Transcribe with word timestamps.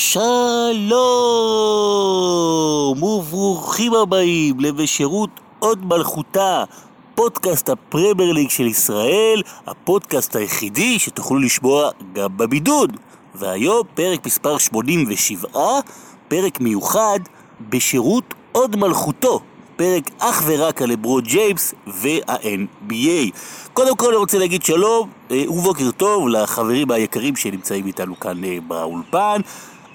שלום 0.00 0.22
וברוכים 3.02 3.94
הבאים 3.94 4.60
לבשירות 4.60 5.30
עוד 5.58 5.84
מלכותה, 5.84 6.64
פודקאסט 7.14 7.68
הפרמייר 7.68 8.32
ליג 8.32 8.50
של 8.50 8.66
ישראל, 8.66 9.42
הפודקאסט 9.66 10.36
היחידי 10.36 10.98
שתוכלו 10.98 11.38
לשמוע 11.38 11.90
גם 12.12 12.36
בבידוד. 12.36 12.96
והיום 13.34 13.82
פרק 13.94 14.26
מספר 14.26 14.58
87, 14.58 15.48
פרק 16.28 16.60
מיוחד 16.60 17.20
בשירות 17.68 18.34
עוד 18.52 18.76
מלכותו. 18.76 19.40
פרק 19.76 20.10
אך 20.18 20.42
ורק 20.46 20.82
על 20.82 20.90
לברון 20.90 21.22
ג'יימס 21.22 21.74
וה-NBA. 21.86 23.30
קודם 23.72 23.96
כל 23.96 24.08
אני 24.08 24.16
רוצה 24.16 24.38
להגיד 24.38 24.62
שלום 24.62 25.10
אה, 25.30 25.44
ובוקר 25.48 25.90
טוב 25.90 26.28
לחברים 26.28 26.90
היקרים 26.90 27.36
שנמצאים 27.36 27.86
איתנו 27.86 28.20
כאן 28.20 28.44
אה, 28.44 28.58
באולפן. 28.66 29.40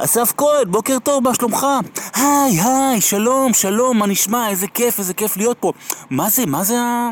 אסף 0.05 0.33
כהן, 0.37 0.71
בוקר 0.71 0.97
טוב, 1.03 1.23
מה 1.23 1.33
שלומך? 1.33 1.67
היי, 2.15 2.61
היי, 2.61 3.01
שלום, 3.01 3.53
שלום, 3.53 3.97
מה 3.97 4.07
נשמע? 4.07 4.49
איזה 4.49 4.67
כיף, 4.67 4.99
איזה 4.99 5.13
כיף 5.13 5.37
להיות 5.37 5.57
פה. 5.59 5.71
מה 6.09 6.29
זה, 6.29 6.45
מה 6.45 6.63
זה 6.63 6.79
ה... 6.79 7.09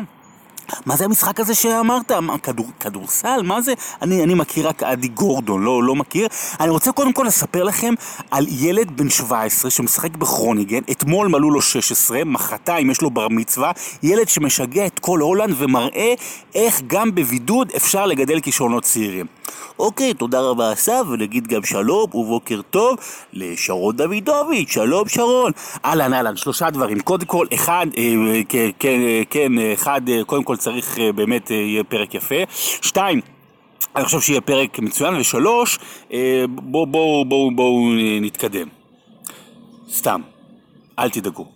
מה 0.86 0.96
זה 0.96 1.04
המשחק 1.04 1.40
הזה 1.40 1.54
שאמרת? 1.54 2.12
כדור, 2.42 2.66
כדורסל? 2.80 3.42
מה 3.42 3.60
זה? 3.60 3.74
אני, 4.02 4.22
אני 4.22 4.34
מכיר 4.34 4.68
רק 4.68 4.82
אדי 4.82 5.08
גורדון, 5.08 5.62
לא, 5.62 5.82
לא 5.82 5.94
מכיר. 5.94 6.28
אני 6.60 6.70
רוצה 6.70 6.92
קודם 6.92 7.12
כל 7.12 7.24
לספר 7.26 7.64
לכם 7.64 7.94
על 8.30 8.46
ילד 8.48 8.96
בן 8.96 9.10
17 9.10 9.70
שמשחק 9.70 10.16
בכרוניגן, 10.16 10.80
אתמול 10.90 11.28
מלאו 11.28 11.50
לו 11.50 11.62
16, 11.62 12.24
מחרתיים 12.24 12.90
יש 12.90 13.02
לו 13.02 13.10
בר 13.10 13.28
מצווה, 13.28 13.72
ילד 14.02 14.28
שמשגע 14.28 14.86
את 14.86 14.98
כל 14.98 15.20
הולנד 15.20 15.54
ומראה 15.58 16.14
איך 16.54 16.82
גם 16.86 17.14
בבידוד 17.14 17.70
אפשר 17.76 18.06
לגדל 18.06 18.40
כישרונות 18.40 18.82
צעירים. 18.82 19.26
אוקיי, 19.78 20.14
תודה 20.14 20.40
רבה 20.40 20.72
אסף, 20.72 21.02
ונגיד 21.12 21.46
גם 21.46 21.64
שלום 21.64 22.14
ובוקר 22.14 22.60
טוב 22.70 22.96
לשרון 23.32 23.96
דוידוביץ', 23.96 24.70
שלום 24.70 25.08
שרון. 25.08 25.52
אהלן, 25.84 26.12
אהלן, 26.12 26.36
שלושה 26.36 26.70
דברים. 26.70 27.00
קודם 27.00 27.26
כל, 27.26 27.46
אחד, 27.54 27.86
אה, 27.96 28.40
כן, 28.48 28.70
כן, 28.78 29.00
כן, 29.30 29.52
אחד, 29.72 30.08
אה, 30.08 30.24
קודם 30.24 30.44
כל 30.44 30.56
צריך 30.56 30.98
אה, 30.98 31.12
באמת, 31.12 31.50
אה, 31.50 31.56
יהיה 31.56 31.84
פרק 31.84 32.14
יפה. 32.14 32.34
שתיים, 32.82 33.20
אני 33.96 34.04
חושב 34.04 34.20
שיהיה 34.20 34.40
פרק 34.40 34.78
מצוין, 34.78 35.14
ושלוש, 35.14 35.78
אה, 36.12 36.44
בואו 36.48 36.86
בוא, 36.86 37.26
בוא, 37.26 37.52
בוא, 37.52 37.92
נתקדם. 38.20 38.68
סתם, 39.90 40.20
אל 40.98 41.10
תדאגו. 41.10 41.46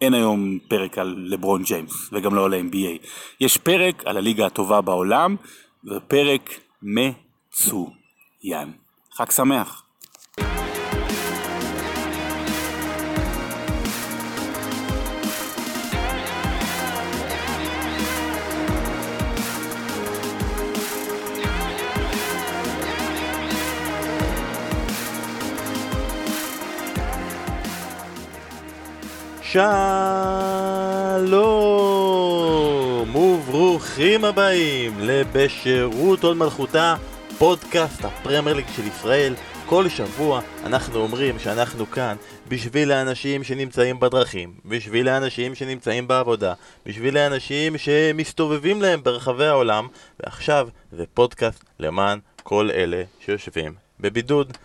אין 0.00 0.14
היום 0.14 0.58
פרק 0.68 0.98
על 0.98 1.14
לברון 1.18 1.62
ג'יימס, 1.62 2.08
וגם 2.12 2.34
לא 2.34 2.44
על 2.44 2.54
ה-NBA. 2.54 3.06
יש 3.40 3.56
פרק 3.56 4.02
על 4.06 4.16
הליגה 4.16 4.46
הטובה 4.46 4.80
בעולם, 4.80 5.36
ופרק 5.84 6.60
מצוין. 7.54 8.72
חג 9.12 9.30
שמח. 9.30 9.80
שלום 29.42 29.64
וברוכים 33.16 34.24
הבאים 34.24 34.92
לבשירות 34.98 36.24
עוד 36.24 36.36
מלכותה, 36.36 36.94
פודקאסט 37.38 38.04
הפרמייר 38.04 38.56
ליג 38.56 38.66
של 38.76 38.86
ישראל. 38.86 39.34
כל 39.66 39.88
שבוע 39.88 40.40
אנחנו 40.64 41.00
אומרים 41.00 41.38
שאנחנו 41.38 41.90
כאן 41.90 42.16
בשביל 42.48 42.92
האנשים 42.92 43.44
שנמצאים 43.44 44.00
בדרכים, 44.00 44.54
בשביל 44.64 45.08
האנשים 45.08 45.54
שנמצאים 45.54 46.08
בעבודה, 46.08 46.54
בשביל 46.86 47.16
האנשים 47.16 47.78
שמסתובבים 47.78 48.82
להם 48.82 49.02
ברחבי 49.02 49.46
העולם, 49.46 49.88
ועכשיו 50.20 50.68
זה 50.92 51.04
פודקאסט 51.14 51.64
למען 51.78 52.18
כל 52.42 52.70
אלה 52.74 53.02
שיושבים 53.24 53.74
בבידוד. 54.00 54.56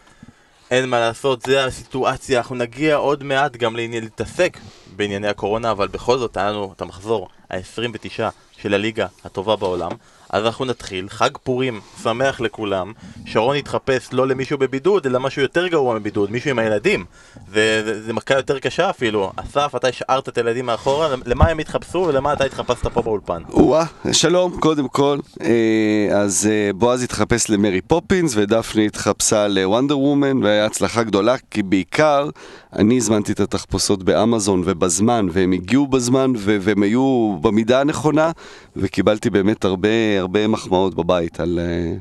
אין 0.72 0.90
מה 0.90 1.00
לעשות, 1.00 1.42
זה 1.42 1.66
הסיטואציה, 1.66 2.40
אנחנו 2.40 2.56
נגיע 2.56 2.96
עוד 2.96 3.24
מעט 3.24 3.58
גם 3.58 3.76
להתעסק 3.76 4.58
בענייני 4.96 5.28
הקורונה, 5.28 5.72
אבל 5.72 5.88
בכל 5.88 6.18
זאת 6.18 6.38
היה 6.38 6.50
לנו 6.50 6.74
את 6.76 6.82
המחזור 6.82 7.30
ה-29 7.50 8.20
של 8.58 8.74
הליגה 8.74 9.08
הטובה 9.26 9.56
בעולם. 9.56 9.92
אז 10.30 10.46
אנחנו 10.46 10.66
נתחיל, 10.66 11.10
חג 11.10 11.30
פורים 11.44 11.82
שמח 12.04 12.42
לכולם, 12.42 12.94
שרון 13.26 13.56
יתחפש 13.56 14.10
לא 14.12 14.28
למישהו 14.28 14.58
בבידוד, 14.58 15.06
אלא 15.06 15.20
משהו 15.20 15.42
יותר 15.42 15.68
גרוע 15.68 16.00
מבידוד, 16.00 16.32
מישהו 16.32 16.50
עם 16.50 16.60
הילדים. 16.60 17.06
זה, 17.54 17.82
זה, 17.86 18.04
זה 18.04 18.14
מכה 18.14 18.34
יותר 18.34 18.60
קשה 18.60 18.90
אפילו. 18.90 19.32
אסף, 19.36 19.76
אתה 19.76 19.88
השארת 19.88 20.30
את 20.30 20.38
הילדים 20.38 20.66
מאחורה, 20.66 21.16
למה 21.26 21.48
הם 21.48 21.60
התחפשו 21.60 21.98
ולמה 21.98 22.34
אתה 22.34 22.44
התחפשת 22.44 22.88
פה 22.88 23.02
באולפן? 23.02 23.42
או-אה, 23.50 23.86
שלום, 24.12 24.60
קודם 24.60 24.88
כל. 24.88 25.20
אה, 25.42 26.18
אז 26.18 26.50
אה, 26.52 26.74
בועז 26.74 27.04
התחפש 27.04 27.50
למרי 27.50 27.82
פופינס 27.82 28.34
ודפני 28.36 28.86
התחפשה 28.86 29.48
לוונדר 29.48 30.00
וומן 30.00 30.44
והיה 30.44 30.66
הצלחה 30.66 31.04
גדולה 31.04 31.36
כי 31.52 31.64
בעיקר 31.64 32.30
אני 32.76 32.98
הזמנתי 32.98 33.32
את 33.32 33.40
התחפושות 33.40 34.04
באמזון 34.04 34.62
ובזמן 34.66 35.28
והם 35.32 35.52
הגיעו 35.52 35.88
בזמן 35.88 36.34
והם 36.38 36.84
היו 36.84 37.38
במידה 37.42 37.82
הנכונה 37.82 38.32
וקיבלתי 38.76 39.30
באמת 39.30 39.66
הרבה 39.66 40.19
הרבה 40.20 40.48
מחמאות 40.48 40.96
בבית 40.96 41.40
על, 41.40 41.60
אה, 41.62 41.96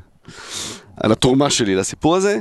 על 0.97 1.11
התרומה 1.11 1.49
שלי 1.49 1.75
לסיפור 1.75 2.15
הזה. 2.15 2.39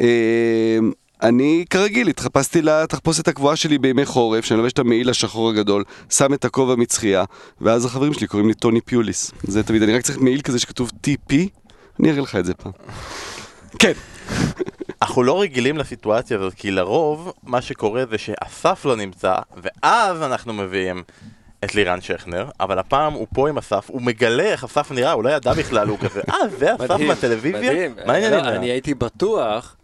אה, 0.00 0.78
אני 1.22 1.64
כרגיל 1.70 2.08
התחפשתי 2.08 2.62
לתחפושת 2.62 3.28
הקבועה 3.28 3.56
שלי 3.56 3.78
בימי 3.78 4.06
חורף, 4.06 4.44
שאני 4.44 4.58
לובש 4.58 4.72
את 4.72 4.78
המעיל 4.78 5.10
השחור 5.10 5.50
הגדול, 5.50 5.84
שם 6.10 6.34
את 6.34 6.44
הכובע 6.44 6.74
מצחייה, 6.76 7.24
ואז 7.60 7.84
החברים 7.84 8.14
שלי 8.14 8.26
קוראים 8.26 8.48
לי 8.48 8.54
טוני 8.54 8.80
פיוליס. 8.80 9.32
זה 9.42 9.62
תמיד, 9.62 9.82
אני 9.82 9.94
רק 9.94 10.02
צריך 10.02 10.18
מעיל 10.18 10.40
כזה 10.40 10.58
שכתוב 10.58 10.90
TP, 11.06 11.34
אני 12.00 12.10
אראה 12.10 12.20
לך 12.20 12.36
את 12.36 12.44
זה 12.44 12.54
פעם. 12.54 12.72
כן. 13.78 13.92
אנחנו 15.02 15.22
לא 15.22 15.40
רגילים 15.40 15.78
לסיטואציה 15.78 16.36
הזאת, 16.36 16.54
כי 16.54 16.70
לרוב 16.70 17.32
מה 17.42 17.62
שקורה 17.62 18.04
זה 18.10 18.18
שאסף 18.18 18.84
לא 18.84 18.96
נמצא, 18.96 19.34
ואז 19.62 20.22
אנחנו 20.22 20.52
מביאים 20.52 21.02
את 21.64 21.74
לירן 21.74 22.00
שכנר, 22.00 22.48
אבל 22.60 22.78
הפעם 22.78 23.12
הוא 23.12 23.26
פה 23.34 23.48
עם 23.48 23.58
אסף, 23.58 23.90
הוא 23.90 24.02
מגלה 24.02 24.42
איך 24.42 24.64
אסף 24.64 24.90
נראה, 24.90 25.12
הוא 25.12 25.24
לא 25.24 25.30
ידע 25.30 25.52
בכלל, 25.52 25.88
הוא 25.88 25.98
כזה, 25.98 26.20
אה, 26.30 26.48
זה 26.48 26.74
אסף 26.74 27.00
מהטלוויזיה? 27.00 27.72
מדהים. 27.72 27.94
מה 28.06 28.12
העניינים? 28.12 28.44
לא, 28.44 28.48
אני 28.48 28.66
הייתי 28.66 28.94
בטוח 28.94 29.76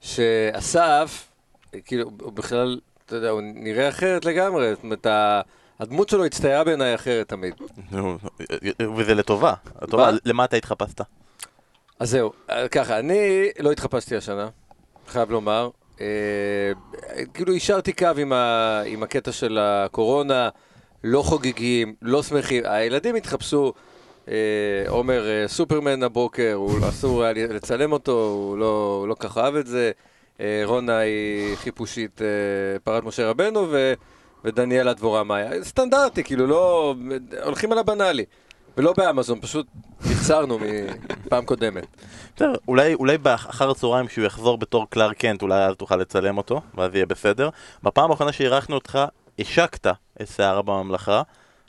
שאסף, 0.00 1.28
כאילו, 1.84 2.10
הוא 2.20 2.32
בכלל, 2.32 2.80
אתה 3.06 3.16
יודע, 3.16 3.30
הוא 3.30 3.40
נראה 3.54 3.88
אחרת 3.88 4.24
לגמרי. 4.24 4.74
זאת 4.74 4.82
אומרת, 4.84 5.06
הדמות 5.80 6.08
שלו 6.08 6.24
הצטיירה 6.24 6.64
בעיניי 6.64 6.94
אחרת 6.94 7.28
תמיד. 7.28 7.54
וזה 8.96 9.14
לטובה. 9.14 9.54
לטובה. 9.82 10.12
מה? 10.12 10.18
למה 10.24 10.44
אתה 10.44 10.56
התחפשת? 10.56 11.00
אז 11.98 12.10
זהו, 12.10 12.32
אה, 12.50 12.68
ככה, 12.68 12.98
אני 12.98 13.48
לא 13.58 13.72
התחפשתי 13.72 14.16
השנה, 14.16 14.48
חייב 15.08 15.30
לומר. 15.30 15.68
אה, 16.00 16.06
כאילו, 17.34 17.54
השארתי 17.54 17.92
קו 17.92 18.08
עם, 18.18 18.32
ה, 18.32 18.82
עם 18.86 19.02
הקטע 19.02 19.32
של 19.32 19.58
הקורונה, 19.60 20.48
לא 21.04 21.22
חוגגים, 21.22 21.94
לא 22.02 22.22
שמחים. 22.22 22.62
הילדים 22.66 23.14
התחפשו. 23.14 23.72
אה, 24.28 24.84
עומר 24.88 25.28
אה, 25.28 25.48
סופרמן 25.48 26.02
הבוקר, 26.02 26.52
הוא 26.54 26.78
אסור 26.88 27.22
היה 27.22 27.32
לצלם 27.32 27.92
אותו, 27.92 28.12
הוא 28.12 28.58
לא, 28.58 28.98
הוא 29.00 29.08
לא 29.08 29.14
כך 29.18 29.38
אהב 29.38 29.54
את 29.54 29.66
זה. 29.66 29.90
אה, 30.40 30.62
רונה 30.64 30.98
היא 30.98 31.56
חיפושית 31.56 32.22
אה, 32.22 32.26
פרת 32.84 33.04
משה 33.04 33.30
רבנו, 33.30 33.66
ו, 33.70 33.92
ודניאלה 34.44 34.94
דבורה 34.94 35.24
מאיה. 35.24 35.64
סטנדרטי, 35.64 36.24
כאילו, 36.24 36.46
לא... 36.46 36.94
הולכים 37.44 37.72
על 37.72 37.78
הבנאלי. 37.78 38.24
ולא 38.76 38.94
באמזון, 38.96 39.40
פשוט 39.40 39.66
נבצרנו 40.10 40.58
מפעם 41.26 41.44
קודמת. 41.44 41.86
בסדר, 42.36 42.54
אולי, 42.68 42.94
אולי 42.94 43.18
באחר 43.18 43.70
הצהריים 43.70 44.06
כשהוא 44.06 44.24
יחזור 44.24 44.58
בתור 44.58 44.86
קלאר 44.90 45.12
קנט, 45.12 45.42
אולי 45.42 45.64
אז 45.64 45.74
תוכל 45.76 45.96
לצלם 45.96 46.38
אותו, 46.38 46.60
ואז 46.74 46.94
יהיה 46.94 47.06
בסדר. 47.06 47.48
בפעם 47.82 48.10
האחרונה 48.10 48.32
שאירחנו 48.32 48.74
אותך, 48.74 48.98
השקת 49.38 49.86
שערה 50.36 50.62
בממלכה. 50.62 51.22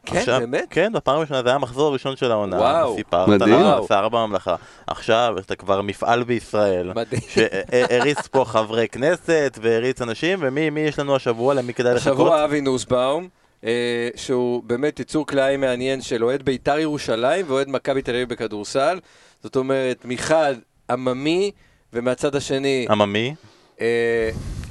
כן, 0.05 0.39
באמת? 0.39 0.67
כן, 0.69 0.93
בפעם 0.93 1.17
הראשונה, 1.17 1.43
זה 1.43 1.49
היה 1.49 1.55
המחזור 1.55 1.87
הראשון 1.87 2.15
של 2.15 2.31
העונה. 2.31 2.57
וואו. 2.57 2.95
סיפרת 2.95 3.27
מדהים. 3.27 3.53
לנו 3.53 3.73
על 3.73 3.81
שערה 3.87 4.09
בממלכה. 4.09 4.55
עכשיו, 4.87 5.35
אתה 5.39 5.55
כבר 5.55 5.81
מפעל 5.81 6.23
בישראל. 6.23 6.91
מדהים. 6.95 7.21
שהריץ 7.27 8.27
פה 8.27 8.45
חברי 8.45 8.87
כנסת, 8.87 9.59
והריץ 9.61 10.01
אנשים, 10.01 10.39
ומי 10.41 10.69
מי 10.69 10.79
יש 10.79 10.99
לנו 10.99 11.15
השבוע, 11.15 11.53
למי 11.53 11.73
כדאי 11.73 11.95
לחכות? 11.95 12.11
השבוע 12.13 12.45
אבי 12.45 12.61
נוסבאום, 12.61 13.27
אה, 13.63 14.09
שהוא 14.15 14.63
באמת 14.63 14.99
יצור 14.99 15.27
כלאיים 15.27 15.61
מעניין 15.61 16.01
של 16.01 16.23
אוהד 16.23 16.43
בית"ר 16.43 16.79
ירושלים 16.79 17.45
ואוהד 17.47 17.69
מכבי 17.69 18.01
תל 18.01 18.11
אביב 18.11 18.29
בכדורסל. 18.29 18.99
זאת 19.43 19.55
אומרת, 19.55 20.05
מחד 20.05 20.55
עממי, 20.89 21.51
ומהצד 21.93 22.35
השני, 22.35 22.87
עממי? 22.89 23.35
אה, 23.81 24.29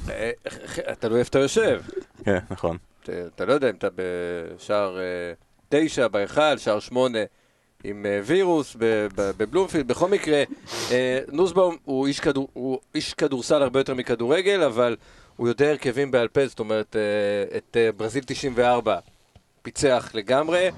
אה, 0.09 0.31
תלוי 0.99 1.19
איפה 1.19 1.29
אתה 1.29 1.39
יושב. 1.39 1.81
כן, 2.25 2.39
נכון. 2.51 2.77
אתה- 3.09 3.45
לא 3.45 3.53
יודע 3.53 3.69
אם 3.69 3.75
אתה 3.75 3.87
בשער 3.95 4.99
אה, 4.99 5.03
תשע, 5.69 6.07
בהיכל, 6.07 6.57
שער 6.57 6.79
שמונה. 6.79 7.19
עם 7.83 8.05
אה, 8.05 8.19
וירוס 8.23 8.75
בבלומפילד. 9.15 9.87
בכל 9.87 10.07
מקרה, 10.09 10.43
אה, 10.91 11.19
נוסבאום 11.31 11.77
הוא 11.85 12.07
איש, 12.07 12.19
כדור, 12.19 12.47
הוא 12.53 12.79
איש 12.95 13.13
כדורסל 13.13 13.61
הרבה 13.63 13.79
יותר 13.79 13.93
מכדורגל, 13.93 14.61
אבל 14.63 14.95
הוא 15.37 15.47
יודע 15.47 15.69
הרכבים 15.69 16.11
בעל 16.11 16.27
פה, 16.27 16.47
זאת 16.47 16.59
אומרת, 16.59 16.95
את 17.57 17.77
ברזיל 17.97 18.23
94 18.23 18.99
פיצח 19.61 20.11
לגמרי, 20.13 20.69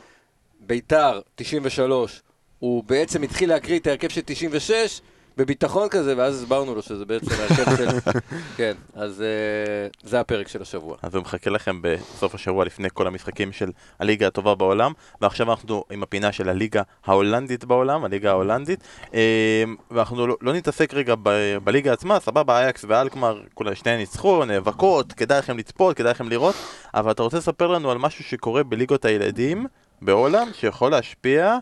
ביתר 0.60 1.22
93, 1.36 2.22
הוא 2.60 2.84
בעצם 2.84 3.24
התחיל 3.24 3.50
להקריא 3.50 3.80
את 3.80 3.88
ההרכב 3.88 4.10
של 4.10 4.22
96 4.26 5.02
בביטחון 5.38 5.90
כזה, 5.90 6.18
ואז 6.18 6.36
הסברנו 6.36 6.76
לו 6.76 6.82
שזה 6.82 7.06
בעצם 7.06 7.32
ההרכב 7.40 7.78
של... 7.78 8.12
כן, 8.58 8.74
אז 8.96 9.22
אה, 9.22 9.88
זה 10.10 10.20
הפרק 10.20 10.48
של 10.48 10.62
השבוע. 10.62 10.98
אז 11.02 11.16
הוא 11.16 11.22
מחכה 11.22 11.50
לכם 11.50 11.80
בסוף 11.82 12.36
השבוע 12.36 12.66
לפני 12.66 12.88
כל 12.94 13.08
המשחקים 13.08 13.52
של 13.52 13.72
הליגה 14.00 14.28
הטובה 14.28 14.56
בעולם 14.56 14.92
ועכשיו 15.22 15.52
אנחנו 15.52 15.84
עם 15.92 16.04
הפינה 16.04 16.32
של 16.32 16.50
הליגה 16.50 16.82
ההולנדית 17.06 17.66
בעולם, 17.66 18.04
הליגה 18.04 18.30
ההולנדית 18.30 18.80
אה, 19.14 19.64
ואנחנו 19.92 20.28
לא, 20.28 20.38
לא 20.42 20.54
נתעסק 20.54 20.94
רגע 20.94 21.16
ב, 21.24 21.58
בליגה 21.64 21.94
עצמה, 21.94 22.20
סבבה, 22.20 22.60
אייקס 22.60 22.86
ואלקמר, 22.88 23.42
כולה 23.54 23.76
שניהם 23.76 24.00
ניצחו, 24.00 24.46
נאבקות, 24.46 25.14
כדאי 25.14 25.40
לכם 25.40 25.58
לצפות, 25.58 25.98
כדאי 25.98 26.12
לכם 26.12 26.30
לראות 26.30 26.56
אבל 26.94 27.12
אתה 27.12 27.24
רוצה 27.24 27.38
לספר 27.38 27.68
לנו 27.68 27.92
על 27.92 27.98
משהו 27.98 28.24
שקורה 28.24 28.64
בליגות 28.64 29.06
הילדים 29.06 29.66
בהולנד 30.02 30.54
שיכול 30.54 30.92
להשפיע 30.92 31.58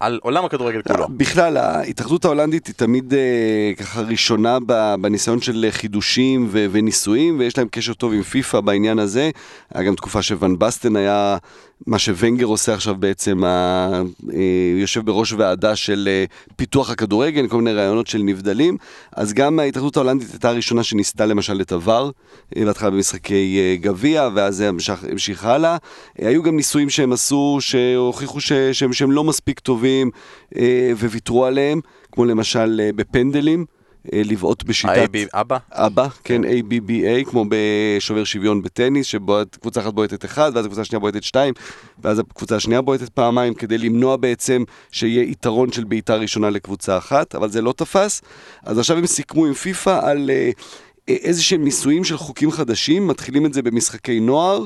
על 0.00 0.18
עולם 0.22 0.44
הכדורגל 0.44 0.82
כולו. 0.82 1.06
בכלל, 1.10 1.56
ההתאחדות 1.56 2.24
ההולנדית 2.24 2.66
היא 2.66 2.74
תמיד 2.74 3.14
אה, 3.14 3.72
ככה 3.76 4.00
ראשונה 4.00 4.58
בניסיון 5.00 5.40
של 5.40 5.66
חידושים 5.70 6.48
ו- 6.50 6.66
וניסויים, 6.70 7.38
ויש 7.38 7.58
להם 7.58 7.68
קשר 7.70 7.94
טוב 7.94 8.12
עם 8.12 8.22
פיפ"א 8.22 8.60
בעניין 8.60 8.98
הזה. 8.98 9.30
היה 9.74 9.84
גם 9.84 9.94
תקופה 9.94 10.22
שואן 10.22 10.58
באסטן 10.58 10.96
היה, 10.96 11.36
מה 11.86 11.98
שוונגר 11.98 12.46
עושה 12.46 12.74
עכשיו 12.74 12.94
בעצם, 12.94 13.44
ה- 13.44 14.02
אה, 14.32 14.40
יושב 14.80 15.04
בראש 15.04 15.32
ועדה 15.32 15.76
של 15.76 16.08
אה, 16.10 16.24
פיתוח 16.56 16.90
הכדורגל, 16.90 17.48
כל 17.48 17.56
מיני 17.56 17.72
רעיונות 17.72 18.06
של 18.06 18.18
נבדלים. 18.18 18.76
אז 19.16 19.32
גם 19.32 19.58
ההתאחדות 19.58 19.96
ההולנדית 19.96 20.30
הייתה 20.30 20.48
הראשונה 20.48 20.82
שניסתה 20.82 21.26
למשל 21.26 21.60
את 21.60 21.72
עבר, 21.72 22.10
אה, 22.56 22.64
בהתחלה 22.64 22.90
במשחקי 22.90 23.78
גביע, 23.80 24.28
ואז 24.34 24.56
זה 24.56 24.68
המשיך, 24.68 25.04
המשיך 25.10 25.44
הלאה. 25.44 25.76
אה, 26.22 26.28
היו 26.28 26.42
גם 26.42 26.56
ניסויים 26.56 26.90
שהם 26.90 27.12
עשו, 27.12 27.56
שהוכיחו 27.60 28.40
ש- 28.40 28.52
שהם, 28.52 28.92
שהם 28.92 29.12
לא 29.12 29.24
מספיק 29.24 29.60
טובים, 29.60 30.10
וויתרו 31.00 31.44
עליהם, 31.44 31.80
כמו 32.12 32.24
למשל 32.24 32.90
בפנדלים, 32.96 33.64
לבעוט 34.12 34.62
בשיטת... 34.62 34.96
ה-AB, 34.96 35.18
אבא? 35.32 35.56
אבא, 35.72 36.06
כן, 36.24 36.42
ABBA, 36.44 37.30
כמו 37.30 37.44
בשובר 37.48 38.24
שוויון 38.24 38.62
בטניס, 38.62 39.06
שקבוצה 39.06 39.80
אחת 39.80 39.94
בועטת 39.94 40.24
אחד, 40.24 40.52
ואז 40.54 40.64
הקבוצה 40.64 40.80
השנייה 40.80 41.00
בועטת 41.00 41.22
שתיים, 41.22 41.54
ואז 42.02 42.18
הקבוצה 42.18 42.56
השנייה 42.56 42.80
בועטת 42.80 43.08
פעמיים, 43.08 43.54
כדי 43.54 43.78
למנוע 43.78 44.16
בעצם 44.16 44.64
שיהיה 44.90 45.22
יתרון 45.22 45.72
של 45.72 45.84
בעיטה 45.84 46.16
ראשונה 46.16 46.50
לקבוצה 46.50 46.98
אחת, 46.98 47.34
אבל 47.34 47.50
זה 47.50 47.62
לא 47.62 47.72
תפס. 47.72 48.22
אז 48.62 48.78
עכשיו 48.78 48.98
הם 48.98 49.06
סיכמו 49.06 49.46
עם 49.46 49.54
פיפ"א 49.54 50.00
על 50.02 50.30
אה, 50.30 50.50
אה, 51.08 51.14
איזה 51.14 51.42
שהם 51.42 51.64
ניסויים 51.64 52.04
של 52.04 52.16
חוקים 52.16 52.50
חדשים, 52.50 53.06
מתחילים 53.06 53.46
את 53.46 53.54
זה 53.54 53.62
במשחקי 53.62 54.20
נוער. 54.20 54.64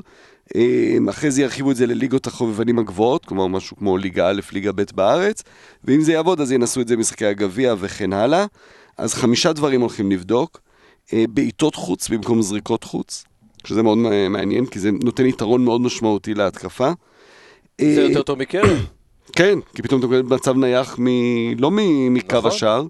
אה, 0.56 0.96
אחרי 1.10 1.30
זה 1.30 1.42
ירחיבו 1.42 1.70
את 1.70 1.76
זה 1.76 1.86
לליגות 1.86 2.26
החובבנים 2.26 2.78
הגבוהות, 2.78 3.24
כלומר 3.24 3.46
משהו 3.46 3.76
כמו 3.76 3.98
ליגה 3.98 4.30
א', 4.30 4.40
ליגה 4.52 4.72
ב' 4.72 4.82
בארץ, 4.94 5.42
ואם 5.84 6.00
זה 6.00 6.12
יעבוד 6.12 6.40
אז 6.40 6.52
ינסו 6.52 6.80
את 6.80 6.88
זה 6.88 6.96
במשחקי 6.96 7.26
הגביע 7.26 7.74
וכן 7.78 8.12
הלאה. 8.12 8.46
אז 8.98 9.14
חמישה 9.14 9.52
דברים 9.52 9.80
הולכים 9.80 10.10
לבדוק. 10.10 10.60
אה, 11.12 11.24
בעיטות 11.28 11.74
חוץ 11.74 12.08
במקום 12.08 12.42
זריקות 12.42 12.84
חוץ, 12.84 13.24
שזה 13.66 13.82
מאוד 13.82 13.98
אה, 14.12 14.28
מעניין, 14.28 14.66
כי 14.66 14.78
זה 14.78 14.90
נותן 15.04 15.26
יתרון 15.26 15.64
מאוד 15.64 15.80
משמעותי 15.80 16.34
להתקפה. 16.34 16.90
זה 17.80 18.00
אה, 18.00 18.08
יותר 18.08 18.22
טוב 18.22 18.38
מקרן? 18.38 18.76
כן, 19.36 19.58
כי 19.74 19.82
פתאום 19.82 20.00
אתה 20.00 20.06
מקבל 20.06 20.22
מצב 20.36 20.56
נייח 20.56 20.98
מ... 20.98 21.06
לא 21.58 21.70
מ... 21.70 22.14
מקו 22.14 22.36
נכון. 22.36 22.50
השער. 22.50 22.86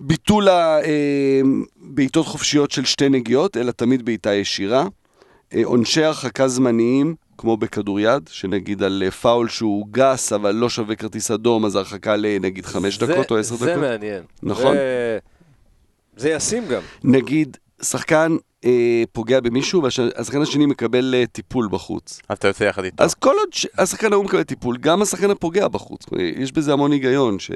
ביטול 0.00 0.48
הבעיטות 0.48 2.26
חופשיות 2.26 2.70
של 2.70 2.84
שתי 2.84 3.08
נגיעות, 3.08 3.56
אלא 3.56 3.70
תמיד 3.70 4.04
בעיטה 4.04 4.34
ישירה. 4.34 4.86
עונשי 5.64 6.04
הרחקה 6.04 6.48
זמניים, 6.48 7.14
כמו 7.38 7.56
בכדוריד, 7.56 8.28
שנגיד 8.28 8.82
על 8.82 9.02
אה, 9.06 9.10
פאול 9.10 9.48
שהוא 9.48 9.86
גס 9.90 10.32
אבל 10.32 10.54
לא 10.54 10.68
שווה 10.68 10.94
כרטיס 10.96 11.30
אדום, 11.30 11.64
אז 11.64 11.76
הרחקה 11.76 12.16
לנגיד 12.16 12.66
חמש 12.66 12.98
זה- 12.98 13.06
דקות 13.06 13.30
או 13.30 13.38
עשר 13.38 13.54
דקות. 13.54 13.66
זה 13.68 13.76
מעניין. 13.76 14.22
נכון. 14.42 14.74
זה- 14.74 15.18
זה 16.16 16.30
ישים 16.30 16.62
גם. 16.68 16.82
נגיד, 17.04 17.56
שחקן 17.82 18.36
אה, 18.64 19.02
פוגע 19.12 19.40
במישהו 19.40 19.82
והשחקן 19.82 20.42
השני 20.42 20.66
מקבל 20.66 21.14
אה, 21.18 21.24
טיפול 21.32 21.68
בחוץ. 21.70 22.20
אז 22.28 22.38
אתה 22.38 22.48
יוצא 22.48 22.64
יחד 22.64 22.84
איתו. 22.84 23.04
אז 23.04 23.14
כל 23.14 23.34
עוד 23.38 23.52
ש- 23.52 23.66
השחקן 23.78 24.12
ההוא 24.12 24.24
מקבל 24.24 24.42
טיפול, 24.42 24.76
גם 24.76 25.02
השחקן 25.02 25.30
הפוגע 25.30 25.68
בחוץ. 25.68 26.00
יש 26.36 26.52
בזה 26.52 26.72
המון 26.72 26.92
היגיון. 26.92 27.38
ש... 27.38 27.50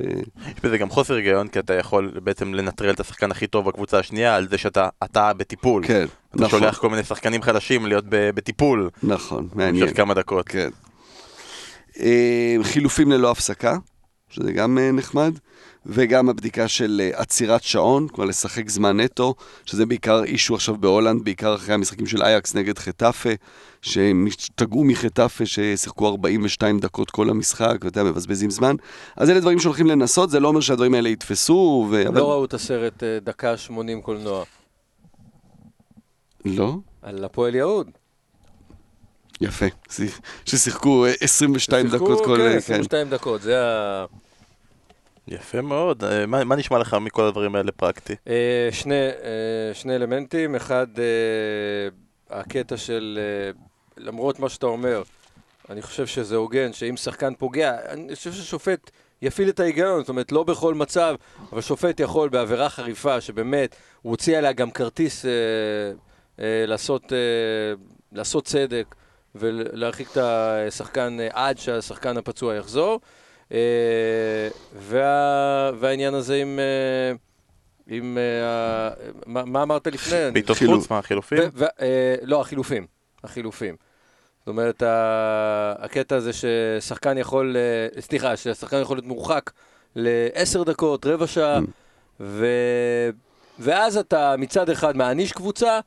יש 0.46 0.54
בזה 0.64 0.78
גם 0.78 0.90
חוסר 0.90 1.14
היגיון, 1.14 1.48
כי 1.48 1.58
אתה 1.58 1.74
יכול 1.74 2.12
בעצם 2.22 2.54
לנטרל 2.54 2.90
את 2.90 3.00
השחקן 3.00 3.30
הכי 3.30 3.46
טוב 3.46 3.68
בקבוצה 3.68 3.98
השנייה 3.98 4.36
על 4.36 4.48
זה 4.48 4.58
שאתה 4.58 4.88
אתה 5.04 5.32
בטיפול. 5.32 5.86
כן, 5.86 6.06
אתה 6.30 6.44
נכון, 6.44 6.60
שולח 6.60 6.78
כל 6.78 6.90
מיני 6.90 7.04
שחקנים 7.04 7.42
חדשים 7.42 7.86
להיות 7.86 8.04
ב- 8.08 8.30
בטיפול. 8.34 8.90
נכון, 9.02 9.48
מעניין. 9.54 9.84
במשך 9.84 9.96
כמה 9.96 10.14
דקות. 10.14 10.48
כן. 10.48 10.70
אה, 12.00 12.56
חילופים 12.62 13.12
ללא 13.12 13.30
הפסקה, 13.30 13.76
שזה 14.28 14.52
גם 14.52 14.78
אה, 14.78 14.92
נחמד, 14.92 15.32
וגם 15.86 16.28
הבדיקה 16.28 16.68
של 16.68 17.00
אה, 17.04 17.20
עצירת 17.20 17.62
שעון, 17.62 18.08
כלומר 18.08 18.30
לשחק 18.30 18.68
זמן 18.68 19.00
נטו, 19.00 19.34
שזה 19.64 19.86
בעיקר 19.86 20.24
אישו 20.24 20.54
עכשיו 20.54 20.76
בהולנד, 20.76 21.24
בעיקר 21.24 21.54
אחרי 21.54 21.74
המשחקים 21.74 22.06
של 22.06 22.22
אייקס 22.22 22.54
נגד 22.54 22.78
חטאפה, 22.78 23.30
שהם 23.82 24.26
השתגעו 24.26 24.84
מחטאפה 24.84 25.46
ששיחקו 25.46 26.08
42 26.08 26.78
דקות 26.78 27.10
כל 27.10 27.30
המשחק, 27.30 27.76
ואתה 27.84 27.86
יודע, 27.86 28.10
מבזבזים 28.10 28.50
זמן. 28.50 28.76
אז 29.16 29.30
אלה 29.30 29.40
דברים 29.40 29.58
שהולכים 29.58 29.86
לנסות, 29.86 30.30
זה 30.30 30.40
לא 30.40 30.48
אומר 30.48 30.60
שהדברים 30.60 30.94
האלה 30.94 31.08
יתפסו, 31.08 31.88
ו... 31.90 32.08
אבל... 32.08 32.18
לא 32.18 32.30
ראו 32.30 32.44
את 32.44 32.54
הסרט 32.54 33.02
אה, 33.02 33.18
דקה 33.22 33.56
80 33.56 34.02
קולנוע. 34.02 34.44
לא? 36.44 36.76
על 37.02 37.24
הפועל 37.24 37.54
יהוד. 37.54 37.90
יפה. 39.40 39.66
ששיחקו 40.46 41.06
אה, 41.06 41.12
22 41.20 41.86
שיחקו, 41.90 42.04
דקות 42.04 42.24
כל... 42.24 42.36
כן, 42.36 42.50
כן. 42.52 42.56
22 42.58 43.08
דקות, 43.10 43.42
זה 43.42 43.64
ה... 43.66 44.04
יפה 45.28 45.60
מאוד. 45.60 46.04
אה, 46.04 46.26
מה 46.26 46.44
מה 46.44 46.56
נשמע 46.56 46.78
לך 46.78 46.94
מכל 46.94 47.24
הדברים 47.24 47.54
האלה 47.54 47.72
פרקטי? 47.72 48.14
אה, 48.28 48.68
שני, 48.72 48.94
אה, 48.94 49.74
שני 49.74 49.96
אלמנטים, 49.96 50.54
אחד, 50.54 50.86
הקטע 52.30 52.76
של, 52.76 53.18
למרות 53.96 54.40
מה 54.40 54.48
שאתה 54.48 54.66
אומר, 54.66 55.02
אני 55.70 55.82
חושב 55.82 56.06
שזה 56.06 56.36
הוגן, 56.36 56.72
שאם 56.72 56.96
שחקן 56.96 57.34
פוגע, 57.34 57.76
אני 57.88 58.14
חושב 58.16 58.32
ששופט 58.32 58.90
יפעיל 59.22 59.48
את 59.48 59.60
ההיגיון, 59.60 60.00
זאת 60.00 60.08
אומרת, 60.08 60.32
לא 60.32 60.42
בכל 60.42 60.74
מצב, 60.74 61.14
אבל 61.52 61.60
שופט 61.60 62.00
יכול 62.00 62.28
בעבירה 62.28 62.68
חריפה, 62.68 63.20
שבאמת, 63.20 63.76
הוא 64.02 64.10
הוציא 64.10 64.38
עליה 64.38 64.52
גם 64.52 64.70
כרטיס 64.70 65.26
אה, 65.26 65.30
אה, 66.38 66.66
לעשות, 66.66 67.12
אה, 67.12 67.18
לעשות 68.12 68.44
צדק 68.44 68.94
ולהרחיק 69.34 70.08
את 70.12 70.16
השחקן 70.16 71.20
אה, 71.20 71.28
עד 71.32 71.58
שהשחקן 71.58 72.16
הפצוע 72.16 72.54
יחזור. 72.54 73.00
אה, 73.52 73.58
וה, 74.76 75.70
והעניין 75.78 76.14
הזה 76.14 76.36
עם... 76.36 76.58
אה, 76.58 77.12
עם 77.86 78.18
אה, 78.18 78.90
מה, 79.26 79.44
מה 79.44 79.62
אמרת 79.62 79.86
לפני? 79.86 80.30
בעיטות 80.32 80.56
חילוף. 80.56 80.78
חוץ, 80.80 80.90
מה 80.90 80.98
החילופים? 80.98 81.38
ו- 81.38 81.64
ו- 81.80 82.14
לא, 82.22 82.40
החילופים. 82.40 82.86
החילופים. 83.24 83.76
זאת 84.38 84.48
אומרת, 84.48 84.82
ה- 84.82 85.74
הקטע 85.78 86.16
הזה 86.16 86.30
ששחקן 86.32 87.18
יכול, 87.18 87.56
סליחה, 88.00 88.36
ששחקן 88.36 88.80
יכול 88.80 88.96
להיות 88.96 89.06
מורחק 89.06 89.50
לעשר 89.96 90.62
דקות, 90.62 91.06
רבע 91.06 91.26
שעה, 91.26 91.60
ו... 92.20 92.46
ואז 93.58 93.96
אתה 93.96 94.34
מצד 94.38 94.70
אחד 94.70 94.96
מעניש 94.96 95.32
קבוצה, 95.32 95.80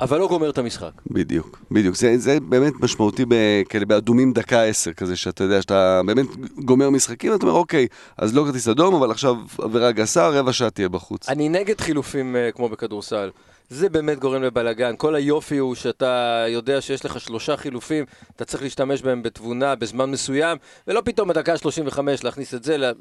אבל 0.00 0.18
לא 0.18 0.28
גומר 0.28 0.50
את 0.50 0.58
המשחק. 0.58 0.90
בדיוק, 1.10 1.58
בדיוק. 1.70 1.96
זה, 1.96 2.18
זה 2.18 2.40
באמת 2.40 2.72
משמעותי 2.80 3.24
ב- 3.28 3.62
כאלה 3.68 3.84
באדומים 3.84 4.32
דקה 4.32 4.62
עשר 4.62 4.92
כזה, 4.92 5.16
שאתה 5.16 5.44
יודע 5.44 5.62
שאתה 5.62 6.00
באמת 6.06 6.26
גומר 6.64 6.90
משחקים, 6.90 7.32
ואתה 7.32 7.46
אומר, 7.46 7.58
אוקיי, 7.58 7.86
אז 8.18 8.34
לא 8.34 8.44
כרטיס 8.46 8.68
אדום, 8.68 8.94
אבל 8.94 9.10
עכשיו 9.10 9.36
עבירה 9.58 9.92
גסה, 9.92 10.28
רבע 10.28 10.52
שעה 10.52 10.70
תהיה 10.70 10.88
בחוץ. 10.88 11.28
אני 11.28 11.48
נגד 11.48 11.80
חילופים 11.80 12.36
אה, 12.36 12.50
כמו 12.52 12.68
בכדורסל. 12.68 13.30
זה 13.70 13.88
באמת 13.88 14.18
גורם 14.18 14.42
לבלאגן. 14.42 14.94
כל 14.96 15.14
היופי 15.14 15.56
הוא 15.58 15.74
שאתה 15.74 16.44
יודע 16.48 16.80
שיש 16.80 17.04
לך 17.04 17.20
שלושה 17.20 17.56
חילופים, 17.56 18.04
אתה 18.36 18.44
צריך 18.44 18.62
להשתמש 18.62 19.02
בהם 19.02 19.22
בתבונה, 19.22 19.74
בזמן 19.74 20.10
מסוים, 20.10 20.58
ולא 20.88 21.02
פתאום 21.04 21.28
בדקה 21.28 21.56
35 21.58 22.24
להכניס 22.24 22.54
את 22.54 22.64
זה. 22.64 22.76
ל... 22.76 22.92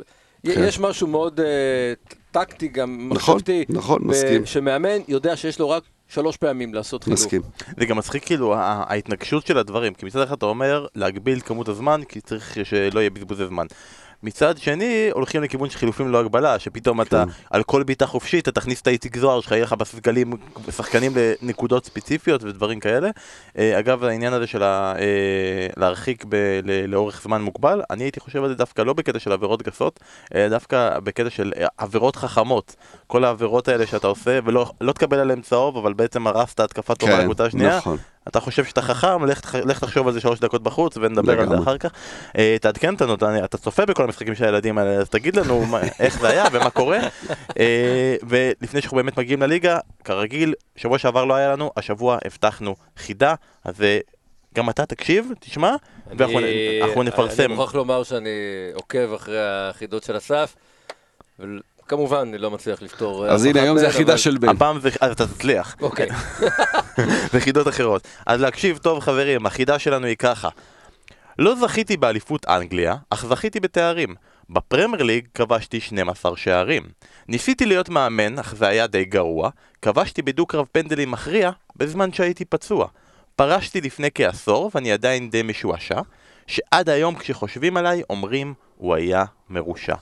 כן. 0.45 0.63
יש 0.67 0.79
משהו 0.79 1.07
מאוד 1.07 1.39
uh, 1.39 2.13
טקטי 2.31 2.67
גם, 2.67 2.97
נכון, 2.97 3.17
מחשבתי, 3.17 3.65
נכון, 3.69 4.01
ב- 4.03 4.07
מסכים. 4.07 4.45
שמאמן 4.45 4.97
יודע 5.07 5.35
שיש 5.35 5.59
לו 5.59 5.69
רק 5.69 5.83
שלוש 6.11 6.37
פעמים 6.37 6.73
לעשות 6.73 7.03
חילוף. 7.03 7.19
מסכים. 7.19 7.41
זה 7.79 7.85
גם 7.85 7.97
מצחיק 7.97 8.25
כאילו 8.25 8.55
ההתנגשות 8.57 9.47
של 9.47 9.57
הדברים, 9.57 9.93
כי 9.93 10.05
מצד 10.05 10.21
אחד 10.21 10.35
אתה 10.37 10.45
אומר 10.45 10.87
להגביל 10.95 11.39
כמות 11.39 11.67
הזמן, 11.67 12.01
כי 12.07 12.21
צריך 12.21 12.57
שלא 12.63 12.99
יהיה 12.99 13.09
בזבוזי 13.09 13.47
זמן. 13.47 13.65
מצד 14.23 14.57
שני, 14.57 15.09
הולכים 15.13 15.43
לכיוון 15.43 15.69
של 15.69 15.77
חילופים 15.77 16.07
ללא 16.07 16.19
הגבלה, 16.19 16.59
שפתאום 16.59 17.01
אתה, 17.01 17.23
על 17.49 17.63
כל 17.63 17.83
בעיטה 17.83 18.05
חופשית, 18.05 18.47
אתה 18.47 18.61
תכניס 18.61 18.81
את 18.81 18.87
האיציק 18.87 19.17
זוהר 19.17 19.41
שלך, 19.41 19.51
יהיה 19.51 19.63
לך 19.63 19.73
בסגלים 19.73 20.33
שחקנים 20.71 21.11
לנקודות 21.41 21.85
ספציפיות 21.85 22.43
ודברים 22.43 22.79
כאלה. 22.79 23.09
אה, 23.57 23.79
אגב, 23.79 24.03
העניין 24.03 24.33
הזה 24.33 24.47
של 24.47 24.63
אה, 24.63 25.67
להרחיק 25.77 26.25
לאורך 26.87 27.21
זמן 27.23 27.41
מוגבל, 27.41 27.81
אני 27.89 28.03
הייתי 28.03 28.19
חושב 28.19 28.43
על 28.43 28.49
זה 28.49 28.55
דווקא 28.55 28.81
לא 28.81 28.93
בקטע 28.93 29.19
של 29.19 29.31
עבירות 29.31 29.61
גסות, 29.61 29.99
דווקא 30.49 30.99
בקטע 30.99 31.29
של 31.29 31.53
אה, 31.57 31.67
עבירות 31.77 32.15
חכמות. 32.15 32.75
כל 33.07 33.23
העבירות 33.23 33.67
האלה 33.67 33.87
שאתה 33.87 34.07
עושה, 34.07 34.39
ולא 34.45 34.71
לא 34.81 34.91
תקבל 34.91 35.19
עליהן 35.19 35.41
צהוב, 35.41 35.77
אבל 35.77 35.93
בעצם 35.93 36.27
הרסת 36.27 36.59
התקפה 36.59 36.95
טובה 36.95 37.11
כן, 37.11 37.19
לקבוצה 37.21 37.45
השנייה. 37.45 37.79
אתה 38.27 38.39
חושב 38.39 38.65
שאתה 38.65 38.81
חכם, 38.81 39.25
לך, 39.25 39.57
לך 39.65 39.79
תחשוב 39.79 40.07
על 40.07 40.13
זה 40.13 40.19
שלוש 40.19 40.39
דקות 40.39 40.63
בחוץ 40.63 40.97
ונדבר 40.97 41.39
על 41.39 41.49
זה. 41.49 41.57
אחר 41.57 41.77
כך. 41.77 41.91
אה, 42.37 42.57
תעדכן 42.61 42.93
אותנו, 42.93 43.13
אתה, 43.13 43.45
אתה 43.45 43.57
צופה 43.57 43.85
בכל 43.85 44.03
המשחקים 44.03 44.35
של 44.35 44.45
הילדים 44.45 44.77
האלה, 44.77 44.91
אז 44.91 45.09
תגיד 45.09 45.35
לנו 45.35 45.65
מה, 45.65 45.81
איך 45.99 46.19
זה 46.19 46.29
היה 46.29 46.43
ומה 46.51 46.69
קורה. 46.69 46.99
אה, 47.59 48.15
ולפני 48.23 48.81
שאנחנו 48.81 48.97
באמת 48.97 49.17
מגיעים 49.17 49.41
לליגה, 49.41 49.79
כרגיל, 50.03 50.53
שבוע 50.75 50.97
שעבר 50.97 51.25
לא 51.25 51.33
היה 51.33 51.51
לנו, 51.51 51.71
השבוע 51.77 52.17
הבטחנו 52.25 52.75
חידה, 52.97 53.35
אז 53.65 53.81
אה, 53.81 53.99
גם 54.55 54.69
אתה 54.69 54.85
תקשיב, 54.85 55.31
תשמע, 55.39 55.75
ואנחנו 56.17 57.03
נפרסם. 57.03 57.43
אני 57.43 57.53
מוכרח 57.53 57.75
לומר 57.75 58.03
שאני 58.03 58.29
עוקב 58.73 59.13
אחרי 59.13 59.39
החידות 59.39 60.03
של 60.03 60.17
אסף, 60.17 60.55
וכמובן 61.91 62.17
אני 62.17 62.37
לא 62.37 62.51
מצליח 62.51 62.81
לפתור... 62.81 63.27
אז 63.27 63.43
אף 63.43 63.49
הנה, 63.49 63.61
היום 63.61 63.77
זה 63.77 63.87
החידה 63.87 64.17
של 64.17 64.37
בן. 64.37 64.49
הפעם 64.49 64.79
זה, 64.79 64.89
אז 65.01 65.11
אתה 65.11 65.27
תצליח, 65.27 65.75
אוקיי. 65.81 66.09
וחידות 67.33 67.67
אחרות. 67.67 68.07
אז 68.25 68.41
להקשיב 68.41 68.77
טוב 68.77 68.99
חברים, 68.99 69.45
החידה 69.45 69.79
שלנו 69.79 70.07
היא 70.07 70.15
ככה. 70.15 70.49
לא 71.39 71.55
זכיתי 71.55 71.97
באליפות 71.97 72.45
אנגליה, 72.45 72.95
אך 73.09 73.25
זכיתי 73.25 73.59
בתארים. 73.59 74.15
בפרמייר 74.49 75.03
ליג 75.03 75.27
כבשתי 75.33 75.79
12 75.79 76.37
שערים. 76.37 76.83
ניסיתי 77.27 77.65
להיות 77.65 77.89
מאמן, 77.89 78.39
אך 78.39 78.55
זה 78.55 78.67
היה 78.67 78.87
די 78.87 79.05
גרוע. 79.05 79.49
כבשתי 79.81 80.21
בדו-קרב 80.21 80.65
פנדלים 80.71 81.11
מכריע, 81.11 81.51
בזמן 81.75 82.13
שהייתי 82.13 82.45
פצוע. 82.45 82.87
פרשתי 83.35 83.81
לפני 83.81 84.09
כעשור, 84.15 84.71
ואני 84.75 84.91
עדיין 84.91 85.29
די 85.29 85.43
משועשע, 85.43 85.99
שעד 86.47 86.89
היום 86.89 87.15
כשחושבים 87.15 87.77
עליי, 87.77 88.01
אומרים, 88.09 88.53
הוא 88.77 88.95
היה 88.95 89.23
מרושע. 89.49 89.95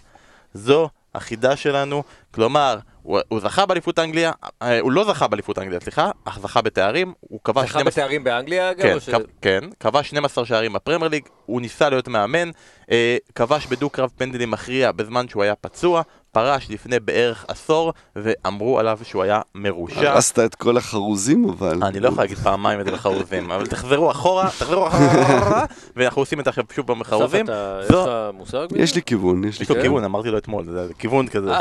זו 0.53 0.89
החידה 1.16 1.56
שלנו, 1.56 2.04
כלומר, 2.32 2.78
הוא, 3.04 3.20
הוא 3.28 3.39
זכה 3.39 3.66
באליפות 3.66 4.00
אנגליה, 4.00 4.32
אה, 4.62 4.80
הוא 4.80 4.92
לא 4.92 5.04
זכה 5.06 5.28
באליפות 5.28 5.60
אנגליה, 5.60 5.80
סליחה, 5.80 6.12
אך 6.25 6.39
זכה 6.39 6.62
בתארים, 6.62 7.13
הוא 7.20 7.39
כבש 7.44 7.70
זכה 7.70 7.84
בתארים 7.84 8.24
באנגליה 8.24 8.72
אגב? 8.72 8.82
כן, 8.82 9.00
ש- 9.00 9.10
כן, 9.42 9.60
כבש 9.80 10.08
12 10.08 10.46
שערים 10.46 10.74
בפרמייר 10.74 11.10
ליג, 11.12 11.24
הוא 11.46 11.62
ניסה 11.62 11.89
להיות 11.89 12.08
מאמן, 12.08 12.50
אה, 12.92 13.18
כבש 13.36 13.66
בדו-קרב 13.66 14.10
פנדלים 14.18 14.51
מכריע 14.51 14.92
בזמן 14.92 15.28
שהוא 15.28 15.44
היה 15.44 15.56
פצוע, 15.56 16.01
פרש 16.39 16.67
לפני 16.69 17.00
בערך 17.00 17.46
עשור, 17.48 17.93
ואמרו 18.15 18.79
עליו 18.79 19.00
שהוא 19.03 19.24
היה 19.24 19.41
מרושע. 19.55 20.10
הרסת 20.12 20.39
את 20.39 20.55
כל 20.55 20.77
החרוזים, 20.77 21.50
אבל... 21.50 21.84
אני 21.84 22.00
לא 22.00 22.08
יכול 22.08 22.24
להגיד 22.24 22.38
פעמיים 22.38 22.79
את 22.79 22.86
זה 22.86 22.91
בחרוזים, 22.91 23.51
אבל 23.51 23.67
תחזרו 23.67 24.12
אחורה, 24.12 24.50
תחזרו 24.60 24.88
אחורה, 24.88 25.65
ואנחנו 25.96 26.22
עושים 26.22 26.39
את 26.39 26.46
זה 26.46 26.50
עכשיו 26.50 26.63
שוב 26.75 26.86
פעם 26.86 27.00
בחרוזים. 27.00 27.46
אתה- 27.46 27.79
יש 27.84 27.91
לך 27.91 28.10
מושג? 28.34 28.67
יש 28.75 28.96
לי 28.96 29.01
כיוון, 29.01 29.43
יש 29.43 29.60
לי? 29.60 29.65
כיוון, 29.65 30.03
אמרתי 30.03 30.29
לו 30.29 30.38
אתמול, 30.38 30.65
זה 30.65 30.88
כיוון 31.00 31.27
כזה, 31.27 31.51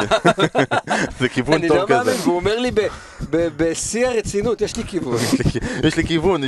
זה 1.20 1.28
כיוון 1.28 1.54
אני 1.54 1.68
לא 1.68 1.74
טוב 1.74 1.90
מאמין, 1.90 2.00
כזה. 2.00 2.22
והוא 2.22 2.36
אומר 2.36 2.58
לי 2.58 2.70
בשיא 3.32 4.06
הרצינות, 4.06 4.60
יש 4.60 4.76
לי 4.76 4.84
כיוון. 4.84 5.16
יש 5.86 5.96
לי 5.96 6.06
כיוון, 6.06 6.40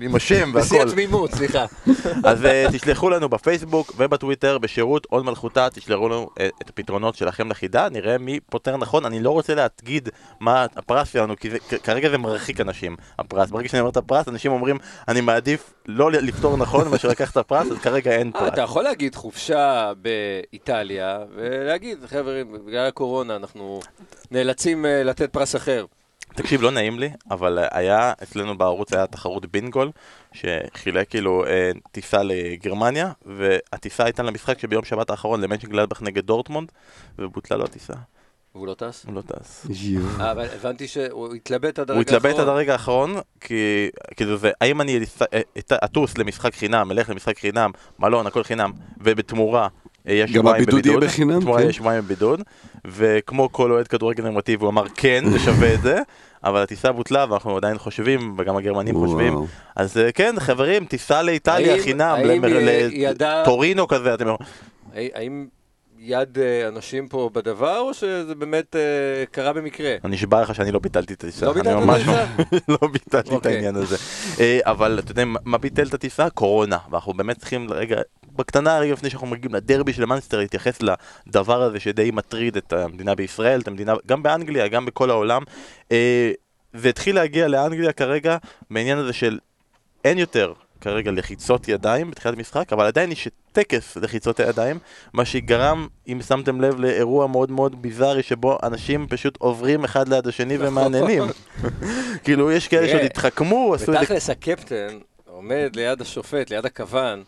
עם 0.00 0.14
השם 0.14 0.52
בשיא 0.52 0.76
והכל. 0.76 0.88
התמימות, 0.88 1.34
סליחה. 1.34 1.64
אז 2.24 2.44
uh, 2.44 2.72
תשלחו 2.72 3.10
לנו 3.10 3.28
בפייסבוק 3.28 3.92
ובטוויטר 3.96 4.58
בשירות 4.58 5.06
עוד 5.10 5.24
מלכותה, 5.24 5.68
תשלחו 5.70 6.08
לנו 6.08 6.28
את 6.62 6.68
הפתרונות 6.70 7.14
שלכם 7.14 7.48
לחידה, 7.68 7.88
נראה 7.88 8.18
מי 8.18 8.40
פותר 8.40 8.76
נכון. 8.76 9.04
אני 9.04 9.20
לא 9.20 9.30
רוצה 9.30 9.54
להגיד 9.54 10.08
מה 10.40 10.66
הפרס 10.76 11.08
שלנו, 11.08 11.36
כי 11.36 11.50
זה, 11.50 11.58
כרגע 11.82 12.10
זה 12.10 12.18
מרחיק 12.18 12.60
אנשים, 12.60 12.96
הפרס. 13.18 13.50
ברגע 13.50 13.68
שאני 13.68 13.80
אומר 13.80 13.90
את 13.90 13.96
הפרס, 13.96 14.28
אנשים 14.28 14.52
אומרים, 14.52 14.78
אני 15.08 15.20
מעדיף 15.20 15.72
לא 15.86 16.12
לפתור 16.12 16.56
נכון 16.56 16.88
מאשר 16.90 17.08
לקחת 17.08 17.32
את 17.32 17.36
הפרס, 17.36 17.70
אז 17.70 17.78
כרגע 17.78 18.10
אין 18.10 18.32
אה, 18.34 18.40
פרס. 18.40 18.52
אתה 18.52 18.60
יכול 18.60 18.84
להגיד 18.84 19.14
חופשה 19.14 19.92
באיטליה, 20.02 21.18
ולהגיד, 21.34 21.98
חבר'ה, 22.06 22.42
בגלל 22.66 22.86
הקורונה 22.86 23.36
אנחנו 23.36 23.80
נאלצים 24.30 24.86
אה, 24.86 25.02
לתת 25.02 25.32
פרס 25.32 25.56
אחר. 25.56 25.84
תקשיב, 26.38 26.62
לא 26.62 26.70
נעים 26.70 26.98
לי, 26.98 27.10
אבל 27.30 27.58
אה, 27.58 27.68
היה, 27.70 28.12
אצלנו 28.22 28.58
בערוץ 28.58 28.92
היה 28.92 29.06
תחרות 29.06 29.46
בינגול, 29.46 29.90
שחילק 30.32 31.10
כאילו 31.10 31.46
אה, 31.46 31.70
טיסה 31.92 32.22
לגרמניה, 32.22 33.12
והטיסה 33.26 34.04
הייתה 34.04 34.22
למשחק 34.22 34.58
שביום 34.58 34.84
שבת 34.84 35.10
האחרון 35.10 35.40
למנצ'ן 35.40 35.68
גלדבך 35.68 36.02
נגד 36.02 36.26
דורטמונד, 36.26 36.72
ובוטלה 37.18 37.56
לו 37.56 37.64
הטיסה, 37.64 37.92
והוא 38.54 38.66
לא 38.66 38.74
טס? 38.74 39.04
הוא 39.06 39.14
לא 39.14 39.20
טס. 39.20 39.66
אה, 40.20 40.32
אבל 40.32 40.46
הבנתי 40.54 40.88
שהוא 40.88 41.34
התלבט 41.34 41.78
עד 41.78 41.90
הוא 41.90 41.96
הרגע 41.96 42.16
התלבט 42.16 42.24
עד 42.34 42.38
האחרון. 42.38 42.56
הרגע 42.56 42.72
האחרון, 42.72 43.14
כי 43.40 43.90
כאילו 44.16 44.36
זה, 44.36 44.50
האם 44.60 44.80
אני 44.80 45.00
אטוס 45.84 46.18
למשחק 46.18 46.54
חינם, 46.54 46.90
אלך 46.90 47.10
למשחק 47.10 47.38
חינם, 47.38 47.70
מלון, 47.98 48.26
הכל 48.26 48.44
חינם, 48.44 48.72
ובתמורה 49.00 49.68
יש 50.04 50.32
גם 50.32 50.46
הבידוד 50.46 50.86
יהיה 50.86 50.98
בחינם, 51.00 51.38
בתמורה 51.38 51.62
כן. 51.62 51.68
יש 51.68 51.76
שבועיים 51.76 52.04
בבידוד, 52.04 52.42
וכמו 52.86 53.52
כל 53.52 53.72
אוהד 53.72 53.88
כדורגל 53.88 54.24
נורמטיבי 54.24 54.64
הוא 54.64 54.70
אמר 54.70 54.88
כן, 54.94 55.24
זה 55.30 55.38
שווה 55.38 55.74
את 55.74 55.80
זה, 55.80 55.98
אבל 56.44 56.62
הטיסה 56.62 56.92
בוטלה 56.92 57.26
ואנחנו 57.30 57.56
עדיין 57.56 57.78
חושבים, 57.78 58.34
וגם 58.38 58.56
הגרמנים 58.56 58.94
חושבים, 58.94 59.34
וואו. 59.34 59.46
אז 59.76 59.98
אה, 59.98 60.12
כן, 60.12 60.34
חברים, 60.38 60.84
טיסה 60.84 61.22
לאיטליה 61.22 61.72
האם- 61.74 61.82
חינם, 61.82 62.00
האם 62.18 62.44
למר- 62.44 62.58
היא 62.90 63.08
ידעה- 63.08 63.42
לטורינו 63.42 63.88
כזה, 63.88 64.14
אתם 64.14 64.24
אומרים, 64.28 64.48
האם- 65.14 65.46
יד 66.00 66.38
אה, 66.38 66.68
אנשים 66.68 67.08
פה 67.08 67.30
בדבר, 67.32 67.78
או 67.78 67.94
שזה 67.94 68.34
באמת 68.34 68.76
אה, 68.76 68.80
קרה 69.30 69.52
במקרה? 69.52 69.96
אני 70.04 70.14
נשבע 70.14 70.42
לך 70.42 70.54
שאני 70.54 70.72
לא 70.72 70.78
ביטלתי 70.78 71.14
את 71.14 71.24
הטיסה, 71.24 71.46
לא 71.46 71.52
אני 71.52 71.60
ביטלת 71.60 71.76
את 71.78 71.82
ממש 71.86 72.02
הטיסה? 72.02 72.26
לא 72.68 72.88
ביטלתי 72.92 73.28
את 73.28 73.34
אוקיי. 73.34 73.54
העניין 73.54 73.76
הזה. 73.76 73.96
אה, 74.40 74.58
אבל 74.62 74.98
אתה 74.98 75.12
יודע 75.12 75.22
מה 75.44 75.58
ביטל 75.58 75.86
את 75.86 75.94
הטיסה? 75.94 76.30
קורונה. 76.30 76.78
ואנחנו 76.90 77.12
באמת 77.14 77.38
צריכים 77.38 77.72
רגע, 77.72 77.96
בקטנה 78.38 78.78
רגע 78.78 78.92
לפני 78.92 79.10
שאנחנו 79.10 79.26
מגיעים 79.26 79.54
לדרבי 79.54 79.92
של 79.92 80.04
מנסטר, 80.04 80.38
להתייחס 80.38 80.78
לדבר 81.26 81.62
הזה 81.62 81.80
שדי 81.80 82.10
מטריד 82.10 82.56
את 82.56 82.72
המדינה 82.72 83.14
בישראל, 83.14 83.60
את 83.60 83.68
המדינה, 83.68 83.94
גם 84.06 84.22
באנגליה, 84.22 84.68
גם 84.68 84.86
בכל 84.86 85.10
העולם. 85.10 85.42
אה, 85.92 86.30
זה 86.74 86.88
התחיל 86.88 87.14
להגיע 87.14 87.48
לאנגליה 87.48 87.92
כרגע 87.92 88.36
בעניין 88.70 88.98
הזה 88.98 89.12
של 89.12 89.38
אין 90.04 90.18
יותר 90.18 90.52
כרגע 90.80 91.10
לחיצות 91.10 91.68
ידיים 91.68 92.10
בתחילת 92.10 92.36
משחק, 92.36 92.72
אבל 92.72 92.86
עדיין 92.86 93.12
יש 93.12 93.28
טקס 93.52 93.96
לחיצות 93.96 94.40
הידיים, 94.40 94.78
מה 95.12 95.24
שגרם, 95.24 95.88
אם 96.08 96.20
שמתם 96.28 96.60
לב, 96.60 96.80
לאירוע 96.80 97.26
מאוד 97.26 97.50
מאוד 97.50 97.82
ביזארי 97.82 98.22
שבו 98.22 98.58
אנשים 98.62 99.06
פשוט 99.06 99.36
עוברים 99.36 99.84
אחד 99.84 100.08
ליד 100.08 100.26
השני 100.26 100.56
ומעניינים. 100.60 101.22
כאילו, 102.24 102.52
יש 102.52 102.68
כאלה 102.68 102.88
שעוד 102.88 103.02
התחכמו, 103.02 103.74
עשו 103.74 103.92
את 103.92 103.98
זה... 103.98 104.02
בתכלס 104.02 104.30
הקפטן 104.30 104.98
עומד 105.26 105.70
ליד 105.74 106.00
השופט, 106.00 106.50
ליד 106.50 106.66
הכוון, 106.66 107.22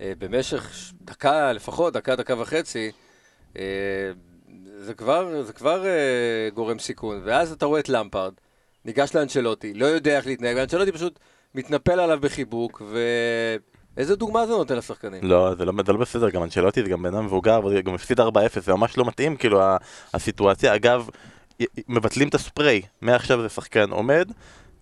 במשך 0.00 0.74
ש- 0.74 0.92
דקה 1.02 1.52
לפחות, 1.52 1.92
דקה, 1.92 2.16
דקה 2.16 2.40
וחצי, 2.40 2.90
אה, 3.58 3.62
זה 4.78 4.94
כבר, 4.94 5.42
זה 5.42 5.52
כבר 5.52 5.86
אה, 5.86 6.48
גורם 6.54 6.78
סיכון. 6.78 7.20
ואז 7.24 7.52
אתה 7.52 7.66
רואה 7.66 7.80
את 7.80 7.88
למפרד, 7.88 8.32
ניגש 8.84 9.14
לאנצ'לוטי, 9.16 9.74
לא 9.74 9.86
יודע 9.86 10.16
איך 10.16 10.26
להתנהג, 10.26 10.56
ואנצ'לוטי 10.56 10.92
פשוט 10.92 11.18
מתנפל 11.54 12.00
עליו 12.00 12.18
בחיבוק, 12.20 12.82
ואיזה 13.96 14.16
דוגמה 14.16 14.46
זה 14.46 14.52
נותן 14.52 14.76
לשחקנים? 14.76 15.20
לא, 15.24 15.54
זה 15.54 15.64
לא, 15.64 15.72
זה 15.86 15.92
לא 15.92 15.98
בסדר, 15.98 16.30
גם 16.30 16.42
אנשלוטי 16.42 16.82
זה 16.82 16.88
גם 16.88 17.02
בן 17.02 17.14
אדם 17.14 17.24
מבוגר, 17.24 17.64
וזה 17.64 17.82
גם 17.82 17.94
הפסיד 17.94 18.20
4-0, 18.20 18.24
זה 18.60 18.72
ממש 18.72 18.98
לא 18.98 19.04
מתאים, 19.04 19.36
כאילו, 19.36 19.60
הסיטואציה. 20.14 20.74
אגב, 20.74 21.08
מבטלים 21.88 22.28
את 22.28 22.34
הספרי, 22.34 22.82
מעכשיו 23.00 23.42
זה 23.42 23.48
שחקן 23.48 23.90
עומד, 23.90 24.32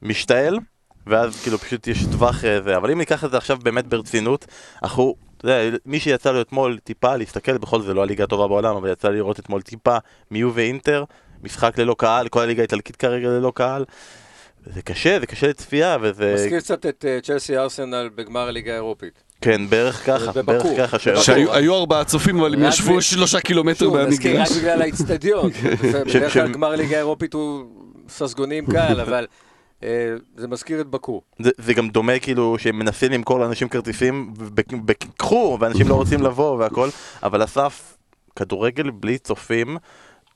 משתעל, 0.02 0.59
ואז 1.06 1.42
כאילו 1.42 1.59
פשוט 1.59 1.87
יש 1.87 2.04
טווח 2.12 2.44
אה, 2.44 2.62
זה, 2.62 2.76
אבל 2.76 2.90
אם 2.90 2.99
ניקח 2.99 3.25
את 3.25 3.30
זה 3.30 3.37
עכשיו 3.37 3.59
באמת 3.62 3.87
ברצינות, 3.87 4.47
אנחנו, 4.82 5.14
אתה 5.37 5.49
יודע, 5.49 5.78
מי 5.87 6.00
שיצא 6.00 6.32
לו 6.32 6.40
אתמול 6.40 6.78
טיפה 6.85 7.16
להסתכל, 7.16 7.59
בכל 7.59 7.78
זאת 7.78 7.87
זה 7.87 7.94
לא 7.94 8.02
הליגה 8.02 8.25
הטובה 8.25 8.49
בעולם, 8.49 8.76
אבל 8.76 8.92
יצא 8.92 9.09
לי 9.09 9.16
לראות 9.16 9.38
אתמול 9.38 9.62
טיפה 9.62 9.97
מיו 10.30 10.54
ואינטר, 10.54 11.04
משחק 11.42 11.78
ללא 11.78 11.94
קהל, 11.99 12.28
כל 12.28 12.40
הליגה 12.40 12.62
האיטלקית 12.62 12.97
כרגע 12.97 13.28
ללא 13.28 13.52
קהל. 13.54 13.85
זה 14.75 14.82
קשה, 14.82 15.21
זה 15.21 15.26
קשה 15.26 15.49
לצפייה, 15.49 15.97
וזה... 16.00 16.35
מזכיר 16.35 16.61
קצת 16.61 16.87
את 16.87 17.04
אה, 17.09 17.18
צ'לסי 17.23 17.56
ארסנל 17.56 18.11
בגמר 18.14 18.49
הליגה 18.49 18.73
האירופית. 18.73 19.23
כן, 19.40 19.68
בערך 19.68 20.06
ככה. 20.06 20.42
בערך 20.42 20.66
ככה. 20.78 20.99
ש-. 20.99 21.09
שהיו 21.09 21.54
היו 21.54 21.75
ארבעה 21.75 22.04
צופים, 22.04 22.40
אבל 22.40 22.54
הם 22.54 22.62
ישבו 22.64 22.97
ב- 22.97 23.00
שלושה 23.00 23.40
קילומטר 23.40 23.78
שוב, 23.78 23.97
נזכיר 23.97 24.32
רק 24.32 24.38
מהמגרש. 24.38 24.59
בגלל 24.59 24.82
האיצטדיון. 24.82 25.50
בדרך 26.06 26.32
כלל 26.32 26.52
גמר 26.52 26.71
ליגה 26.71 26.97
אירופית 26.97 27.35
הוא 27.35 27.64
ססגוני 28.09 28.59
עם 28.59 28.66
קהל, 28.66 29.00
אבל 29.00 29.26
זה 30.37 30.49
מזכיר 30.49 30.81
את 30.81 30.87
בקו. 30.87 31.21
זה, 31.39 31.51
זה 31.59 31.75
גם 31.75 31.89
דומה 31.89 32.19
כאילו 32.19 32.59
שהם 32.59 32.79
מנסים 32.79 33.12
למכור 33.12 33.41
לאנשים 33.41 33.69
כרטיסים, 33.69 34.33
וקחו, 34.87 35.59
ואנשים 35.61 35.89
לא 35.89 35.95
רוצים 35.95 36.23
לבוא 36.23 36.59
והכל, 36.59 36.89
אבל 37.23 37.45
אסף, 37.45 37.97
כדורגל 38.37 38.91
בלי 38.91 39.19
צופים, 39.19 39.77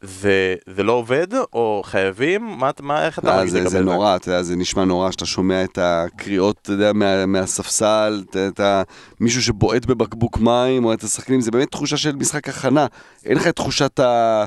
זה, 0.02 0.54
זה 0.74 0.82
לא 0.82 0.92
עובד, 0.92 1.26
או 1.52 1.82
חייבים? 1.84 2.44
מה, 2.44 2.70
מה, 2.80 3.06
איך 3.06 3.18
אתה 3.18 3.30
אה, 3.30 3.36
מרגיש 3.36 3.52
זה, 3.52 3.58
לגבי 3.58 3.70
זה 3.70 3.80
נורא, 3.80 4.16
אתה 4.16 4.28
יודע, 4.28 4.42
זה 4.42 4.56
נשמע 4.56 4.84
נורא 4.84 5.10
שאתה 5.10 5.26
שומע 5.26 5.64
את 5.64 5.78
הקריאות, 5.82 6.58
אתה 6.62 6.72
יודע, 6.72 6.92
מה, 6.92 7.26
מהספסל, 7.26 8.24
את, 8.30 8.36
את 8.36 8.60
ה, 8.60 8.82
מישהו 9.20 9.42
שבועט 9.42 9.86
בבקבוק 9.86 10.38
מים, 10.38 10.84
או 10.84 10.92
את 10.92 11.02
השחקנים, 11.02 11.40
זה 11.40 11.50
באמת 11.50 11.70
תחושה 11.70 11.96
של 11.96 12.16
משחק 12.16 12.48
הכנה. 12.48 12.86
אין 13.24 13.36
לך 13.36 13.46
את 13.46 13.56
תחושת 13.56 14.00
ה... 14.00 14.44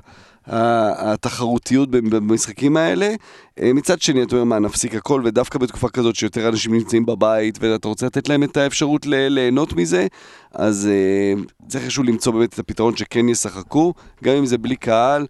התחרותיות 0.50 1.92
במשחקים 1.92 2.78
האלה. 2.78 3.14
אה, 3.60 3.74
מצד 3.74 4.02
שני, 4.02 4.24
אתה 4.24 4.36
אומר, 4.36 4.44
מה, 4.44 4.60
נפסיק 4.60 4.96
הכל, 4.96 5.22
ודווקא 5.26 5.60
בתקופה 5.60 5.90
כזאת 5.90 6.16
שיותר 6.16 6.50
אנשים 6.50 6.74
נמצאים 6.74 7.06
בבית, 7.06 7.58
ואתה 7.62 7.88
רוצה 7.88 8.06
לתת 8.06 8.30
להם 8.30 8.44
את 8.44 8.58
האפשרות 8.58 9.06
ליהנות 9.06 9.74
מזה, 9.74 10.08
אז 10.52 10.90
אה, 10.92 11.42
צריך 11.68 11.84
איכשהו 11.84 12.04
למצוא 12.04 12.34
באמת 12.34 12.54
את 12.54 12.60
הפתרון 12.60 12.96
שכן 12.96 13.30
ישחקו, 13.30 13.94
גם 14.24 14.36
אם 14.36 14.46
זה 14.46 14.58
בלי 14.58 14.76
קהל, 14.76 15.26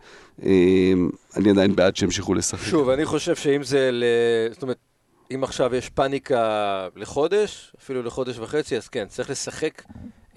אה, 0.45 0.93
אני 1.35 1.49
עדיין 1.49 1.75
בעד 1.75 1.95
שימשיכו 1.95 2.33
לשחק. 2.33 2.69
שוב, 2.69 2.89
אני 2.89 3.05
חושב 3.05 3.35
שאם 3.35 3.63
זה, 3.63 3.89
ל... 3.91 4.03
זאת 4.51 4.61
אומרת, 4.61 4.77
אם 5.35 5.43
עכשיו 5.43 5.75
יש 5.75 5.89
פאניקה 5.89 6.87
לחודש, 6.95 7.75
אפילו 7.79 8.03
לחודש 8.03 8.39
וחצי, 8.39 8.77
אז 8.77 8.87
כן, 8.87 9.05
צריך 9.07 9.29
לשחק. 9.29 9.83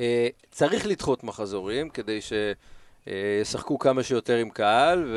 אה, 0.00 0.28
צריך 0.50 0.86
לדחות 0.86 1.24
מחזורים 1.24 1.88
כדי 1.88 2.20
שישחקו 3.08 3.78
כמה 3.78 4.02
שיותר 4.02 4.36
עם 4.36 4.50
קהל, 4.50 5.16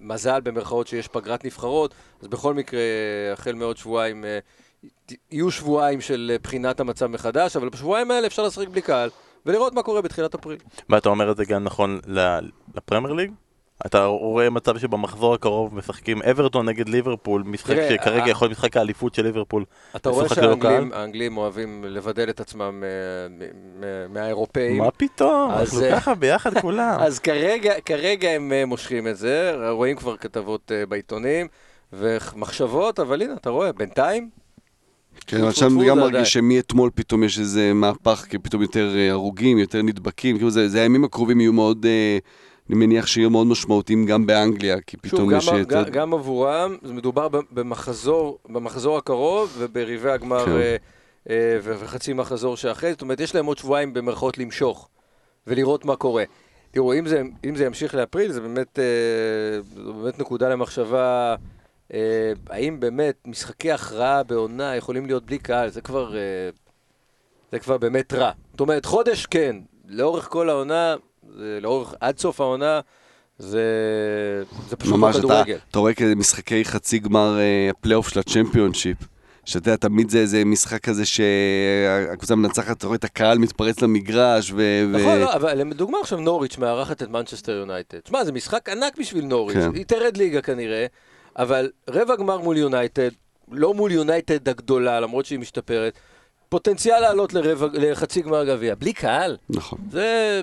ומזל 0.00 0.40
במרכאות 0.40 0.86
שיש 0.86 1.08
פגרת 1.08 1.44
נבחרות, 1.44 1.94
אז 2.20 2.28
בכל 2.28 2.54
מקרה, 2.54 2.80
החל 3.32 3.52
מעוד 3.52 3.76
שבועיים, 3.76 4.24
אה, 4.24 4.38
יהיו 5.30 5.50
שבועיים 5.50 6.00
של 6.00 6.30
אה, 6.32 6.38
בחינת 6.38 6.80
המצב 6.80 7.06
מחדש, 7.06 7.56
אבל 7.56 7.68
בשבועיים 7.68 8.10
האלה 8.10 8.26
אפשר 8.26 8.42
לשחק 8.42 8.68
בלי 8.68 8.82
קהל, 8.82 9.10
ולראות 9.46 9.74
מה 9.74 9.82
קורה 9.82 10.02
בתחילת 10.02 10.34
אפריל. 10.34 10.58
ואתה 10.88 11.08
אומר 11.08 11.30
את 11.30 11.36
זה 11.36 11.44
גם 11.44 11.64
נכון 11.64 12.00
לפרמייר 12.74 13.12
ליג? 13.12 13.32
אתה 13.86 14.04
רואה 14.04 14.50
מצב 14.50 14.78
שבמחזור 14.78 15.34
הקרוב 15.34 15.74
משחקים 15.74 16.22
אברטון 16.22 16.68
נגד 16.68 16.88
ליברפול, 16.88 17.42
משחק 17.46 17.74
תראה, 17.74 17.88
שכרגע 17.90 18.24
ה- 18.24 18.28
יכול 18.28 18.46
להיות 18.48 18.58
משחק 18.58 18.76
האליפות 18.76 19.14
של 19.14 19.22
ליברפול. 19.22 19.64
אתה 19.96 20.10
רואה 20.10 20.24
ללא 20.24 20.34
שהאנגלים 20.34 20.92
האנגלים 20.92 21.36
אוהבים 21.36 21.84
לבדל 21.88 22.30
את 22.30 22.40
עצמם 22.40 22.82
אה, 22.84 23.28
מ- 23.28 23.42
מ- 23.80 24.14
מהאירופאים. 24.14 24.78
מה 24.78 24.90
פתאום? 24.90 25.50
אז, 25.50 25.60
אנחנו 25.74 25.82
אה, 25.84 25.96
ככה 26.00 26.14
ביחד 26.14 26.58
כולם. 26.58 26.96
אז 27.06 27.18
כרגע, 27.18 27.72
כרגע 27.84 28.30
הם 28.30 28.52
אה, 28.52 28.66
מושכים 28.66 29.08
את 29.08 29.16
זה, 29.16 29.52
רואים 29.70 29.96
כבר 29.96 30.16
כתבות 30.16 30.72
בעיתונים 30.88 31.46
ומחשבות, 31.92 33.00
אבל 33.00 33.22
הנה, 33.22 33.32
אתה 33.34 33.50
רואה, 33.50 33.72
בינתיים, 33.72 34.28
כן, 35.26 35.36
אבל 35.36 35.52
אני 35.76 35.88
גם 35.88 35.98
מרגיש. 35.98 36.32
שמאתמול 36.32 36.90
פתאום 36.94 37.24
יש 37.24 37.38
איזה 37.38 37.72
מהפך, 37.74 38.26
כי 38.30 38.38
פתאום 38.38 38.62
יותר 38.62 38.88
הרוגים, 39.10 39.58
יותר 39.58 39.82
נדבקים, 39.82 40.36
כאילו 40.36 40.50
זה, 40.50 40.68
זה 40.68 40.80
הימים 40.80 41.04
הקרובים 41.04 41.40
יהיו 41.40 41.52
מאוד, 41.52 41.86
אה, 41.86 42.18
אני 42.72 42.86
מניח 42.86 43.06
שיהיו 43.06 43.30
מאוד 43.30 43.46
משמעותיים 43.46 44.06
גם 44.06 44.26
באנגליה, 44.26 44.80
כי 44.80 44.96
שוב, 44.96 45.10
פתאום 45.10 45.30
גם, 45.30 45.38
יש 45.38 45.46
יותר... 45.46 45.82
גם, 45.82 45.90
גם 45.90 46.14
עבורם, 46.14 46.76
זה 46.82 46.92
מדובר 46.92 47.28
במחזור, 47.50 48.38
במחזור 48.48 48.98
הקרוב 48.98 49.56
ובריבי 49.58 50.10
הגמר 50.10 50.44
כן. 50.44 50.52
אה, 50.52 50.76
אה, 51.30 51.58
וחצי 51.62 52.12
מחזור 52.12 52.56
שאחרי, 52.56 52.92
זאת 52.92 53.02
אומרת, 53.02 53.20
יש 53.20 53.34
להם 53.34 53.46
עוד 53.46 53.58
שבועיים 53.58 53.94
במרכאות 53.94 54.38
למשוך 54.38 54.88
ולראות 55.46 55.84
מה 55.84 55.96
קורה. 55.96 56.24
תראו, 56.70 56.94
אם 56.94 57.06
זה, 57.06 57.22
אם 57.44 57.56
זה 57.56 57.64
ימשיך 57.64 57.94
לאפריל, 57.94 58.32
זה 58.32 58.40
באמת, 58.40 58.78
אה, 58.78 59.60
זו 59.84 59.94
באמת 59.94 60.18
נקודה 60.18 60.48
למחשבה, 60.48 61.34
אה, 61.94 62.32
האם 62.50 62.80
באמת 62.80 63.16
משחקי 63.26 63.72
הכרעה 63.72 64.22
בעונה 64.22 64.76
יכולים 64.76 65.06
להיות 65.06 65.26
בלי 65.26 65.38
קהל, 65.38 65.68
זה 65.68 65.80
כבר, 65.80 66.16
אה, 66.16 66.20
זה 67.52 67.58
כבר 67.58 67.78
באמת 67.78 68.12
רע. 68.12 68.30
זאת 68.50 68.60
אומרת, 68.60 68.84
חודש 68.84 69.26
כן, 69.26 69.56
לאורך 69.88 70.28
כל 70.28 70.50
העונה, 70.50 70.96
זה 71.36 71.58
לאורך, 71.62 71.94
עד 72.00 72.18
סוף 72.18 72.40
העונה, 72.40 72.80
זה, 73.38 73.62
זה 74.68 74.76
פשוט 74.76 74.92
לא 74.92 74.98
ממש, 74.98 75.16
אתה, 75.16 75.22
כדורגל. 75.22 75.58
אתה 75.70 75.78
רואה 75.78 75.94
כזה 75.94 76.14
משחקי 76.14 76.64
חצי 76.64 76.98
גמר 76.98 77.38
אה, 77.38 77.70
הפלייאוף 77.70 78.08
של 78.08 78.20
הצ'מפיונשיפ. 78.20 78.96
שאתה 79.44 79.68
יודע, 79.68 79.76
תמיד 79.76 80.10
זה 80.10 80.18
איזה 80.18 80.44
משחק 80.44 80.80
כזה 80.80 81.04
שהקבוצה 81.06 82.34
מנצחת, 82.34 82.76
אתה 82.76 82.86
רואה 82.86 82.96
את 82.96 83.04
הקהל 83.04 83.38
מתפרץ 83.38 83.82
למגרש, 83.82 84.52
ו... 84.54 84.86
נכון, 84.92 85.18
לא, 85.18 85.34
אבל 85.34 85.54
לדוגמה 85.54 85.98
עכשיו 86.00 86.20
נוריץ' 86.20 86.58
מארחת 86.58 87.02
את 87.02 87.08
מנצ'סטר 87.08 87.52
יונייטד. 87.52 87.98
תשמע, 87.98 88.24
זה 88.24 88.32
משחק 88.32 88.68
ענק 88.68 88.98
בשביל 88.98 89.24
נוריץ', 89.24 89.56
כן. 89.56 89.74
היא 89.74 89.84
תרד 89.84 90.16
ליגה 90.16 90.40
כנראה, 90.40 90.86
אבל 91.36 91.70
רבע 91.90 92.16
גמר 92.16 92.38
מול 92.38 92.56
יונייטד, 92.56 93.10
לא 93.50 93.74
מול 93.74 93.92
יונייטד 93.92 94.48
הגדולה, 94.48 95.00
למרות 95.00 95.26
שהיא 95.26 95.38
משתפרת, 95.38 95.98
פוטנציאל 96.48 97.00
לעלות 97.00 97.32
לרבע, 97.32 97.68
לחצי 97.72 98.22
גמר 98.22 98.44
גביע, 98.44 98.74
בלי 98.74 98.92
קהל, 98.92 99.36
נכון. 99.50 99.78
זה... 99.90 100.40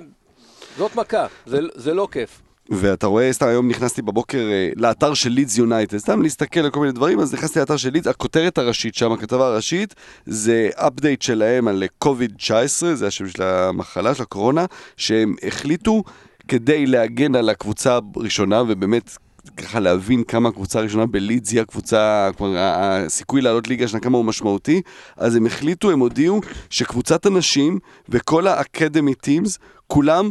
זאת 0.80 0.96
מכה, 0.96 1.26
זה, 1.46 1.60
זה 1.74 1.94
לא 1.94 2.08
כיף. 2.10 2.42
ואתה 2.70 3.06
רואה, 3.06 3.32
סתם 3.32 3.46
היום 3.46 3.68
נכנסתי 3.68 4.02
בבוקר 4.02 4.38
אה, 4.38 4.70
לאתר 4.76 5.14
של 5.14 5.30
לידס 5.30 5.58
יונייטד, 5.58 5.98
סתם 5.98 6.22
להסתכל 6.22 6.60
על 6.60 6.70
כל 6.70 6.80
מיני 6.80 6.92
דברים, 6.92 7.20
אז 7.20 7.34
נכנסתי 7.34 7.58
לאתר 7.58 7.76
של 7.76 7.90
לידס, 7.90 8.06
הכותרת 8.06 8.58
הראשית 8.58 8.94
שם, 8.94 9.12
הכתבה 9.12 9.46
הראשית, 9.46 9.94
זה 10.26 10.68
אפדייט 10.74 11.22
שלהם 11.22 11.68
על 11.68 11.84
קוביד 11.98 12.32
19, 12.36 12.94
זה 12.94 13.06
השם 13.06 13.28
של 13.28 13.42
המחלה, 13.42 14.14
של 14.14 14.22
הקורונה, 14.22 14.66
שהם 14.96 15.34
החליטו 15.42 16.02
כדי 16.48 16.86
להגן 16.86 17.34
על 17.34 17.48
הקבוצה 17.48 17.98
הראשונה, 18.16 18.62
ובאמת... 18.68 19.16
ככה 19.56 19.80
להבין 19.80 20.24
כמה 20.24 20.48
הקבוצה 20.48 20.78
הראשונה 20.78 21.06
בלידס 21.06 21.52
היא 21.52 21.60
הקבוצה, 21.60 22.30
כלומר 22.38 22.56
הסיכוי 22.58 23.40
לעלות 23.40 23.68
ליגה 23.68 23.88
שנה 23.88 24.00
כמה 24.00 24.18
הוא 24.18 24.24
משמעותי, 24.24 24.82
אז 25.16 25.36
הם 25.36 25.46
החליטו, 25.46 25.90
הם 25.90 25.98
הודיעו 25.98 26.40
שקבוצת 26.70 27.26
הנשים 27.26 27.78
וכל 28.08 28.46
האקדמי 28.46 29.14
טימס, 29.14 29.58
כולם 29.86 30.30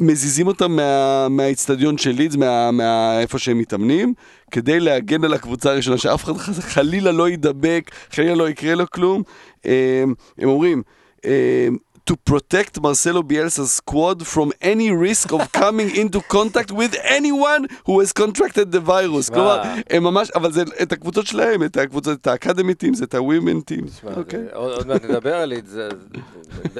מזיזים 0.00 0.46
אותם 0.46 0.72
מה, 0.72 1.28
מהאיצטדיון 1.28 1.98
של 1.98 2.10
לידס, 2.10 2.36
מה, 2.36 2.70
מה, 2.70 3.20
איפה 3.20 3.38
שהם 3.38 3.58
מתאמנים, 3.58 4.14
כדי 4.50 4.80
להגן 4.80 5.24
על 5.24 5.34
הקבוצה 5.34 5.70
הראשונה, 5.70 5.98
שאף 5.98 6.24
אחד 6.24 6.32
חלילה 6.60 7.12
לא 7.12 7.28
יידבק, 7.28 7.90
חלילה 8.10 8.34
לא 8.34 8.48
יקרה 8.48 8.74
לו 8.74 8.90
כלום. 8.90 9.22
הם, 9.64 10.14
הם 10.38 10.48
אומרים, 10.48 10.82
הם, 11.24 11.76
to 12.10 12.14
protect 12.30 12.80
Marcelo 12.80 13.22
Bielsa's 13.22 13.72
squad 13.80 14.18
from 14.34 14.48
any 14.72 14.90
risk 15.08 15.26
of 15.32 15.40
coming 15.62 15.88
into 16.02 16.20
contact 16.36 16.70
with 16.80 16.92
anyone 17.18 17.62
who 17.86 17.94
has 18.00 18.12
contracted 18.12 18.66
the 18.72 18.80
virus. 18.80 19.30
כלומר, 19.34 19.62
הם 19.90 20.02
ממש, 20.04 20.30
אבל 20.30 20.52
זה 20.52 20.62
את 20.82 20.92
הקבוצות 20.92 21.26
שלהם, 21.26 21.62
את 21.62 21.76
הקבוצות, 21.76 22.18
את 22.20 22.26
האקדמי 22.26 22.74
טימס, 22.74 23.02
את. 23.02 23.14
תשמע, 23.14 24.10
אוקיי. 24.16 24.40
זה- 24.44 24.50
עוד 24.52 24.86
מעט 24.86 25.04
נדבר 25.04 25.34
על 25.34 25.52
זה, 25.66 25.88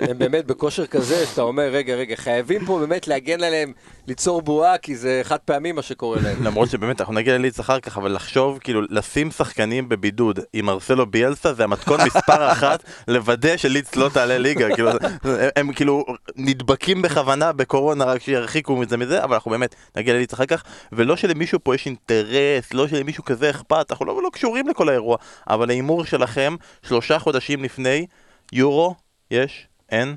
הם 0.01 0.19
באמת 0.19 0.47
בכושר 0.47 0.87
כזה, 0.87 1.27
שאתה 1.27 1.43
אומר, 1.43 1.63
רגע, 1.63 1.95
רגע, 1.95 2.17
חייבים 2.17 2.67
פה 2.67 2.79
באמת 2.79 3.09
להגן 3.09 3.43
עליהם, 3.43 3.73
ליצור 4.09 4.43
בועה, 4.43 4.79
כי 4.79 4.97
זה 4.97 5.21
חד 5.25 5.39
פעמי 5.45 5.73
מה 5.73 5.83
שקורה 5.83 6.19
להם. 6.23 6.45
למרות 6.45 6.71
שבאמת 6.71 7.01
אנחנו 7.01 7.15
נגיע 7.15 7.39
לליץ 7.39 7.59
אחר 7.61 7.81
כך, 7.81 7.99
אבל 7.99 8.13
לחשוב, 8.15 8.59
כאילו, 8.59 8.81
לשים 8.91 9.31
שחקנים 9.31 9.89
בבידוד 9.89 10.39
עם 10.53 10.65
מרסלו 10.67 11.07
ביאלסה 11.07 11.55
זה 11.55 11.65
המתכון 11.65 12.01
מספר 12.07 12.53
אחת 12.53 12.83
לוודא 13.09 13.57
שליץ 13.57 13.97
לא 13.97 14.11
תעלה 14.13 14.39
ליגה, 14.39 14.75
כאילו, 14.75 14.91
הם, 15.23 15.49
הם 15.57 15.73
כאילו 15.73 16.05
נדבקים 16.37 17.03
בכוונה 17.03 17.53
בקורונה 17.53 18.05
רק 18.05 18.23
שירחיקו 18.23 18.77
מזה 18.77 18.97
מזה, 18.97 19.25
אבל 19.25 19.35
אנחנו 19.35 19.51
באמת 19.51 19.75
נגיע 19.97 20.15
לליץ 20.15 20.33
אחר 20.33 20.47
כך, 20.47 20.63
ולא 20.93 21.17
שלמישהו 21.17 21.59
פה 21.63 21.75
יש 21.75 21.87
אינטרס, 21.87 22.75
לא 22.75 22.89
שלמישהו 22.89 23.25
כזה 23.25 23.51
אכפת, 23.51 23.87
אנחנו 23.91 24.07
לא, 24.07 24.23
לא 24.23 24.31
קשורים 24.33 24.69
לכל 24.69 24.89
האירוע, 24.89 25.17
אבל 25.49 25.71
ההימור 25.71 26.05
שלכם, 26.05 26.57
שלושה 26.83 27.19
חודשים 27.19 27.65
לפני, 27.65 28.07
יורו, 28.53 28.95
יש, 29.31 29.67
אין, 29.91 30.17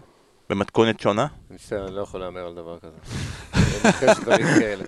במתכונת 0.50 1.00
שונה. 1.00 1.28
מצטער, 1.52 1.88
אני 1.88 1.96
לא 1.96 2.02
יכול 2.02 2.20
להמר 2.20 2.46
על 2.48 2.56
דבר 2.56 2.78
כזה. 2.80 2.98
אני. 4.74 4.84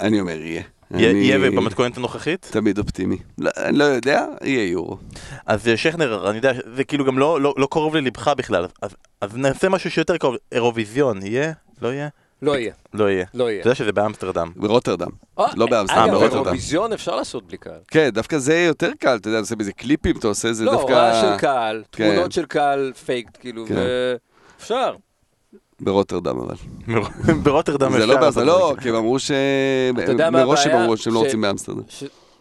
אני 0.00 0.20
אומר, 0.20 0.36
יהיה. 0.36 0.62
יהיה- 0.94 1.38
במתכונת 1.38 1.96
הנוכחית? 1.96 2.48
תמיד 2.50 2.78
אופטימי. 2.78 3.16
לא, 3.38 3.50
אני 3.56 3.78
לא 3.78 3.84
יודע, 3.84 4.26
יהיה 4.44 4.70
יורו. 4.70 4.96
אז 5.46 5.68
אה, 5.68 5.76
שכנר, 5.76 6.30
אני 6.30 6.36
יודע, 6.36 6.52
זה 6.76 6.84
כאילו 6.84 7.04
גם 7.04 7.18
לא, 7.18 7.40
לא, 7.40 7.54
לא 7.56 7.68
קרוב 7.70 7.96
ללבך 7.96 8.28
בכלל, 8.28 8.66
אז, 9.20 9.36
נעשה 9.36 9.68
משהו 9.68 9.90
שיותר 9.90 10.16
קרוב, 10.16 10.36
אירוויזיון, 10.52 11.26
יהיה? 11.26 11.52
לא 11.82 11.92
יהיה? 11.92 12.08
לא 12.42 12.58
יהיה, 12.58 12.72
לא 12.94 13.10
יהיה. 13.10 13.24
לא 13.34 13.50
יהיה. 13.50 13.60
אתה 13.60 13.68
יודע 13.68 13.74
שזה 13.74 13.92
באמסטרדם. 13.92 14.52
ברוטרדם. 14.56 15.08
אה, 15.38 15.44
לא 15.56 15.66
באמסטרדם, 15.66 16.02
אגב, 16.02 16.14
ברוטרדם. 16.14 16.44
אירוויזיון 16.44 16.92
אפשר 16.92 17.16
לעשות 17.16 17.46
בלי 17.46 17.56
קהל. 17.58 17.80
כן, 17.90 18.08
דווקא 18.12 18.38
זה 18.38 18.58
יותר 18.58 18.90
קל, 18.98 19.16
אתה 19.16 19.28
יודע, 19.28 19.38
אתה 19.38 19.44
עושה 19.44 19.56
בזה 19.56 19.72
קליפים, 19.72 20.16
אתה 20.18 20.28
עושה 20.28 20.52
זה 20.52 20.64
לא, 20.64 20.72
דווקא... 20.72 20.92
הוראה 20.92 21.20
של 21.20 21.38
קהל, 21.38 21.82
כן. 21.92 22.10
תמונות 22.12 22.32
של 22.32 22.46
קהל 22.46 22.92
פייק, 23.04 23.28
כאילו, 23.40 23.66
כן. 23.66 23.74
אפשר. 24.60 24.94
ברוטרדם 25.80 26.38
אבל. 26.38 26.54
ברוטרדם 27.44 27.92
זה 27.92 27.96
אפשר 27.96 28.06
לא 28.06 28.20
באמסטרדם, 28.20 28.46
לא, 28.46 28.72
זה. 28.74 28.80
כי 28.80 28.88
הם 28.88 28.94
אמרו 28.94 29.18
ש... 29.18 29.30
מראש 30.32 30.66
הם? 30.66 30.76
אמרו 30.76 30.96
שהם 30.96 31.14
לא 31.14 31.18
רוצים 31.18 31.40
באמסטרדם. 31.40 31.82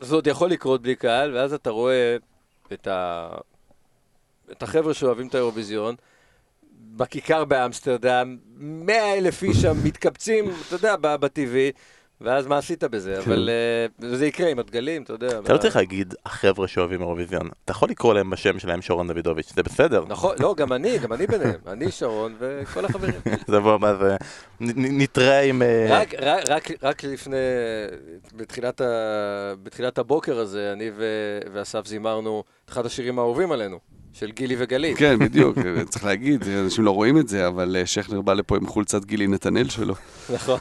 זה 0.01 0.15
עוד 0.15 0.27
יכול 0.27 0.49
לקרות 0.49 0.81
בלי 0.81 0.95
קהל, 0.95 1.35
ואז 1.35 1.53
אתה 1.53 1.69
רואה 1.69 2.17
את, 2.73 2.87
ה... 2.87 3.29
את 4.51 4.63
החבר'ה 4.63 4.93
שאוהבים 4.93 5.27
את 5.27 5.35
האירוויזיון, 5.35 5.95
בכיכר 6.95 7.45
באמסטרדם, 7.45 8.37
מאה 8.57 9.17
אלף 9.17 9.43
איש 9.43 9.57
שם 9.57 9.77
מתקבצים, 9.83 10.45
אתה 10.67 10.75
יודע, 10.75 10.95
בטבעי, 11.01 11.71
ואז 12.21 12.47
מה 12.47 12.57
עשית 12.57 12.83
בזה? 12.83 13.19
אבל 13.19 13.49
אה, 13.49 14.09
זה 14.09 14.25
יקרה 14.27 14.49
עם 14.49 14.59
הדגלים, 14.59 15.03
אתה 15.03 15.13
יודע. 15.13 15.39
אתה 15.39 15.53
לא 15.53 15.57
צריך 15.57 15.75
להגיד 15.75 16.13
החבר'ה 16.25 16.67
שאוהבים 16.67 17.01
אירוויזיון. 17.01 17.49
אתה 17.65 17.71
יכול 17.71 17.89
לקרוא 17.89 18.13
להם 18.13 18.29
בשם 18.29 18.59
שלהם 18.59 18.81
שרון 18.81 19.07
דוידוביץ', 19.13 19.53
זה 19.55 19.63
בסדר. 19.63 20.03
נכון, 20.07 20.35
לא, 20.39 20.55
גם 20.57 20.73
אני, 20.73 20.97
גם 20.97 21.13
אני 21.13 21.27
ביניהם. 21.27 21.59
אני, 21.67 21.91
שרון 21.91 22.35
וכל 22.39 22.85
החברים. 22.85 23.13
זה... 23.99 24.15
נ- 24.59 24.85
נ- 24.85 25.01
נתראה 25.01 25.41
עם... 25.41 25.61
אה, 25.61 26.03
רק, 26.81 27.03
לפני, 27.03 27.35
בתחילת, 28.35 28.81
הבוקר 29.97 30.39
הזה, 30.39 30.73
אני 30.73 30.91
ואסף 31.53 31.87
זימרנו 31.87 32.43
את 32.65 32.69
אחד 32.69 32.85
השירים 32.85 33.19
האהובים 33.19 33.51
עלינו, 33.51 33.79
של 34.19 34.31
גילי 34.31 34.55
וגלית. 34.57 34.97
כן, 34.97 35.19
בדיוק, 35.19 35.57
צריך 35.89 36.05
להגיד, 36.05 36.43
אנשים 36.65 36.83
לא 36.85 36.91
רואים 36.91 37.17
את 37.17 37.27
זה, 37.27 37.47
אבל 37.47 37.75
אה, 37.79 37.85
שכנר 37.85 38.21
בא 38.21 38.33
לפה 38.33 38.57
עם 38.57 38.67
חולצת 38.67 39.05
גילי 39.05 39.27
נתנאל 39.27 39.69
שלו. 39.69 39.93
נכון, 40.33 40.59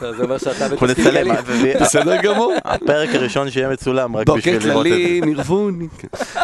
זה 0.00 0.22
אומר 0.22 0.38
שאתה 0.38 0.68
בתפקיד 0.68 1.04
גלית. 1.04 1.32
יהיה 1.64 1.80
בסדר 1.80 2.22
גמור. 2.22 2.52
הפרק 2.64 3.08
הראשון 3.14 3.50
שיהיה 3.50 3.68
מצולם, 3.68 4.16
רק 4.16 4.28
בשביל 4.30 4.54
לראות 4.66 4.86
את 4.86 4.92
זה. 4.92 4.98
כללי, 4.98 5.20
נרבון. 5.20 5.88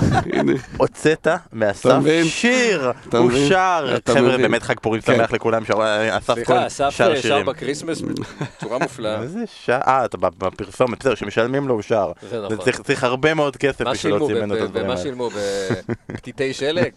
הוצאת 0.77 1.27
מאסף? 1.53 1.95
שיר, 2.25 2.91
הוא? 3.13 3.31
שר. 3.49 3.97
חבר'ה. 4.09 4.37
באמת 4.37 4.63
חג 4.63 4.81
פורים 4.81 5.01
כן. 5.01 5.17
שמח 5.17 5.33
לכולם, 5.33 5.65
שר- 5.65 5.79
אסף 6.19 6.35
סליחה, 6.35 6.53
כהן 6.55 6.63
אסף 6.67 6.91
שר 6.91 7.15
שר 7.15 7.21
שירים. 7.21 7.47
בקריסמס 7.47 8.01
בצורה 8.01 8.79
מופלאה. 8.79 9.23
איזה 9.23 9.41
שעה, 9.65 9.81
אה, 10.01 10.05
אתה 10.05 10.17
בפרסומת, 10.19 10.99
בסדר, 11.01 11.15
שמשלמים 11.15 11.69
לו 11.69 11.75
הוא 11.75 11.83
שר. 11.83 12.13
זה 12.31 12.41
נכון. 12.45 12.57
צריך- 12.59 12.81
צריך 12.81 13.05
הרבה 13.05 13.35
מאוד 13.35 13.57
כסף 13.57 13.81
מה 13.81 13.91
בשביל 13.93 14.13
שילמו, 14.13 14.19
להוציא 14.29 14.35
ממנו 14.45 14.55
את 14.55 14.59
ב- 14.59 14.63
ב- 14.63 14.65
הדברים 14.65 14.85
ומה 14.85 14.93
האלה. 14.95 15.03
שילמו? 15.03 15.31
בפתיתי 16.51 16.55
שלג? 16.55 16.91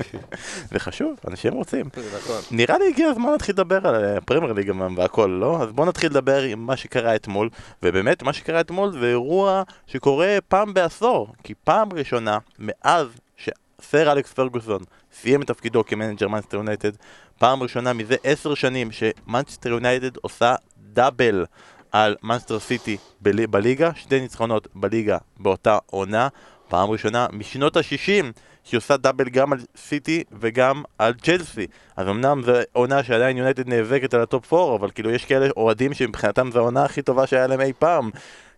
זה 0.72 0.78
חשוב, 0.78 1.16
אנשים 1.28 1.52
רוצים. 1.52 1.86
נכון. 2.16 2.40
נראה 2.50 2.78
לי 2.78 2.88
הגיע 2.88 3.08
הזמן 3.08 3.32
להתחיל 3.32 3.54
לדבר 3.54 3.86
על 3.88 4.04
הפרמייר 4.16 4.52
ליג 4.52 4.66
גם 4.66 4.94
והכל, 4.96 5.38
לא? 5.40 5.62
אז 5.62 5.72
בואו 5.72 5.88
נתחיל 5.88 6.10
לדבר 6.10 6.42
עם 6.42 6.66
מה 6.66 6.76
שקרה 6.76 7.14
אתמול, 7.14 7.48
ובאמת 7.82 8.22
מה 8.22 8.32
שקרה 8.32 8.60
אתמול 8.60 8.92
זה 8.92 9.06
אירוע 9.06 9.62
שקורה 9.86 10.38
פעם 10.48 10.74
בעשור, 10.74 11.28
כי 11.44 11.54
פעם 11.64 11.88
ראשונה 11.92 12.38
מאז 12.58 13.06
שסר 13.36 14.12
אלכס 14.12 14.32
פרגוסון 14.32 14.82
סיים 15.12 15.42
את 15.42 15.46
תפקידו 15.46 15.84
כמנג'ר 15.86 16.28
מנצ'סטר 16.28 16.56
יונייטד, 16.56 16.90
פעם 17.38 17.62
ראשונה 17.62 17.92
מזה 17.92 18.16
עשר 18.24 18.54
שנים 18.54 18.88
שמנצ'סטר 18.92 19.70
יונייטד 19.70 20.16
עושה 20.16 20.54
דאבל 20.92 21.44
על 21.92 22.16
מנצ'סטר 22.22 22.58
סיטי 22.58 22.96
בלי- 23.20 23.46
בליגה, 23.46 23.90
שתי 23.94 24.20
ניצחונות 24.20 24.68
בליגה 24.74 25.18
באותה 25.40 25.78
עונה, 25.86 26.28
פעם 26.68 26.90
ראשונה 26.90 27.26
משנות 27.32 27.76
ה-60 27.76 28.24
שהיא 28.64 28.78
עושה 28.78 28.96
דאבל 28.96 29.28
גם 29.28 29.52
על 29.52 29.58
סיטי 29.76 30.24
וגם 30.40 30.82
על 30.98 31.14
צ'לסי. 31.14 31.66
אז 31.96 32.08
אמנם 32.08 32.42
זו 32.42 32.52
עונה 32.72 33.02
שעדיין 33.04 33.36
יונייטד 33.36 33.68
נאבקת 33.68 34.14
על 34.14 34.20
ה 34.20 34.28
top 34.28 34.52
4, 34.52 34.74
אבל 34.76 34.90
כאילו 34.90 35.10
יש 35.10 35.24
כאלה 35.24 35.48
אוהדים 35.56 35.94
שמבחינתם 35.94 36.50
זו 36.52 36.58
העונה 36.58 36.84
הכי 36.84 37.02
טובה 37.02 37.26
שהיה 37.26 37.46
להם 37.46 37.60
אי 37.60 37.72
פעם. 37.78 38.10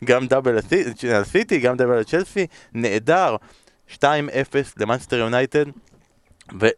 גם 0.05 0.27
דאבל 0.27 0.55
על 0.55 0.61
סי- 0.61 1.13
על 1.15 1.25
סיטי, 1.25 1.59
גם 1.59 1.77
דאבל 1.77 1.93
על 1.97 2.05
צ'לסי, 2.05 2.47
נהדר. 2.75 3.37
2-0 3.95 4.05
למאנסטר 4.77 5.17
יונייטד, 5.17 5.65
וצריך 6.49 6.75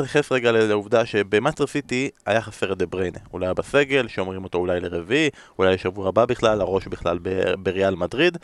להתייחס 0.00 0.32
רגע 0.32 0.52
לעובדה 0.52 1.06
שבמאנסטר 1.06 1.66
סיטי 1.66 2.10
היה 2.26 2.40
חסר 2.42 2.72
את 2.72 2.78
דה 2.78 2.86
בריינה. 2.86 3.18
לא 3.34 3.44
היה 3.44 3.54
בסגל, 3.54 4.08
שאומרים 4.08 4.44
אותו 4.44 4.58
אולי 4.58 4.80
לרביעי, 4.80 5.30
אולי 5.58 5.74
לשבוע 5.74 6.08
הבא 6.08 6.24
בכלל, 6.24 6.60
הראש 6.60 6.86
בכלל 6.86 7.18
בריאל 7.58 7.94
מדריד. 7.94 8.38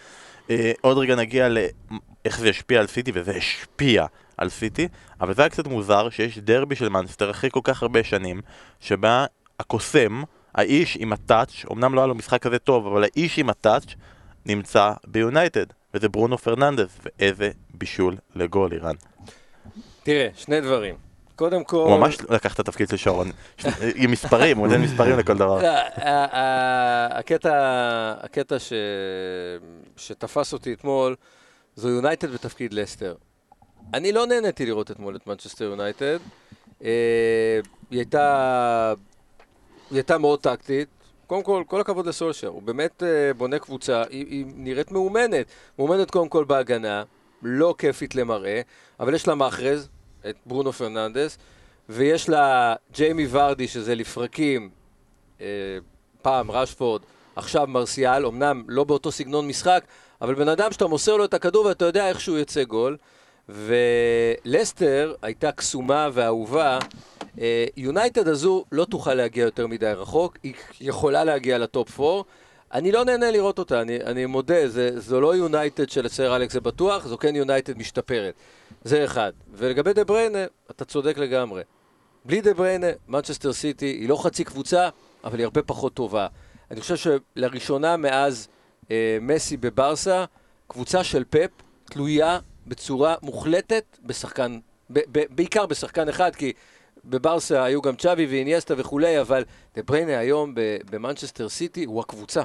אה, 0.50 0.72
עוד 0.80 0.98
רגע 0.98 1.14
נגיע 1.14 1.48
לאיך 2.26 2.40
זה 2.40 2.48
השפיע 2.48 2.80
על 2.80 2.86
סיטי, 2.86 3.10
וזה 3.14 3.36
השפיע 3.36 4.06
על 4.36 4.48
סיטי, 4.48 4.88
אבל 5.20 5.34
זה 5.34 5.42
היה 5.42 5.48
קצת 5.48 5.66
מוזר 5.66 6.10
שיש 6.10 6.38
דרבי 6.38 6.76
של 6.76 6.88
מאנסטר 6.88 7.30
אחרי 7.30 7.50
כל 7.50 7.60
כך 7.64 7.82
הרבה 7.82 8.04
שנים, 8.04 8.40
שבה 8.80 9.26
הקוסם, 9.60 10.22
האיש 10.54 10.96
עם 11.00 11.12
ה 11.12 11.20
touch, 11.20 11.64
אמנם 11.72 11.94
לא 11.94 12.00
היה 12.00 12.06
לו 12.06 12.14
משחק 12.14 12.42
כזה 12.42 12.58
טוב, 12.58 12.86
אבל 12.86 13.04
האיש 13.04 13.38
עם 13.38 13.50
ה 13.50 13.58
touch 13.58 13.94
נמצא 14.46 14.92
ביונייטד, 15.06 15.66
וזה 15.94 16.08
ברונו 16.08 16.38
פרננדס, 16.38 16.98
ואיזה 17.04 17.50
בישול 17.74 18.16
לגול 18.34 18.72
איראן. 18.72 18.94
תראה, 20.02 20.28
שני 20.36 20.60
דברים. 20.60 20.94
קודם 21.36 21.64
כל... 21.64 21.76
הוא 21.76 21.98
ממש 21.98 22.18
לקח 22.30 22.54
את 22.54 22.60
התפקיד 22.60 22.88
של 22.88 22.96
שרון, 22.96 23.30
עם 23.94 24.10
מספרים, 24.10 24.58
הוא 24.58 24.66
נותן 24.66 24.80
מספרים 24.80 25.18
לכל 25.18 25.34
דבר. 25.34 25.62
לא, 25.62 25.66
ה- 25.66 26.36
ה- 26.36 27.18
הקטע, 27.18 27.52
הקטע 28.20 28.58
ש... 28.58 28.72
שתפס 29.96 30.52
אותי 30.52 30.72
אתמול, 30.72 31.14
זו 31.76 31.88
יונייטד 31.88 32.30
בתפקיד 32.30 32.72
לסטר. 32.72 33.14
אני 33.94 34.12
לא 34.12 34.26
נהניתי 34.26 34.66
לראות 34.66 34.90
אתמול 34.90 35.16
את 35.16 35.26
מנצ'סטר 35.26 35.64
יונייטד. 35.64 36.18
אה, 36.84 37.60
היא 37.90 37.98
הייתה... 37.98 38.94
היא 39.90 39.96
הייתה 39.96 40.18
מאוד 40.18 40.40
טקטית. 40.40 40.88
קודם 41.26 41.42
כל, 41.42 41.64
כל 41.66 41.80
הכבוד 41.80 42.06
לסולשר, 42.06 42.48
הוא 42.48 42.62
באמת 42.62 43.02
אה, 43.02 43.34
בונה 43.34 43.58
קבוצה, 43.58 44.02
היא, 44.10 44.26
היא 44.26 44.46
נראית 44.56 44.92
מאומנת. 44.92 45.46
מאומנת 45.78 46.10
קודם 46.10 46.28
כל 46.28 46.44
בהגנה, 46.44 47.04
לא 47.42 47.74
כיפית 47.78 48.14
למראה, 48.14 48.60
אבל 49.00 49.14
יש 49.14 49.28
לה 49.28 49.34
מאחרז, 49.34 49.88
את 50.28 50.36
ברונו 50.46 50.72
פרננדס, 50.72 51.38
ויש 51.88 52.28
לה 52.28 52.74
ג'יימי 52.92 53.26
ורדי, 53.30 53.68
שזה 53.68 53.94
לפרקים, 53.94 54.70
אה, 55.40 55.46
פעם 56.22 56.50
רשפורד, 56.50 57.02
עכשיו 57.36 57.66
מרסיאל, 57.66 58.26
אמנם 58.26 58.62
לא 58.68 58.84
באותו 58.84 59.12
סגנון 59.12 59.48
משחק, 59.48 59.84
אבל 60.22 60.34
בן 60.34 60.48
אדם 60.48 60.72
שאתה 60.72 60.86
מוסר 60.86 61.16
לו 61.16 61.24
את 61.24 61.34
הכדור 61.34 61.64
ואתה 61.66 61.84
יודע 61.84 62.08
איך 62.08 62.20
שהוא 62.20 62.38
יוצא 62.38 62.64
גול. 62.64 62.96
ולסטר 63.48 65.14
הייתה 65.22 65.52
קסומה 65.52 66.08
ואהובה. 66.12 66.78
אה, 67.40 67.64
יונייטד 67.76 68.28
הזו 68.28 68.64
לא 68.72 68.84
תוכל 68.84 69.14
להגיע 69.14 69.44
יותר 69.44 69.66
מדי 69.66 69.86
רחוק, 69.86 70.38
היא 70.42 70.54
יכולה 70.80 71.24
להגיע 71.24 71.58
ל 71.58 71.69
top 71.69 72.00
4. 72.00 72.22
אני 72.72 72.92
לא 72.92 73.04
נהנה 73.04 73.30
לראות 73.30 73.58
אותה, 73.58 73.80
אני, 73.80 73.96
אני 73.96 74.26
מודה, 74.26 74.68
זה, 74.68 75.00
זו 75.00 75.20
לא 75.20 75.36
יונייטד 75.36 75.90
של 75.90 76.08
סר 76.08 76.36
אלכס 76.36 76.52
זה 76.52 76.60
בטוח, 76.60 77.06
זו 77.06 77.18
כן 77.18 77.36
יונייטד 77.36 77.78
משתפרת. 77.78 78.34
זה 78.84 79.04
אחד. 79.04 79.32
ולגבי 79.52 79.92
דה 79.92 80.04
בריינה, 80.04 80.44
אתה 80.70 80.84
צודק 80.84 81.18
לגמרי. 81.18 81.62
בלי 82.24 82.40
דה 82.40 82.54
בריינה, 82.54 82.86
מנצ'סטר 83.08 83.52
סיטי 83.52 83.86
היא 83.86 84.08
לא 84.08 84.24
חצי 84.24 84.44
קבוצה, 84.44 84.88
אבל 85.24 85.38
היא 85.38 85.44
הרבה 85.44 85.62
פחות 85.62 85.94
טובה. 85.94 86.26
אני 86.70 86.80
חושב 86.80 86.96
שלראשונה 86.96 87.96
מאז 87.96 88.48
מסי 89.20 89.56
בברסה, 89.56 90.24
קבוצה 90.68 91.04
של 91.04 91.24
פפ 91.30 91.50
תלויה 91.84 92.38
בצורה 92.66 93.14
מוחלטת 93.22 93.98
בשחקן, 94.02 94.58
ב- 94.90 95.00
ב- 95.12 95.24
בעיקר 95.30 95.66
בשחקן 95.66 96.08
אחד, 96.08 96.36
כי 96.36 96.52
בברסה 97.04 97.64
היו 97.64 97.82
גם 97.82 97.96
צ'אבי 97.96 98.26
ואינייסטה 98.26 98.74
וכולי, 98.76 99.20
אבל 99.20 99.44
דה 99.74 99.82
בריינה 99.82 100.18
היום 100.18 100.52
במנצ'סטר 100.90 101.48
סיטי 101.48 101.84
הוא 101.84 102.00
הקבוצה. 102.00 102.42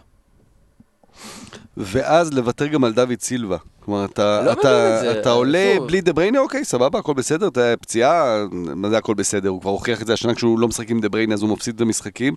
ואז 1.78 2.34
לוותר 2.34 2.67
גם 2.67 2.84
על 2.84 2.93
דוד 2.93 3.21
סילבה. 3.21 3.58
כלומר, 3.86 4.06
אתה, 4.06 4.41
לא 4.45 4.52
אתה, 4.52 4.60
מבין 4.60 4.95
את 4.95 5.02
זה, 5.02 5.21
אתה 5.21 5.32
עולה 5.32 5.74
שוב. 5.78 5.88
בלי 5.88 6.02
דה 6.02 6.13
בריינה, 6.13 6.39
אוקיי, 6.39 6.65
סבבה, 6.65 7.00
הכל 7.00 7.13
בסדר, 7.13 7.47
אתה 7.47 7.74
פציעה, 7.82 8.45
מה 8.52 8.89
זה 8.89 8.97
הכל 8.97 9.13
בסדר, 9.13 9.50
הוא 9.50 9.62
כבר 9.62 9.69
הוכיח 9.69 10.02
את 10.02 10.08
זה 10.08 10.13
השנה 10.13 10.36
כשהוא 10.36 10.60
לא 10.60 10.67
משחק 10.67 10.89
עם 10.89 11.00
דה 11.00 11.10
בריינה, 11.10 11.34
אז 11.34 11.41
הוא 11.41 11.50
מפסיד 11.50 11.76
את 11.76 11.82
המשחקים, 11.82 12.36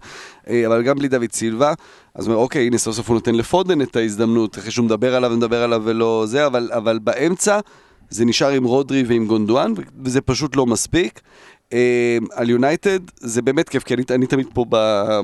אה, 0.49 0.67
אבל 0.67 0.83
גם 0.83 0.99
בלי 0.99 1.09
דוד 1.09 1.33
סילבה, 1.33 1.73
אז 2.15 2.27
הוא 2.27 2.33
אומר, 2.33 2.43
אוקיי, 2.43 2.67
הנה 2.67 2.79
סוף 2.79 2.97
סוף 2.97 3.09
הוא 3.09 3.15
נותן 3.15 3.35
לפודן 3.35 3.83
את 3.83 3.97
ההזדמנות, 3.97 4.59
אחרי 4.59 4.71
שהוא 4.71 4.85
מדבר 4.85 5.15
עליו 5.15 5.31
ומדבר 5.31 5.63
עליו 5.63 5.83
ולא 5.85 6.25
זה, 6.27 6.47
אבל, 6.47 6.71
אבל 6.73 6.99
באמצע 6.99 7.61
זה 8.11 8.25
נשאר 8.25 8.51
עם 8.51 8.65
רודרי 8.65 9.03
ועם 9.03 9.27
גונדואן, 9.27 9.73
וזה 10.05 10.21
פשוט 10.21 10.57
לא 10.57 10.67
מספיק. 10.67 11.21
אה, 11.75 12.19
על 12.33 12.51
יונייטד 12.51 12.99
זה 13.17 13.43
באמת 13.43 13.69
כיף, 13.69 13.83
כי 13.83 13.95
אני, 13.95 14.03
אני 14.11 14.27
תמיד 14.27 14.47
פה, 14.55 14.65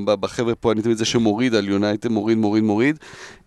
בחבר'ה 0.05 0.55
פה, 0.55 0.73
אני 0.73 0.83
תמיד 0.83 0.97
זה 0.97 1.05
שמוריד 1.05 1.55
על 1.55 1.69
יונייטד, 1.69 2.09
מוריד, 2.09 2.39
מוריד, 2.39 2.65
מוריד. 2.65 2.99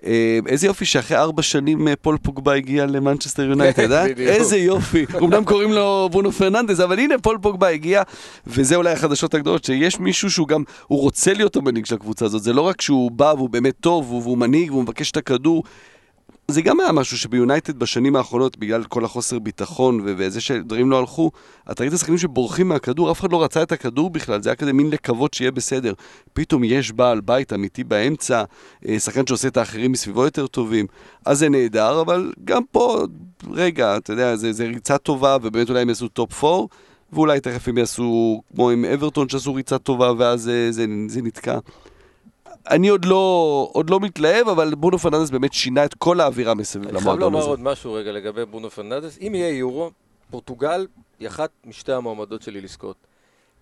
אה, 0.05 0.39
איזה 0.47 0.67
יופי 0.67 0.85
שאחרי 0.85 1.17
ארבע 1.17 1.41
שנים 1.41 1.87
אה, 1.87 1.95
פול 1.95 2.17
פוגבה 2.17 2.53
הגיע 2.53 2.85
למנצ'סטר 2.85 3.43
יונייטד, 3.43 3.91
אה? 3.91 4.05
איזה 4.05 4.57
יופי. 4.57 5.05
אמנם 5.23 5.43
קוראים 5.43 5.71
לו 5.71 6.09
ברונו 6.11 6.31
פרננדס, 6.31 6.79
אבל 6.79 6.99
הנה 6.99 7.17
פול 7.17 7.37
פוגבה 7.41 7.67
הגיע, 7.67 8.01
וזה 8.47 8.75
אולי 8.75 8.91
החדשות 8.91 9.33
הגדולות, 9.33 9.65
שיש 9.65 9.99
מישהו 9.99 10.31
שהוא 10.31 10.47
גם, 10.47 10.63
הוא 10.87 10.99
רוצה 10.99 11.33
להיות 11.33 11.55
המנהיג 11.55 11.85
של 11.85 11.95
הקבוצה 11.95 12.25
הזאת, 12.25 12.43
זה 12.43 12.53
לא 12.53 12.61
רק 12.61 12.81
שהוא 12.81 13.11
בא 13.11 13.33
והוא 13.37 13.49
באמת 13.49 13.75
טוב, 13.79 14.11
והוא 14.11 14.37
מנהיג 14.37 14.71
והוא 14.71 14.83
מבקש 14.83 15.11
את 15.11 15.17
הכדור. 15.17 15.63
זה 16.47 16.61
גם 16.61 16.79
היה 16.79 16.91
משהו 16.91 17.17
שביונייטד 17.17 17.79
בשנים 17.79 18.15
האחרונות, 18.15 18.57
בגלל 18.57 18.83
כל 18.83 19.05
החוסר 19.05 19.39
ביטחון 19.39 20.01
וזה 20.03 20.41
שדברים 20.41 20.91
לא 20.91 20.99
הלכו, 20.99 21.31
אתה 21.71 21.83
ראית 21.83 21.93
שחקנים 21.97 22.17
שבורחים 22.17 22.67
מהכדור, 22.67 23.11
אף 23.11 23.19
אחד 23.19 23.31
לא 23.31 23.43
רצה 23.43 23.63
את 23.63 23.71
הכדור 23.71 24.09
בכלל, 24.09 24.41
זה 24.41 24.49
היה 24.49 24.55
כזה 24.55 24.73
מין 24.73 24.89
לקוות 24.89 25.33
שיהיה 25.33 25.51
בסדר. 25.51 25.93
פתאום 26.33 26.63
יש 26.63 26.91
בעל 26.91 27.21
בית 27.21 27.53
אמיתי 27.53 27.83
באמצע, 27.83 28.43
אה, 28.87 28.99
שחקן 28.99 29.27
שעושה 29.27 29.47
את 29.47 29.57
האחרים 29.57 29.91
מסביבו 29.91 30.23
יותר 30.23 30.47
טובים, 30.47 30.85
אז 31.25 31.39
זה 31.39 31.49
נהדר, 31.49 32.01
אבל 32.01 32.31
גם 32.43 32.61
פה, 32.71 33.05
רגע, 33.51 33.97
אתה 33.97 34.13
יודע, 34.13 34.35
זה, 34.35 34.53
זה 34.53 34.65
ריצה 34.65 34.97
טובה, 34.97 35.37
ובאמת 35.41 35.69
אולי 35.69 35.81
הם 35.81 35.89
יעשו 35.89 36.07
טופ 36.07 36.43
4, 36.43 36.65
ואולי 37.13 37.39
תכף 37.39 37.67
הם 37.67 37.77
יעשו, 37.77 38.41
כמו 38.55 38.69
עם 38.69 38.85
אברטון 38.85 39.29
שעשו 39.29 39.53
ריצה 39.53 39.77
טובה, 39.77 40.11
ואז 40.17 40.49
אה, 40.49 40.71
זה, 40.71 40.85
זה 41.07 41.21
נתקע. 41.21 41.57
אני 42.69 42.87
עוד 42.87 43.05
לא, 43.05 43.69
עוד 43.73 43.89
לא 43.89 43.99
מתלהב, 43.99 44.47
אבל 44.47 44.75
ברונו 44.75 44.99
פרננדס 44.99 45.29
באמת 45.29 45.53
שינה 45.53 45.85
את 45.85 45.93
כל 45.93 46.19
האווירה 46.19 46.53
מסביב 46.53 46.83
אני 46.83 46.91
חייב 46.91 46.97
לומר 46.97 47.03
למועדון 47.03 47.39
הזה. 47.39 47.47
עוד 47.49 47.59
משהו 47.59 47.93
רגע 47.93 48.11
לגבי 48.11 48.45
ברונו 48.45 48.69
פרננדס. 48.69 49.17
אם 49.21 49.35
יהיה 49.35 49.57
יורו, 49.57 49.91
פורטוגל 50.31 50.87
היא 51.19 51.27
אחת 51.27 51.49
משתי 51.65 51.91
המועמדות 51.91 52.41
שלי 52.41 52.61
לזכות. 52.61 52.95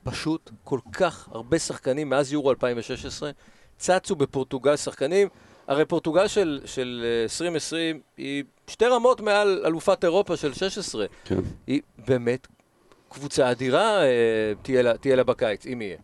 פשוט 0.03 0.49
כל 0.63 0.79
כך 0.91 1.29
הרבה 1.31 1.59
שחקנים 1.59 2.09
מאז 2.09 2.33
יורו 2.33 2.51
2016 2.51 3.31
צצו 3.77 4.15
בפורטוגל 4.15 4.75
שחקנים. 4.75 5.27
הרי 5.67 5.85
פורטוגל 5.85 6.27
של, 6.27 6.61
של 6.65 7.01
אה, 7.05 7.23
2020 7.23 7.99
היא 8.17 8.43
שתי 8.67 8.85
רמות 8.85 9.21
מעל 9.21 9.63
אלופת 9.65 10.03
אירופה 10.03 10.37
של 10.37 10.53
16. 10.53 11.05
כן. 11.25 11.39
היא 11.67 11.81
באמת 12.07 12.47
קבוצה 13.09 13.51
אדירה, 13.51 14.03
אה, 14.03 14.53
תהיה 14.61 14.81
לה, 14.81 14.97
תהיה 14.97 15.15
לה 15.15 15.23
בקיץ, 15.23 15.65
אם 15.65 15.81
יהיה. 15.81 15.97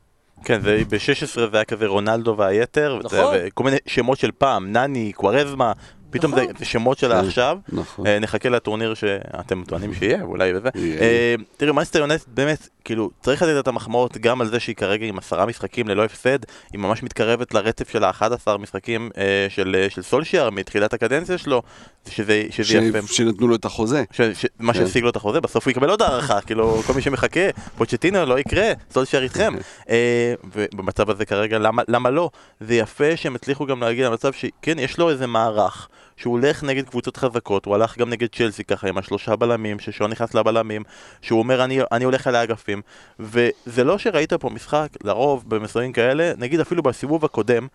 כן, 0.43 0.61
זה 0.61 0.81
ב-16 0.89 1.35
זה 1.35 1.47
היה 1.53 1.63
כזה 1.63 1.87
רונלדו 1.87 2.35
והיתר, 2.37 2.99
נכון. 3.03 3.35
וכל 3.35 3.63
מיני 3.63 3.77
שמות 3.85 4.19
של 4.19 4.31
פעם, 4.31 4.71
נני, 4.71 5.13
קוורזמה, 5.13 5.71
פתאום 6.09 6.35
זה 6.35 6.41
נכון. 6.41 6.53
זה 6.59 6.65
שמות 6.65 6.97
של 6.97 7.11
העכשיו. 7.11 7.57
נכון. 7.69 8.07
אה, 8.07 8.19
נחכה 8.19 8.49
לטורניר 8.49 8.93
שאתם 8.93 9.63
טוענים 9.67 9.93
שיהיה, 9.93 10.21
אולי 10.21 10.53
וזה. 10.55 10.69
אה, 10.99 11.35
תראו, 11.57 11.73
מנסטר 11.73 11.99
יונייטד 11.99 12.25
באמת, 12.27 12.67
כאילו, 12.83 13.09
צריך 13.21 13.41
לתת 13.41 13.59
את 13.59 13.67
המחמאות 13.67 14.17
גם 14.17 14.41
על 14.41 14.47
זה 14.47 14.59
שהיא 14.59 14.75
כרגע 14.75 15.05
עם 15.05 15.17
עשרה 15.17 15.45
משחקים 15.45 15.87
ללא 15.87 16.03
הפסד, 16.03 16.39
היא 16.73 16.79
ממש 16.79 17.03
מתקרבת 17.03 17.53
לרצף 17.53 17.89
של 17.89 18.03
ה-11 18.03 18.23
משחקים 18.59 19.09
אה, 19.17 19.45
של 19.49 19.75
אה, 19.79 19.89
של 19.89 20.01
סולשיאר 20.01 20.49
מתחילת 20.49 20.93
הקדנציה 20.93 21.37
שלו, 21.37 21.61
שזה 22.09 22.43
שזה 22.49 22.77
יפה. 22.77 23.07
שנתנו 23.13 23.47
לו 23.47 23.55
את 23.55 23.65
החוזה. 23.65 24.03
ש- 24.11 24.21
ש- 24.21 24.45
מה 24.59 24.73
כן. 24.73 24.79
שהשיג 24.79 25.03
לו 25.03 25.09
את 25.09 25.15
החוזה, 25.15 25.41
בסוף 25.41 25.65
הוא 25.65 25.71
יקבל 25.71 25.89
עוד 25.89 26.01
הערכה, 26.01 26.41
כאילו, 26.47 26.81
כל 26.87 26.93
מי 26.93 27.01
שמחכה, 27.01 27.39
פוצ'טינו 27.77 28.25
לא 28.25 28.39
יקרה, 28.39 28.71
סולשייר 28.91 29.23
איתכם. 29.23 29.53
אה, 29.89 30.33
ובמצב 30.55 31.09
הזה 31.09 31.25
כרגע, 31.25 31.59
למה- 31.59 31.83
למה 31.87 32.09
לא? 32.09 32.29
זה 32.59 32.75
יפה 32.75 33.15
שהם 33.17 33.35
הצליחו 33.35 33.65
גם 33.65 33.81
להגיע 33.83 34.09
למצב 34.09 34.33
שכן, 34.33 34.79
יש 34.79 34.97
לו 34.97 35.09
איזה 35.09 35.27
מערך, 35.27 35.87
שהוא 36.17 36.31
הולך 36.31 36.63
נגד 36.63 36.89
קבוצות 36.89 37.17
חזקות, 37.17 37.65
הוא 37.65 37.75
הלך 37.75 37.97
גם 37.97 38.09
נגד 38.09 38.27
צ'לסי 38.35 38.63
ככה 38.63 38.87
עם 38.87 38.97
השלושה 38.97 39.35
בלמים, 39.35 39.79
ששון 39.79 40.11
נכנס 40.11 40.33
לבלמים, 40.33 40.83
שהוא 41.21 41.39
אומר 41.39 41.63
אני, 41.63 41.79
אני 41.91 42.05
הולך 42.05 42.27
על 42.27 42.35
האגפים, 42.35 42.81
וזה 43.19 43.83
לא 43.83 43.97
שראית 43.97 44.33
פה 44.33 44.49
משחק, 44.49 44.87
לרוב 45.03 45.43
במסרים 45.47 45.93
כאלה, 45.93 46.31
נגיד 46.37 46.59
אפילו 46.59 46.83
בסיבוב 46.83 47.25
הקודם, 47.25 47.67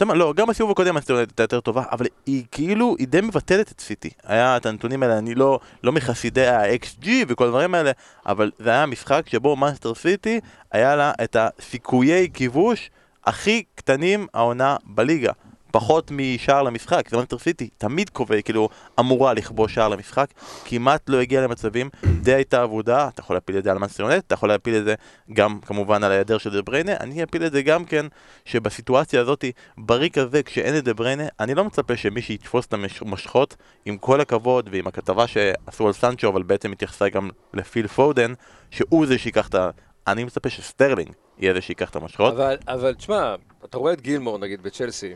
לא, 0.00 0.32
גם 0.36 0.46
בסיבוב 0.46 0.72
הקודם 0.72 0.96
הסטרנט 0.96 1.28
הייתה 1.28 1.42
יותר 1.42 1.60
טובה, 1.60 1.82
אבל 1.92 2.06
היא 2.26 2.44
כאילו, 2.52 2.96
היא 2.98 3.08
די 3.08 3.20
מבטלת 3.20 3.72
את 3.72 3.80
סיטי. 3.80 4.10
היה 4.24 4.56
את 4.56 4.66
הנתונים 4.66 5.02
האלה, 5.02 5.18
אני 5.18 5.34
לא, 5.34 5.60
לא 5.84 5.92
מחסידי 5.92 6.46
ה-XG 6.46 7.08
וכל 7.28 7.44
הדברים 7.44 7.74
האלה, 7.74 7.90
אבל 8.26 8.50
זה 8.58 8.70
היה 8.70 8.86
משחק 8.86 9.22
שבו 9.28 9.56
מנצ'סטר 9.56 9.94
סיטי, 9.94 10.40
היה 10.72 10.96
לה 10.96 11.12
את 11.24 11.36
הסיכויי 11.38 12.28
כיבוש 12.34 12.90
הכי 13.26 13.62
קטנים 13.74 14.26
העונה 14.34 14.76
בליגה. 14.84 15.32
פחות 15.76 16.10
משער 16.10 16.62
למשחק, 16.62 17.08
זה 17.08 17.16
מנצ'סטר 17.16 17.38
סיטי, 17.38 17.68
תמיד 17.78 18.10
קובע, 18.10 18.42
כאילו, 18.42 18.68
אמורה 19.00 19.34
לכבוש 19.34 19.74
שער 19.74 19.88
למשחק, 19.88 20.26
כמעט 20.64 21.08
לא 21.08 21.20
הגיע 21.20 21.40
למצבים, 21.40 21.90
די 22.22 22.34
הייתה 22.34 22.62
עבודה, 22.62 23.08
אתה 23.08 23.20
יכול 23.20 23.36
להפיל 23.36 23.58
את 23.58 23.64
זה 23.64 23.70
על 23.70 23.78
מאנסטר 23.78 24.02
יונט, 24.02 24.24
אתה 24.26 24.34
יכול 24.34 24.48
להפיל 24.48 24.76
את 24.76 24.84
זה 24.84 24.94
גם 25.32 25.60
כמובן 25.60 26.04
על 26.04 26.10
ההיעדר 26.10 26.38
של 26.38 26.52
דה 26.52 26.62
בריינה, 26.62 26.92
אני 27.00 27.22
אפיל 27.22 27.46
את 27.46 27.52
זה 27.52 27.62
גם 27.62 27.84
כן, 27.84 28.06
שבסיטואציה 28.44 29.20
הזאת, 29.20 29.44
בריק 29.78 30.18
הזה, 30.18 30.42
כשאין 30.42 30.78
את 30.78 30.84
דה 30.84 30.94
בריינה, 30.94 31.24
אני 31.40 31.54
לא 31.54 31.64
מצפה 31.64 31.96
שמישהו 31.96 32.34
יתפוס 32.34 32.66
את 32.66 32.74
המושכות, 33.00 33.56
עם 33.84 33.96
כל 33.96 34.20
הכבוד, 34.20 34.68
ועם 34.72 34.86
הכתבה 34.86 35.26
שעשו 35.26 35.86
על 35.86 35.92
סנצ'ו, 35.92 36.28
אבל 36.28 36.42
בעצם 36.42 36.72
התייחסה 36.72 37.08
גם 37.08 37.30
לפיל 37.54 37.86
פודן, 37.86 38.32
שהוא 38.70 39.06
זה 39.06 39.18
שיקח 39.18 39.48
את 39.48 39.54
ה... 39.54 39.70
אני 40.06 40.24
מצפה 40.24 40.48
שסטרלינג 40.48 41.10
יהיה 41.38 41.54
זה 41.54 41.60
שיקח 41.60 41.90
את 41.90 41.96
המושכות. 41.96 42.34
אבל, 42.34 42.56
אבל 42.68 42.94
תשמע, 42.94 43.34
אתה 43.64 43.78
רואה 43.78 43.92
את 43.92 44.00
גילמור 44.00 44.38
נגיד 44.38 44.62
בצ'לסי, 44.62 45.14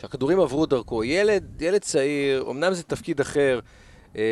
שהכדורים 0.00 0.40
עברו 0.40 0.66
דרכו, 0.66 1.04
ילד, 1.04 1.62
ילד 1.62 1.80
צעיר, 1.80 2.44
אמנם 2.50 2.74
זה 2.74 2.82
תפקיד 2.82 3.20
אחר, 3.20 3.60
אה, 4.16 4.22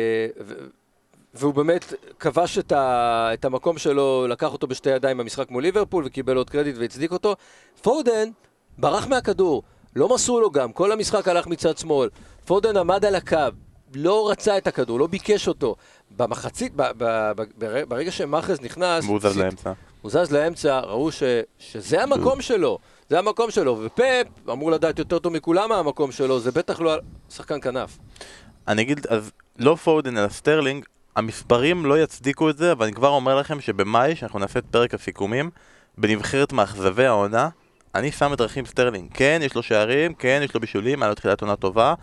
והוא 1.33 1.53
באמת 1.53 1.93
כבש 2.19 2.57
את, 2.57 2.71
ה, 2.71 3.29
את 3.33 3.45
המקום 3.45 3.77
שלו, 3.77 4.27
לקח 4.29 4.53
אותו 4.53 4.67
בשתי 4.67 4.89
ידיים 4.89 5.17
במשחק 5.17 5.51
מול 5.51 5.63
ליברפול 5.63 6.03
וקיבל 6.07 6.37
עוד 6.37 6.49
קרדיט 6.49 6.75
והצדיק 6.77 7.11
אותו. 7.11 7.35
פודן 7.81 8.29
ברח 8.77 9.07
מהכדור, 9.07 9.63
לא 9.95 10.15
מסרו 10.15 10.39
לו 10.39 10.51
גם, 10.51 10.71
כל 10.71 10.91
המשחק 10.91 11.27
הלך 11.27 11.47
מצד 11.47 11.77
שמאל. 11.77 12.09
פודן 12.45 12.77
עמד 12.77 13.05
על 13.05 13.15
הקו, 13.15 13.37
לא 13.95 14.29
רצה 14.29 14.57
את 14.57 14.67
הכדור, 14.67 14.99
לא 14.99 15.07
ביקש 15.07 15.47
אותו. 15.47 15.75
במחצית, 16.17 16.73
ב, 16.75 16.81
ב, 16.97 17.31
ב, 17.35 17.43
בר- 17.57 17.85
ברגע 17.87 18.11
שמחרז 18.11 18.61
נכנס, 18.61 19.05
והוא 19.05 19.19
זז 19.19 19.37
לאמצע. 19.37 19.71
הוא 20.01 20.11
זז 20.11 20.31
לאמצע, 20.31 20.79
ראו 20.79 21.11
ש, 21.11 21.23
שזה 21.59 22.03
המקום 22.03 22.41
שלו, 22.41 22.79
זה 23.09 23.19
המקום 23.19 23.51
שלו, 23.51 23.79
ופפ 23.83 24.49
אמור 24.51 24.71
לדעת 24.71 24.99
יותר 24.99 25.19
טוב 25.19 25.33
מכולם 25.33 25.69
מה 25.69 25.75
המקום 25.75 26.11
שלו, 26.11 26.39
זה 26.39 26.51
בטח 26.51 26.81
לא 26.81 26.95
שחקן 27.29 27.61
כנף. 27.61 27.97
אני 28.67 28.81
אגיד, 28.81 29.07
אז 29.07 29.31
לא 29.59 29.75
פודן 29.75 30.17
אלא 30.17 30.29
סטרלינג, 30.29 30.85
המספרים 31.15 31.85
לא 31.85 32.03
יצדיקו 32.03 32.49
את 32.49 32.57
זה, 32.57 32.71
אבל 32.71 32.85
אני 32.85 32.93
כבר 32.93 33.07
אומר 33.07 33.35
לכם 33.35 33.61
שבמאי, 33.61 34.15
שאנחנו 34.15 34.39
נעשה 34.39 34.59
את 34.59 34.65
פרק 34.71 34.93
הסיכומים, 34.93 35.49
בנבחרת 35.97 36.53
מאכזבי 36.53 37.05
העונה, 37.05 37.49
אני 37.95 38.11
שם 38.11 38.33
את 38.33 38.41
רחים 38.41 38.65
סטרלינג. 38.65 39.09
כן, 39.13 39.39
יש 39.43 39.55
לו 39.55 39.63
שערים, 39.63 40.13
כן, 40.13 40.41
יש 40.43 40.53
לו 40.53 40.59
בישולים, 40.59 41.03
היה 41.03 41.09
לו 41.09 41.15
תחילת 41.15 41.41
עונה 41.41 41.55
טובה, 41.55 41.93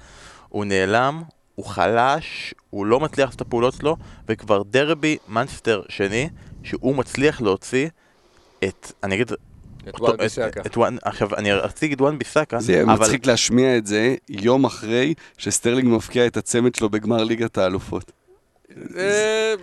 הוא 0.49 0.64
נעלם, 0.64 1.23
הוא 1.55 1.66
חלש, 1.66 2.55
הוא 2.71 2.87
לא 2.87 3.01
מצליח 3.01 3.27
לעשות 3.27 3.42
את 3.42 3.47
הפעולות 3.47 3.75
שלו, 3.75 3.97
וכבר 4.29 4.62
דרבי 4.62 5.16
מנצ'סטר 5.29 5.83
שני, 5.88 6.29
שהוא 6.62 6.97
מצליח 6.97 7.40
להוציא 7.40 7.88
את, 8.64 8.92
אני 9.03 9.14
אגיד, 9.14 9.33
את 9.88 10.01
וואן 10.01 10.16
ביסאקה. 10.16 10.61
את 10.66 10.77
וואן- 10.77 10.96
עכשיו, 11.05 11.35
אני 11.35 11.64
אציג 11.64 11.92
את 11.92 12.01
וואן 12.01 12.18
ביסאקה, 12.18 12.61
זה 12.61 12.83
אבל 12.83 12.92
מצחיק 12.92 13.27
להשמיע 13.27 13.77
את 13.77 13.87
זה 13.87 14.14
יום 14.29 14.64
אחרי 14.64 15.14
שסטרלינג 15.38 15.88
מפקיע 15.96 16.27
את 16.27 16.37
הצמד 16.37 16.75
שלו 16.75 16.88
בגמר 16.90 17.25
ליגת 17.25 17.59
האלופות. 17.59 18.12
אה, 18.96 19.55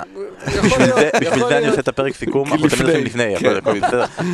בשביל 1.21 1.39
זה- 1.47 1.57
אני. 1.57 1.67
עושה 1.67 1.79
את 1.79 1.88
הפרק 1.88 2.15
סיכום, 2.15 2.47
אנחנו 2.53 2.67
תמיד 2.69 2.81
עושים 2.81 3.05
לפני, 3.05 3.36
כן, 3.39 3.53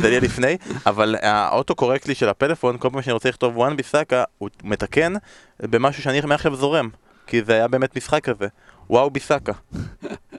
זה 0.00 0.08
יהיה 0.08 0.20
לפני, 0.20 0.56
אבל 0.86 1.16
האוטו 1.22 1.74
קורקט 1.74 2.08
לי 2.08 2.14
של 2.14 2.28
הפלאפון, 2.28 2.76
כל 2.78 2.88
פעם 2.92 3.02
שאני 3.02 3.12
רוצה 3.12 3.28
לכתוב 3.28 3.56
וואן 3.56 3.76
ביסאקה, 3.76 4.24
הוא 4.38 4.48
מתקן 4.64 5.12
במשהו 5.60 6.02
שאני 6.02 6.20
מעכשיו 6.20 6.56
זורם, 6.56 6.88
כי 7.26 7.42
זה 7.44 7.52
היה 7.52 7.68
באמת 7.68 7.96
משחק 7.96 8.24
כזה, 8.24 8.46
וואו 8.90 9.10
ביסאקה, 9.10 9.52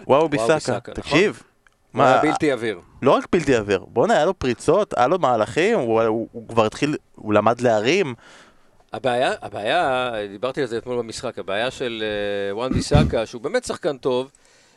וואו 0.08 0.30
ביסאקה, 0.30 0.54
ביסאקה, 0.54 0.92
נכון. 0.92 0.94
תקשיב, 1.04 1.42
הוא 1.96 2.04
היה 2.04 2.16
מה, 2.16 2.22
בלתי 2.22 2.52
עביר. 2.52 2.80
לא 3.02 3.12
רק 3.12 3.26
בלתי 3.32 3.56
עביר, 3.56 3.86
בואנה 3.88 4.14
היה 4.14 4.26
לו 4.26 4.40
פריצות, 4.40 4.94
היה 4.98 5.08
לו 5.08 5.20
מהלכים, 5.20 5.80
הוא- 5.80 6.02
הוא 6.02 6.28
הוא 6.32 6.48
כבר 6.48 6.66
התחיל, 6.66 6.96
הוא 7.16 7.34
למד 7.34 7.62
להרים, 7.62 8.14
הבעיה, 8.94 9.32
הבעיה, 9.42 10.12
דיברתי 10.32 10.62
על 10.62 10.68
זה 10.68 10.78
אתמול 10.78 10.98
במשחק, 10.98 11.40
הבעיה 11.40 11.72
של 11.72 12.04
אה, 12.50 12.56
וואן 12.56 12.74
ביסאקה, 12.74 13.26
שהוא 13.26 13.42
באמת 13.42 13.64
שחקן 13.66 13.98
טוב, 13.98 14.32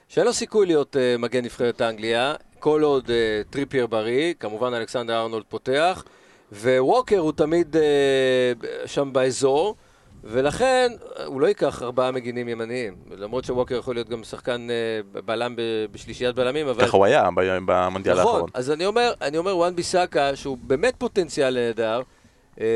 שאין 0.08 0.26
לו 0.26 0.32
סיכוי 0.32 0.66
להיות 0.66 0.96
אה, 0.96 1.16
מגן 1.18 1.44
נבחרת 1.44 1.82
אנגליה, 1.82 2.34
כל 2.58 2.82
עוד 2.82 3.10
אה, 3.10 3.14
טריפייר 3.50 3.86
בריא, 3.86 4.34
כמובן 4.40 4.74
אלכסנדר 4.74 5.20
ארנולד 5.22 5.44
פותח, 5.48 6.04
וווקר 6.52 7.18
הוא 7.18 7.32
תמיד 7.32 7.76
אה, 7.76 7.82
שם 8.86 9.12
באזור, 9.12 9.74
ולכן 10.26 10.92
הוא 11.26 11.40
לא 11.40 11.46
ייקח 11.46 11.82
ארבעה 11.82 12.10
מגינים 12.10 12.48
ימניים, 12.48 12.94
למרות 13.10 13.44
שווקר 13.44 13.74
יכול 13.78 13.94
להיות 13.94 14.08
גם 14.08 14.24
שחקן 14.24 14.66
אה, 14.70 15.20
בלם 15.24 15.54
בשלישיית 15.92 16.34
בלמים, 16.36 16.68
אבל... 16.68 16.86
ככה 16.86 16.96
הוא 16.96 17.04
היה 17.04 17.28
במונדיאל 17.66 18.20
נכון, 18.20 18.32
האחרון. 18.32 18.50
אז 18.54 18.70
אני 18.70 18.86
אומר, 18.86 19.12
אני 19.20 19.38
אומר 19.38 19.56
וואן 19.56 19.76
ביסאקה, 19.76 20.36
שהוא 20.36 20.58
באמת 20.60 20.94
פוטנציאל 20.98 21.54
נהדר, 21.54 22.02
אה, 22.60 22.66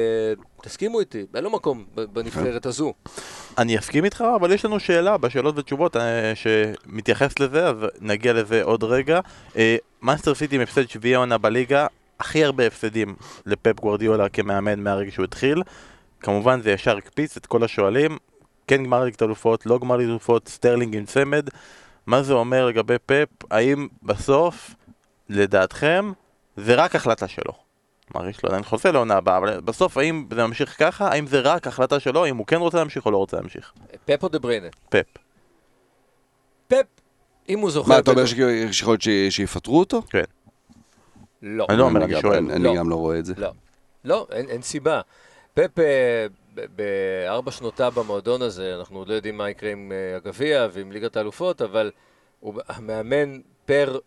תסכימו 0.62 1.00
איתי, 1.00 1.26
אין 1.34 1.44
לו 1.44 1.50
מקום 1.50 1.84
בנבחרת 1.94 2.66
הזו. 2.70 2.92
אני 3.58 3.78
אסכים 3.78 4.04
איתך, 4.04 4.24
אבל 4.37 4.52
יש 4.52 4.64
לנו 4.64 4.80
שאלה 4.80 5.16
בשאלות 5.16 5.58
ותשובות 5.58 5.96
אה, 5.96 6.32
שמתייחס 6.34 7.38
לזה, 7.38 7.66
אז 7.66 7.76
נגיע 8.00 8.32
לזה 8.32 8.62
עוד 8.62 8.84
רגע. 8.84 9.20
מנצ'סטר 10.03 10.35
סיטי 10.34 10.56
עם 10.56 10.62
הפסד 10.62 10.88
שביעי 10.88 11.14
עונה 11.14 11.38
בליגה, 11.38 11.87
הכי 12.20 12.44
הרבה 12.44 12.66
הפסדים 12.66 13.14
לפפ 13.46 13.80
גוורדיולה 13.80 14.28
כמאמן 14.28 14.80
מהרגע 14.80 15.11
שהוא 15.11 15.24
התחיל. 15.24 15.62
כמובן 16.20 16.61
זה 16.62 16.70
ישר 16.70 16.96
הקפיץ 16.96 17.37
את 17.37 17.46
כל 17.46 17.64
השואלים, 17.64 18.18
כן 18.66 18.85
גמר 18.85 19.04
ליגת 19.04 19.22
אלופות, 19.22 19.66
לא 19.66 19.78
גמר 19.78 19.96
ליגת 19.96 20.11
אלופות, 20.11 20.48
סטרלינג 20.48 20.96
עם 20.96 21.04
צמד. 21.04 21.48
מה 22.07 22.22
זה 22.22 22.33
אומר 22.33 22.66
לגבי 22.66 22.96
פפ? 23.07 23.28
האם 23.50 23.88
בסוף, 24.02 24.74
לדעתכם, 25.28 26.12
זה 26.57 26.74
רק 26.74 26.94
החלטה 26.96 27.28
שלו? 27.28 27.52
כלומר, 28.12 28.28
יש 28.28 28.42
לו 28.42 28.48
עדיין 28.48 28.64
חוזה 28.64 28.92
לעונה 28.92 29.14
הבאה, 29.14 29.37
אבל 29.37 29.61
בסוף 29.61 29.96
האם 29.98 30.26
זה 30.35 30.46
ממשיך 30.46 30.74
ככה? 30.78 31.09
האם 31.09 31.26
זה 31.26 31.40
רק 31.40 31.66
החלטה 31.66 32.00
שלו? 32.00 32.24
האם 32.24 32.37
הוא 32.37 32.46
כן 32.46 32.57
רוצה 32.57 32.78
להמשיך 32.78 33.07
או 33.07 33.11
לא 33.11 33.16
רוצה 33.16 33.37
להמשיך? 33.37 33.72
פפ 34.04 34.22
או 34.22 34.28
דה 34.28 34.38
בריינה? 34.38 34.66
פפ. 34.88 35.02
פפ, 36.68 36.76
אם 37.48 37.59
הוא 37.59 37.70
זוכר... 37.70 37.88
מה, 37.88 37.98
אתה 37.98 38.11
אומר 38.11 38.26
שיכול 38.26 38.92
להיות 38.92 39.02
ש- 39.02 39.37
שיפתרו 39.37 39.78
אותו? 39.78 40.02
לא. 41.42 41.66
אני 41.68 41.78
לא 41.78 41.85
אומר, 41.85 42.04
אני 42.04 42.14
גם- 42.14 42.20
שואל. 42.20 42.50
אני 42.50 42.64
לא. 42.64 42.74
גם 42.76 42.90
לא 42.90 42.94
רואה 42.96 43.18
את 43.18 43.24
זה. 43.26 43.35
לא. 43.37 43.50
לא, 44.04 44.26
אין 44.33 44.62
סיבה. 44.62 45.00
פפ 45.59 45.79
ב- 45.79 46.27
בארבע 46.77 47.51
שנותיו 47.51 47.92
במועדון 47.97 48.42
הזה, 48.42 48.75
אנחנו 48.79 48.99
עוד 48.99 49.09
לא 49.09 49.14
יודעים 49.14 49.37
מה 49.37 49.51
יקרה 49.51 49.73
עם 49.73 49.92
אה, 49.92 50.16
הגביע 50.16 50.68
ועם 50.73 50.92
ליגת 50.92 51.16
האלופות, 51.16 51.62
אבל 51.62 51.90
הוא 52.40 52.61
המאמן 52.68 53.40
פר, 53.66 53.99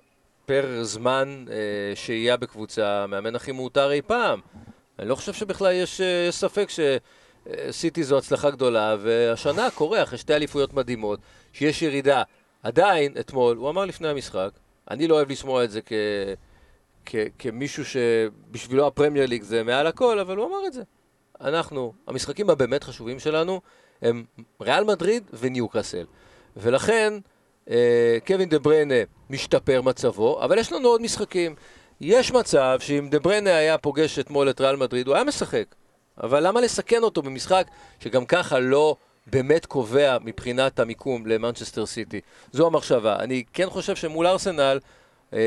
פר 0.46 0.84
זמן 0.84 1.46
אה, 1.50 1.56
שהייה 1.96 2.38
בקבוצה, 2.38 3.04
המאמן 3.04 3.36
הכי 3.36 3.52
מעוטר 3.52 3.92
אי 3.92 4.02
פעם. 4.02 4.40
אני 5.00 5.10
לא 5.10 5.16
חושב 5.16 5.34
שבכלל 5.34 5.72
יש 5.72 6.02
אה, 6.02 6.26
יש 6.30 6.36
ספק 6.36 6.70
שסיטי 6.70 8.04
זו 8.04 8.18
הצלחה 8.18 8.50
גדולה, 8.50 8.96
והשנה 9.00 9.72
קורה, 9.72 10.04
אחרי 10.04 10.18
שתי 10.18 10.36
אליפויות 10.36 10.74
מדהימות, 10.74 11.20
שיש 11.54 11.82
ירידה. 11.82 12.24
עדיין, 12.64 13.14
אתמול, 13.20 13.58
הוא 13.58 13.70
אמר 13.70 13.86
לפני 13.86 14.08
המשחק, 14.08 14.50
אני 14.92 15.08
לא 15.08 15.16
אוהב 15.16 15.32
לשמוע 15.32 15.64
את 15.64 15.72
זה 15.72 15.82
כ... 15.82 15.92
כ- 17.06 17.30
כמישהו 17.40 17.86
שבשבילו 17.86 18.88
הפרמייר 18.88 19.26
ליג 19.26 19.44
זה 19.44 19.64
מעל 19.64 19.88
הכל, 19.88 20.20
אבל 20.20 20.38
הוא 20.38 20.46
אמר 20.46 20.68
את 20.68 20.74
זה. 20.74 20.82
אנחנו, 21.44 21.94
המשחקים 22.08 22.50
הבאמת 22.50 22.84
חשובים 22.84 23.20
שלנו 23.20 23.62
הם 24.02 24.24
ריאל 24.62 24.84
מדריד 24.84 25.24
וניוקאסל. 25.34 26.06
ולכן, 26.58 27.14
אה, 27.70 28.18
קווין 28.28 28.50
דה 28.50 28.60
בריינה 28.60 28.96
משתפר 29.30 29.82
מצבו, 29.82 30.44
אבל 30.44 30.58
יש 30.58 30.72
לנו 30.72 30.88
עוד 30.88 31.02
משחקים. 31.02 31.56
יש 32.02 32.32
מצב 32.32 32.78
שאם 32.80 33.08
דה 33.12 33.20
בריינה 33.20 33.56
היה 33.56 33.78
פוגש 33.78 34.20
אתמול 34.20 34.50
את 34.50 34.62
ריאל 34.62 34.76
מדריד, 34.76 35.08
הוא 35.08 35.16
היה 35.16 35.24
משחק. 35.24 35.66
אבל 36.24 36.48
למה 36.48 36.62
לסכן 36.62 37.04
אותו 37.04 37.22
במשחק 37.22 37.68
שגם 38.00 38.26
ככה 38.26 38.60
לא 38.60 38.96
באמת 39.28 39.66
קובע 39.66 40.18
מבחינת 40.22 40.80
המיקום 40.80 41.28
למנצ'סטר 41.28 41.86
סיטי? 41.86 42.22
זו 42.52 42.68
המחשבה. 42.68 43.16
אני 43.20 43.44
כן 43.54 43.70
חושב 43.70 43.96
שמול 43.96 44.28
ארסנל, 44.28 44.80
אה, 45.34 45.40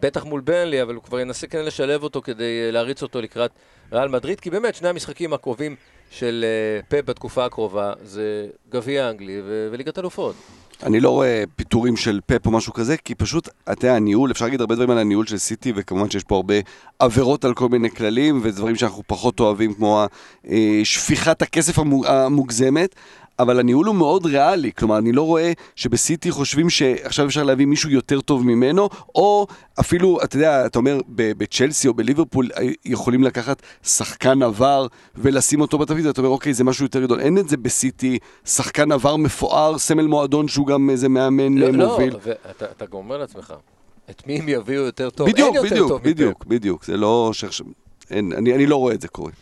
בטח 0.00 0.24
מול 0.24 0.40
ברנלי, 0.40 0.82
אבל 0.82 0.94
הוא 0.94 1.02
כבר 1.02 1.20
ינסה 1.20 1.46
כן 1.46 1.64
לשלב 1.64 2.02
אותו 2.02 2.22
כדי 2.22 2.62
אה, 2.66 2.70
להריץ 2.70 3.02
אותו 3.02 3.20
לקראת 3.20 3.50
ריאל 3.92 4.08
מדריד, 4.08 4.40
כי 4.40 4.50
באמת 4.50 4.74
שני 4.74 4.88
המשחקים 4.88 5.32
הקרובים 5.32 5.76
של 6.10 6.44
אה, 6.44 6.82
פפ 6.88 7.04
בתקופה 7.04 7.44
הקרובה 7.44 7.92
זה 8.04 8.46
גביע 8.70 9.10
אנגלי 9.10 9.40
ו- 9.44 9.68
וליגת 9.72 9.98
אלופות. 9.98 10.34
אני 10.82 11.00
לא 11.00 11.10
רואה 11.10 11.44
פיטורים 11.56 11.96
של 11.96 12.20
פפ 12.26 12.46
או 12.46 12.50
משהו 12.50 12.72
כזה, 12.72 12.96
כי 12.96 13.14
פשוט, 13.14 13.48
אתה 13.72 13.86
יודע, 13.86 13.96
הניהול, 13.96 14.30
אפשר 14.30 14.44
להגיד 14.44 14.60
הרבה 14.60 14.74
דברים 14.74 14.90
על 14.90 14.98
הניהול 14.98 15.26
של 15.26 15.38
סיטי, 15.38 15.72
וכמובן 15.76 16.10
שיש 16.10 16.24
פה 16.24 16.36
הרבה 16.36 16.54
עבירות 16.98 17.44
על 17.44 17.54
כל 17.54 17.68
מיני 17.68 17.90
כללים, 17.90 18.40
ודברים 18.42 18.76
שאנחנו 18.76 19.02
פחות 19.06 19.40
אוהבים, 19.40 19.74
כמו 19.74 20.04
אה, 20.50 20.80
שפיכת 20.84 21.42
הכסף 21.42 21.78
המו- 21.78 22.06
המוגזמת. 22.06 22.94
אבל 23.38 23.60
הניהול 23.60 23.86
הוא 23.86 23.94
מאוד 23.94 24.26
ריאלי, 24.26 24.72
כלומר, 24.72 24.98
אני 24.98 25.12
לא 25.12 25.22
רואה 25.22 25.52
שבסיטי 25.76 26.30
חושבים 26.30 26.70
שעכשיו 26.70 27.26
אפשר 27.26 27.42
להביא 27.42 27.66
מישהו 27.66 27.90
יותר 27.90 28.20
טוב 28.20 28.46
ממנו, 28.46 28.88
או 29.14 29.46
אפילו, 29.80 30.18
אתה 30.24 30.36
יודע, 30.36 30.66
אתה 30.66 30.78
אומר, 30.78 31.00
ב- 31.08 31.32
בצ'לסי 31.38 31.88
או 31.88 31.94
בליברפול 31.94 32.48
אה, 32.56 32.68
יכולים 32.84 33.24
לקחת 33.24 33.62
שחקן 33.82 34.42
עבר 34.42 34.86
ולשים 35.16 35.60
אותו 35.60 35.78
בתפקיד, 35.78 36.06
אתה 36.06 36.20
אומר, 36.20 36.30
אוקיי, 36.30 36.54
זה 36.54 36.64
משהו 36.64 36.84
יותר 36.84 37.02
גדול. 37.02 37.20
אין 37.20 37.38
את 37.38 37.48
זה 37.48 37.56
בסיטי, 37.56 38.18
שחקן 38.44 38.92
עבר 38.92 39.16
מפואר, 39.16 39.78
סמל 39.78 40.06
מועדון 40.06 40.48
שהוא 40.48 40.66
גם 40.66 40.90
איזה 40.90 41.08
מאמן 41.08 41.58
לא, 41.58 41.66
אה, 41.66 41.70
לא, 41.70 41.88
מוביל. 41.88 42.16
ואתה 42.22 42.64
אתה 42.64 42.86
גם 42.86 42.94
אומר 42.94 43.18
לעצמך, 43.18 43.54
את 44.10 44.26
מי 44.26 44.38
הם 44.38 44.48
יביאו 44.48 44.82
יותר 44.82 45.10
טוב? 45.10 45.28
בדיוק, 45.28 45.48
אין 45.48 45.56
יותר 45.56 45.70
בדיוק, 45.70 45.88
טוב 45.88 46.00
מפפ. 46.00 46.06
בדיוק, 46.10 46.44
בדיוק, 46.44 46.84
זה 46.84 46.96
לא 46.96 47.30
שעכשיו... 47.32 47.66
אין, 48.10 48.32
אני, 48.32 48.54
אני 48.54 48.66
לא 48.66 48.76
רואה 48.76 48.94
את 48.94 49.00
זה 49.00 49.08
קורה. 49.08 49.32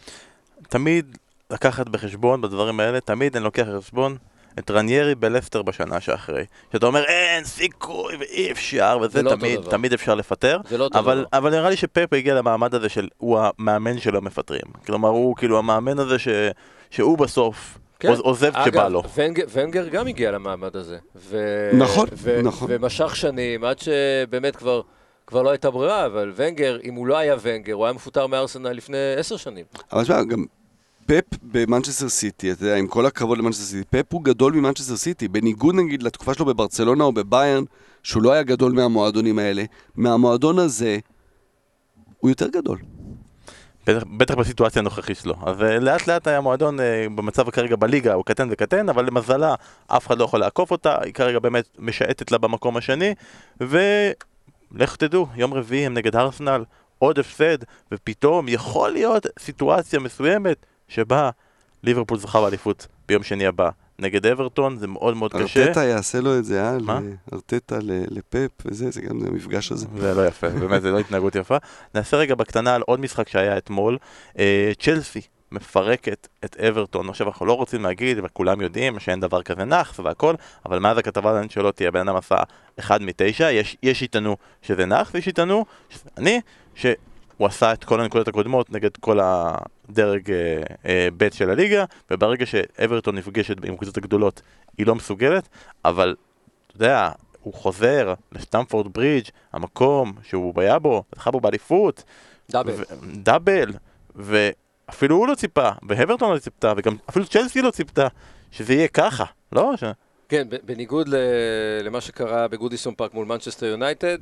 תמיד 0.68 1.18
לקחת 1.52 1.88
בחשבון 1.88 2.40
בדברים 2.40 2.80
האלה, 2.80 3.00
תמיד 3.00 3.36
אני 3.36 3.44
לוקח 3.44 3.66
בחשבון 3.76 4.16
את 4.58 4.70
רניירי 4.70 5.14
בלסטר 5.14 5.62
בשנה 5.62 6.00
שאחרי. 6.00 6.44
שאתה 6.72 6.86
אומר 6.86 7.04
אין 7.04 7.44
סיכוי 7.44 8.16
ואי 8.16 8.52
אפשר 8.52 8.98
וזה 9.02 9.12
זה 9.12 9.22
לא 9.22 9.30
אותו 9.30 9.40
תמיד. 9.40 9.60
תמיד 9.60 9.92
אפשר 9.92 10.14
לפטר. 10.14 10.58
זה 10.68 10.78
לא 10.78 10.84
אותו 10.84 10.98
אבל, 10.98 11.18
דבר. 11.28 11.38
אבל 11.38 11.50
נראה 11.50 11.70
לי 11.70 11.76
שפפ 11.76 12.12
הגיע 12.12 12.34
למעמד 12.34 12.74
הזה 12.74 12.88
של 12.88 13.08
הוא 13.18 13.38
המאמן 13.40 13.98
שלא 13.98 14.22
מפטרים. 14.22 14.62
כלומר 14.86 15.08
הוא 15.08 15.36
כאילו 15.36 15.58
המאמן 15.58 15.98
הזה 15.98 16.18
ש, 16.18 16.28
שהוא 16.90 17.18
בסוף 17.18 17.78
כן. 18.00 18.08
עוז- 18.08 18.20
עוזב 18.20 18.52
כשבא 18.62 18.88
לו. 18.88 19.00
אגב, 19.00 19.10
ונגר, 19.16 19.44
ונגר 19.52 19.88
גם 19.88 20.06
הגיע 20.06 20.30
למעמד 20.30 20.76
הזה. 20.76 20.98
ו... 21.16 21.36
נכון, 21.72 22.06
ו... 22.12 22.40
נכון. 22.42 22.68
ומשך 22.70 23.16
שנים, 23.16 23.64
עד 23.64 23.78
שבאמת 23.78 24.56
כבר, 24.56 24.80
כבר 25.26 25.42
לא 25.42 25.50
הייתה 25.50 25.70
ברירה, 25.70 26.06
אבל 26.06 26.32
ונגר, 26.36 26.78
אם 26.84 26.94
הוא 26.94 27.06
לא 27.06 27.16
היה 27.18 27.36
ונגר, 27.42 27.72
הוא 27.74 27.84
היה 27.84 27.92
מפוטר 27.92 28.26
מארסנל 28.26 28.72
לפני 28.72 28.98
עשר 29.16 29.36
שנים. 29.36 29.64
אבל 29.92 30.02
תשמע, 30.02 30.22
גם 30.24 30.44
פפ 31.06 31.38
במנצ'סטר 31.42 32.08
סיטי, 32.08 32.52
אתה 32.52 32.64
יודע, 32.64 32.76
עם 32.76 32.86
כל 32.86 33.06
הכבוד 33.06 33.38
למנצ'סטר 33.38 33.64
סיטי, 33.64 33.84
פפ 33.90 34.12
הוא 34.12 34.24
גדול 34.24 34.52
ממנצ'סטר 34.52 34.96
סיטי, 34.96 35.28
בניגוד 35.28 35.74
נגיד 35.74 36.02
לתקופה 36.02 36.34
שלו 36.34 36.44
בברצלונה 36.44 37.04
או 37.04 37.12
בביירן, 37.12 37.64
שהוא 38.02 38.22
לא 38.22 38.32
היה 38.32 38.42
גדול 38.42 38.72
מהמועדונים 38.72 39.38
האלה, 39.38 39.64
מהמועדון 39.96 40.58
הזה, 40.58 40.98
הוא 42.18 42.30
יותר 42.30 42.48
גדול. 42.48 42.78
בטח, 43.86 44.02
בטח 44.16 44.34
בסיטואציה 44.34 44.80
הנוכחית 44.80 45.16
שלו. 45.16 45.34
אז 45.46 45.62
אה, 45.62 45.78
לאט 45.78 46.06
לאט 46.06 46.26
היה 46.26 46.40
מועדון 46.40 46.80
אה, 46.80 47.06
במצב 47.14 47.50
כרגע 47.50 47.76
בליגה, 47.76 48.14
הוא 48.14 48.24
קטן 48.24 48.48
וקטן, 48.50 48.88
אבל 48.88 49.06
למזלה 49.06 49.54
אף 49.86 50.06
אחד 50.06 50.18
לא 50.18 50.24
יכול 50.24 50.40
לעקוף 50.40 50.70
אותה, 50.70 50.96
היא 51.02 51.14
כרגע 51.14 51.38
באמת 51.38 51.68
משעטת 51.78 52.30
לה 52.30 52.38
במקום 52.38 52.76
השני, 52.76 53.14
ולך 53.60 54.96
תדעו, 54.96 55.26
יום 55.36 55.54
רביעי 55.54 55.86
הם 55.86 55.94
נגד 55.94 56.16
ארסנל, 56.16 56.64
עוד 56.98 57.18
הפסד, 57.18 57.58
ופתאום 57.92 58.48
יכול 58.48 58.90
להיות 58.90 59.26
סיטואציה 59.38 60.00
מסוימת 60.00 60.66
שבה 60.92 61.30
ליברפול 61.82 62.18
זכה 62.18 62.40
באליפות 62.40 62.86
ביום 63.08 63.22
שני 63.22 63.46
הבא. 63.46 63.70
נגד 63.98 64.26
אברטון 64.26 64.78
זה 64.78 64.86
מאוד 64.86 65.16
מאוד 65.16 65.32
קשה. 65.32 65.64
ארטטה 65.64 65.84
יעשה 65.84 66.20
לו 66.20 66.38
את 66.38 66.44
זה, 66.44 66.64
אה? 66.64 66.78
מה? 66.78 67.00
ארטטה 67.32 67.78
ל- 67.82 68.04
לפפ 68.08 68.50
וזה, 68.64 68.90
זה 68.90 69.02
גם 69.02 69.26
המפגש 69.26 69.72
הזה. 69.72 69.86
זה 69.98 70.14
לא 70.14 70.26
יפה, 70.26 70.48
באמת, 70.48 70.82
זה 70.82 70.90
לא 70.90 70.98
התנהגות 70.98 71.34
יפה. 71.34 71.56
נעשה 71.94 72.16
רגע 72.16 72.34
בקטנה 72.34 72.74
על 72.74 72.82
עוד 72.86 73.00
משחק 73.00 73.28
שהיה 73.28 73.58
אתמול. 73.58 73.98
אה, 74.38 74.72
צ'לסי 74.80 75.20
מפרקת 75.52 76.28
את 76.44 76.56
אברטון. 76.56 77.08
עכשיו, 77.08 77.28
אנחנו 77.28 77.46
לא 77.46 77.52
רוצים 77.52 77.82
להגיד, 77.82 78.18
וכולם 78.22 78.60
יודעים 78.60 79.00
שאין 79.00 79.20
דבר 79.20 79.42
כזה 79.42 79.64
נאחס 79.64 80.00
והכל, 80.00 80.34
אבל 80.66 80.78
מאז 80.78 80.98
הכתבה 80.98 81.30
על 81.30 81.36
אנשלוטי, 81.36 81.86
הבן 81.86 82.08
אדם 82.08 82.16
עשה 82.16 82.36
אחד 82.78 83.02
מתשע, 83.02 83.50
יש, 83.50 83.76
יש 83.82 83.98
שיטענו 83.98 84.36
שזה 84.62 84.86
נאחס, 84.86 85.14
ויש 85.14 85.24
שיטענו 85.24 85.64
שזה 85.90 86.10
אני, 86.18 86.40
שהוא 87.36 87.46
עשה 87.46 87.72
את 87.72 87.84
כל 87.84 88.00
הנקודות 88.00 88.28
הקודמות 88.28 88.70
נגד 88.70 88.96
כל 88.96 89.18
הדרג 89.22 90.30
אה, 90.30 90.62
אה, 90.86 91.08
ב' 91.16 91.32
של 91.32 91.50
הליגה, 91.50 91.84
וברגע 92.10 92.46
שאברטון 92.46 93.14
נפגשת 93.14 93.64
עם 93.64 93.74
הקבוצות 93.74 93.96
הגדולות, 93.96 94.42
היא 94.78 94.86
לא 94.86 94.94
מסוגלת, 94.94 95.48
אבל 95.84 96.14
אתה 96.66 96.76
יודע, 96.76 97.10
הוא 97.42 97.54
חוזר 97.54 98.14
לסטמפורד 98.32 98.92
ברידג', 98.92 99.28
המקום 99.52 100.12
שהוא 100.22 100.60
היה 100.60 100.78
בו, 100.78 101.02
זכה 101.14 101.30
בו 101.30 101.40
באליפות, 101.40 102.04
דאבל. 102.50 102.72
ו- 102.72 102.82
דאבל, 103.14 103.72
ואפילו 104.16 105.16
הוא 105.16 105.28
לא 105.28 105.34
ציפה, 105.34 105.70
ואברטון 105.88 106.34
לא 106.34 106.38
ציפתה, 106.38 106.72
וגם 106.76 106.96
אפילו 107.08 107.26
צ'לסי 107.26 107.62
לא 107.62 107.70
ציפתה 107.70 108.08
שזה 108.50 108.74
יהיה 108.74 108.88
ככה, 108.88 109.24
לא? 109.52 109.72
ש... 109.76 109.84
כן, 110.28 110.48
בניגוד 110.64 111.08
למה 111.82 112.00
שקרה 112.00 112.48
בגודיסון 112.48 112.94
פארק 112.94 113.14
מול 113.14 113.26
מנצ'סטר 113.26 113.66
יונייטד, 113.66 114.18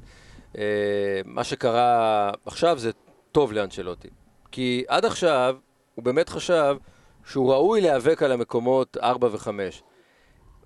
מה 1.25 1.45
שקרה 1.45 2.31
עכשיו 2.47 2.79
זה 2.79 2.91
טוב 3.33 3.53
לאנצ'לוטי. 3.53 4.09
כי 4.51 4.85
עד 4.89 5.05
עכשיו 5.05 5.57
הוא 5.95 6.05
באמת 6.05 6.29
חשב 6.29 6.77
שהוא 7.25 7.53
ראוי 7.53 7.81
להיאבק 7.81 8.23
על 8.23 8.33
המקומות 8.33 8.97
4 9.03 9.29
ו-5. 9.33 9.49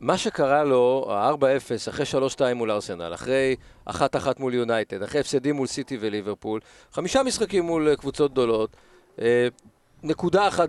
מה 0.00 0.18
שקרה 0.18 0.64
לו, 0.64 1.06
ה-4-0, 1.10 1.90
אחרי 1.90 2.06
3-2 2.36 2.54
מול 2.54 2.70
ארסנל, 2.70 3.14
אחרי 3.14 3.56
1-1 3.88 3.92
מול 4.38 4.54
יונייטד, 4.54 5.02
אחרי 5.02 5.20
הפסדים 5.20 5.54
מול 5.56 5.66
סיטי 5.66 5.98
וליברפול, 6.00 6.60
חמישה 6.92 7.22
משחקים 7.22 7.64
מול 7.64 7.88
אה, 7.88 7.96
קבוצות 7.96 8.32
גדולות, 8.32 8.76
אה, 9.20 9.48
נקודה 10.02 10.48
אחת 10.48 10.68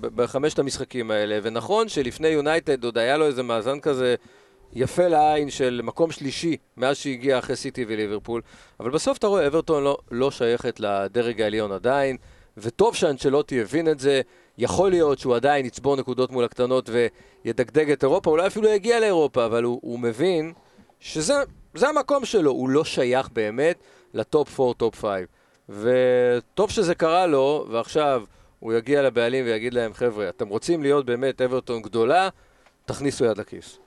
בחמשת 0.00 0.58
המשחקים 0.58 1.10
האלה, 1.10 1.38
ונכון 1.42 1.88
שלפני 1.88 2.28
יונייטד 2.28 2.84
עוד 2.84 2.98
היה 2.98 3.16
לו 3.16 3.26
איזה 3.26 3.42
מאזן 3.42 3.80
כזה 3.80 4.14
יפה 4.74 5.08
לעין 5.08 5.50
של 5.50 5.80
מקום 5.84 6.10
שלישי 6.10 6.56
מאז 6.76 6.96
שהגיע 6.96 7.38
אחרי 7.38 7.56
סיטי 7.56 7.84
וליברפול, 7.88 8.42
אבל 8.80 8.90
בסוף 8.90 9.18
אתה 9.18 9.26
רואה, 9.26 9.46
אברטון 9.46 9.84
לא, 9.84 9.98
לא 10.10 10.30
שייכת 10.30 10.80
לדרג 10.80 11.40
העליון 11.40 11.72
עדיין, 11.72 12.16
וטוב 12.56 12.94
שאנצ'לוטי 12.94 13.60
הבין 13.60 13.88
את 13.88 14.00
זה, 14.00 14.20
יכול 14.58 14.90
להיות 14.90 15.18
שהוא 15.18 15.36
עדיין 15.36 15.66
יצבור 15.66 15.96
נקודות 15.96 16.30
מול 16.30 16.44
הקטנות 16.44 16.90
וידגדג 17.44 17.90
את 17.90 18.02
אירופה, 18.02 18.30
אולי 18.30 18.46
אפילו 18.46 18.68
יגיע 18.68 19.00
לאירופה, 19.00 19.46
אבל 19.46 19.62
הוא, 19.62 19.80
הוא 19.82 19.98
מבין 19.98 20.52
שזה 21.00 21.34
זה 21.74 21.88
המקום 21.88 22.24
שלו, 22.24 22.50
הוא 22.50 22.68
לא 22.68 22.84
שייך 22.84 23.28
באמת 23.32 23.76
לטופ 24.14 24.60
4, 24.60 24.72
טופ 24.72 25.04
5. 25.04 25.10
וטוב 25.68 26.70
שזה 26.70 26.94
קרה 26.94 27.26
לו, 27.26 27.66
ועכשיו 27.70 28.24
הוא 28.60 28.72
יגיע 28.72 29.02
לבעלים 29.02 29.44
ויגיד 29.44 29.74
להם, 29.74 29.94
חבר'ה, 29.94 30.28
אתם 30.28 30.48
רוצים 30.48 30.82
להיות 30.82 31.06
באמת 31.06 31.40
אברטון 31.40 31.82
גדולה, 31.82 32.28
תכניסו 32.84 33.24
יד 33.24 33.38
לכיס. 33.38 33.83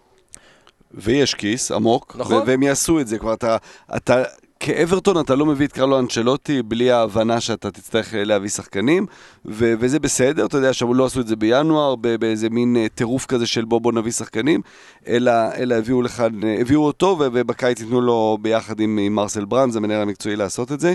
ויש 0.93 1.33
כיס 1.33 1.71
עמוק, 1.71 2.15
נכון. 2.19 2.43
והם 2.47 2.63
יעשו 2.63 2.99
את 2.99 3.07
זה. 3.07 3.17
כבר 3.17 3.33
אתה, 3.33 3.57
אתה, 3.95 4.23
כאברטון 4.59 5.19
אתה 5.19 5.35
לא 5.35 5.45
מביא 5.45 5.67
את 5.67 5.71
קרלו 5.71 5.99
אנצ'לוטי 5.99 6.61
בלי 6.61 6.91
ההבנה 6.91 7.41
שאתה 7.41 7.71
תצטרך 7.71 8.13
אה, 8.13 8.23
להביא 8.23 8.49
שחקנים, 8.49 9.05
ו- 9.45 9.73
וזה 9.79 9.99
בסדר, 9.99 10.45
אתה 10.45 10.57
יודע 10.57 10.73
שם 10.73 10.93
לא 10.93 11.05
עשו 11.05 11.19
את 11.19 11.27
זה 11.27 11.35
בינואר, 11.35 11.95
באיזה 11.95 12.49
מין 12.49 12.77
אה, 12.77 12.85
טירוף 12.95 13.25
כזה 13.25 13.47
של 13.47 13.65
בוא 13.65 13.81
בוא 13.81 13.93
נביא 13.93 14.11
שחקנים, 14.11 14.61
אלא, 15.07 15.31
אלא 15.57 15.75
הביאו 15.75 16.01
לכאן, 16.01 16.43
אה, 16.43 16.57
הביאו 16.61 16.85
אותו, 16.85 17.15
ו- 17.19 17.27
ובקיץ 17.33 17.79
ייתנו 17.79 18.01
לו 18.01 18.37
ביחד 18.41 18.79
עם, 18.79 18.97
עם 18.97 19.15
מרסל 19.15 19.45
ברנז, 19.45 19.75
המנהל 19.75 20.01
המקצועי 20.01 20.35
לעשות 20.35 20.71
את 20.71 20.79
זה. 20.79 20.93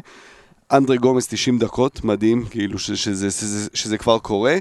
אנדרי 0.72 0.98
גומס 0.98 1.26
90 1.26 1.58
דקות, 1.58 2.04
מדהים, 2.04 2.44
כאילו 2.50 2.78
ש- 2.78 2.90
שזה, 2.90 3.30
שזה, 3.30 3.68
שזה 3.74 3.98
כבר 3.98 4.18
קורה, 4.18 4.56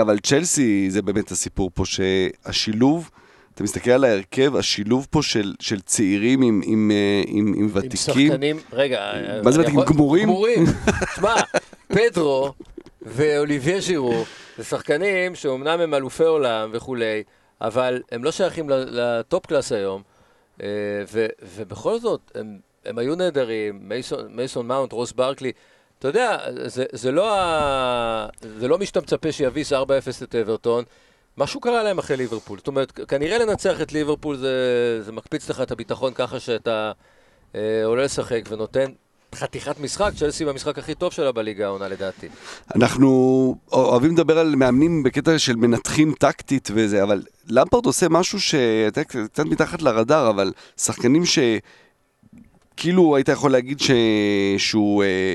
אבל 0.00 0.18
צ'לסי 0.18 0.90
זה 0.90 1.02
באמת 1.02 1.30
הסיפור 1.30 1.70
פה 1.74 1.84
שהשילוב, 1.84 3.10
אתה 3.54 3.62
מסתכל 3.62 3.90
על 3.90 4.04
ההרכב, 4.04 4.56
השילוב 4.56 5.06
פה 5.10 5.22
של, 5.22 5.54
של 5.60 5.80
צעירים 5.80 6.42
עם, 6.42 6.60
עם, 6.64 6.90
אה, 6.90 7.22
עם, 7.26 7.46
עם 7.46 7.54
עם 7.54 7.68
ותיקים, 7.72 7.96
שחקנים, 7.96 8.56
רגע, 8.72 9.12
מה 9.44 9.50
זה 9.50 9.60
ותיקים? 9.60 9.80
גמורים? 9.80 10.28
גמורים. 10.28 10.64
תשמע, 11.14 11.34
פדרו 11.88 12.52
ואוליבייה 13.02 13.80
ז'ירו 13.80 14.24
זה 14.58 14.64
שחקנים 14.64 15.34
שאומנם 15.34 15.80
הם 15.80 15.94
אלופי 15.94 16.24
עולם 16.24 16.70
וכולי, 16.72 17.22
אבל 17.60 18.02
הם 18.12 18.24
לא 18.24 18.32
שייכים 18.32 18.70
ל-top 18.70 19.46
class 19.46 19.72
היום, 19.72 20.02
אה, 20.62 20.68
ו- 21.12 21.26
ובכל 21.56 21.98
זאת, 21.98 22.32
הם, 22.34 22.58
הם 22.84 22.98
היו 22.98 23.14
נהדרים, 23.14 23.78
מייסון, 23.82 24.26
מייסון 24.30 24.66
מאונט, 24.66 24.92
רוס 24.92 25.12
ברקלי, 25.12 25.52
אתה 25.98 26.08
יודע, 26.08 26.38
זה, 26.66 26.84
זה, 26.92 27.12
לא 27.12 27.38
ה... 27.38 28.28
זה 28.58 28.68
לא 28.68 28.78
מי 28.78 28.86
שאתה 28.86 29.00
מצפה 29.00 29.32
שיביס 29.32 29.72
4-0 29.72 29.76
את 30.22 30.34
אברטון. 30.34 30.84
משהו 31.38 31.60
קרה 31.60 31.82
להם 31.82 31.98
אחרי 31.98 32.16
ליברפול. 32.16 32.58
זאת 32.58 32.66
אומרת, 32.66 32.92
כנראה 32.92 33.38
לנצח 33.38 33.80
את 33.80 33.92
ליברפול 33.92 34.36
זה, 34.36 35.02
זה 35.02 35.12
מקפיץ 35.12 35.50
לך 35.50 35.60
את 35.60 35.70
הביטחון 35.70 36.12
ככה 36.14 36.40
שאתה 36.40 36.92
אה, 37.54 37.84
עולה 37.84 38.04
לשחק 38.04 38.42
ונותן 38.48 38.90
חתיכת 39.34 39.80
משחק, 39.80 40.10
צ'לסי 40.16 40.44
במשחק 40.44 40.78
הכי 40.78 40.94
טוב 40.94 41.12
שלה 41.12 41.32
בליגה 41.32 41.64
העונה 41.64 41.88
לדעתי. 41.88 42.28
אנחנו 42.74 43.08
אוהבים 43.72 44.12
לדבר 44.12 44.38
על 44.38 44.54
מאמנים 44.56 45.02
בקטע 45.02 45.38
של 45.38 45.56
מנתחים 45.56 46.14
טקטית 46.18 46.68
וזה, 46.74 47.02
אבל 47.02 47.22
למפרד 47.46 47.86
עושה 47.86 48.08
משהו 48.08 48.40
שאתה 48.40 49.04
קצת 49.04 49.44
מתחת 49.44 49.82
לרדאר, 49.82 50.30
אבל 50.30 50.52
שחקנים 50.76 51.26
ש... 51.26 51.38
כאילו 52.76 53.16
היית 53.16 53.28
יכול 53.28 53.52
להגיד 53.52 53.80
ש... 53.80 53.90
שהוא 54.58 55.04
אה, 55.04 55.34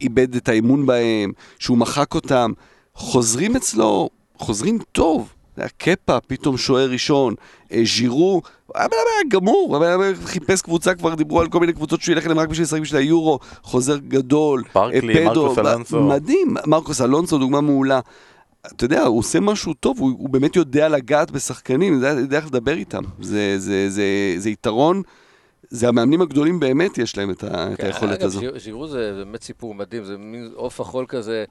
איבד 0.00 0.34
את 0.34 0.48
האמון 0.48 0.86
בהם, 0.86 1.32
שהוא 1.58 1.78
מחק 1.78 2.14
אותם, 2.14 2.52
חוזרים 2.94 3.56
אצלו, 3.56 4.10
חוזרים 4.38 4.78
טוב. 4.92 5.32
קפה, 5.78 6.20
פתאום 6.20 6.56
שוער 6.56 6.90
ראשון, 6.90 7.34
אה, 7.72 7.82
ז'ירו, 7.96 8.42
הבן 8.74 8.84
אדם 8.84 8.92
היה 9.14 9.30
גמור, 9.30 9.76
הבן 9.76 9.90
אדם 9.90 10.14
חיפש 10.24 10.62
קבוצה, 10.62 10.94
כבר 10.94 11.14
דיברו 11.14 11.40
על 11.40 11.48
כל 11.48 11.60
מיני 11.60 11.72
קבוצות 11.72 12.00
שהוא 12.00 12.12
ילך 12.12 12.24
אליהם 12.24 12.38
רק 12.38 12.48
בשביל 12.48 12.64
לשחק 12.64 12.80
בשביל 12.80 13.00
היורו, 13.00 13.38
חוזר 13.62 13.96
גדול, 13.96 14.64
פרקלי, 14.72 15.24
מרקוס 15.24 15.58
אלונסו. 15.58 16.02
מדהים, 16.02 16.56
מרקוס 16.66 17.00
אלונסו, 17.00 17.38
דוגמה 17.38 17.60
מעולה. 17.60 18.00
אתה 18.66 18.84
יודע, 18.84 19.04
הוא 19.04 19.18
עושה 19.18 19.40
משהו 19.40 19.74
טוב, 19.74 19.98
הוא, 20.00 20.10
הוא 20.18 20.28
באמת 20.28 20.56
יודע 20.56 20.88
לגעת 20.88 21.30
בשחקנים, 21.30 21.92
יודע, 21.92 22.08
יודע 22.08 22.36
איך 22.36 22.46
לדבר 22.46 22.74
איתם. 22.74 23.02
זה, 23.20 23.58
זה, 23.58 23.90
זה, 23.90 24.34
זה 24.36 24.50
יתרון, 24.50 25.02
זה 25.70 25.88
המאמנים 25.88 26.22
הגדולים 26.22 26.60
באמת 26.60 26.98
יש 26.98 27.16
להם 27.16 27.30
את, 27.30 27.44
ה, 27.44 27.72
את 27.72 27.80
היכולת 27.80 28.22
הזו. 28.22 28.40
אגב, 28.40 28.58
ז'ירו 28.58 28.88
זה 28.88 29.12
באמת 29.16 29.42
סיפור 29.42 29.74
מדהים, 29.74 30.04
זה 30.04 30.18
מין 30.18 30.50
עוף 30.54 30.80
החול 30.80 31.04
כזה, 31.08 31.44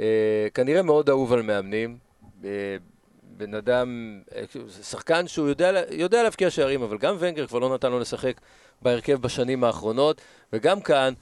אה, 0.00 0.46
כנראה 0.54 0.82
מאוד 0.82 1.08
אהוב 1.10 1.32
על 1.32 1.42
מאמנים. 1.42 2.05
אה, 2.44 2.76
בן 3.22 3.54
אדם, 3.54 4.20
אה, 4.34 4.42
שחקן 4.82 5.28
שהוא 5.28 5.48
יודע, 5.48 5.82
יודע 5.90 6.22
להבקיע 6.22 6.50
שערים, 6.50 6.82
אבל 6.82 6.98
גם 6.98 7.16
ונגר 7.18 7.46
כבר 7.46 7.58
לא 7.58 7.74
נתן 7.74 7.90
לו 7.90 8.00
לשחק 8.00 8.40
בהרכב 8.82 9.14
בשנים 9.22 9.64
האחרונות, 9.64 10.20
וגם 10.52 10.80
כאן, 10.80 11.14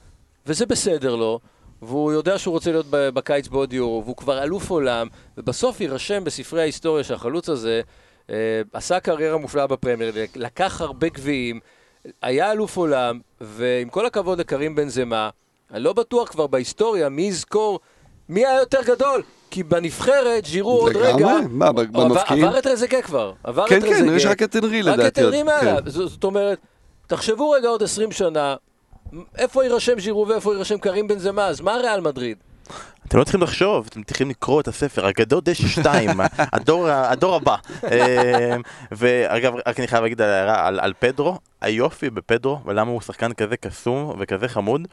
וזה 0.45 0.65
בסדר 0.65 1.15
לו, 1.15 1.39
והוא 1.81 2.11
יודע 2.11 2.37
שהוא 2.37 2.51
רוצה 2.51 2.71
להיות 2.71 2.85
בקיץ 2.89 3.47
בעוד 3.47 3.73
יורו, 3.73 4.03
והוא 4.03 4.15
כבר 4.15 4.43
אלוף 4.43 4.69
עולם, 4.69 5.07
ובסוף 5.37 5.81
יירשם 5.81 6.23
בספרי 6.23 6.61
ההיסטוריה 6.61 7.03
שהחלוץ 7.03 7.49
הזה 7.49 7.81
אה, 8.29 8.61
עשה 8.73 8.99
קריירה 8.99 9.37
מופלאה 9.37 9.67
בפרמייר, 9.67 10.13
לקח 10.35 10.81
הרבה 10.81 11.09
גביעים, 11.09 11.59
היה 12.21 12.51
אלוף 12.51 12.77
עולם, 12.77 13.19
ועם 13.41 13.89
כל 13.89 14.05
הכבוד 14.05 14.39
לקרים 14.39 14.75
בן 14.75 14.89
זמה, 14.89 15.29
אני 15.71 15.83
לא 15.83 15.93
בטוח 15.93 16.29
כבר 16.29 16.47
בהיסטוריה 16.47 17.09
מי 17.09 17.21
יזכור 17.21 17.79
מי 18.29 18.45
היה 18.45 18.59
יותר 18.59 18.79
גדול. 18.85 19.21
כי 19.51 19.63
בנבחרת, 19.63 20.45
ז'ירו 20.45 20.71
עוד 20.71 20.95
רגע... 20.95 21.15
לגמרי, 21.15 21.41
מה, 21.49 21.71
במבקיעים? 21.71 22.45
עבר 22.45 22.59
את 22.59 22.67
רזקה 22.67 23.01
כבר. 23.01 23.33
עבר 23.43 23.67
כן, 23.67 23.77
את 23.77 23.83
כן, 23.83 23.89
רזקה. 23.89 24.15
יש 24.15 24.25
רק 24.25 24.43
את 24.43 24.55
אנרי 24.55 24.81
לדעתי. 24.81 25.01
רק 25.01 25.07
את 25.07 25.19
אנרי 25.19 25.43
מעלה. 25.43 25.81
כן. 25.81 25.89
זאת 25.89 26.23
אומרת, 26.23 26.57
תחשבו 27.07 27.49
רגע 27.49 27.67
עוד 27.67 27.83
20 27.83 28.11
שנה, 28.11 28.55
איפה 29.37 29.63
יירשם 29.63 29.99
ז'ירו 29.99 30.27
ואיפה 30.27 30.53
יירשם 30.53 30.77
קרים 30.77 31.07
בן 31.07 31.19
זמה, 31.19 31.47
אז 31.47 31.61
מה 31.61 31.75
ריאל 31.75 32.01
מדריד? 32.01 32.37
אתם 33.07 33.17
לא 33.17 33.23
צריכים 33.23 33.41
לחשוב, 33.41 33.87
אתם 33.89 34.03
צריכים 34.03 34.29
לקרוא 34.29 34.61
את 34.61 34.67
הספר, 34.67 35.09
אגדות 35.09 35.43
דשא 35.43 35.67
2, 35.67 36.09
הדור, 36.53 36.89
הדור 36.89 37.35
הבא. 37.35 37.55
אה, 37.83 38.55
ואגב, 38.91 39.53
רק 39.67 39.79
אני 39.79 39.87
חייב 39.87 40.03
להגיד 40.03 40.21
על 40.21 40.29
ההערה, 40.29 40.67
על, 40.67 40.79
על 40.79 40.93
פדרו, 40.99 41.37
היופי 41.61 42.09
בפדרו, 42.09 42.59
ולמה 42.65 42.91
הוא 42.91 43.01
שחקן 43.01 43.33
כזה 43.33 43.57
קסום 43.57 44.15
וכזה 44.19 44.47
חמוד, 44.47 44.87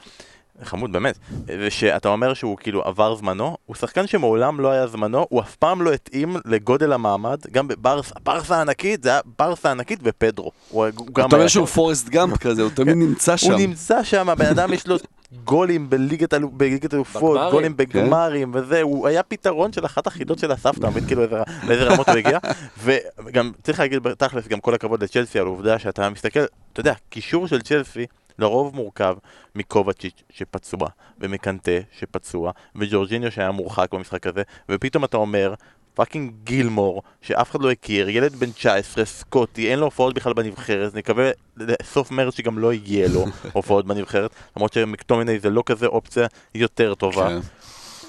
חמוד 0.65 0.93
באמת, 0.93 1.19
זה 1.47 1.71
שאתה 1.71 2.09
אומר 2.09 2.35
שהוא 2.35 2.57
כאילו 2.61 2.83
עבר 2.83 3.15
זמנו, 3.15 3.57
הוא 3.67 3.77
שחקן 3.77 4.07
שמעולם 4.07 4.61
לא 4.61 4.71
היה 4.71 4.87
זמנו, 4.87 5.27
הוא 5.29 5.41
אף 5.41 5.57
פעם 5.57 5.83
לא 5.83 5.93
התאים 5.93 6.37
לגודל 6.45 6.93
המעמד, 6.93 7.39
גם 7.53 7.69
בברסה, 7.69 8.15
ברסה 8.25 8.57
הענקית, 8.57 9.03
זה 9.03 9.09
היה 9.09 9.21
ברסה 9.39 9.69
הענקית 9.69 9.99
ופדרו. 10.03 10.51
הוא, 10.69 10.87
גם 11.13 11.29
אתה 11.29 11.37
אומר 11.37 11.49
שהוא. 11.49 11.67
פורסט 11.67 12.09
גאמפ 12.09 12.37
כזה, 12.39 12.63
הוא 12.63 12.71
תמיד 12.71 12.97
נמצא 12.97 13.37
שם. 13.37 13.51
הוא 13.53 13.61
נמצא 13.61 14.03
שם, 14.03 14.29
הבן 14.29 14.47
אדם 14.47 14.73
יש 14.73 14.87
לו 14.87 14.97
גולים 15.45 15.91
בליגת 15.91 16.35
אלו- 16.35 16.51
בליגת 16.51 16.95
אלופות. 16.95 17.39
גולים 17.51 17.77
בגמרים 17.77 18.51
וזה, 18.55 18.83
הוא 18.83 19.09
היה 19.09 19.23
פתרון 19.23 19.73
של 19.73 19.87
אחת 19.87 20.07
החידות 20.07 20.39
של 20.39 20.53
הסבתא, 20.53 20.87
מבין 20.87 21.07
כאילו 21.07 21.23
איזה- 21.23 21.37
לאיזה 21.69 21.85
רמות 21.85 22.09
הוא 22.09 22.17
הגיע, 22.17 22.39
וגם 23.19 23.53
צריך 23.63 23.81
להגיד 23.81 24.03
בתכלס 24.03 24.49
גם 24.49 24.61
כל 24.61 24.75
הכבוד 24.75 25.03
לצ'לסי 25.03 25.39
על 25.39 25.47
העובדה 25.47 25.79
שאתה 25.79 26.11
מסתכל, 26.11 26.41
אתה 26.73 26.81
יודע, 26.81 26.93
קישור 27.09 27.47
של 27.49 27.61
צ'לסי 27.63 28.07
לרוב 28.39 28.75
מורכב 28.77 29.17
מקובאצ'יץ' 29.55 30.23
שפצוע, 30.31 30.89
ומקנטה 31.19 31.71
שפצוע, 31.99 32.53
וג'ורג'יניו 32.77 33.33
שהיה 33.33 33.51
מורחק 33.51 33.95
במשחק 33.95 34.27
הזה, 34.27 34.43
ופתאום 34.69 35.05
אתה 35.05 35.17
אומר, 35.17 35.55
fucking 35.95 36.33
גילמור, 36.45 37.03
שאף 37.21 37.51
אחד 37.51 37.63
לא 37.63 37.71
הכיר, 37.71 38.09
ילד 38.09 38.35
בן 38.35 38.53
19, 38.53 39.05
סקוטי, 39.05 39.71
אין 39.71 39.79
לו 39.79 39.85
הופעות 39.85 40.15
בכלל 40.15 40.33
בנבחרת, 40.33 40.95
נקווה 40.95 41.31
לסוף 41.57 42.11
מרץ 42.11 42.35
שגם 42.35 42.59
לא 42.59 42.73
יהיה 42.73 43.09
לו 43.09 43.25
הופעות 43.53 43.87
בנבחרת, 43.87 44.31
למרות 44.57 44.73
שמקטומיני 44.73 45.39
זה 45.39 45.51
לא 45.51 45.63
כזה 45.67 45.87
אופציה 45.87 46.27
יותר 46.55 46.95
טובה. 46.95 47.29
כן. 47.29 47.39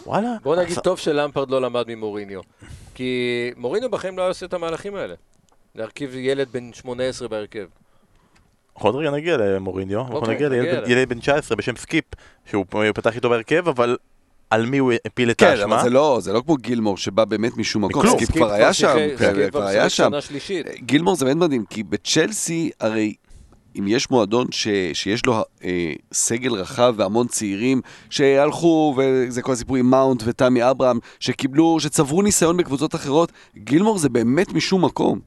וואלה. 0.06 0.30
בוא 0.44 0.56
נגיד, 0.56 0.80
טוב 0.80 1.00
שלמפרד 1.00 1.50
לא 1.50 1.62
למד 1.62 1.86
ממוריניו. 1.88 2.42
כי 2.96 3.52
מוריניו 3.58 3.90
בחיים 3.90 4.18
לא 4.18 4.22
היה 4.22 4.30
עושה 4.30 4.46
את 4.46 4.54
המהלכים 4.54 4.96
האלה. 4.96 5.16
להרכיב 5.76 6.16
ילד 6.16 6.48
בן 6.52 6.74
18 6.74 7.28
בהרכב. 7.28 7.66
אנחנו 8.76 8.90
עוד 8.90 8.96
רגע 8.96 9.12
נגיע 9.12 9.38
למוריניו, 9.38 10.00
אנחנו 10.02 10.16
אוקיי, 10.16 10.36
נגיע 10.36 10.50
נגיע 10.50 10.82
לילד 10.82 11.10
בן 11.10 11.20
19 11.20 11.58
בשם 11.58 11.76
סקיפ, 11.76 12.06
שהוא 12.46 12.66
פתח 12.96 13.16
איתו 13.16 13.30
בהרכב, 13.30 13.68
אבל 13.68 13.98
על 14.50 14.66
מי 14.66 14.78
הוא 14.78 14.94
הפיל 15.06 15.32
את 15.32 15.40
כן, 15.40 15.48
האשמה? 15.48 15.76
אבל 15.76 15.84
זה 15.84 15.90
לא, 15.90 16.18
זה 16.22 16.34
לא 16.34 16.42
כמו 16.46 16.56
גילמור 16.58 16.98
שבא 16.98 17.26
באמת 17.26 17.58
משום 17.58 17.86
מקום. 17.86 18.08
סקיפ 18.08 18.24
סקיפ 18.24 18.36
כבר 18.36 18.52
היה 18.52 18.74
שם, 18.74 18.98
כן, 19.18 19.50
כבר 19.50 19.64
היה 19.64 19.90
שם. 19.90 20.12
גילמור 20.80 21.16
זה 21.16 21.26
באמת 21.26 21.38
מדהים, 21.38 21.66
כי 21.66 21.84
בצ'לסי 21.84 22.72
הרי 22.80 23.14
אם 23.80 23.88
יש 23.88 24.12
מועדון 24.12 24.48
ש, 24.52 24.68
שיש 24.94 25.26
לו 25.26 25.44
אה, 25.64 25.94
סגל 26.14 26.54
רחב 26.54 26.94
והמון 26.98 27.28
צעירים 27.28 27.82
שהלכו, 28.10 28.96
וזה 28.98 29.42
כל 29.42 29.52
הסיפור 29.52 29.76
עם 29.78 29.90
מאונט 29.90 30.24
ותמי 30.26 30.70
אברהם, 30.70 31.00
שקיבלו, 31.20 31.80
שצברו 31.80 32.22
ניסיון 32.22 32.58
בקבוצות 32.58 32.96
אחרות, 32.96 33.32
גילמור 33.58 33.98
זה 33.98 34.10
באמת 34.10 34.54
משום 34.54 34.86
מקום. 34.86 35.20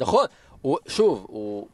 נכון. 0.00 0.24
הוא- 0.62 0.78
שוב, 0.88 1.26
הוא... 1.28 1.66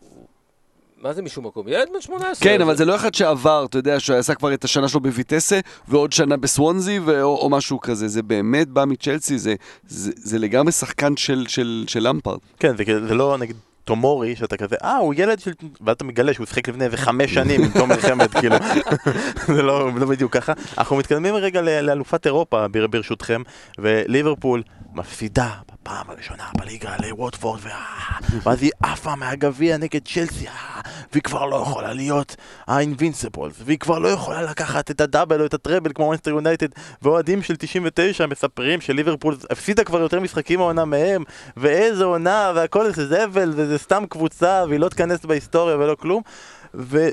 מה 1.07 1.13
זה 1.13 1.23
משום 1.23 1.47
מקום? 1.47 1.69
ילד 1.69 1.89
בן 1.95 2.01
18. 2.01 2.35
כן, 2.51 2.61
אבל 2.63 2.77
זה 2.77 2.85
לא 2.85 2.97
אחד 2.97 3.15
שעבר, 3.15 3.65
אתה 3.65 3.79
יודע, 3.79 4.01
שעשה 4.01 4.35
כבר 4.35 4.55
את 4.55 4.65
השנה 4.65 4.89
שלו 4.89 5.01
בויטסה, 5.01 5.61
ועוד 5.89 6.13
שנה 6.13 6.37
בסוונזי, 6.37 6.99
או, 6.99 7.23
או 7.37 7.51
משהו 7.51 7.81
כזה. 7.81 8.09
זה 8.09 8.23
באמת 8.23 8.69
בא 8.69 8.85
מצ'לסי, 8.85 9.39
זה, 9.39 9.55
זה, 9.87 10.13
זה 10.17 10.39
לגמרי 10.39 10.73
שחקן 10.73 11.17
של, 11.17 11.45
של, 11.49 11.85
של 11.89 12.09
למפרד. 12.09 12.39
כן, 12.61 12.73
זה, 13.09 13.15
לא 13.15 13.39
נגיד 13.39 13.57
תומורי, 13.85 14.37
שאתה 14.37 14.57
כזה, 14.57 14.77
אה, 14.85 14.97
הוא 14.97 15.15
ילד 15.17 15.41
של... 15.41 15.51
ואתה 15.81 16.05
מגלה 16.05 16.35
שהוא 16.35 16.47
שיחק 16.47 16.69
לפני 16.69 16.85
איזה 16.85 16.97
חמש 16.97 17.35
שנים 17.35 17.63
עם 17.63 17.71
תומר 17.71 17.97
חמד, 18.01 18.29
כאילו. 18.41 18.57
זה 19.55 19.63
לא, 19.63 19.93
לא 19.95 20.07
בדיוק 20.07 20.33
ככה. 20.33 20.53
אנחנו 20.79 20.97
מתקדמים 20.97 21.35
רגע 21.35 21.63
ל- 21.63 21.81
לאלופת 21.81 22.27
אירופה, 22.27 22.69
בר- 22.69 22.87
ברשותכם, 22.87 23.43
וליברפול 23.79 24.63
מפסידה 24.95 25.51
בפעם 25.87 26.11
הראשונה 26.11 26.45
בליגה 26.59 26.97
לווטפורד, 27.03 27.61
ואז 28.43 28.63
היא 28.63 28.71
עפה 28.83 29.17
מהגביע 29.17 29.77
נגד 29.77 30.01
צ'לסי, 30.05 30.47
והיא 31.13 31.23
כבר 31.23 31.45
לא 31.47 31.57
יכולה 31.57 31.93
להיות 31.93 32.37
האינבינסיבולס, 32.67 33.55
והיא 33.65 33.79
כבר 33.79 33.99
לא 33.99 34.09
יכולה 34.09 34.43
לקחת 34.43 34.91
את 34.91 35.01
הדאבל 35.01 35.41
או 35.41 35.47
את 35.47 35.55
הטראבל 35.55 35.93
כמו 35.95 36.05
מונסטר 36.05 36.31
יונייטד, 36.31 36.69
ואוהדים 37.03 37.43
של 37.43 37.57
99 37.57 38.27
מספרים 38.27 38.81
שליברפול 38.81 39.37
הפסידה 39.51 39.85
כבר 39.85 40.01
יותר 40.01 40.21
משחקים 40.21 40.61
העונה 40.61 40.85
מהם, 40.85 41.25
ואיזה 41.57 42.05
עונה, 42.05 42.53
והכל 42.55 42.93
זה 42.93 43.07
זבל, 43.07 43.53
וזה 43.57 43.79
סתם 43.79 44.05
קבוצה, 44.09 44.65
והיא 44.69 44.81
לא 44.81 44.89
תיכנס 44.89 45.25
בהיסטוריה 45.25 45.77
ולא 45.77 45.95
כלום, 45.95 46.23
ו... 46.75 47.09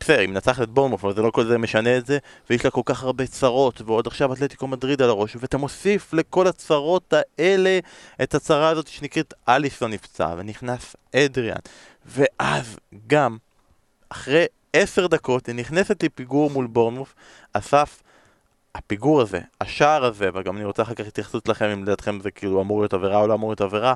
בסדר, 0.00 0.20
היא 0.20 0.28
מנצחת 0.28 0.62
את 0.62 0.68
בורנמוף, 0.68 1.04
אבל 1.04 1.14
זה 1.14 1.22
לא 1.22 1.30
כל 1.30 1.46
זה 1.46 1.58
משנה 1.58 1.96
את 1.96 2.06
זה, 2.06 2.18
ויש 2.50 2.64
לה 2.64 2.70
כל 2.70 2.80
כך 2.84 3.02
הרבה 3.02 3.26
צרות, 3.26 3.82
ועוד 3.86 4.06
עכשיו 4.06 4.32
אתלטיקו 4.32 4.66
מדריד 4.66 5.02
על 5.02 5.08
הראש, 5.08 5.36
ואתה 5.40 5.58
מוסיף 5.58 6.12
לכל 6.12 6.46
הצרות 6.46 7.14
האלה 7.38 7.78
את 8.22 8.34
הצרה 8.34 8.68
הזאת 8.68 8.88
שנקראת 8.88 9.34
אליסון 9.48 9.90
נפצע, 9.90 10.34
ונכנס 10.38 10.96
אדריאן, 11.16 11.58
ואז 12.06 12.76
גם, 13.06 13.36
אחרי 14.08 14.44
עשר 14.72 15.06
דקות, 15.06 15.46
היא 15.46 15.54
נכנסת 15.54 16.02
לפיגור 16.02 16.50
מול 16.50 16.66
בורנמוף, 16.66 17.14
אסף, 17.52 18.02
הפיגור 18.74 19.20
הזה, 19.20 19.40
השער 19.60 20.04
הזה, 20.04 20.30
וגם 20.34 20.56
אני 20.56 20.64
רוצה 20.64 20.82
אחר 20.82 20.94
כך 20.94 21.06
התייחסות 21.06 21.48
לכם 21.48 21.66
אם 21.66 21.82
לדעתכם 21.82 22.20
זה 22.20 22.30
כאילו 22.30 22.60
אמור 22.60 22.80
להיות 22.80 22.94
עבירה 22.94 23.20
או 23.20 23.26
לא 23.26 23.34
אמור 23.34 23.50
להיות 23.50 23.60
עבירה, 23.60 23.94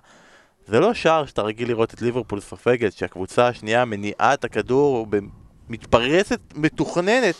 זה 0.66 0.80
לא 0.80 0.94
שער 0.94 1.26
שאתה 1.26 1.42
רגיל 1.42 1.68
לראות 1.68 1.94
את 1.94 2.02
ליברפול 2.02 2.40
סופגת, 2.40 2.92
שהקבוצה 2.92 3.48
השנייה 3.48 3.84
מניעה 3.84 4.34
את 4.34 4.44
הכדור 4.44 5.06
מתפרצת, 5.72 6.40
מתוכננת. 6.54 7.34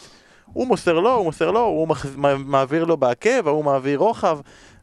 הוא 0.52 0.66
מוסר 0.66 0.98
לו, 1.00 1.14
הוא 1.14 1.24
מוסר 1.24 1.50
לו, 1.50 1.60
הוא 1.60 1.88
מח... 1.88 2.06
מע- 2.16 2.36
מעביר 2.36 2.84
לו 2.84 2.96
בעקב, 2.96 3.48
ההוא 3.48 3.64
מעביר 3.64 3.98
רוחב, 3.98 4.38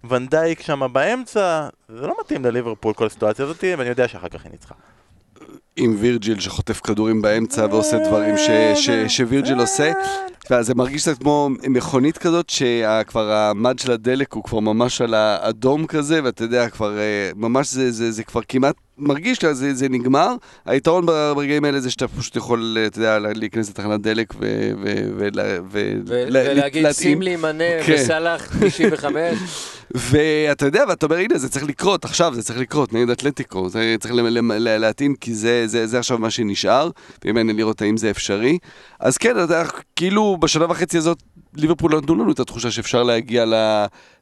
ונדייק 0.10 0.62
שם 0.62 0.88
באמצע, 0.92 1.68
זה 1.90 2.08
לא 2.08 2.16
מתאים 2.22 2.46
לליברפול 2.46 2.94
כל 2.94 3.06
הסיטואציה 3.06 3.46
הזאת, 3.46 3.64
ואני 3.78 3.90
יודע 3.90 4.08
שאחר 4.08 4.30
כך 4.30 4.44
היא 4.44 4.52
ניצחה. 4.52 4.76
עם 5.76 5.96
וירג'יל 6.00 6.40
שחוטף 6.40 6.80
כדורים 6.80 7.22
באמצע 7.22 7.66
ועושה 7.70 7.98
דברים 8.08 8.36
שווירג'יל 9.08 9.60
עושה. 9.60 9.92
זה 10.62 10.76
מרגיש 10.76 11.02
קצת 11.02 11.18
כמו 11.18 11.50
מכונית 11.68 12.18
כזאת, 12.18 12.50
שכבר 12.50 13.32
המד 13.32 13.80
של 13.80 13.92
הדלק 13.92 14.34
הוא 14.34 14.44
כבר 14.44 14.60
ממש 14.60 15.02
על 15.02 15.14
האדום 15.14 15.88
כזה, 15.88 16.20
ואתה 16.24 16.44
יודע, 16.44 16.70
כבר 16.70 16.98
אה, 16.98 17.32
ממש 17.36 17.74
זה, 17.74 17.92
זה, 17.92 18.12
זה 18.12 18.24
כבר 18.24 18.42
כמעט 18.48 18.76
מרגיש 19.00 19.38
שזה 19.38 19.74
זה 19.74 19.90
נגמר. 19.90 20.36
היתרון 20.66 21.06
ברגעים 21.06 21.66
האלה 21.66 21.80
זה 21.80 21.92
שאתה 21.92 22.08
פשוט 22.08 22.36
יכול, 22.36 22.78
אתה 22.88 23.00
יודע, 23.00 23.20
להיכנס 23.20 23.70
לתחנת 23.70 24.02
דלק 24.02 24.34
ו... 24.34 24.72
ו, 24.82 24.94
ו, 25.18 25.28
ו, 25.72 25.94
ו 26.08 26.24
ולהגיד, 26.32 26.92
שים 26.92 27.22
לי 27.22 27.36
מנה 27.36 27.64
כן. 27.86 27.94
וסלאח 27.94 28.58
95. 28.66 29.40
ואתה 29.96 30.66
יודע, 30.66 30.84
ואתה 30.90 31.06
אומר, 31.06 31.18
הנה, 31.18 31.38
זה 31.38 31.50
צריך 31.50 31.66
לקרות, 31.66 32.06
עכשיו 32.06 32.34
זה 32.36 32.44
צריך 32.44 32.60
לקרות, 32.60 32.94
נגד 32.94 33.10
אתלטיקו, 33.10 33.70
זה 33.70 33.96
צריך 34.00 34.14
להתאים, 34.60 35.16
כי 35.16 35.36
זה, 35.36 35.68
זה, 35.68 35.88
זה 35.88 36.00
עכשיו 36.00 36.18
מה 36.18 36.30
שנשאר, 36.30 36.90
ואם 37.26 37.38
אין 37.38 37.50
לראות 37.50 37.82
האם 37.82 37.98
זה 37.98 38.10
אפשרי. 38.10 38.58
אז 39.00 39.18
כן, 39.18 39.32
אתה 39.32 39.40
יודע, 39.40 39.64
כאילו 40.30 40.40
בשנה 40.40 40.66
וחצי 40.70 40.98
הזאת, 40.98 41.24
ליברפול 41.56 41.96
נתנו 41.96 42.16
לנו 42.16 42.32
את 42.32 42.40
התחושה 42.40 42.72
שאפשר 42.72 43.04
להגיע 43.04 43.46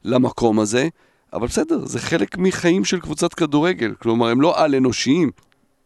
למקום 0.04 0.60
הזה, 0.60 0.88
אבל 1.34 1.48
בסדר, 1.48 1.86
זה 1.86 2.00
חלק 2.00 2.38
מחיים 2.38 2.86
של 2.86 3.00
קבוצת 3.00 3.34
כדורגל, 3.34 3.94
כלומר, 4.02 4.28
הם 4.28 4.42
לא 4.42 4.64
על-אנושיים. 4.64 5.32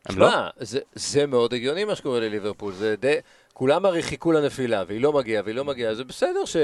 הם 0.05 0.19
לא? 0.19 0.30
זה, 0.59 0.80
זה 0.95 1.26
מאוד 1.26 1.53
הגיוני 1.53 1.86
מה 1.86 1.95
שקורה 1.95 2.19
לליברפול, 2.19 2.74
זה 2.74 2.95
די... 2.99 3.15
כולם 3.53 3.86
הרי 3.86 4.03
חיכו 4.03 4.32
לנפילה, 4.32 4.84
והיא 4.88 5.01
לא 5.01 5.13
מגיעה, 5.13 5.43
והיא 5.43 5.55
לא 5.55 5.65
מגיעה, 5.65 5.95
זה 5.95 6.03
בסדר 6.03 6.45
ש... 6.45 6.57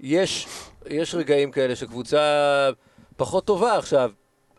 יש, 0.00 0.46
יש 0.86 1.14
רגעים 1.14 1.50
כאלה 1.50 1.76
שקבוצה 1.76 2.20
פחות 3.16 3.44
טובה 3.44 3.78
עכשיו, 3.78 4.10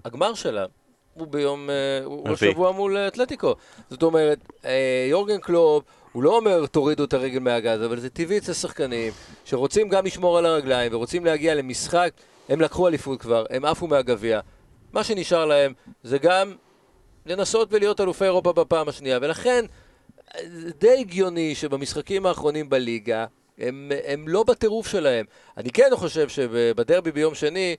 הגמר 0.06 0.34
שלה 0.34 0.66
הוא 1.14 1.28
ביום, 1.28 1.70
אה, 1.70 2.06
הוא 2.06 2.30
השבוע 2.30 2.72
מול 2.72 2.98
אתלטיקו. 2.98 3.56
זאת 3.90 4.04
אומרת, 4.04 4.40
אה, 4.66 5.08
יורגן 5.10 5.38
קלוב, 5.38 5.84
הוא 6.12 6.24
לא 6.24 6.38
אומר 6.38 6.66
תורידו 6.66 7.04
את 7.04 7.14
הרגל 7.14 7.40
מהגז, 7.40 7.86
אבל 7.86 8.00
זה 8.00 8.10
טבעי 8.10 8.38
אצל 8.38 8.54
שחקנים 8.54 9.14
שרוצים 9.46 9.90
גם 9.90 10.06
לשמור 10.06 10.38
על 10.38 10.46
הרגליים 10.46 10.94
ורוצים 10.94 11.26
להגיע 11.26 11.56
למשחק, 11.56 12.12
הם 12.50 12.62
לקחו 12.62 12.88
אליפות 12.88 13.22
כבר, 13.22 13.46
הם 13.50 13.66
עפו 13.66 13.88
מהגביע. 13.88 14.40
מה 14.94 15.04
שנשאר 15.04 15.46
להם 15.46 15.74
זה 16.04 16.18
גם 16.18 16.56
לנסות 17.26 17.74
ולהיות 17.74 18.02
אלופי 18.02 18.26
אירופה 18.26 18.54
בפעם 18.54 18.90
השנייה, 18.90 19.20
ולכן 19.22 19.66
די 20.80 21.00
הגיוני 21.00 21.56
שבמשחקים 21.56 22.26
האחרונים 22.26 22.70
בליגה, 22.70 23.26
הם, 23.58 23.92
הם 24.06 24.28
לא 24.28 24.44
בטירוף 24.44 24.88
שלהם. 24.88 25.26
אני 25.58 25.70
כן 25.70 25.90
חושב 25.96 26.30
שבדרבי 26.30 27.12
ביום 27.12 27.36
שני, 27.36 27.76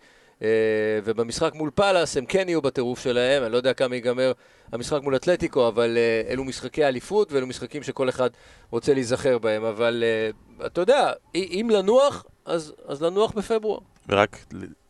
ובמשחק 1.05 1.55
מול 1.55 1.71
פאלאס, 1.75 2.17
הם 2.17 2.27
כן 2.27 2.49
יהיו 2.49 2.63
בטירוף 2.63 3.01
שלהם. 3.01 3.43
אני 3.43 3.53
לא 3.53 3.57
יודע 3.57 3.75
כמה 3.75 3.95
ייגמר 3.95 4.33
המשחק 4.73 5.03
מול 5.03 5.17
אתלטיקו, 5.17 5.69
אבל 5.69 5.97
אה, 5.97 6.33
אלו 6.33 6.45
משחקי 6.45 6.85
אליפות, 6.85 7.33
ואלו 7.33 7.47
משחקים 7.47 7.83
שכל 7.83 8.09
אחד 8.09 8.31
רוצה 8.71 8.95
להיזכר 8.95 9.39
בהם. 9.39 9.65
אבל 9.65 10.05
אה, 10.07 10.67
אתה 10.67 10.81
יודע, 10.81 11.13
אם 11.35 11.69
לנוח, 11.73 12.25
אז, 12.45 12.75
אז 12.87 13.03
לנוח 13.03 13.33
בפברואר. 13.33 13.81
ורק 14.09 14.37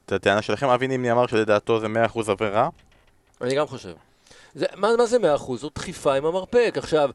את 0.07 0.13
הטענה 0.13 0.43
שלכם, 0.43 0.69
אבי 0.69 0.89
נימני 0.89 1.13
אמר 1.13 1.27
שלדעתו 1.27 1.81
זה 1.81 1.87
100% 2.15 2.31
עבירה. 2.31 2.69
אני 3.41 3.55
גם 3.55 3.67
חושב. 3.67 3.93
זה, 4.55 4.67
מה, 4.77 4.89
מה 4.99 5.07
זה 5.07 5.17
100%? 5.17 5.57
זו 5.57 5.71
דחיפה 5.75 6.15
עם 6.15 6.25
המרפק. 6.25 6.75
עכשיו, 6.77 7.11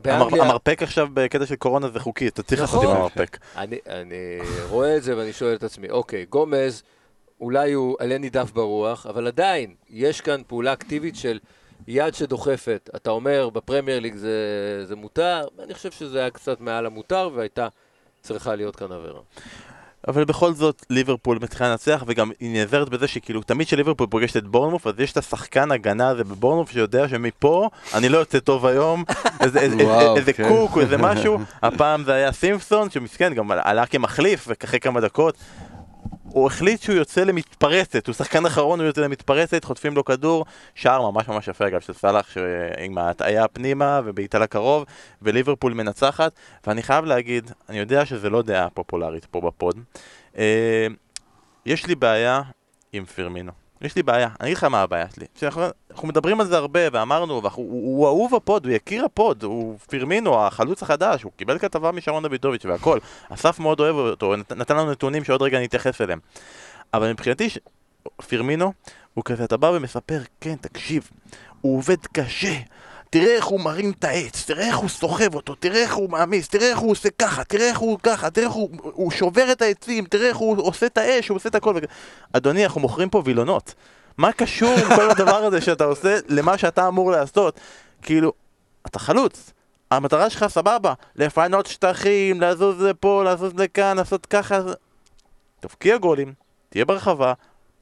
באנגליה... 0.00 0.42
המרפק 0.42 0.82
עכשיו 0.82 1.08
בקטע 1.14 1.46
של 1.46 1.56
קורונה 1.56 1.88
זה 1.88 2.00
חוקי, 2.00 2.28
אתה 2.28 2.42
צריך 2.42 2.60
לעשות 2.60 2.82
עם 2.82 2.88
נכון. 2.88 2.96
המרפק. 2.96 3.38
אני, 3.56 3.78
אני 3.86 4.38
רואה 4.68 4.96
את 4.96 5.02
זה 5.02 5.16
ואני 5.16 5.32
שואל 5.32 5.54
את 5.54 5.62
עצמי, 5.62 5.90
אוקיי, 5.90 6.24
גומז, 6.24 6.82
אולי 7.42 7.72
הוא 7.72 7.96
עלה 8.00 8.18
נידף 8.18 8.52
ברוח, 8.52 9.06
אבל 9.06 9.26
עדיין, 9.26 9.74
יש 9.90 10.20
כאן 10.20 10.42
פעולה 10.46 10.72
אקטיבית 10.72 11.16
של 11.16 11.38
יד 11.86 12.14
שדוחפת. 12.14 12.90
אתה 12.96 13.10
אומר, 13.10 13.50
בפרמייר 13.50 14.00
ליג 14.00 14.14
זה, 14.14 14.36
זה 14.84 14.96
מותר, 14.96 15.46
אני 15.64 15.74
חושב 15.74 15.90
שזה 15.90 16.18
היה 16.18 16.30
קצת 16.30 16.60
מעל 16.60 16.86
המותר 16.86 17.30
והייתה 17.34 17.68
צריכה 18.20 18.54
להיות 18.54 18.76
כאן 18.76 18.92
עבירה. 18.92 19.20
אבל 20.08 20.24
בכל 20.24 20.52
זאת 20.52 20.86
ליברפול 20.90 21.38
מתחילה 21.42 21.70
לנצח 21.70 22.04
וגם 22.06 22.30
היא 22.40 22.52
נעזרת 22.52 22.88
בזה 22.88 23.08
שכאילו 23.08 23.42
תמיד 23.42 23.66
כשליברפול 23.66 24.06
פוגשת 24.06 24.36
את 24.36 24.44
בורנמוף 24.48 24.86
אז 24.86 24.94
יש 24.98 25.12
את 25.12 25.16
השחקן 25.16 25.70
הגנה 25.70 26.08
הזה 26.08 26.24
בבורנמוף 26.24 26.70
שיודע 26.70 27.08
שמפה 27.08 27.68
אני 27.94 28.08
לא 28.08 28.18
יוצא 28.18 28.38
טוב 28.38 28.66
היום 28.66 29.04
איזה, 29.40 29.60
איזה, 29.60 29.76
וואו, 29.76 30.16
איזה 30.16 30.32
כן. 30.32 30.48
קוק 30.48 30.76
או 30.76 30.80
איזה 30.80 30.96
משהו 30.96 31.38
הפעם 31.62 32.04
זה 32.04 32.12
היה 32.12 32.32
סימפסון 32.32 32.90
שמסכן 32.90 33.34
גם 33.34 33.50
עלה 33.50 33.86
כמחליף 33.86 34.48
ואחרי 34.48 34.80
כמה 34.80 35.00
דקות 35.00 35.34
הוא 36.22 36.46
החליט 36.46 36.82
שהוא 36.82 36.96
יוצא 36.96 37.24
למתפרצת, 37.24 38.06
הוא 38.06 38.14
שחקן 38.14 38.46
אחרון, 38.46 38.80
הוא 38.80 38.86
יוצא 38.86 39.00
למתפרצת, 39.00 39.64
חוטפים 39.64 39.94
לו 39.94 40.04
כדור, 40.04 40.44
שער 40.74 41.10
ממש 41.10 41.28
ממש 41.28 41.48
יפה 41.48 41.66
אגב 41.66 41.80
של 41.80 41.92
סאלח 41.92 42.36
עם 42.78 42.98
ההטעיה 42.98 43.48
פנימה 43.48 44.00
ובעיטה 44.04 44.38
לקרוב, 44.38 44.84
וליברפול 45.22 45.72
מנצחת, 45.74 46.32
ואני 46.66 46.82
חייב 46.82 47.04
להגיד, 47.04 47.50
אני 47.68 47.78
יודע 47.78 48.06
שזה 48.06 48.30
לא 48.30 48.42
דעה 48.42 48.70
פופולרית 48.70 49.24
פה 49.24 49.40
בפוד, 49.40 49.78
אה, 50.38 50.86
יש 51.66 51.86
לי 51.86 51.94
בעיה 51.94 52.42
עם 52.92 53.04
פירמינו. 53.04 53.61
יש 53.82 53.96
לי 53.96 54.02
בעיה, 54.02 54.28
אני 54.40 54.48
אגיד 54.48 54.56
לך 54.56 54.64
מה 54.64 54.82
הבעיה 54.82 55.06
שלי. 55.14 55.26
אנחנו 55.90 56.08
מדברים 56.08 56.40
על 56.40 56.46
זה 56.46 56.56
הרבה, 56.56 56.80
ואמרנו, 56.92 57.34
הוא, 57.34 57.50
הוא 57.54 58.06
אהוב 58.06 58.34
ה 58.34 58.40
pod, 58.40 58.66
הוא 58.66 58.74
יקיר 58.74 59.04
ה 59.04 59.12
pod, 59.12 59.42
הוא 59.42 59.78
פירמינו, 59.88 60.46
החלוץ 60.46 60.82
החדש, 60.82 61.22
הוא 61.22 61.32
קיבל 61.36 61.58
כתבה 61.58 61.92
משרון 61.92 62.26
דוידוביץ' 62.28 62.64
והכל. 62.64 62.98
אסף 63.28 63.58
מאוד 63.58 63.80
אוהב 63.80 63.96
אותו, 63.96 64.36
נת, 64.36 64.52
נתן 64.52 64.76
לנו 64.76 64.90
נתונים 64.90 65.24
שעוד 65.24 65.42
רגע 65.42 65.60
נתייחס 65.60 66.00
אליהם. 66.00 66.18
אבל 66.94 67.10
מבחינתי. 67.12 67.48
פירמינו, 68.28 68.72
הוא 69.14 69.24
כזה, 69.24 69.44
אתה 69.44 69.56
בא 69.56 69.66
ומספר, 69.66 70.20
כן, 70.40 70.54
תקשיב, 70.60 71.10
הוא 71.60 71.78
עובד 71.78 72.06
קשה. 72.12 72.54
תראה 73.12 73.36
איך 73.36 73.44
הוא 73.44 73.60
מרים 73.60 73.92
את 73.98 74.04
העץ, 74.04 74.44
תראה 74.46 74.66
איך 74.66 74.76
הוא 74.76 74.88
סוחב 74.88 75.34
אותו, 75.34 75.54
תראה 75.54 75.82
איך 75.82 75.94
הוא 75.94 76.10
מעמיס, 76.10 76.48
תראה 76.48 76.70
איך 76.70 76.78
הוא 76.78 76.90
עושה 76.90 77.08
ככה, 77.18 77.44
תראה 77.44 77.68
איך 77.68 77.78
הוא 77.78 77.98
ככה, 78.02 78.30
תראה 78.30 78.46
איך 78.46 78.54
הוא, 78.54 78.70
הוא 78.82 79.10
שובר 79.10 79.52
את 79.52 79.62
העצים, 79.62 80.04
תראה 80.04 80.28
איך 80.28 80.36
הוא 80.36 80.62
עושה 80.62 80.86
את 80.86 80.98
האש, 80.98 81.28
הוא 81.28 81.36
עושה 81.36 81.48
את 81.48 81.54
הכל. 81.54 81.74
אדוני, 82.32 82.64
אנחנו 82.64 82.80
מוכרים 82.80 83.08
פה 83.08 83.22
וילונות. 83.24 83.74
מה 84.18 84.32
קשור 84.32 84.76
כל 84.96 85.10
הדבר 85.10 85.36
הזה 85.36 85.60
שאתה 85.60 85.84
עושה 85.84 86.18
למה 86.28 86.58
שאתה 86.58 86.88
אמור 86.88 87.10
לעשות? 87.10 87.60
כאילו, 88.02 88.32
אתה 88.86 88.98
חלוץ. 88.98 89.52
המטרה 89.90 90.30
שלך 90.30 90.46
סבבה, 90.46 90.92
לפנות 91.16 91.66
שטחים, 91.66 92.40
לזוז 92.40 92.82
לפה, 92.82 93.24
לזוז 93.24 93.52
לכאן, 93.54 93.96
לעשות 93.96 94.26
ככה. 94.26 94.60
תבקיע 95.60 95.96
גולים, 95.96 96.32
תהיה 96.68 96.84
ברחבה, 96.84 97.32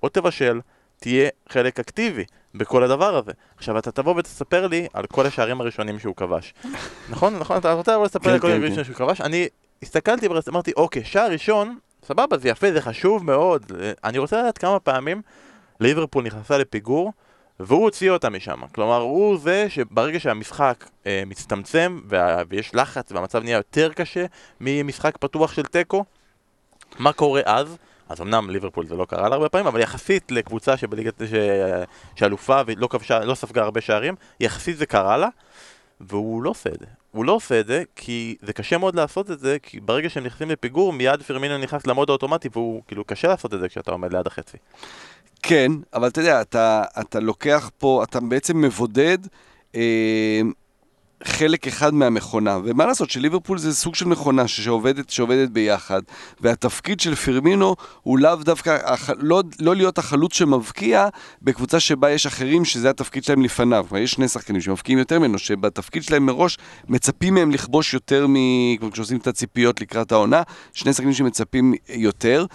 או 0.02 0.08
תבשל, 0.08 0.60
תהיה 1.00 1.28
חלק 1.48 1.80
אקטיבי 1.80 2.24
בכל 2.54 2.82
הדבר 2.82 3.16
הזה. 3.16 3.32
עכשיו 3.56 3.78
אתה 3.78 3.92
תבוא 3.92 4.14
ותספר 4.16 4.66
לי 4.66 4.86
על 4.94 5.06
כל 5.06 5.26
השערים 5.26 5.60
הראשונים 5.60 5.98
שהוא 5.98 6.16
כבש. 6.16 6.54
נכון? 7.10 7.38
נכון? 7.38 7.56
אתה 7.56 7.72
רוצה 7.72 7.92
לבוא 7.92 8.04
לספר 8.04 8.24
כן, 8.24 8.30
על 8.30 8.38
כל 8.38 8.46
כן, 8.46 8.52
השערים 8.52 8.62
הראשונים 8.62 8.84
שהוא 8.84 8.96
כבש? 8.96 9.20
אני 9.20 9.48
הסתכלתי 9.82 10.28
ואמרתי, 10.28 10.72
אוקיי, 10.76 11.04
שער 11.04 11.30
ראשון, 11.30 11.78
סבבה, 12.04 12.38
זה 12.38 12.48
יפה, 12.48 12.72
זה 12.72 12.80
חשוב 12.80 13.24
מאוד. 13.24 13.72
אני 14.04 14.18
רוצה 14.18 14.38
לדעת 14.38 14.58
כמה 14.58 14.80
פעמים 14.80 15.22
ליברפול 15.80 16.24
נכנסה 16.24 16.58
לפיגור 16.58 17.12
והוא 17.60 17.82
הוציא 17.82 18.10
אותה 18.10 18.30
משם. 18.30 18.60
כלומר, 18.74 19.00
הוא 19.00 19.38
זה 19.38 19.66
שברגע 19.68 20.20
שהמשחק 20.20 20.84
אה, 21.06 21.22
מצטמצם 21.26 22.00
וה, 22.08 22.42
ויש 22.48 22.74
לחץ 22.74 23.12
והמצב 23.12 23.42
נהיה 23.42 23.56
יותר 23.56 23.92
קשה 23.92 24.26
ממשחק 24.60 25.16
פתוח 25.16 25.52
של 25.52 25.62
תיקו, 25.62 26.04
מה 26.98 27.12
קורה 27.12 27.40
אז? 27.44 27.76
אז 28.10 28.20
אמנם 28.20 28.50
ליברפול 28.50 28.86
זה 28.86 28.96
לא 28.96 29.04
קרה 29.04 29.28
לה 29.28 29.34
הרבה 29.34 29.48
פעמים, 29.48 29.66
אבל 29.66 29.80
יחסית 29.80 30.32
לקבוצה 30.32 30.76
שבליגת, 30.76 31.22
ש... 31.30 31.34
שאלופה 32.16 32.60
ולא 32.66 32.86
כבשה, 32.86 33.24
לא 33.24 33.34
ספגה 33.34 33.62
הרבה 33.62 33.80
שערים, 33.80 34.14
יחסית 34.40 34.76
זה 34.76 34.86
קרה 34.86 35.16
לה, 35.16 35.28
והוא 36.00 36.42
לא 36.42 36.50
עושה 36.50 36.70
את 36.70 36.80
זה. 36.80 36.86
הוא 37.10 37.24
לא 37.24 37.32
עושה 37.32 37.60
את 37.60 37.66
זה 37.66 37.82
כי 37.96 38.36
זה 38.42 38.52
קשה 38.52 38.78
מאוד 38.78 38.94
לעשות 38.94 39.30
את 39.30 39.40
זה, 39.40 39.56
כי 39.62 39.80
ברגע 39.80 40.10
שהם 40.10 40.24
נכנסים 40.24 40.50
לפיגור, 40.50 40.92
מיד 40.92 41.22
פרמינו 41.22 41.58
נכנס 41.58 41.86
למוד 41.86 42.10
האוטומטי, 42.10 42.48
והוא 42.52 42.82
כאילו 42.86 43.04
קשה 43.04 43.28
לעשות 43.28 43.54
את 43.54 43.60
זה 43.60 43.68
כשאתה 43.68 43.90
עומד 43.90 44.12
ליד 44.12 44.26
החצי. 44.26 44.56
כן, 45.42 45.72
אבל 45.94 46.08
אתה 46.08 46.20
יודע, 46.20 46.40
אתה, 46.40 46.82
אתה 47.00 47.20
לוקח 47.20 47.70
פה, 47.78 48.04
אתה 48.04 48.20
בעצם 48.20 48.60
מבודד 48.60 49.18
אה, 49.74 50.40
חלק 51.24 51.66
אחד 51.66 51.94
מהמכונה, 51.94 52.58
ומה 52.64 52.86
לעשות 52.86 53.10
שליברפול 53.10 53.58
זה 53.58 53.74
סוג 53.74 53.94
של 53.94 54.04
מכונה 54.04 54.48
שעובדת, 54.48 55.10
שעובדת 55.10 55.48
ביחד, 55.48 56.02
והתפקיד 56.40 57.00
של 57.00 57.14
פירמינו 57.14 57.76
הוא 58.02 58.18
לאו 58.18 58.36
דווקא, 58.36 58.78
הח, 58.84 59.10
לא, 59.18 59.42
לא 59.60 59.76
להיות 59.76 59.98
החלוץ 59.98 60.34
שמבקיע 60.34 61.08
בקבוצה 61.42 61.80
שבה 61.80 62.10
יש 62.10 62.26
אחרים 62.26 62.64
שזה 62.64 62.90
התפקיד 62.90 63.24
שלהם 63.24 63.42
לפניו. 63.42 63.86
כלומר, 63.88 64.02
יש 64.02 64.10
שני 64.10 64.28
שחקנים 64.28 64.60
שמבקיעים 64.60 64.98
יותר 64.98 65.18
ממנו, 65.18 65.38
שבתפקיד 65.38 66.02
שלהם 66.02 66.26
מראש 66.26 66.58
מצפים 66.88 67.34
מהם 67.34 67.50
לכבוש 67.50 67.94
יותר 67.94 68.26
מ... 68.26 68.34
כמו 68.80 68.90
כשעושים 68.92 69.16
את 69.16 69.26
הציפיות 69.26 69.80
לקראת 69.80 70.12
העונה, 70.12 70.42
שני 70.72 70.92
שחקנים 70.92 71.12
שמצפים 71.12 71.74
יותר. 71.88 72.46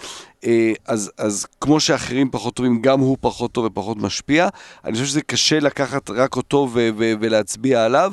אה, 0.44 0.72
אז, 0.86 1.10
אז 1.18 1.46
כמו 1.60 1.80
שאחרים 1.80 2.30
פחות 2.30 2.54
טובים, 2.54 2.82
גם 2.82 3.00
הוא 3.00 3.16
פחות 3.20 3.52
טוב 3.52 3.64
ופחות 3.64 3.96
משפיע. 3.96 4.48
אני 4.84 4.92
חושב 4.92 5.04
שזה 5.06 5.22
קשה 5.22 5.60
לקחת 5.60 6.10
רק 6.10 6.36
אותו 6.36 6.68
ו- 6.72 6.88
ו- 6.98 7.12
ולהצביע 7.20 7.84
עליו. 7.84 8.12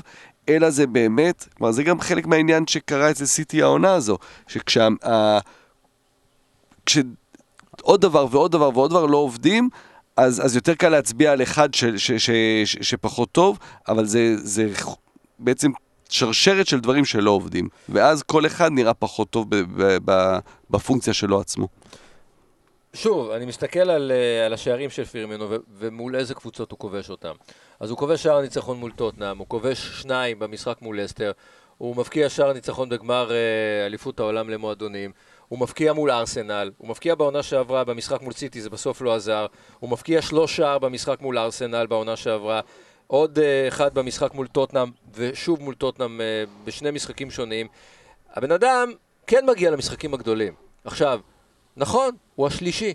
אלא 0.50 0.70
זה 0.70 0.88
באמת, 0.88 1.48
כלומר 1.58 1.72
זה 1.72 1.84
גם 1.84 2.02
חלק 2.02 2.26
מהעניין 2.26 2.68
שקרה 2.68 3.12
אצל 3.12 3.26
סיטי 3.26 3.62
העונה 3.62 3.94
הזו, 3.94 4.18
שכשה... 4.48 4.88
ה- 5.06 5.40
כש... 6.86 6.98
עוד 7.82 8.02
דבר 8.02 8.28
ועוד 8.32 8.52
דבר 8.52 8.70
ועוד 8.74 8.92
דבר 8.92 9.06
לא 9.06 9.18
עובדים, 9.18 9.70
אז, 10.18 10.46
אז 10.46 10.56
יותר 10.56 10.74
קל 10.76 10.90
להצביע 10.90 11.32
על 11.32 11.42
אחד 11.42 11.74
ש, 11.74 11.86
ש, 11.86 12.12
ש, 12.12 12.30
ש, 12.66 12.78
שפחות 12.82 13.32
טוב, 13.32 13.60
אבל 13.88 14.06
זה, 14.06 14.36
זה 14.38 14.72
בעצם 15.40 15.72
שרשרת 16.10 16.68
של 16.68 16.80
דברים 16.80 17.06
שלא 17.06 17.32
עובדים, 17.32 17.68
ואז 17.90 18.24
כל 18.24 18.46
אחד 18.46 18.72
נראה 18.72 18.94
פחות 18.94 19.30
טוב 19.30 19.50
ב- 19.50 19.56
ב- 19.56 19.98
ב- 20.06 20.40
בפונקציה 20.70 21.14
שלו 21.14 21.40
עצמו. 21.40 21.68
שוב, 22.96 23.32
אני 23.32 23.46
מסתכל 23.46 23.90
על, 23.90 24.12
אה, 24.12 24.46
על 24.46 24.54
השערים 24.54 24.90
של 24.90 25.06
פירמינו 25.06 25.48
ומול 25.78 26.16
איזה 26.16 26.34
קבוצות 26.34 26.72
הוא 26.72 26.80
כובש 26.80 27.10
אותם. 27.10 27.34
אז 27.80 27.90
הוא 27.90 27.98
כובש 27.98 28.24
שער 28.24 28.42
ניצחון 28.42 28.78
מול 28.78 28.92
טוטנאם, 28.92 29.38
הוא 29.38 29.48
כובש 29.48 30.02
שניים 30.02 30.40
במשחק 30.40 30.82
מול 30.82 31.06
אסטר, 31.06 31.32
הוא 31.78 31.96
מבקיע 31.96 32.30
שער 32.30 32.54
ניצחון 32.54 32.90
בגמר 32.90 33.32
אה, 33.32 33.86
אליפות 33.86 34.20
העולם 34.20 34.50
למועדונים, 34.50 35.12
הוא 35.48 35.60
מבקיע 35.60 35.94
מול 35.94 36.12
ארסנל, 36.12 36.72
הוא 36.78 36.90
מבקיע 36.90 37.16
בעונה 37.16 37.44
שעברה 37.44 37.84
במשחק 37.84 38.22
מול 38.22 38.34
סיטי, 38.34 38.62
זה 38.62 38.70
בסוף 38.70 39.02
לא 39.02 39.16
עזר, 39.16 39.46
הוא 39.80 39.90
מבקיע 39.90 40.22
שלוש 40.22 40.56
שער 40.56 40.80
במשחק 40.80 41.22
מול 41.22 41.38
ארסנל 41.38 41.88
בעונה 41.88 42.16
שעברה, 42.16 42.62
עוד 43.08 43.40
אה, 43.40 43.68
אחד 43.68 43.94
במשחק 43.94 44.34
מול 44.34 44.48
טוטנאם, 44.48 44.92
ושוב 45.14 45.62
מול 45.62 45.76
טוטנאם 45.76 46.22
אה, 46.22 46.44
בשני 46.66 46.92
משחקים 46.92 47.32
שונים. 47.32 47.68
הבן 48.34 48.52
אדם 48.52 48.92
כן 49.28 49.46
מגיע 49.46 49.72
למשחקים 49.72 50.14
הגדולים. 50.14 50.54
עכשיו, 50.86 51.20
נכון, 51.78 52.16
הוא 52.36 52.48
השלישי. 52.48 52.94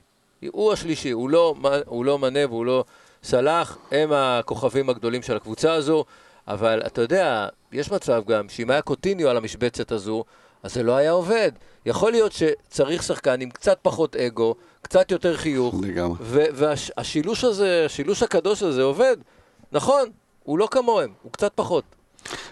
הוא 0.53 0.73
השלישי, 0.73 1.11
הוא 1.11 1.31
לא, 1.31 1.55
הוא 1.87 2.05
לא 2.05 2.19
מנה 2.19 2.47
והוא 2.47 2.67
לא 2.67 2.85
סלאח, 3.23 3.79
הם 3.91 4.13
הכוכבים 4.13 4.91
הגדולים 4.91 5.23
של 5.23 5.37
הקבוצה 5.37 5.73
הזו, 5.73 6.05
אבל 6.49 6.83
אתה 6.87 7.01
יודע, 7.01 7.49
יש 7.73 7.93
מצב 7.93 8.23
גם 8.27 8.49
שאם 8.49 8.71
היה 8.71 8.83
קוטיניו 8.83 9.29
על 9.29 9.37
המשבצת 9.37 9.93
הזו, 9.93 10.25
אז 10.63 10.75
זה 10.75 10.83
לא 10.83 10.97
היה 10.97 11.11
עובד. 11.11 11.53
יכול 11.87 12.13
להיות 12.13 12.33
שצריך 12.33 13.03
שחקן 13.03 13.41
עם 13.41 13.51
קצת 13.51 13.79
פחות 13.83 14.17
אגו, 14.17 14.55
קצת 14.83 15.11
יותר 15.11 15.37
חיוך, 15.37 15.75
לגמרי. 15.83 16.17
והשילוש 16.21 17.45
הזה, 17.45 17.83
השילוש 17.87 18.23
הקדוש 18.23 18.63
הזה 18.63 18.83
עובד. 18.83 19.17
נכון, 19.73 20.09
הוא 20.45 20.59
לא 20.59 20.69
כמוהם, 20.71 21.13
הוא 21.23 21.33
קצת 21.33 21.53
פחות. 21.55 21.85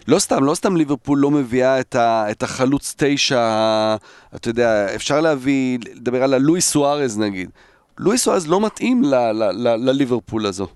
לא 0.08 0.18
סתם, 0.18 0.44
לא 0.44 0.54
סתם 0.54 0.76
ליברפול 0.76 1.18
לא 1.18 1.30
מביאה 1.30 1.80
את, 1.80 1.94
ה, 1.94 2.30
את 2.30 2.42
החלוץ 2.42 2.94
תשע, 2.98 3.96
אתה 4.34 4.48
יודע, 4.48 4.94
אפשר 4.94 5.20
להביא, 5.20 5.78
לדבר 5.94 6.22
על 6.22 6.34
הלואיס 6.34 6.70
סוארז 6.70 7.18
נגיד. 7.18 7.50
לואיס 7.98 8.24
סוארז 8.24 8.46
לא 8.46 8.60
מתאים 8.60 9.02
ל, 9.02 9.14
ל, 9.14 9.42
ל, 9.52 9.90
לליברפול 9.90 10.46
הזו. 10.46 10.66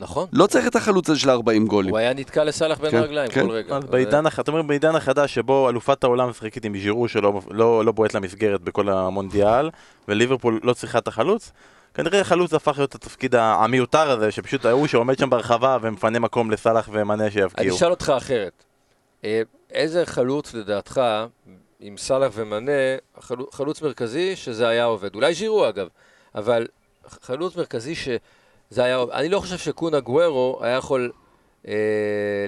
נכון. 0.00 0.26
לא 0.32 0.46
צריך 0.46 0.66
את 0.66 0.76
החלוץ 0.76 1.10
הזה 1.10 1.20
של 1.20 1.30
40 1.30 1.66
גולים. 1.66 1.90
הוא 1.90 1.98
היה 1.98 2.14
נתקע 2.14 2.44
לסאלח 2.44 2.80
בין 2.80 2.90
כן, 2.90 2.96
הרגליים 2.96 3.30
כן. 3.30 3.46
כל 3.46 3.50
רגע. 3.50 3.76
אז 3.76 3.84
בעידן, 3.84 4.26
אתה 4.26 4.50
אומר 4.50 4.62
בעידן 4.62 4.96
החדש 4.96 5.34
שבו 5.34 5.68
אלופת 5.68 6.04
העולם 6.04 6.28
משחקת 6.28 6.64
עם 6.64 6.78
ז'ירו 6.78 7.08
שלא 7.08 7.40
לא, 7.50 7.84
לא 7.84 7.92
בועט 7.92 8.14
למסגרת 8.14 8.60
בכל 8.60 8.88
המונדיאל 8.88 9.70
וליברפול 10.08 10.60
לא 10.62 10.72
צריכה 10.72 10.98
את 10.98 11.08
החלוץ 11.08 11.52
כנראה 11.94 12.20
החלוץ 12.20 12.54
הפך 12.54 12.78
להיות 12.78 12.94
התפקיד 12.94 13.34
המיותר 13.34 14.10
הזה 14.10 14.30
שפשוט 14.30 14.64
ההוא 14.64 14.86
שעומד 14.86 15.18
שם 15.18 15.30
ברחבה 15.30 15.78
ומפנה 15.82 16.18
מקום 16.18 16.50
לסאלח 16.50 16.88
ומנה 16.92 17.22
אני 17.24 17.30
שיבקיעו. 17.30 17.76
אשאל 17.76 17.90
אותך 17.90 18.12
אחרת. 18.16 18.64
אה, 19.24 19.42
איזה 19.70 20.06
חלוץ 20.06 20.54
לדעתך, 20.54 21.00
עם 21.80 21.96
סאלח 21.96 22.32
ומנה, 22.34 22.72
חלו- 23.20 23.48
חלוץ 23.52 23.82
מרכזי 23.82 24.36
שזה 24.36 24.68
היה 24.68 24.84
עובד? 24.84 25.14
אולי 25.14 25.34
ז'ירו 25.34 25.68
אגב, 25.68 25.88
אבל 26.34 26.66
חלוץ 27.08 27.56
מרכזי 27.56 27.94
שזה 27.94 28.84
היה 28.84 28.96
עובד. 28.96 29.12
אני 29.14 29.28
לא 29.28 29.40
חושב 29.40 29.58
שקונה 29.58 30.00
גוורו 30.00 30.58
היה 30.62 30.76
יכול 30.76 31.12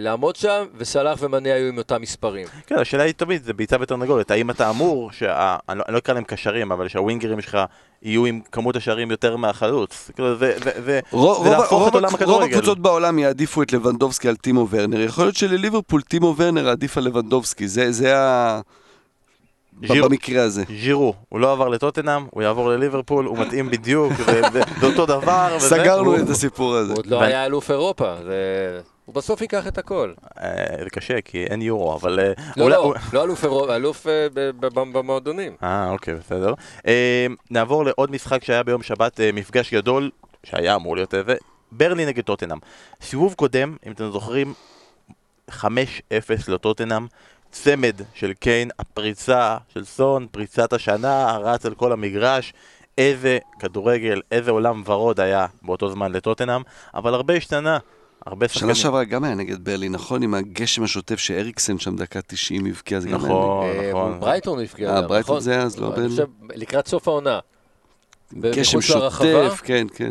לעמוד 0.01 0.37
שם, 0.37 0.64
וסאלח 0.77 1.18
ומנה 1.23 1.55
היו 1.55 1.68
עם 1.68 1.79
אותם 1.79 2.03
מספרים. 2.03 2.47
כן, 2.66 2.79
השאלה 2.79 3.03
היא 3.03 3.12
תמיד, 3.14 3.45
זה 3.45 3.53
ביצה 3.53 3.77
ותרנגולת, 3.81 4.31
האם 4.31 4.51
אתה 4.51 4.71
אמור, 4.71 5.12
שה... 5.12 5.57
אני 5.68 5.79
לא- 5.79 5.85
אני 5.89 5.95
לא 5.95 5.99
אקרא 5.99 6.14
להם 6.14 6.25
קשרים, 6.25 6.73
אבל 6.73 6.89
שהווינגרים 6.89 7.41
שלך 7.41 7.59
יהיו 8.03 8.25
עם 8.27 8.41
כמות 8.53 8.77
השערים 8.77 9.11
יותר 9.11 9.37
מהחלוץ. 9.37 10.11
כאילו 10.14 10.37
זה, 10.37 10.55
זה, 10.64 10.71
זה, 10.85 11.01
רוב, 11.11 11.45
זה 11.45 11.51
רוב, 11.51 11.61
להפוך 11.61 11.79
רוב, 11.79 11.89
את 11.89 11.95
עולם 11.95 12.05
רוב 12.11 12.14
הכדורגל. 12.14 12.55
הקבוצות 12.57 12.79
בעולם 12.79 13.18
יעדיפו 13.18 13.62
את 13.62 13.73
לבנדובסקי 13.73 14.29
על 14.29 14.37
טימו 14.37 14.66
ורנר. 14.71 15.01
יכול 15.01 15.25
להיות 15.25 15.37
שלליברפול 15.37 16.03
טימו 16.03 16.35
ורנר 16.39 16.68
עדיף 16.68 16.99
על 16.99 17.05
לבנדובסקי. 17.05 17.68
זה, 17.68 17.93
זה 17.93 18.18
ה... 18.18 18.61
ז'ירו- 19.87 20.09
במקרה 20.09 20.43
הזה. 20.43 20.64
ז'ירו, 20.81 21.14
הוא 21.29 21.41
לא 21.41 21.53
עבר 21.53 21.68
לטוטנאם, 21.68 22.23
הוא 22.31 22.43
יעבור 22.43 22.68
לליברפול, 22.68 23.25
הוא 23.27 23.39
מתאים 23.39 23.71
בדיוק, 23.71 24.12
זה, 24.12 24.43
זה, 24.53 24.61
זה 24.81 24.87
אותו 24.87 25.07
דבר. 25.07 25.53
וזה- 25.57 25.68
סגרנו 25.68 26.16
את 26.16 26.29
הסיפור 26.29 26.75
הזה. 26.75 26.93
הוא 26.93 26.99
עוד 26.99 27.07
לא 27.07 27.23
היה 27.23 27.47
אלוף 27.47 27.71
אירופה, 27.71 28.14
זה... 28.25 28.81
הוא 29.11 29.14
בסוף 29.14 29.40
ייקח 29.40 29.66
את 29.66 29.78
הכל. 29.78 30.12
אה, 30.38 30.84
זה 30.84 30.90
קשה, 30.90 31.20
כי 31.20 31.44
אין 31.44 31.62
יורו, 31.62 31.94
אבל... 31.94 32.20
אה, 32.20 32.32
לא, 32.56 32.70
לא, 32.70 32.94
לא 33.12 33.24
אלוף 33.24 33.44
אירופה, 33.44 33.76
אלוף 33.76 34.06
אה, 34.06 34.26
במועדונים. 34.61 35.56
אה, 35.62 35.90
אוקיי, 35.90 36.14
בסדר. 36.14 36.54
אה, 36.86 37.26
נעבור 37.50 37.84
לעוד 37.84 38.11
משחק 38.11 38.44
שהיה 38.44 38.62
ביום 38.62 38.82
שבת, 38.82 39.20
אה, 39.20 39.30
מפגש 39.32 39.74
גדול, 39.74 40.11
שהיה 40.44 40.74
אמור 40.74 40.96
להיות 40.96 41.14
איזה, 41.14 41.34
ברלי 41.72 42.06
נגד 42.06 42.24
טוטנאם. 42.24 42.58
סיבוב 43.02 43.34
קודם, 43.34 43.76
אם 43.86 43.92
אתם 43.92 44.11
זוכרים, 44.11 44.54
5-0 45.50 45.64
לטוטנאם, 46.48 47.06
צמד 47.50 47.96
של 48.14 48.32
קיין, 48.32 48.70
הפריצה 48.78 49.56
של 49.68 49.84
סון, 49.84 50.26
פריצת 50.30 50.72
השנה, 50.72 51.38
רץ 51.38 51.66
על 51.66 51.74
כל 51.74 51.92
המגרש. 51.92 52.52
איזה 52.98 53.38
כדורגל, 53.58 54.20
איזה 54.32 54.50
עולם 54.50 54.82
ורוד 54.86 55.20
היה 55.20 55.46
באותו 55.62 55.90
זמן 55.90 56.12
לטוטנאם, 56.12 56.62
אבל 56.94 57.14
הרבה 57.14 57.34
השתנה, 57.34 57.78
הרבה 58.27 58.49
שנה 58.49 58.59
שחקנים. 58.59 58.75
שעברה 58.75 59.05
גם 59.05 59.25
היה 59.25 59.35
נגד 59.35 59.64
ברלי, 59.64 59.89
נכון? 59.89 60.23
עם 60.23 60.35
הגשם 60.35 60.83
השוטף 60.83 61.18
שאריקסן 61.18 61.79
שם 61.79 61.97
דקה 61.97 62.21
90 62.23 62.66
הבקיע, 62.66 63.01
זה 63.01 63.09
גם 63.09 63.25
היה 63.25 63.33
נכון, 63.33 63.66
אה, 63.66 63.91
נכון. 63.91 64.11
מול 64.11 64.21
ברייטון 64.21 64.59
הוא 64.59 64.64
הפקיע 64.64 64.91
אה, 64.91 65.01
גם, 65.03 65.09
ברייטון 65.09 65.37
נכון? 65.37 65.41
זה 65.41 65.62
אז, 65.62 65.79
לא 65.79 65.93
חושב, 66.09 66.27
לקראת 66.55 66.89
סוף 66.89 67.09
העונה. 67.09 67.39
גשם? 68.41 68.81
שוטף, 68.81 69.61
כן, 69.64 69.87
כן. 69.95 70.11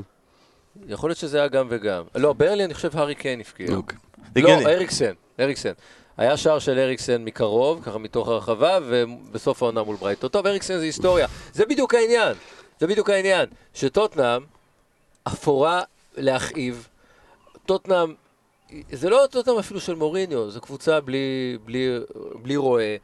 יכול 0.88 1.10
להיות 1.10 1.18
שזה 1.18 1.38
היה 1.38 1.48
גם 1.48 1.68
וגם. 1.70 2.04
לא, 2.16 2.34
ברלי 2.34 2.66
אני 2.66 2.74
חושב 2.74 2.98
הארי 2.98 3.16
קיין 3.16 3.40
הפקיע. 3.40 3.76
אוקיי. 3.76 3.98
לא. 4.36 4.50
אריקסן, 4.50 5.12
אריקסן. 5.40 5.72
היה 6.18 6.38
שער 6.38 6.60
של 6.60 6.80
אריקסן 6.80 7.24
מקרוב, 7.24 7.84
ככה 7.84 7.98
מתוך 7.98 8.28
הרחבה, 8.28 8.80
ובסוף 8.88 9.64
העונה 9.64 9.84
מול 9.84 9.96
ברייטון. 9.96 10.30
טוב, 10.30 10.48
אריקסן 10.48 10.78
זה 10.78 10.84
היסטוריה. 10.84 11.28
זה 11.54 11.66
בדיוק 11.66 11.94
העניין. 11.94 12.34
זה 12.80 12.88
בדיוק 12.88 13.10
העניין. 13.10 13.46
שטוטנאם 13.74 14.42
אפורה 15.28 15.82
להכאיב. 16.18 16.88
טוטנאם, 17.70 18.14
זה 18.92 19.10
לא 19.10 19.28
טוטנאם 19.32 19.58
אפילו 19.58 19.80
של 19.80 19.96
מוריניו, 19.96 20.50
זו 20.50 20.62
קבוצה 20.62 21.02
בלי, 21.02 21.58
בלי, 21.66 22.00
בלי 22.42 22.56
רועה. 22.56 22.96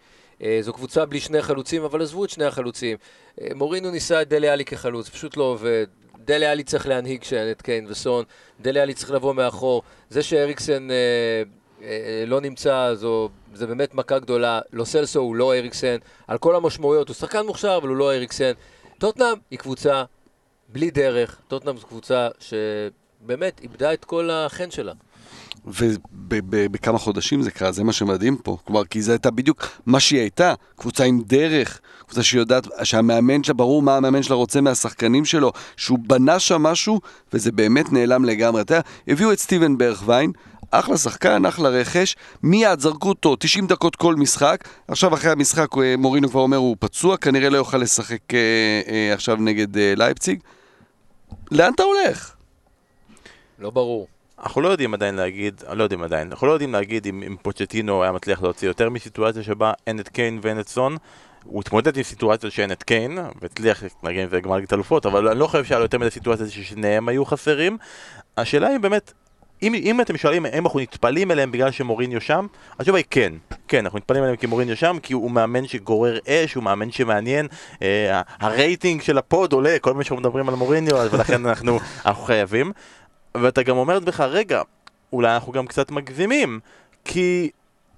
אה, 0.42 0.58
זו 0.62 0.74
קבוצה 0.74 1.06
בלי 1.06 1.20
שני 1.20 1.42
חלוצים, 1.42 1.84
אבל 1.84 2.02
עזבו 2.02 2.26
את 2.26 2.30
שני 2.30 2.46
החלוצים. 2.46 2.98
אה, 3.42 3.48
מוריניו 3.56 3.92
ניסה 3.92 4.22
את 4.22 4.30
דלה 4.30 4.54
עלי 4.54 4.66
כחלוץ, 4.66 5.10
פשוט 5.10 5.38
לא 5.38 5.44
עובד. 5.44 5.86
דלה 6.18 6.52
עלי 6.52 6.64
צריך 6.64 6.88
להנהיג 6.88 7.24
שאין 7.24 7.52
את 7.52 7.62
קיין 7.62 7.86
וסון, 7.90 8.26
דלה 8.62 8.82
עלי 8.82 8.94
צריך 8.94 9.12
לבוא 9.12 9.34
מאחור. 9.34 9.82
זה 10.10 10.24
שאריקסן 10.24 10.92
אה, 10.92 10.96
אה, 11.84 12.24
לא 12.28 12.42
נמצא, 12.42 12.94
זו, 12.94 13.30
זה 13.54 13.68
באמת 13.68 13.94
מכה 13.94 14.20
גדולה. 14.20 14.62
לא 14.74 14.86
סלסו 14.86 15.20
הוא 15.20 15.36
לא 15.36 15.54
אריקסן, 15.54 15.98
על 16.28 16.38
כל 16.38 16.56
המשמעויות, 16.56 17.08
הוא 17.08 17.16
שחקן 17.16 17.46
מוכשר, 17.46 17.78
אבל 17.82 17.88
הוא 17.88 17.98
לא 17.98 18.14
אריקסן. 18.14 18.52
טוטנאם 18.98 19.38
היא 19.52 19.60
קבוצה 19.60 20.04
בלי 20.70 20.92
דרך, 20.92 21.42
טוטנאם 21.48 21.78
זו 21.78 21.88
קבוצה 21.88 22.30
שבאמת 23.26 23.62
איבדה 23.64 23.94
את 23.94 24.06
כל 24.06 24.30
החן 24.32 24.72
שלה. 24.72 24.94
ובכמה 25.66 26.98
חודשים 26.98 27.42
זה 27.42 27.52
קרה, 27.52 27.72
זה 27.72 27.84
מה 27.84 27.94
שמדהים 27.94 28.38
פה. 28.38 28.58
כלומר, 28.66 28.86
כי 28.86 29.02
זה 29.02 29.12
הייתה 29.12 29.32
בדיוק 29.32 29.68
מה 29.86 30.00
שהיא 30.00 30.20
הייתה, 30.20 30.54
קבוצה 30.76 31.04
עם 31.04 31.22
דרך, 31.26 31.80
קבוצה 32.06 32.24
שיודעת, 32.24 32.68
שהמאמן 32.84 33.44
שלה, 33.44 33.54
ברור 33.54 33.82
מה 33.82 33.98
המאמן 33.98 34.24
שלה 34.24 34.36
רוצה 34.36 34.62
מהשחקנים 34.62 35.26
שלו, 35.26 35.52
שהוא 35.78 36.00
בנה 36.02 36.40
שם 36.40 36.64
משהו, 36.64 37.00
וזה 37.34 37.52
באמת 37.52 37.92
נעלם 37.92 38.26
לגמרי. 38.26 38.62
אתה 38.62 38.74
יודע, 38.74 38.82
הביאו 39.08 39.32
את 39.32 39.40
סטיבן 39.40 39.78
ברכווין, 39.78 40.32
אחלה 40.72 40.98
שחקן, 40.98 41.46
אחלה 41.46 41.70
רכש, 41.70 42.16
מיד 42.44 42.80
זרקו 42.80 43.10
אותו 43.10 43.36
90 43.36 43.68
דקות 43.68 43.96
כל 43.96 44.16
משחק, 44.16 44.68
עכשיו 44.88 45.14
אחרי 45.14 45.32
המשחק 45.32 45.68
אה, 45.78 45.96
מורינו 45.98 46.30
כבר 46.30 46.42
אומר 46.42 46.58
הוא 46.58 46.76
פצוע, 46.80 47.18
כנראה 47.18 47.50
לא 47.50 47.58
יוכל 47.58 47.78
לשחק 47.78 48.34
אה, 48.34 48.40
אה, 48.88 49.14
עכשיו 49.14 49.36
נגד 49.36 49.78
אה, 49.78 49.94
לייפציג. 49.98 50.40
לאן 51.52 51.74
אתה 51.74 51.84
הולך? 51.84 52.35
לא 53.60 53.70
ברור. 53.70 54.08
אנחנו 54.44 54.62
לא 54.62 54.70
יודעים 54.70 54.94
עדיין 54.94 55.16
להגיד, 55.16 55.64
לא 55.72 55.84
יודעים 55.84 56.04
עדיין, 56.04 56.28
אנחנו 56.32 56.48
לא 56.48 56.52
יודעים 56.52 56.74
להגיד 56.74 57.08
אם, 57.08 57.24
אם 57.28 57.36
פוצ'טינו 57.42 58.04
היה 58.04 58.12
מצליח 58.12 58.42
להוציא 58.42 58.68
יותר 58.68 58.90
מסיטואציה 58.90 59.44
שבה 59.44 59.74
אין 59.88 60.00
את 60.00 60.10
קיין 60.10 60.40
ואין 60.42 60.60
את 60.60 60.68
סון. 60.68 60.98
הוא 61.44 61.62
התמודד 61.62 61.98
עם 61.98 62.04
סיטואציות 62.04 62.54
שאין 62.54 62.72
את 62.72 62.84
קיין, 62.84 63.18
והצליח 63.42 63.84
להגיע 64.04 64.24
עם 64.24 64.30
זה 64.30 64.38
לגמר 64.38 64.56
ליגת 64.56 64.74
אלופות, 64.74 65.06
אבל 65.06 65.28
אני 65.28 65.40
לא 65.40 65.48
חושב 65.48 65.66
שהיה 65.66 65.80
לו 65.80 65.86
יותר 65.86 65.98
מדי 65.98 66.12
סיטואציות 66.12 66.50
ששניהם 66.50 67.10
היו 67.10 67.26
חסרים. 67.26 67.78
השאלה 68.38 68.68
היא 68.68 68.80
באמת, 68.80 69.14
אם, 69.64 69.74
אם 69.74 70.02
אתם 70.02 70.18
שואלים 70.18 70.46
האם 70.46 70.66
אנחנו 70.66 70.80
נטפלים 70.80 71.32
אליהם 71.32 71.52
בגלל 71.52 71.72
שמוריניו 71.72 72.22
שם, 72.22 72.48
התשובה 72.80 72.98
היא 72.98 73.06
כן. 73.10 73.34
כן, 73.68 73.86
אנחנו 73.86 74.00
נטפלים 74.00 74.24
אליהם 74.24 74.36
כי 74.36 74.48
מוריניו 74.48 74.76
שם, 74.76 74.98
כי 75.04 75.14
הוא 75.14 75.32
מאמן 75.32 75.68
שגורר 75.68 76.18
אש, 76.28 76.54
הוא 76.54 76.64
מאמן 76.64 76.92
שמעניין. 76.92 77.48
אה, 77.82 78.22
הרייטינג 78.40 79.02
של 79.02 79.18
ה 79.18 79.27
pod 79.27 79.54
עולה, 79.54 79.80
כל 79.82 79.94
מה 79.94 80.04
שאנחנו 80.04 80.22
מדברים 80.22 80.50
על 80.50 80.56
מוריניו, 80.56 80.96
ולכן 81.12 81.46
אנחנו, 81.46 81.80
אנחנו 82.06 82.24
חייבים. 82.24 82.72
ואתה 83.42 83.64
גם 83.64 83.78
אומר 83.78 84.00
לעצמך, 84.00 84.20
רגע, 84.20 84.62
אולי 85.14 85.34
אנחנו 85.34 85.52
גם 85.52 85.68
קצת 85.68 85.92
מגזימים, 85.92 86.60
כי 87.06 87.50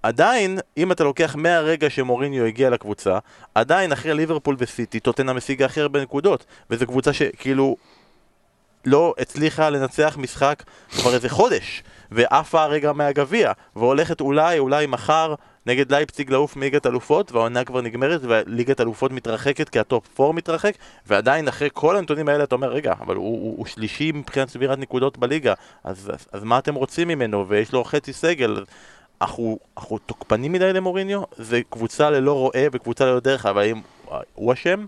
עדיין, 0.04 0.60
אם 0.78 0.92
אתה 0.92 1.04
לוקח 1.04 1.36
מהרגע 1.36 1.90
שמוריניו 1.90 2.46
הגיע 2.46 2.70
לקבוצה, 2.70 3.18
עדיין 3.56 3.92
אחרי 3.92 4.14
ליברפול 4.14 4.56
וסיטי, 4.60 5.00
טוטנהאם 5.00 5.34
משיגה 5.34 5.66
הכי 5.66 5.82
הרבה 5.82 6.02
נקודות, 6.02 6.46
וזו 6.70 6.88
קבוצה 6.88 7.14
שכאילו 7.14 7.76
לא 8.86 9.14
הצליחה 9.20 9.70
לנצח 9.70 10.18
משחק 10.20 10.64
כבר 10.90 11.14
איזה 11.14 11.30
חודש. 11.30 11.84
ועפה 12.12 12.64
הרגע 12.64 12.94
מהגביע, 12.94 13.52
והולכת 13.76 14.22
אולי, 14.22 14.60
אולי 14.60 14.86
מחר 14.86 15.36
נגד 15.68 15.92
לייפציג 15.92 16.32
לעוף 16.32 16.56
מליגת 16.56 16.86
אלופות, 16.86 17.32
והעונה 17.32 17.64
כבר 17.64 17.82
נגמרת, 17.82 18.22
וליגת 18.24 18.82
אלופות 18.82 19.12
מתרחקת 19.12 19.70
כי 19.70 19.80
הטופ 19.80 20.20
4 20.20 20.34
מתרחק, 20.34 20.74
ועדיין 21.08 21.48
אחרי 21.48 21.70
כל 21.74 21.98
הנתונים 21.98 22.30
האלה 22.30 22.44
אתה 22.44 22.56
אומר, 22.56 22.70
רגע, 22.70 22.94
אבל 23.02 23.16
הוא, 23.16 23.26
הוא, 23.26 23.58
הוא 23.58 23.66
שלישי 23.66 24.12
מבחינת 24.12 24.48
צבירת 24.48 24.80
נקודות 24.80 25.18
בליגה, 25.18 25.54
אז, 25.84 26.12
אז, 26.14 26.28
אז 26.32 26.44
מה 26.44 26.60
אתם 26.60 26.76
רוצים 26.76 27.08
ממנו? 27.08 27.50
ויש 27.50 27.74
לו 27.74 27.84
חצי 27.84 28.14
סגל. 28.14 28.64
אנחנו, 29.22 29.60
אנחנו 29.78 29.98
תוקפנים 29.98 30.52
מדי 30.52 30.74
למוריניו? 30.74 31.22
זה 31.38 31.62
קבוצה 31.70 32.10
ללא 32.10 32.34
רועה 32.34 32.64
וקבוצה 32.72 33.06
ללא 33.06 33.20
דרך, 33.20 33.46
אבל 33.46 33.62
האם 33.62 33.82
הוא 34.34 34.54
אשם? 34.54 34.86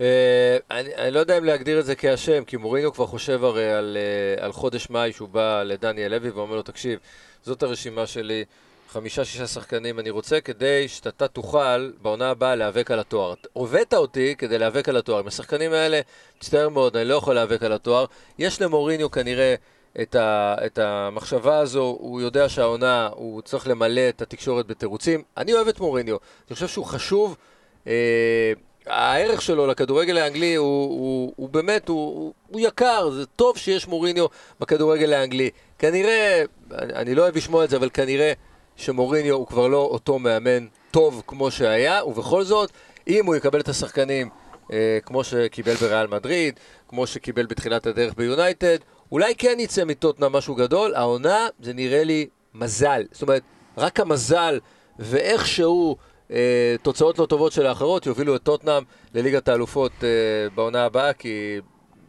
אה, 0.00 0.56
אני, 0.70 0.94
אני 0.94 1.10
לא 1.10 1.18
יודע 1.20 1.38
אם 1.38 1.44
להגדיר 1.44 1.80
את 1.80 1.84
זה 1.86 1.94
כאשם, 1.94 2.44
כי 2.44 2.56
מוריניו 2.56 2.92
כבר 2.92 3.06
חושב 3.06 3.44
הרי 3.44 3.72
על, 3.72 3.96
אה, 3.96 4.44
על 4.44 4.52
חודש 4.52 4.90
מאי 4.90 5.12
שהוא 5.12 5.28
בא 5.28 5.62
לדניאל 5.62 6.10
לוי 6.14 6.30
ואומר 6.30 6.56
לו, 6.56 6.62
תקשיב, 6.62 6.98
זאת 7.42 7.62
הרשימה 7.62 8.06
שלי, 8.06 8.44
חמישה-שישה 8.88 9.46
שחקנים 9.46 9.98
אני 9.98 10.10
רוצה 10.10 10.40
כדי 10.40 10.88
שאתה 10.88 11.28
תוכל 11.28 11.90
בעונה 12.02 12.30
הבאה 12.30 12.54
להיאבק 12.54 12.90
על 12.90 12.98
התואר. 12.98 13.34
הובאת 13.52 13.94
אותי 13.94 14.34
כדי 14.38 14.58
להיאבק 14.58 14.88
על 14.88 14.96
התואר. 14.96 15.18
עם 15.18 15.26
השחקנים 15.26 15.72
האלה, 15.72 16.00
מצטער 16.38 16.68
מאוד, 16.68 16.96
אני 16.96 17.04
לא 17.08 17.14
יכול 17.14 17.34
להיאבק 17.34 17.62
על 17.62 17.72
התואר. 17.72 18.04
יש 18.38 18.62
למוריניו 18.62 19.10
כנראה 19.10 19.54
את, 20.02 20.14
ה, 20.14 20.54
את 20.66 20.78
המחשבה 20.78 21.58
הזו, 21.58 21.96
הוא 22.00 22.20
יודע 22.20 22.48
שהעונה, 22.48 23.08
הוא 23.12 23.42
צריך 23.42 23.68
למלא 23.68 24.08
את 24.08 24.22
התקשורת 24.22 24.66
בתירוצים. 24.66 25.22
אני 25.36 25.52
אוהב 25.54 25.68
את 25.68 25.80
מוריניו, 25.80 26.16
אני 26.48 26.54
חושב 26.54 26.68
שהוא 26.68 26.84
חשוב. 26.84 27.36
אה, 27.86 28.52
הערך 28.86 29.42
שלו 29.42 29.66
לכדורגל 29.66 30.18
האנגלי 30.18 30.54
הוא, 30.54 30.66
הוא, 30.88 31.32
הוא 31.36 31.48
באמת, 31.48 31.88
הוא, 31.88 32.32
הוא 32.48 32.60
יקר, 32.60 33.10
זה 33.10 33.26
טוב 33.26 33.58
שיש 33.58 33.88
מוריניו 33.88 34.26
בכדורגל 34.60 35.12
האנגלי. 35.12 35.50
כנראה, 35.78 36.42
אני, 36.72 36.92
אני 36.92 37.14
לא 37.14 37.22
אוהב 37.22 37.36
לשמוע 37.36 37.64
את 37.64 37.70
זה, 37.70 37.76
אבל 37.76 37.90
כנראה 37.94 38.32
שמוריניו 38.76 39.34
הוא 39.34 39.46
כבר 39.46 39.68
לא 39.68 39.78
אותו 39.78 40.18
מאמן 40.18 40.66
טוב 40.90 41.22
כמו 41.26 41.50
שהיה, 41.50 42.04
ובכל 42.04 42.44
זאת, 42.44 42.70
אם 43.08 43.26
הוא 43.26 43.36
יקבל 43.36 43.60
את 43.60 43.68
השחקנים 43.68 44.28
אה, 44.72 44.98
כמו 45.04 45.24
שקיבל 45.24 45.74
בריאל 45.74 46.06
מדריד, 46.06 46.60
כמו 46.88 47.06
שקיבל 47.06 47.46
בתחילת 47.46 47.86
הדרך 47.86 48.14
ביונייטד, 48.16 48.78
אולי 49.12 49.34
כן 49.38 49.56
יצא 49.58 49.84
מטוטנה 49.84 50.28
משהו 50.28 50.54
גדול, 50.54 50.94
העונה 50.94 51.48
זה 51.60 51.72
נראה 51.72 52.04
לי 52.04 52.26
מזל. 52.54 53.02
זאת 53.12 53.22
אומרת, 53.22 53.42
רק 53.78 54.00
המזל 54.00 54.60
ואיכשהו 54.98 55.96
אה, 56.30 56.76
תוצאות 56.82 57.18
לא 57.18 57.26
טובות 57.26 57.52
של 57.52 57.66
האחרות 57.66 58.06
יובילו 58.06 58.36
את 58.36 58.42
טוטנאם 58.42 58.82
לליגת 59.14 59.48
האלופות 59.48 59.92
אה, 60.02 60.08
בעונה 60.54 60.84
הבאה, 60.84 61.12
כי 61.12 61.60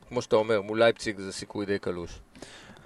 כמו 0.10 0.22
שאתה 0.22 0.36
אומר, 0.36 0.62
מול 0.62 0.80
לייפציג 0.80 1.20
זה 1.20 1.32
סיכוי 1.32 1.66
די 1.66 1.80
קלוש. 1.80 2.20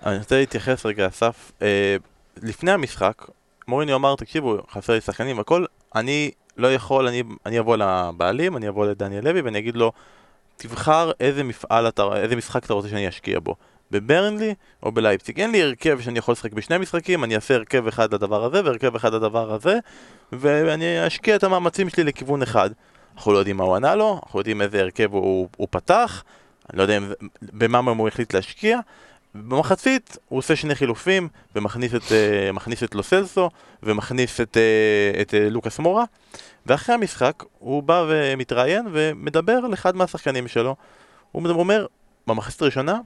אני 0.05 0.17
רוצה 0.17 0.35
להתייחס 0.39 0.85
רגע, 0.85 1.07
אסף. 1.07 1.51
אה, 1.61 1.95
לפני 2.41 2.71
המשחק, 2.71 3.25
מוריני 3.71 3.93
אמר, 3.93 4.15
תקשיבו, 4.15 4.57
חסר 4.71 4.93
לי 4.93 5.01
שחקנים 5.01 5.37
והכל, 5.37 5.65
אני 5.95 6.31
לא 6.57 6.73
יכול, 6.73 7.07
אני, 7.07 7.23
אני 7.45 7.59
אבוא 7.59 7.77
לבעלים, 7.77 8.57
אני 8.57 8.69
אבוא 8.69 8.85
לדניאל 8.85 9.23
לוי 9.23 9.41
ואני 9.41 9.59
אגיד 9.59 9.75
לו, 9.75 9.91
תבחר 10.57 11.11
איזה 11.19 11.43
מפעל 11.43 11.87
אתה, 11.87 12.03
איזה 12.15 12.35
משחק 12.35 12.65
אתה 12.65 12.73
רוצה 12.73 12.89
שאני 12.89 13.09
אשקיע 13.09 13.39
בו. 13.39 13.55
בברנלי 13.91 14.53
או 14.83 14.91
בלייפציג. 14.91 15.39
אין 15.39 15.51
לי 15.51 15.63
הרכב 15.63 15.99
שאני 16.01 16.19
יכול 16.19 16.31
לשחק 16.31 16.53
בשני 16.53 16.77
משחקים, 16.77 17.23
אני 17.23 17.35
אעשה 17.35 17.55
הרכב 17.55 17.87
אחד 17.87 18.13
לדבר 18.13 18.45
הזה 18.45 18.65
והרכב 18.65 18.95
אחד 18.95 19.13
לדבר 19.13 19.53
הזה, 19.53 19.79
ואני 20.31 21.07
אשקיע 21.07 21.35
את 21.35 21.43
המאמצים 21.43 21.89
שלי 21.89 22.03
לכיוון 22.03 22.41
אחד. 22.41 22.69
אנחנו 23.15 23.33
לא 23.33 23.37
יודעים 23.37 23.57
מה 23.57 23.63
הוא 23.63 23.75
ענה 23.75 23.95
לו, 23.95 24.19
אנחנו 24.23 24.39
יודעים 24.39 24.61
איזה 24.61 24.81
הרכב 24.81 25.13
הוא, 25.13 25.47
הוא 25.57 25.67
פתח, 25.71 26.23
אני 26.69 26.77
לא 26.77 26.83
יודע 26.83 26.99
במה 27.41 27.91
הוא 27.91 28.07
החליט 28.07 28.33
להשקיע. 28.33 28.79
במחצית 29.35 30.17
הוא 30.27 30.39
עושה 30.39 30.55
שני 30.55 30.75
חילופים 30.75 31.27
ומכניס 31.55 31.95
את, 31.95 32.01
uh, 32.01 32.83
את 32.83 32.95
לוסלסו 32.95 33.49
ומכניס 33.83 34.41
את, 34.41 34.57
uh, 34.57 35.21
את 35.21 35.31
uh, 35.31 35.37
לוקאס 35.49 35.79
מורה 35.79 36.03
ואחרי 36.65 36.95
המשחק 36.95 37.43
הוא 37.59 37.83
בא 37.83 38.05
ומתראיין 38.09 38.87
ומדבר 38.91 39.59
על 39.65 39.73
אחד 39.73 39.95
מהשחקנים 39.95 40.47
שלו 40.47 40.75
הוא 41.31 41.49
אומר, 41.49 41.85
במחצית 42.27 42.61
הראשונה 42.61 42.99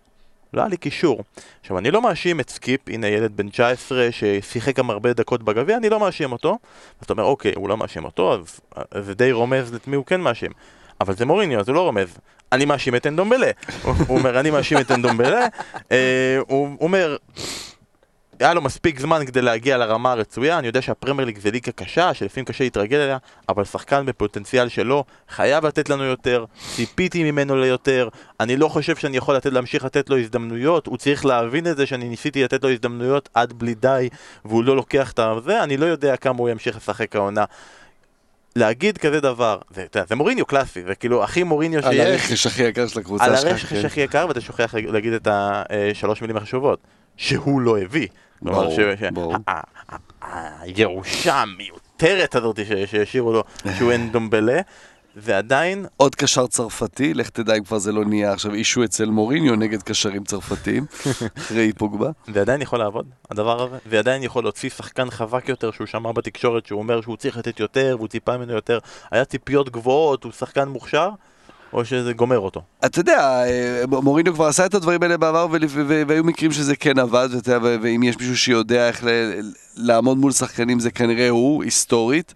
לא 0.54 0.62
היה 0.62 0.70
לי 0.70 0.78
קישור. 0.78 1.24
עכשיו, 1.62 1.78
אני 1.78 1.92
לא 1.92 2.02
מאשים 2.02 2.40
את 2.40 2.50
סקיפ, 2.50 2.82
הנה 2.88 3.08
ילד 3.08 3.38
בן 3.38 3.50
19 3.50 4.08
ששיחק 4.12 4.76
גם 4.76 4.90
הרבה 4.90 5.14
דקות 5.14 5.44
בגביע, 5.44 5.78
אני 5.78 5.90
לא 5.90 6.00
מאשים 6.00 6.32
אותו. 6.32 6.58
אז 7.00 7.06
אתה 7.06 7.14
אומר, 7.14 7.24
אוקיי, 7.24 7.54
הוא 7.56 7.70
לא 7.70 7.78
מאשים 7.78 8.06
אותו, 8.06 8.34
אז 8.34 8.62
זה 9.06 9.14
די 9.14 9.32
רומז 9.32 9.76
את 9.76 9.88
מי 9.88 9.96
הוא 9.96 10.06
כן 10.06 10.22
מאשים. 10.22 10.52
אבל 11.02 11.16
זה 11.16 11.26
מוריניו, 11.26 11.64
זה 11.64 11.72
לא 11.72 11.82
רומז. 11.82 12.18
אני 12.56 12.66
מאשים 12.66 12.96
את 12.96 13.08
אנדומבלה. 13.08 13.52
הוא 13.84 13.94
אומר, 14.10 14.40
אני 14.40 14.52
מאשים 14.52 14.78
את 14.78 14.92
אנדומבלה. 14.92 15.48
אה, 15.92 16.38
הוא 16.48 16.78
אומר, 16.82 17.18
היה 18.40 18.54
לו 18.54 18.62
מספיק 18.62 19.00
זמן 19.00 19.26
כדי 19.26 19.42
להגיע 19.42 19.78
לרמה 19.78 20.12
הרצויה, 20.12 20.60
אני 20.60 20.68
יודע 20.68 20.82
שהפרמייר 20.82 21.26
ליג 21.26 21.40
זה 21.40 21.52
ליגה 21.52 21.72
קשה, 21.72 22.14
שלפעמים 22.14 22.46
קשה 22.46 22.64
להתרגל 22.64 22.98
אליה, 22.98 23.18
אבל 23.50 23.64
שחקן 23.64 24.06
בפוטנציאל 24.06 24.70
שלו 24.70 25.04
חייב 25.30 25.66
לתת 25.66 25.90
לנו 25.90 26.04
יותר, 26.04 26.46
ציפיתי 26.76 27.32
ממנו 27.32 27.56
ליותר, 27.56 28.10
אני 28.40 28.58
לא 28.58 28.68
חושב 28.68 28.96
שאני 28.96 29.18
יכול 29.18 29.36
לתת, 29.36 29.52
להמשיך 29.52 29.86
לתת 29.86 30.10
לו 30.10 30.18
הזדמנויות, 30.18 30.88
הוא 30.88 30.98
צריך 30.98 31.26
להבין 31.26 31.68
את 31.68 31.78
זה 31.78 31.86
שאני 31.86 32.10
ניסיתי 32.10 32.44
לתת 32.44 32.64
לו 32.64 32.70
הזדמנויות 32.70 33.30
עד 33.34 33.54
בלי 33.54 33.74
די, 33.74 34.10
והוא 34.46 34.64
לא 34.64 34.76
לוקח 34.76 35.12
את 35.12 35.20
זה, 35.44 35.64
אני 35.64 35.78
לא 35.78 35.86
יודע 35.86 36.18
כמה 36.18 36.38
הוא 36.38 36.50
ימשיך 36.50 36.78
לשחק 36.78 37.16
העונה. 37.16 37.46
להגיד 38.56 38.98
כזה 38.98 39.22
דבר, 39.22 39.60
זה, 39.70 39.86
זה, 39.94 40.02
זה 40.08 40.16
מוריניו 40.16 40.46
קלאסי, 40.46 40.84
זה 40.84 40.96
כאילו 40.96 41.24
הכי 41.24 41.44
מוריניו 41.44 41.82
שיש. 41.82 42.00
על 42.00 42.08
הרכש 42.08 42.48
הכי 42.48 42.64
יקר 42.64 42.88
של 42.88 43.00
הקבוצה 43.00 43.26
שלך. 43.26 43.40
על 43.44 43.48
הרכש 43.48 43.66
כן. 43.66 43.86
הכי 43.86 44.02
יקר, 44.02 44.26
ואתה 44.28 44.42
שוכח 44.42 44.76
להגיד 44.76 45.14
את 45.14 45.28
השלוש 45.32 46.22
מילים 46.22 46.38
החשובות, 46.38 46.80
שהוא 47.18 47.62
לא 47.62 47.80
הביא. 47.80 48.08
ברור, 48.42 48.76
ברור. 49.14 49.36
הירושה 50.62 51.36
המיותרת 51.36 52.36
הזאת 52.36 52.60
שהשאירו 52.86 53.34
לו, 53.34 53.44
שהוא 53.78 53.92
אין 53.92 54.12
דומבלה. 54.12 54.62
ועדיין... 55.16 55.86
עוד 55.98 56.16
קשר 56.16 56.48
צרפתי, 56.48 57.14
לך 57.14 57.30
תדע 57.30 57.56
אם 57.56 57.64
כבר 57.64 57.78
זה 57.78 57.92
לא 57.92 58.06
נהיה 58.06 58.34
עכשיו 58.34 58.54
אישו 58.54 58.84
אצל 58.84 59.06
מוריניו 59.06 59.56
נגד 59.56 59.82
קשרים 59.82 60.24
צרפתיים, 60.24 60.86
אחרי 61.38 61.74
פוגבה. 61.74 62.10
ועדיין 62.28 62.62
יכול 62.62 62.80
לעבוד, 62.80 63.06
הדבר 63.32 63.64
הזה, 63.64 63.78
ועדיין 63.86 64.24
יכול 64.24 64.44
להוציא 64.44 64.70
שחקן 64.70 65.10
חזק 65.10 65.50
יותר 65.50 65.72
שהוא 65.72 65.88
שמע 65.88 66.12
בתקשורת 66.12 66.66
שהוא 66.66 66.80
אומר 66.80 67.02
שהוא 67.02 67.18
צריך 67.18 67.38
לתת 67.38 67.60
יותר 67.60 67.96
והוא 67.98 68.08
ציפה 68.08 68.38
ממנו 68.38 68.54
יותר, 68.54 68.80
היה 69.12 69.26
ציפיות 69.26 69.70
גבוהות, 69.70 70.24
הוא 70.24 70.32
שחקן 70.32 70.68
מוכשר, 70.68 71.10
או 71.74 71.86
שזה 71.86 72.14
גומר 72.14 72.40
אותו? 72.40 72.62
אתה 72.86 73.00
יודע, 73.00 73.44
אה, 73.46 73.84
מוריניו 73.88 74.34
כבר 74.34 74.46
עשה 74.46 74.66
את 74.66 74.74
הדברים 74.74 75.04
האלה 75.04 75.18
בעבר, 75.18 75.48
והיו 76.08 76.24
מקרים 76.24 76.52
שזה 76.52 76.76
כן 76.76 77.00
עבד, 77.00 77.30
ואם 77.62 78.04
יש 78.04 78.18
מישהו 78.18 78.38
שיודע 78.38 78.88
איך 78.88 79.04
לעמוד 79.76 80.18
מול 80.18 80.32
שחקנים 80.32 80.80
זה 80.80 80.92
כנראה 80.92 81.30
הוא, 81.30 81.64
היסטורית. 81.64 82.34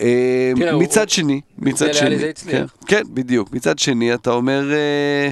אה, 0.00 0.52
כן, 0.56 0.74
מצד 0.78 1.08
שני, 1.08 1.40
מצד 1.58 1.94
שני, 1.94 2.18
כן, 2.50 2.64
כן, 2.86 3.02
בדיוק, 3.14 3.52
מצד 3.52 3.78
שני 3.78 4.14
אתה 4.14 4.30
אומר... 4.30 4.72
אה, 4.72 5.30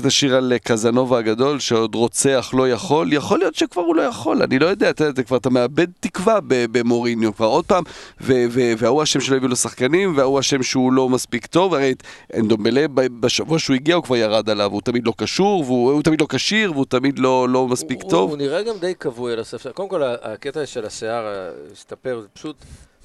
את 0.00 0.04
השיר 0.04 0.36
על 0.36 0.52
קזנובה 0.64 1.18
הגדול, 1.18 1.58
שעוד 1.58 1.94
רוצח 1.94 2.50
לא 2.56 2.68
יכול, 2.68 3.12
יכול 3.12 3.38
להיות 3.38 3.54
שכבר 3.54 3.82
הוא 3.82 3.96
לא 3.96 4.02
יכול, 4.02 4.42
אני 4.42 4.58
לא 4.58 4.66
יודע, 4.66 4.90
אתה 4.90 5.04
יודע, 5.04 5.22
כבר 5.22 5.36
אתה 5.36 5.50
מאבד 5.50 5.86
תקווה 6.00 6.38
במוריניו 6.46 7.34
כבר 7.34 7.46
עוד 7.46 7.64
פעם, 7.66 7.84
וההוא 8.20 9.02
אשם 9.02 9.20
שלא 9.20 9.36
הביאו 9.36 9.50
לו 9.50 9.56
שחקנים, 9.56 10.16
וההוא 10.16 10.40
אשם 10.40 10.62
שהוא 10.62 10.92
לא 10.92 11.08
מספיק 11.08 11.46
טוב, 11.46 11.74
הרי 11.74 11.94
אנדומבלה 12.36 12.86
בשבוע 13.20 13.58
שהוא 13.58 13.74
הגיע 13.74 13.94
הוא 13.94 14.04
כבר 14.04 14.16
ירד 14.16 14.50
עליו, 14.50 14.70
הוא 14.70 14.80
תמיד 14.80 15.06
לא 15.06 15.12
קשור, 15.16 15.64
והוא 15.66 16.02
תמיד 16.02 16.20
לא 16.20 16.26
כשיר, 16.30 16.72
והוא 16.72 16.86
תמיד 16.88 17.18
לא, 17.18 17.48
לא 17.48 17.68
מספיק 17.68 18.02
הוא, 18.02 18.10
טוב. 18.10 18.30
הוא 18.30 18.38
נראה 18.38 18.62
גם 18.62 18.74
די 18.80 18.94
כבוי 18.94 19.32
על 19.32 19.40
הספסל, 19.40 19.72
קודם 19.72 19.88
כל 19.88 20.02
הקטע 20.02 20.66
של 20.66 20.86
השיער 20.86 21.50
הסתפר, 21.72 22.20
זה 22.22 22.28
פשוט, 22.28 22.56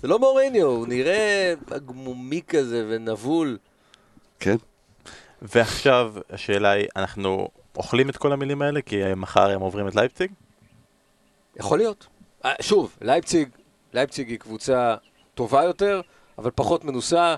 זה 0.01 0.07
לא 0.07 0.19
מוריניו, 0.19 0.67
הוא 0.67 0.87
נראה 0.87 1.53
הגמומי 1.71 2.41
כזה 2.47 2.85
ונבול. 2.89 3.57
כן. 4.39 4.55
ועכשיו 5.41 6.13
השאלה 6.29 6.71
היא, 6.71 6.87
אנחנו 6.95 7.47
אוכלים 7.75 8.09
את 8.09 8.17
כל 8.17 8.33
המילים 8.33 8.61
האלה 8.61 8.81
כי 8.81 9.01
מחר 9.15 9.49
הם 9.49 9.61
עוברים 9.61 9.87
את 9.87 9.95
לייפציג? 9.95 10.31
יכול 11.55 11.77
להיות. 11.77 12.07
אה, 12.45 12.53
שוב, 12.61 12.97
לייפציג, 13.01 13.49
לייפציג 13.93 14.29
היא 14.29 14.39
קבוצה 14.39 14.95
טובה 15.35 15.63
יותר, 15.63 16.01
אבל 16.37 16.51
פחות 16.55 16.83
מנוסה. 16.83 17.35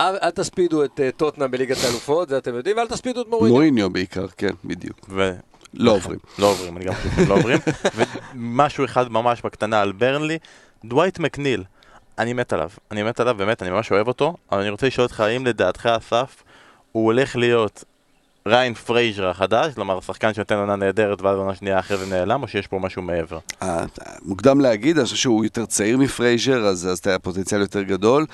אל, 0.00 0.16
אל 0.22 0.30
תספידו 0.30 0.84
את 0.84 1.00
uh, 1.00 1.16
טוטנהאם 1.16 1.50
בליגת 1.50 1.76
האלופות, 1.84 2.28
זה 2.28 2.38
אתם 2.38 2.54
יודעים, 2.54 2.76
ואל 2.76 2.86
תספידו 2.86 3.22
את 3.22 3.26
מוריניו. 3.26 3.52
מוריניו 3.52 3.90
בעיקר, 3.90 4.26
כן, 4.28 4.50
בדיוק. 4.64 5.06
ו... 5.08 5.32
לא 5.74 5.92
עוברים. 5.92 6.18
לא 6.38 6.46
עוברים, 6.46 6.76
אני 6.76 6.84
גם 6.84 6.94
חושב 6.94 7.08
שהם 7.16 7.28
לא 7.28 7.34
עוברים. 7.34 7.58
ומשהו 8.34 8.84
אחד 8.84 9.12
ממש 9.12 9.42
בקטנה 9.42 9.80
על 9.80 9.92
ברנלי, 9.92 10.38
דווייט 10.84 11.18
מקניל, 11.18 11.64
אני 12.18 12.32
מת 12.32 12.52
עליו. 12.52 12.70
אני 12.90 13.02
מת 13.02 13.20
עליו, 13.20 13.34
באמת, 13.34 13.62
אני 13.62 13.70
ממש 13.70 13.92
אוהב 13.92 14.08
אותו, 14.08 14.36
אבל 14.52 14.60
אני 14.60 14.70
רוצה 14.70 14.86
לשאול 14.86 15.06
אותך, 15.06 15.20
האם 15.20 15.46
לדעתך, 15.46 15.86
אסף, 15.86 16.42
הוא 16.92 17.04
הולך 17.04 17.36
להיות 17.36 17.84
ראיין 18.48 18.74
פרייזר 18.74 19.28
החדש, 19.28 19.74
כלומר 19.74 20.00
שחקן 20.00 20.34
שנותן 20.34 20.54
עונה 20.54 20.76
נהדרת 20.76 21.22
ואז 21.22 21.38
עונה 21.38 21.54
שנייה 21.54 21.78
אחרי 21.78 21.96
זה 21.96 22.06
נעלם, 22.06 22.42
או 22.42 22.48
שיש 22.48 22.66
פה 22.66 22.78
משהו 22.78 23.02
מעבר? 23.02 23.38
אה, 23.62 23.84
מוקדם 24.22 24.60
להגיד, 24.60 24.96
אני 24.96 25.04
חושב 25.04 25.16
שהוא 25.16 25.44
יותר 25.44 25.66
צעיר 25.66 25.98
מפרייזר, 25.98 26.64
אז, 26.64 26.88
אז 26.88 26.98
אתה 26.98 27.18
פוטנציאל 27.18 27.60
יותר 27.60 27.82
גדול. 27.82 28.26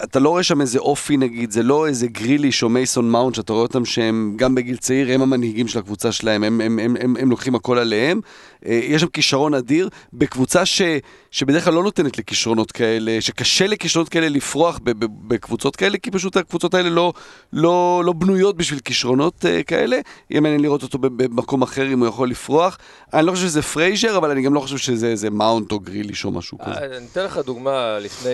אה, 0.00 0.04
אתה 0.04 0.18
לא 0.18 0.28
רואה 0.28 0.42
שם 0.42 0.60
איזה 0.60 0.78
אופי 0.78 1.16
נגיד, 1.16 1.50
זה 1.50 1.62
לא 1.62 1.86
איזה 1.86 2.06
גריליש 2.06 2.62
או 2.62 2.68
מייסון 2.68 3.10
מאונט, 3.10 3.34
שאתה 3.34 3.52
רואה 3.52 3.62
אותם 3.62 3.84
שהם 3.84 4.34
גם 4.36 4.54
בגיל 4.54 4.76
צעיר, 4.76 5.12
הם 5.12 5.22
המנהיגים 5.22 5.68
של 5.68 5.78
הקבוצה 5.78 6.12
שלהם, 6.12 6.44
הם, 6.44 6.60
הם, 6.60 6.78
הם, 6.78 6.96
הם, 7.00 7.16
הם 7.16 7.30
לוקחים 7.30 7.54
הכל 7.54 7.78
עליהם. 7.78 8.20
אה, 8.66 8.80
יש 8.82 9.00
שם 9.00 9.06
כישרון 9.06 9.54
אדיר, 9.54 9.88
בקבוצה 10.12 10.66
ש, 10.66 10.82
שבדרך 11.30 11.64
כלל 11.64 11.74
לא 11.74 11.82
נותנת 11.82 12.18
לכישרונות 12.18 12.72
כאלה, 12.72 13.20
שקשה 13.20 13.66
לכישרונות 13.66 14.08
כאלה 14.08 14.28
לפרוח 14.28 14.80
בקבוצות 15.28 15.76
כאלה, 15.76 15.98
כי 15.98 16.10
פשוט 16.10 16.36
הקבוצות 16.36 16.74
האלה 16.74 16.90
לא, 16.90 17.12
לא, 17.52 18.02
לא 18.04 18.12
בנויות 18.12 18.56
בשביל 18.56 18.80
כישרונות 18.80 19.44
uh, 19.44 19.64
כאלה. 19.64 20.00
יהיה 20.30 20.40
מעניין 20.40 20.60
לראות 20.60 20.82
אותו 20.82 20.98
במקום 20.98 21.62
אחר 21.62 21.92
אם 21.92 21.98
הוא 21.98 22.08
יכול 22.08 22.30
לפרוח. 22.30 22.78
אני 23.14 23.26
לא 23.26 23.32
חושב 23.32 23.46
שזה 23.46 23.62
פרייזר, 23.62 24.16
אבל 24.16 24.30
אני 24.30 24.42
גם 24.42 24.54
לא 24.54 24.60
חושב 24.60 24.76
שזה 24.76 25.30
מאונט 25.30 25.72
או 25.72 25.80
גריליש 25.80 26.24
או 26.24 26.30
משהו 26.30 26.58
כזה. 26.58 26.78
אני 26.78 27.06
אתן 27.12 27.24
לך 27.24 27.38
דוגמה, 27.38 27.98
לפני... 27.98 28.30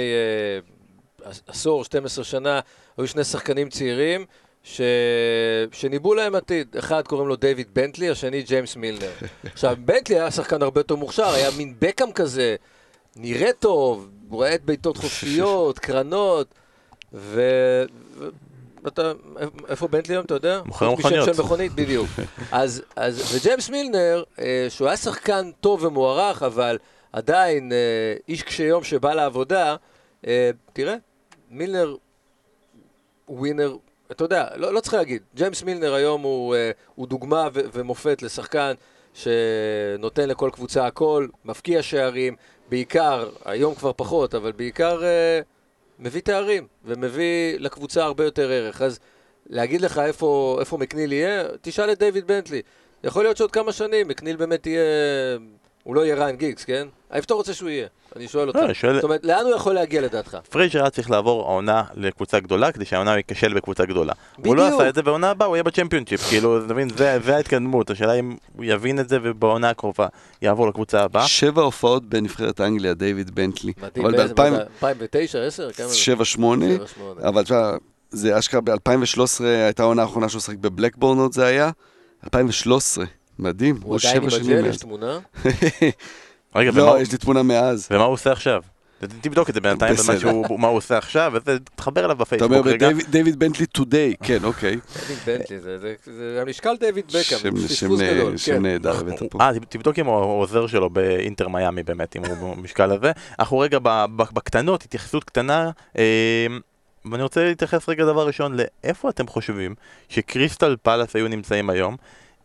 עשור, 1.46 1.84
12 1.84 2.24
שנה, 2.24 2.60
היו 2.98 3.06
שני 3.06 3.24
שחקנים 3.24 3.68
צעירים 3.68 4.24
ש... 4.62 4.80
שניבאו 5.72 6.14
להם 6.14 6.34
עתיד. 6.34 6.76
אחד 6.78 7.02
קוראים 7.06 7.28
לו 7.28 7.36
דיוויד 7.36 7.66
בנטלי, 7.72 8.10
השני 8.10 8.42
ג'יימס 8.42 8.76
מילנר. 8.76 9.10
עכשיו, 9.52 9.76
בנטלי 9.84 10.16
היה 10.16 10.30
שחקן 10.30 10.62
הרבה 10.62 10.80
יותר 10.80 10.96
מוכשר, 10.96 11.28
היה 11.28 11.50
מין 11.56 11.74
בקאם 11.78 12.12
כזה, 12.12 12.56
נראה 13.16 13.52
טוב, 13.52 14.10
את 14.54 14.64
בעיטות 14.64 14.96
חופשיות, 14.96 15.78
קרנות, 15.86 16.46
ו... 17.12 17.42
אתה, 18.86 19.12
איפה 19.68 19.88
בנטלי 19.88 20.14
היום, 20.14 20.24
אתה 20.24 20.34
יודע? 20.34 20.60
מוכר 20.64 20.92
מכוניות. 20.92 21.34
של 21.34 21.42
מכונית, 21.42 21.72
בדיוק. 21.72 22.06
אז, 22.52 22.82
אז, 22.96 23.34
וג'יימס 23.34 23.70
מילנר, 23.70 24.22
אה, 24.38 24.66
שהוא 24.68 24.88
היה 24.88 24.96
שחקן 24.96 25.50
טוב 25.60 25.84
ומוערך, 25.84 26.42
אבל 26.42 26.78
עדיין 27.12 27.72
אה, 27.72 28.14
איש 28.28 28.42
קשה 28.42 28.64
יום 28.64 28.84
שבא 28.84 29.14
לעבודה, 29.14 29.76
אה, 30.26 30.50
תראה, 30.72 30.94
מילנר 31.50 31.96
ווינר, 33.28 33.76
אתה 34.10 34.24
יודע, 34.24 34.48
לא, 34.56 34.74
לא 34.74 34.80
צריך 34.80 34.94
להגיד, 34.94 35.22
ג'יימס 35.34 35.62
מילנר 35.62 35.94
היום 35.94 36.22
הוא, 36.22 36.54
uh, 36.54 36.58
הוא 36.94 37.06
דוגמה 37.06 37.48
ו- 37.54 37.60
ומופת 37.72 38.22
לשחקן 38.22 38.72
שנותן 39.14 40.28
לכל 40.28 40.50
קבוצה 40.52 40.86
הכל, 40.86 41.28
מפקיע 41.44 41.82
שערים, 41.82 42.36
בעיקר, 42.68 43.28
היום 43.44 43.74
כבר 43.74 43.92
פחות, 43.96 44.34
אבל 44.34 44.52
בעיקר 44.52 45.00
uh, 45.00 45.44
מביא 45.98 46.20
תארים 46.20 46.66
ומביא 46.84 47.58
לקבוצה 47.58 48.04
הרבה 48.04 48.24
יותר 48.24 48.50
ערך. 48.50 48.82
אז 48.82 48.98
להגיד 49.46 49.80
לך 49.80 49.98
איפה, 49.98 50.56
איפה 50.60 50.76
מקניל 50.76 51.12
יהיה, 51.12 51.44
תשאל 51.62 51.92
את 51.92 51.98
דיוויד 51.98 52.26
בנטלי. 52.26 52.62
יכול 53.04 53.24
להיות 53.24 53.36
שעוד 53.36 53.50
כמה 53.50 53.72
שנים 53.72 54.08
מקניל 54.08 54.36
באמת 54.36 54.66
יהיה 54.66 54.84
הוא 55.86 55.94
לא 55.94 56.04
יהיה 56.04 56.14
ראיין 56.24 56.36
גיגס, 56.36 56.64
כן? 56.64 56.86
איפה 57.12 57.24
אתה 57.24 57.34
רוצה 57.34 57.54
שהוא 57.54 57.68
יהיה? 57.70 57.86
אני 58.16 58.28
שואל 58.28 58.48
אותך. 58.48 58.58
לא, 58.58 58.72
שואל... 58.74 58.94
זאת 58.94 59.04
אומרת, 59.04 59.24
לאן 59.24 59.44
הוא 59.46 59.54
יכול 59.54 59.74
להגיע 59.74 60.00
לדעתך? 60.00 60.38
פרייזר 60.50 60.80
היה 60.80 60.90
צריך 60.90 61.10
לעבור 61.10 61.42
העונה 61.42 61.82
לקבוצה 61.94 62.40
גדולה, 62.40 62.72
כדי 62.72 62.84
שהעונה 62.84 63.10
הוא 63.10 63.16
ייכשל 63.16 63.54
בקבוצה 63.54 63.84
גדולה. 63.84 64.12
בדיוק. 64.38 64.46
הוא 64.46 64.56
לא 64.56 64.66
עשה 64.74 64.88
את 64.88 64.94
זה, 64.94 65.00
והעונה 65.04 65.30
הבאה 65.30 65.48
הוא 65.48 65.56
יהיה 65.56 65.62
בצ'מפיונצ'יפ, 65.62 66.20
כאילו, 66.28 66.64
אתה 66.64 66.74
מבין, 66.74 66.88
זה, 66.88 67.18
זה 67.24 67.36
ההתקדמות. 67.36 67.90
השאלה 67.90 68.12
אם 68.14 68.36
הוא 68.56 68.64
יבין 68.64 69.00
את 69.00 69.08
זה, 69.08 69.18
ובעונה 69.22 69.70
הקרובה 69.70 70.06
יעבור 70.42 70.68
לקבוצה 70.68 71.02
הבאה. 71.02 71.26
שבע 71.28 71.62
הופעות 71.62 72.04
בנבחרת 72.04 72.60
אנגליה, 72.60 72.94
דיוויד 72.94 73.34
בנטלי. 73.34 73.72
מדהים, 73.82 74.06
באיזה, 74.12 74.34
ב- 74.34 74.40
2009, 74.40 75.42
10? 75.42 75.68
שבע, 75.92 76.24
שמונה. 76.24 76.66
אבל 77.22 77.42
תשמע, 77.42 77.70
זה 78.10 78.38
אשכרה 78.38 78.60
ב-2013 78.60 79.44
הייתה 79.44 79.82
העונה 79.82 80.02
האחרונה 80.02 80.28
שהוא 80.28 80.40
שחק 80.40 80.56
בבלקבורנות 80.56 81.32
זה 81.32 81.46
היה. 81.46 81.70
2013. 82.24 83.04
מדהים, 83.38 83.76
הוא 83.82 83.98
עדיין 83.98 84.22
עם 84.22 84.28
הג'ל, 84.28 84.66
יש 84.66 84.76
תמונה? 84.76 85.18
רגע, 86.56 86.70
לא, 86.70 87.00
יש 87.00 87.12
לי 87.12 87.18
תמונה 87.18 87.42
מאז. 87.42 87.88
ומה 87.90 88.04
הוא 88.04 88.12
עושה 88.12 88.32
עכשיו? 88.32 88.62
תבדוק 89.20 89.48
את 89.48 89.54
זה 89.54 89.60
בינתיים, 89.60 89.94
מה 90.58 90.68
הוא 90.68 90.76
עושה 90.76 90.98
עכשיו, 90.98 91.32
ותחבר 91.34 92.04
אליו 92.04 92.16
בפייסבוק 92.16 92.66
רגע. 92.66 92.76
אתה 92.76 92.86
אומר 92.86 93.04
דיוויד 93.10 93.38
בנטלי 93.38 93.66
טודיי, 93.66 94.14
כן, 94.22 94.44
אוקיי. 94.44 94.76
דיוויד 95.00 95.18
בנטלי, 95.26 95.58
זה 96.04 96.38
המשקל 96.42 96.76
דיוויד 96.80 97.04
בקאם, 97.06 97.56
פספוס 97.56 98.00
גדול. 98.00 98.36
שם 98.36 98.52
כן. 98.52 98.62
נהדר 98.62 98.96
הבאת 99.00 99.22
פה. 99.30 99.38
אה, 99.40 99.50
תבדוק 99.68 99.98
אם 99.98 100.06
הוא 100.06 100.40
עוזר 100.40 100.66
שלו 100.66 100.90
באינטר 100.90 101.48
מיאמי 101.48 101.82
באמת, 101.82 102.16
אם 102.16 102.24
הוא 102.24 102.56
במשקל 102.56 102.92
הזה. 102.92 103.12
אנחנו 103.38 103.58
רגע 103.58 103.78
בקטנות, 104.16 104.82
התייחסות 104.82 105.24
קטנה. 105.24 105.70
אה, 105.98 106.46
ואני 107.10 107.22
רוצה 107.22 107.44
להתייחס 107.44 107.88
רגע 107.88 108.04
דבר 108.04 108.26
ראשון 108.26 108.56
לאיפה 108.56 109.08
אתם 109.08 109.26
חושבים 109.26 109.74
שקריסטל 110.08 110.76
פלאס 110.82 111.16
היו 111.16 111.28
נמצאים 111.28 111.70
היום 111.70 111.96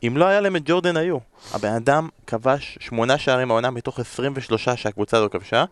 אם 0.07 0.17
לא 0.17 0.25
היה 0.25 0.41
להם 0.41 0.55
את 0.55 0.61
ג'ורדן 0.65 0.97
היו. 0.97 1.17
הבן 1.53 1.73
אדם 1.73 2.09
כבש 2.27 2.77
שמונה 2.81 3.17
שערים 3.17 3.51
העונה 3.51 3.69
מתוך 3.69 3.99
23 3.99 4.69
שהקבוצה 4.69 5.17
הזו 5.17 5.29
כבשה. 5.29 5.65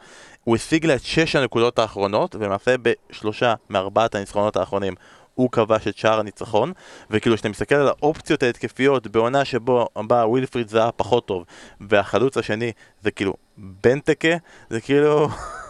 הוא 0.43 0.55
השיג 0.55 0.85
לה 0.85 0.95
את 0.95 1.03
שש 1.03 1.35
הנקודות 1.35 1.79
האחרונות, 1.79 2.35
ולמעשה 2.35 2.75
בשלושה 2.81 3.53
מארבעת 3.69 4.15
הניצחונות 4.15 4.57
האחרונים 4.57 4.93
הוא 5.35 5.49
כבש 5.51 5.87
את 5.87 5.97
שער 5.97 6.19
הניצחון. 6.19 6.73
וכאילו, 7.09 7.35
כשאתה 7.35 7.49
מסתכל 7.49 7.75
על 7.75 7.87
האופציות 7.87 8.43
ההתקפיות 8.43 9.07
בעונה 9.07 9.45
שבו 9.45 9.87
בא 9.95 10.25
ווילפריד 10.25 10.69
זה 10.69 10.77
היה 10.81 10.91
פחות 10.91 11.25
טוב, 11.25 11.45
והחלוץ 11.81 12.37
השני 12.37 12.71
זה 13.01 13.11
כאילו 13.11 13.33
בנטקה, 13.57 14.35
זה 14.69 14.81
כאילו... 14.81 15.27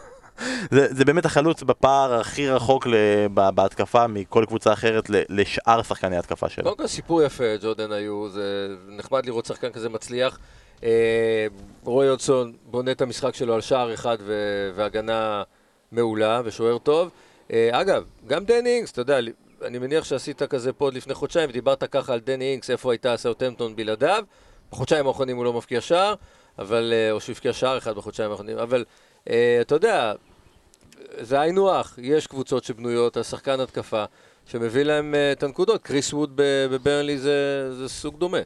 זה, 0.72 0.88
זה 0.90 1.06
באמת 1.06 1.26
החלוץ 1.26 1.64
בפער 1.64 2.14
הכי 2.14 2.50
רחוק 2.50 2.88
לב, 2.88 3.36
בהתקפה 3.56 4.08
מכל 4.08 4.46
קבוצה 4.48 4.74
אחרת 4.74 5.10
לשאר 5.10 5.84
שחקני 5.84 6.16
ההתקפה 6.16 6.50
שלו. 6.50 6.64
קודם 6.64 6.78
כל 6.78 6.88
סיפור 6.88 7.24
יפה, 7.24 7.58
ג'ורדן 7.62 7.92
היו, 7.92 8.30
זה 8.30 8.68
נחמד 8.88 9.26
לראות 9.26 9.46
שחקן 9.46 9.70
כזה 9.70 9.90
מצליח. 9.90 10.40
אה, 10.84 11.48
רוי 11.84 12.08
הודסון 12.08 12.54
בונה 12.66 12.92
את 12.92 13.02
המשחק 13.02 13.36
שלו 13.36 13.54
על 13.54 13.62
שער 13.62 13.94
אחד 13.94 14.18
והגנה 14.76 15.44
מעולה 15.92 16.42
ושוער 16.46 16.78
טוב. 16.78 17.10
אה, 17.54 17.70
אגב, 17.72 18.06
גם 18.28 18.46
דני 18.46 18.70
אינגס, 18.70 18.92
אתה 18.92 19.02
יודע, 19.02 19.20
אני 19.66 19.80
מניח 19.80 20.04
שעשית 20.04 20.44
כזה 20.44 20.74
pod 20.74 20.94
לפני 20.94 21.14
חודשיים 21.14 21.50
ודיברת 21.50 21.84
ככה 21.84 22.14
על 22.14 22.20
דני 22.20 22.52
אינגס, 22.52 22.70
איפה 22.70 22.92
הייתה 22.92 23.18
סאוטמפטון 23.18 23.76
בלעדיו. 23.76 24.24
בחודשיים 24.72 25.08
האחרונים 25.08 25.38
הוא 25.38 25.46
לא 25.46 25.54
מבקיע 25.54 25.82
שער, 25.82 26.14
אבל, 26.60 26.94
אה, 26.96 27.12
או 27.12 27.20
שהוא 27.20 27.34
הבקיע 27.34 27.54
שער 27.54 27.78
אחד 27.78 27.96
בחודשיים 27.96 28.32
האחרונים, 28.32 28.58
אבל 28.58 28.86
אתה 29.62 29.76
יודע, 29.76 30.14
זה 31.22 31.40
היינו 31.40 31.72
הך, 31.72 31.94
יש 32.02 32.28
קבוצות 32.28 32.64
שבנויות 32.64 33.18
על 33.18 33.24
שחקן 33.24 33.60
התקפה 33.60 34.04
שמביא 34.46 34.84
להם 34.84 35.14
uh, 35.14 35.38
את 35.38 35.44
הנקודות. 35.44 35.84
קריס 35.84 36.14
ווד 36.14 36.32
בברנלי 36.72 37.18
זה, 37.18 37.70
זה 37.74 37.90
סוג 37.90 38.20
דומה. 38.20 38.38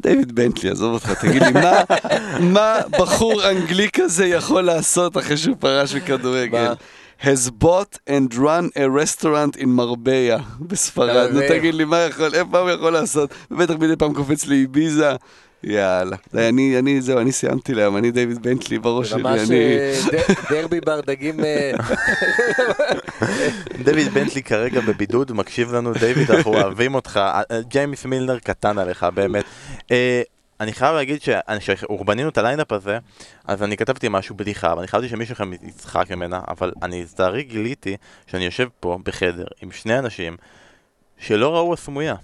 דיוויד 0.00 0.34
בנטלי, 0.34 0.70
עזוב 0.70 0.94
אותך, 0.94 1.24
תגיד 1.24 1.42
לי, 1.42 1.52
מה, 1.52 1.82
מה 2.54 2.80
בחור 2.90 3.50
אנגלי 3.50 3.88
כזה 3.92 4.26
יכול 4.26 4.62
לעשות 4.62 5.16
אחרי 5.16 5.36
שהוא 5.36 5.56
פרש 5.60 5.94
מכדורגל? 5.94 6.72
has 7.20 7.50
bought 7.50 7.98
and 8.06 8.34
run 8.34 8.70
a 8.76 8.88
restaurant 8.88 9.56
in 9.56 9.66
מרבייה 9.66 10.38
בספרד. 10.60 11.32
נו 11.32 11.40
תגיד 11.48 11.74
לי, 11.74 11.84
מה 11.84 11.98
יכול, 11.98 12.34
איפה 12.34 12.58
הוא 12.58 12.70
יכול 12.70 12.92
לעשות? 12.92 13.30
בטח 13.50 13.74
מדי 13.74 13.96
פעם 13.96 14.14
קופץ 14.14 14.46
לאביזה. 14.46 15.16
יאללה. 15.66 16.16
אני, 16.34 16.78
אני, 16.78 17.00
זהו, 17.00 17.18
אני 17.18 17.32
סיימתי 17.32 17.74
להם, 17.74 17.96
אני 17.96 18.10
דיוויד 18.10 18.42
בנטלי 18.42 18.78
בראש 18.78 19.10
שלי, 19.10 19.22
אני... 19.22 19.38
ממש 19.38 19.50
אה, 19.50 20.34
דרבי 20.50 20.80
ברדגים... 20.80 21.44
אה, 21.44 21.72
דיוויד 23.84 24.14
בנטלי 24.14 24.42
כרגע 24.42 24.80
בבידוד, 24.80 25.32
מקשיב 25.32 25.74
לנו, 25.74 25.92
דיוויד, 25.92 26.30
אנחנו 26.30 26.54
אוהבים 26.60 26.94
אותך. 26.94 27.16
אה, 27.16 27.42
ג'יימס 27.68 28.04
מילנר 28.04 28.38
קטן 28.38 28.78
עליך, 28.78 29.06
באמת. 29.14 29.44
אני 30.60 30.72
חייב 30.72 30.94
להגיד 30.94 31.22
שאנחנו 31.22 32.04
בנינו 32.04 32.28
את 32.28 32.38
ה 32.38 32.43
lineup 32.43 32.72
הזה, 32.72 32.98
אז 33.44 33.62
אני 33.62 33.76
כתבתי 33.76 34.06
משהו 34.10 34.34
בדיחה, 34.34 34.74
ואני 34.76 34.88
קיוויתי 34.88 35.08
שמישהו 35.08 35.34
מכם 35.34 35.52
יצחק 35.52 36.10
ממנה, 36.10 36.40
אבל 36.48 36.72
אני 36.82 37.02
לצערי 37.02 37.42
גיליתי 37.42 37.96
שאני 38.26 38.44
יושב 38.44 38.68
פה 38.80 38.98
בחדר 39.04 39.46
עם 39.62 39.72
שני 39.72 39.98
אנשים 39.98 40.36
שלא 41.18 41.54
ראו 41.56 41.72
הסמויה. 41.72 42.14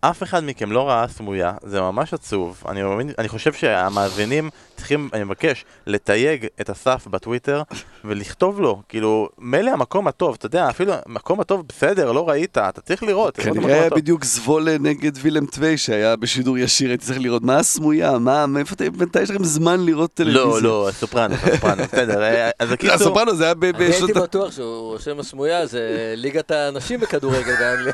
אף 0.00 0.22
אחד 0.22 0.44
מכם 0.44 0.72
לא 0.72 0.88
ראה 0.88 1.08
סמויה, 1.08 1.52
זה 1.62 1.80
ממש 1.80 2.14
עצוב. 2.14 2.62
אני, 2.68 2.82
מאמין, 2.82 3.10
אני 3.18 3.28
חושב 3.28 3.52
שהמאזינים 3.52 4.50
צריכים, 4.76 5.08
אני 5.12 5.24
מבקש, 5.24 5.64
לתייג 5.86 6.46
את 6.60 6.70
אסף 6.70 7.06
בטוויטר 7.06 7.62
ולכתוב 8.04 8.60
לו, 8.60 8.82
כאילו, 8.88 9.28
מילא 9.38 9.70
המקום 9.70 10.08
הטוב, 10.08 10.34
אתה 10.38 10.46
יודע, 10.46 10.68
אפילו 10.68 10.92
המקום 11.06 11.40
הטוב 11.40 11.62
בסדר, 11.68 12.12
לא 12.12 12.28
ראית, 12.28 12.58
אתה 12.58 12.80
צריך 12.80 13.02
לראות. 13.02 13.36
כנראה 13.36 13.80
היה 13.80 13.90
בדיוק 13.90 14.24
זבולה 14.24 14.78
נגד 14.78 15.12
וילם 15.20 15.46
טווי 15.46 15.78
שהיה 15.78 16.16
בשידור 16.16 16.58
ישיר, 16.58 16.88
הייתי 16.88 17.04
צריך 17.04 17.20
לראות 17.20 17.42
מה 17.42 17.58
הסמויה, 17.58 18.18
מה, 18.18 18.46
מאיפה 18.46 18.74
אתה, 18.74 18.84
מתי 18.98 19.22
יש 19.22 19.30
לכם 19.30 19.44
זמן 19.44 19.80
לראות 19.80 20.14
טלוויזיה? 20.14 20.44
לא, 20.44 20.62
לא, 20.62 20.88
הסופרנו, 20.88 21.34
הסופרנו, 21.34 21.82
בסדר, 21.82 22.22
אה, 22.22 22.50
אז 22.58 22.72
הקיצור... 22.72 22.94
הסופרנו 22.94 23.34
זה 23.34 23.44
היה 23.44 23.54
ב... 23.54 23.64
אני 23.64 23.84
הייתי 23.84 24.12
בטוח 24.12 24.52
שהוא 24.52 24.92
רושם 24.92 25.18
הסמויה, 25.18 25.66
זה 25.66 26.14
ליגת 26.16 26.50
הנשים 26.50 27.00
בכדורגל 27.00 27.54
באנגליה. 27.58 27.92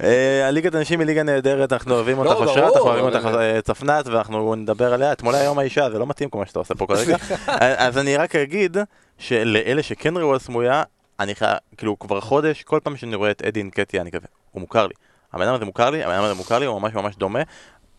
אה, 0.00 0.48
הליגת 0.48 0.75
הנשים 0.76 1.00
היא 1.00 1.06
ליגה 1.06 1.22
נהדרת, 1.22 1.72
אנחנו 1.72 1.94
אוהבים 1.94 2.18
אותך 2.18 2.40
אושרת, 2.40 2.72
אנחנו 2.72 2.88
אוהבים 2.88 3.04
אותך 3.04 3.26
אה, 3.26 3.62
צפנת, 3.62 4.06
ואנחנו 4.06 4.54
נדבר 4.54 4.94
עליה. 4.94 5.12
אתמול 5.12 5.34
היה 5.34 5.44
יום 5.44 5.58
האישה, 5.58 5.90
זה 5.90 5.98
לא 5.98 6.06
מתאים 6.06 6.30
כמו 6.30 6.46
שאתה 6.46 6.58
עושה 6.58 6.74
פה 6.74 6.86
כרגע. 6.86 7.16
אז 7.86 7.98
אני 7.98 8.16
רק 8.16 8.36
אגיד 8.36 8.76
שלאלה 9.18 9.82
שכן 9.82 10.16
ראו 10.16 10.36
הסמויה, 10.36 10.82
אני 11.20 11.34
חייב, 11.34 11.56
כאילו 11.76 11.98
כבר 11.98 12.20
חודש, 12.20 12.62
כל 12.62 12.80
פעם 12.82 12.96
שאני 12.96 13.14
רואה 13.14 13.30
את 13.30 13.42
אדי 13.42 13.60
אינקטיה, 13.60 14.00
אני 14.00 14.10
כזה, 14.10 14.26
הוא 14.52 14.60
מוכר 14.60 14.86
לי. 14.86 14.94
הבן 15.32 15.44
אדם 15.44 15.54
הזה 15.54 15.64
מוכר 15.64 15.90
לי, 15.90 16.04
הבן 16.04 16.14
אדם 16.14 16.24
הזה 16.24 16.34
מוכר 16.34 16.58
לי, 16.58 16.66
הוא 16.66 16.80
ממש 16.80 16.94
ממש 16.94 17.16
דומה. 17.16 17.40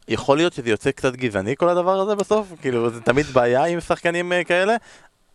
יכול 0.08 0.38
להיות 0.38 0.54
שזה 0.54 0.70
יוצא 0.70 0.92
קצת 0.92 1.16
גזעני 1.16 1.56
כל 1.56 1.70
הדבר 1.70 2.00
הזה 2.00 2.16
בסוף? 2.16 2.48
כאילו, 2.62 2.90
זה 2.90 3.02
תמיד 3.02 3.26
בעיה 3.26 3.66
עם 3.66 3.80
שחקנים 3.80 4.34
אה, 4.34 4.44
כאלה. 4.44 4.76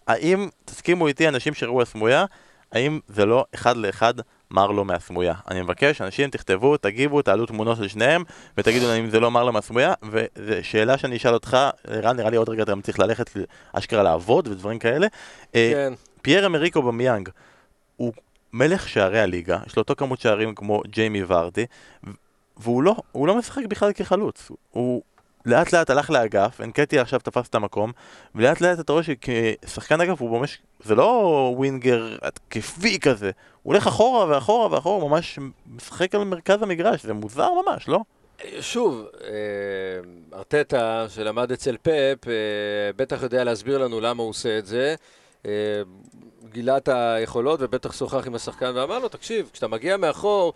האם 0.07 0.49
תסכימו 0.65 1.07
איתי 1.07 1.29
אנשים 1.29 1.55
שראו 1.55 1.83
הסמויה? 1.83 2.25
האם 2.73 3.01
זה 3.09 3.27
לא 3.27 3.45
אחד 3.55 3.77
לאחד 3.77 4.15
מרלו 4.53 4.85
מהסמויה? 4.85 5.35
אני 5.51 5.63
מבקש, 5.63 6.01
אנשים 6.01 6.31
תכתבו, 6.31 6.77
תגיבו, 6.77 7.23
תעלו 7.23 7.47
תמונות 7.47 7.77
של 7.77 7.89
שניהם, 7.89 8.25
ותגידו 8.59 8.87
לנו 8.87 8.99
אם 8.99 9.11
זה 9.11 9.21
לא 9.21 9.31
מרלו 9.31 9.53
מהסמויה, 9.53 9.95
וזו 10.03 10.55
שאלה 10.63 10.99
שאני 10.99 11.17
אשאל 11.17 11.35
אותך, 11.35 11.57
רן, 11.89 12.17
נראה 12.17 12.31
לי 12.31 12.37
עוד 12.37 12.49
רגע 12.49 12.63
אתה 12.63 12.73
צריך 12.83 12.99
ללכת 12.99 13.31
אשכרה 13.73 14.03
לעבוד 14.03 14.49
ודברים 14.49 14.79
כאלה. 14.79 15.07
אה, 15.55 15.71
כן. 15.75 15.93
פייר 16.23 16.47
אמריקו 16.47 16.83
במיאנג, 16.83 17.29
הוא 17.97 18.13
מלך 18.53 18.89
שערי 18.89 19.21
הליגה, 19.21 19.59
יש 19.67 19.77
לו 19.77 19.83
אותו 19.83 19.95
כמות 19.97 20.21
שערים 20.21 20.55
כמו 20.55 20.83
ג'יימי 20.87 21.23
ורדי, 21.27 21.67
והוא 22.57 22.83
לא, 22.83 22.97
לא 23.15 23.35
משחק 23.35 23.63
בכלל 23.69 23.93
כחלוץ, 23.93 24.51
הוא 24.71 25.03
לאט 25.47 25.73
לאט 25.73 25.91
הלך 25.91 26.11
לאגף, 26.11 26.61
אנקטי 26.61 26.99
עכשיו 26.99 27.21
תפס 27.21 27.49
את 27.49 27.55
המקום, 27.55 27.93
ולאט 28.35 28.61
לאט 28.61 28.81
אתה 28.81 28.93
רואה 28.93 29.05
שכשחקן 29.05 30.01
אגף 30.01 30.21
הוא 30.21 30.39
ממש, 30.39 30.59
זה 30.85 30.95
לא 30.95 31.53
ווינגר 31.57 32.17
התקפי 32.23 33.01
כזה, 33.01 33.31
הוא 33.63 33.73
הולך 33.73 33.87
אחורה 33.87 34.27
ואחורה 34.29 34.73
ואחורה, 34.73 35.09
ממש 35.09 35.39
משחק 35.77 36.15
על 36.15 36.25
מרכז 36.25 36.63
המגרש, 36.63 37.03
זה 37.03 37.13
מוזר 37.13 37.49
ממש, 37.67 37.89
לא? 37.89 38.01
שוב, 38.61 39.07
אה, 39.25 39.31
ארטטה, 40.39 41.07
שלמד 41.09 41.53
אצל 41.53 41.77
פאפ, 41.83 42.29
אה, 42.29 42.33
בטח 42.97 43.23
יודע 43.23 43.45
להסביר 43.45 43.79
לנו 43.79 44.01
למה 44.01 44.23
הוא 44.23 44.31
עושה 44.31 44.59
את 44.59 44.67
זה. 44.67 44.95
אה, 45.47 45.83
גילה 46.53 46.77
את 46.77 46.89
היכולות 46.89 47.61
ובטח 47.63 47.93
שוחח 47.93 48.27
עם 48.27 48.35
השחקן 48.35 48.73
ואמר 48.75 48.99
לו, 48.99 49.09
תקשיב, 49.09 49.51
כשאתה 49.53 49.69
מגיע 49.69 49.97
מאחור, 49.97 50.53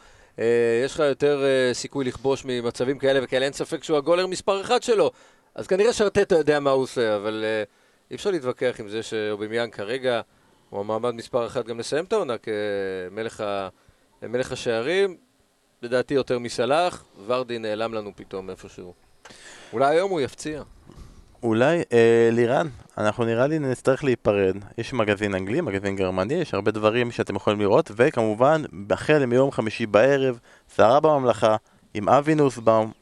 יש 0.85 0.95
לך 0.95 0.99
יותר 0.99 1.45
אה, 1.45 1.75
סיכוי 1.75 2.05
לכבוש 2.05 2.43
ממצבים 2.45 2.99
כאלה 2.99 3.21
וכאלה, 3.23 3.45
אין 3.45 3.53
ספק 3.53 3.85
שהוא 3.85 3.99
הגולר 3.99 4.27
מספר 4.27 4.61
אחד 4.61 4.83
שלו. 4.83 5.11
אז 5.55 5.67
כנראה 5.67 5.93
שארטטה 5.93 6.35
יודע 6.35 6.61
מה 6.61 6.71
הוא 6.71 6.83
עושה, 6.83 7.17
אבל 7.17 7.45
אה, 7.45 7.63
אי 8.11 8.17
אפשר 8.17 8.31
להתווכח 8.31 8.77
עם 8.79 8.89
זה 8.89 9.03
שאובימיאן 9.03 9.71
כרגע 9.71 10.21
הוא 10.71 10.81
המעמד 10.81 11.11
מספר 11.15 11.47
אחת 11.47 11.67
גם 11.67 11.79
לסיים 11.79 12.05
את 12.05 12.13
העונה 12.13 12.35
כמלך 12.39 13.41
ה... 13.41 13.69
מלך 14.23 14.53
השערים. 14.53 15.17
לדעתי 15.83 16.15
יותר 16.15 16.39
מסלאח, 16.39 17.05
ורדי 17.27 17.59
נעלם 17.59 17.95
לנו 17.95 18.13
פתאום 18.17 18.51
איפשהו. 18.51 18.95
אולי 19.73 19.95
היום 19.95 20.11
הוא 20.11 20.21
יפציע. 20.21 20.63
אולי, 21.47 21.83
אה, 21.93 22.29
לירן, 22.33 22.67
אנחנו 22.99 23.25
נראה 23.25 23.47
לי 23.47 23.59
נצטרך 23.59 24.05
להיפרד. 24.05 24.57
יש 24.79 24.93
מגזין 24.93 25.35
אנגלי, 25.35 25.61
מגזין 25.61 25.97
גרמני, 25.97 26.35
יש 26.35 26.55
הרבה 26.55 26.71
דברים 26.71 27.11
שאתם 27.11 27.37
יכולים 27.37 27.61
לראות, 27.61 27.91
וכמובן, 27.97 28.63
החל 28.91 29.27
מיום 29.27 29.51
חמישי 29.51 29.87
בערב, 29.87 30.39
סערה 30.75 31.01
בממלכה, 31.01 31.57
עם 31.95 32.09
אבי 32.09 32.35
נוסבאום. 32.35 32.93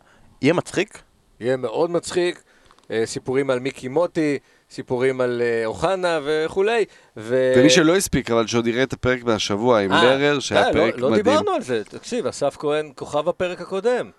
יהיה 0.42 0.54
מצחיק? 0.54 0.98
יהיה 1.40 1.56
מאוד 1.56 1.90
מצחיק, 1.90 2.42
אה, 2.90 3.02
סיפורים 3.06 3.50
על 3.50 3.58
מיקי 3.58 3.88
מוטי, 3.88 4.38
סיפורים 4.70 5.20
על 5.20 5.42
אה, 5.44 5.66
אוחנה 5.66 6.20
וכולי. 6.24 6.84
ו... 7.16 7.52
ומי 7.56 7.70
שלא 7.70 7.96
הספיק, 7.96 8.30
אבל 8.30 8.46
שעוד 8.46 8.66
יראה 8.66 8.82
את 8.82 8.92
הפרק 8.92 9.24
מהשבוע 9.24 9.80
עם 9.80 9.92
אה, 9.92 10.04
לרר, 10.04 10.40
שהיה 10.40 10.66
אה, 10.66 10.72
פרק 10.72 10.94
לא, 10.94 11.00
לא 11.00 11.10
מדהים. 11.10 11.24
דיברנו 11.24 11.50
על 11.50 11.62
זה, 11.62 11.84
תקשיב, 11.84 12.26
אסף 12.26 12.56
כהן 12.56 12.92
כוכב 12.94 13.28
הפרק 13.28 13.60
הקודם. 13.60 14.10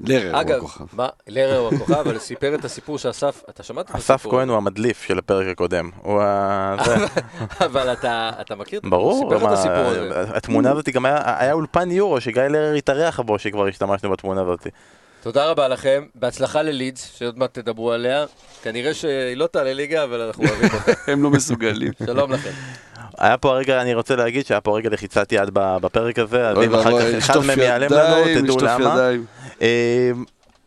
לרר 0.00 0.32
הוא 0.32 0.40
אגב, 0.40 0.56
הכוכב. 0.56 0.84
מה, 0.92 1.08
לרר 1.28 1.58
הוא 1.58 1.74
הכוכב, 1.74 1.94
אבל 1.94 2.18
סיפר 2.18 2.54
את 2.54 2.64
הסיפור 2.64 2.98
שאסף, 2.98 3.42
אתה 3.50 3.62
שמעת 3.62 3.90
את 3.90 3.94
אסף 3.94 4.14
הסיפור? 4.14 4.32
כהן 4.32 4.48
הוא 4.48 4.56
המדליף 4.56 5.02
של 5.02 5.18
הפרק 5.18 5.46
הקודם. 5.46 5.90
הוא 6.02 6.20
ה... 6.22 6.76
אבל 7.66 7.92
אתה, 7.92 8.30
אתה 8.40 8.54
מכיר? 8.56 8.80
ברור, 8.84 9.30
סיפר 9.30 9.46
את 9.46 9.52
הסיפור 9.52 9.76
הזה. 9.76 10.20
התמונה 10.36 10.70
הזאת 10.70 10.88
גם 10.88 11.04
היה, 11.04 11.38
היה 11.38 11.52
אולפן 11.52 11.90
יורו 11.90 12.20
שגיא 12.20 12.42
לרר 12.42 12.74
התארח 12.74 13.20
בו 13.20 13.38
שכבר 13.38 13.66
השתמשנו 13.68 14.10
בתמונה 14.10 14.40
הזאת. 14.40 14.66
תודה 15.22 15.46
רבה 15.46 15.68
לכם, 15.68 16.04
בהצלחה 16.14 16.62
ללידס, 16.62 17.12
שעוד 17.18 17.38
מעט 17.38 17.58
תדברו 17.58 17.92
עליה. 17.92 18.24
כנראה 18.62 18.94
שהיא 18.94 19.36
לא 19.36 19.46
תעלה 19.46 19.72
ליגה, 19.72 20.04
אבל 20.04 20.20
אנחנו 20.20 20.44
אוהבים 20.48 20.68
אותה. 20.74 20.92
הם 21.12 21.22
לא 21.22 21.30
מסוגלים. 21.30 21.92
שלום 22.06 22.32
לכם. 22.32 22.50
היה 23.22 23.36
פה 23.38 23.56
רגע, 23.56 23.82
אני 23.82 23.94
רוצה 23.94 24.16
להגיד 24.16 24.46
שהיה 24.46 24.60
פה 24.60 24.76
רגע 24.76 24.90
לחיצת 24.90 25.32
יד 25.32 25.50
ב- 25.52 25.76
בפרק 25.76 26.18
הזה, 26.18 26.48
אז 26.48 26.56
אם 26.58 26.74
אחר 26.74 27.00
כך 27.00 27.06
אחד 27.18 27.38
מהם 27.38 27.58
ייעלם 27.58 27.92
לנו, 27.92 28.24
תדעו 28.42 28.56
למה. 28.60 29.10
אה, 29.62 30.10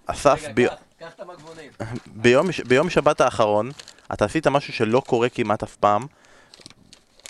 אסף. 0.06 0.46
ביום, 2.16 2.48
ביום 2.68 2.90
שבת 2.90 3.22
האחרון, 3.22 3.72
אתה 4.14 4.26
עשית 4.26 4.48
משהו 4.48 4.74
שלא 4.74 5.02
קורה 5.06 5.30
כמעט 5.30 5.64
אף 5.64 5.76
פעם. 5.76 6.02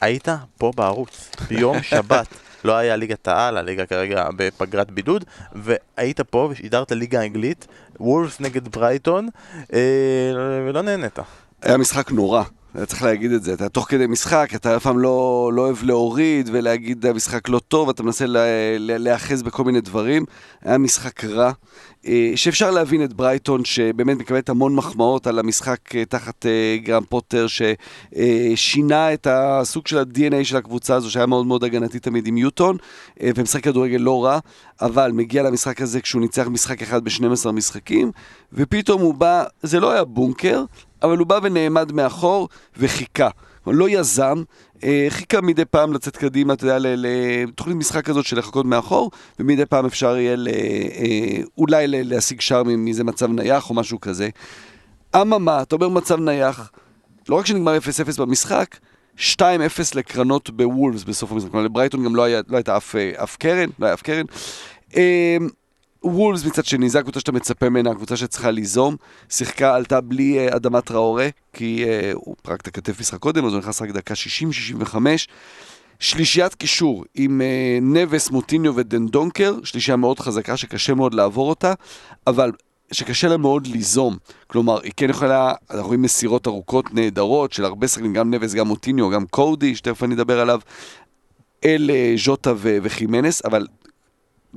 היית 0.01 0.28
פה 0.57 0.71
בערוץ, 0.76 1.32
ביום 1.49 1.84
שבת. 1.89 2.28
לא 2.63 2.73
היה 2.76 2.95
ליגת 2.95 3.28
העל, 3.28 3.57
הליגה 3.57 3.86
כרגע 3.86 4.28
בפגרת 4.36 4.91
בידוד, 4.91 5.23
והיית 5.53 6.21
פה 6.21 6.47
ושידרת 6.51 6.91
ליגה 6.91 7.21
אנגלית, 7.21 7.67
וולפס 7.99 8.39
נגד 8.39 8.67
ברייטון, 8.67 9.30
אה, 9.73 9.80
ולא 10.67 10.82
נהנית. 10.82 11.19
היה 11.61 11.78
משחק 11.78 12.11
נורא, 12.11 12.43
צריך 12.84 13.03
להגיד 13.03 13.32
את 13.32 13.43
זה. 13.43 13.53
אתה 13.53 13.69
תוך 13.69 13.86
כדי 13.89 14.07
משחק, 14.07 14.49
אתה 14.55 14.76
אף 14.76 14.84
פעם 14.84 14.99
לא, 14.99 15.51
לא 15.53 15.61
אוהב 15.61 15.84
להוריד 15.84 16.49
ולהגיד 16.53 17.05
המשחק 17.05 17.49
לא 17.49 17.59
טוב, 17.67 17.89
אתה 17.89 18.03
מנסה 18.03 18.26
לה- 18.26 18.39
לה- 18.80 18.97
להיאחז 18.97 19.43
בכל 19.43 19.63
מיני 19.63 19.82
דברים. 19.82 20.26
היה 20.63 20.78
משחק 20.78 21.23
רע, 21.23 21.51
אה, 22.07 22.32
שאפשר 22.36 22.71
להבין 22.71 23.03
את 23.03 23.13
ברייטון, 23.13 23.65
שבאמת 23.65 24.17
מקבלת 24.17 24.49
המון 24.49 24.76
מחמאות 24.76 25.28
על 25.28 25.39
המשחק 25.39 25.95
אה, 25.95 26.05
תחת 26.05 26.45
אה, 26.45 26.78
גרם 26.84 27.03
פוטר, 27.09 27.45
ששינה 27.47 29.13
את 29.13 29.28
הסוג 29.30 29.88
של 29.88 29.97
ה-DNA 29.97 30.43
של 30.43 30.57
הקבוצה 30.57 30.95
הזו, 30.95 31.11
שהיה 31.11 31.26
מאוד 31.26 31.45
מאוד 31.45 31.63
הגנתי 31.63 31.99
תמיד 31.99 32.28
עם 32.28 32.38
יוטון, 32.38 32.78
ומשחק 33.23 33.63
כדורגל 33.63 33.97
לא 33.97 34.26
רע, 34.26 34.39
אבל 34.82 35.11
מגיע 35.11 35.43
למשחק 35.43 35.82
הזה 35.82 36.01
כשהוא 36.01 36.21
ניצח 36.21 36.47
משחק 36.47 36.82
אחד 36.82 37.03
ב-12 37.03 37.51
משחקים, 37.51 38.11
ופתאום 38.53 39.01
הוא 39.01 39.13
בא, 39.13 39.43
זה 39.63 39.80
לא 39.80 39.91
היה 39.91 40.03
בונקר, 40.03 40.63
אבל 41.06 41.18
הוא 41.18 41.28
בא 41.28 41.39
ונעמד 41.43 41.91
מאחור 41.91 42.49
וחיכה. 42.78 43.30
לא 43.68 43.89
יזם, 43.89 44.43
אה, 44.84 45.06
חיכה 45.10 45.41
מדי 45.41 45.66
פעם 45.66 45.93
לצאת 45.93 46.18
קדימה, 46.18 46.53
אתה 46.53 46.64
יודע, 46.66 46.78
לתוכנית 46.97 47.78
משחק 47.78 48.06
כזאת 48.06 48.26
של 48.26 48.38
לחכות 48.38 48.66
מאחור, 48.66 49.12
ומדי 49.39 49.66
פעם 49.66 49.86
אפשר 49.86 50.18
יהיה 50.18 50.36
ל- 50.36 50.47
אה, 50.47 51.41
אולי 51.58 51.86
להשיג 51.88 52.41
שער 52.41 52.64
מאיזה 52.64 53.03
מצב 53.03 53.32
נייח 53.32 53.70
או 53.70 53.76
משהו 53.76 53.99
כזה. 53.99 54.30
אממה, 55.22 55.62
אתה 55.62 55.76
אומר 55.76 55.89
מצב 55.89 56.20
נייח, 56.20 56.72
לא 57.30 57.36
רק 57.36 57.45
שנגמר 57.45 57.78
0-0 57.78 58.18
במשחק, 58.20 58.78
2-0 59.18 59.95
לקרנות 59.95 60.49
בוולפס 60.49 61.03
בסוף 61.03 61.32
המשחק. 61.32 61.51
כלומר, 61.51 61.66
לברייטון 61.66 62.03
גם 62.06 62.16
לא, 62.16 62.24
היה, 62.24 62.41
לא 62.47 62.58
הייתה 62.58 62.78
אף, 62.78 62.95
אה, 62.95 63.12
אף 63.24 63.36
קרן, 63.36 63.70
לא 63.80 63.86
היה 63.86 63.93
אף 63.93 64.01
קרן. 64.01 64.26
וולפס 66.06 66.45
מצד 66.45 66.66
שני, 66.66 66.89
זו 66.89 66.99
הקבוצה 66.99 67.20
שאתה 67.20 67.32
מצפה 67.32 67.70
ממנה, 67.70 67.91
הקבוצה 67.91 68.18
שצריכה 68.18 68.51
ליזום. 68.51 68.95
שיחקה, 69.30 69.76
עלתה 69.76 70.01
בלי 70.01 70.39
אה, 70.39 70.56
אדמת 70.56 70.86
טראורה, 70.86 71.28
כי 71.53 71.84
אה, 71.88 72.12
הוא 72.14 72.36
פרק 72.41 72.62
את 72.62 72.68
הכתף 72.68 72.99
משחק 72.99 73.20
קודם, 73.20 73.45
אז 73.45 73.53
הוא 73.53 73.60
נכנס 73.60 73.82
רק 73.82 73.89
דקה 73.89 74.14
60-65. 74.84 74.95
שלישיית 75.99 76.56
קישור 76.56 77.06
עם 77.16 77.41
אה, 77.41 77.78
נבס, 77.82 78.30
מוטיניו 78.30 78.76
ודנדונקר, 78.76 79.56
שלישייה 79.64 79.97
מאוד 79.97 80.20
חזקה 80.20 80.58
שקשה 80.58 80.93
מאוד 80.93 81.14
לעבור 81.14 81.49
אותה, 81.49 81.74
אבל 82.28 82.51
שקשה 82.91 83.28
לה 83.28 83.38
מאוד 83.38 83.68
ליזום. 83.68 84.18
כלומר, 84.47 84.82
היא 84.82 84.91
כן 84.97 85.10
יכולה, 85.10 85.53
אנחנו 85.70 85.88
רואים 85.88 86.01
מסירות 86.01 86.47
ארוכות 86.47 86.93
נהדרות 86.93 87.53
של 87.53 87.66
הרבה 87.66 87.88
שחקנים, 87.88 88.14
גם 88.14 88.34
נבס, 88.34 88.53
גם 88.53 88.68
מוטיניו, 88.68 89.10
גם 89.10 89.26
קודי, 89.26 89.76
שתכף 89.76 90.03
אני 90.03 90.16
אדבר 90.16 90.39
עליו, 90.39 90.60
אל 91.66 91.89
ז'וטה 92.18 92.53
וחימנס, 92.62 93.45
אבל 93.45 93.68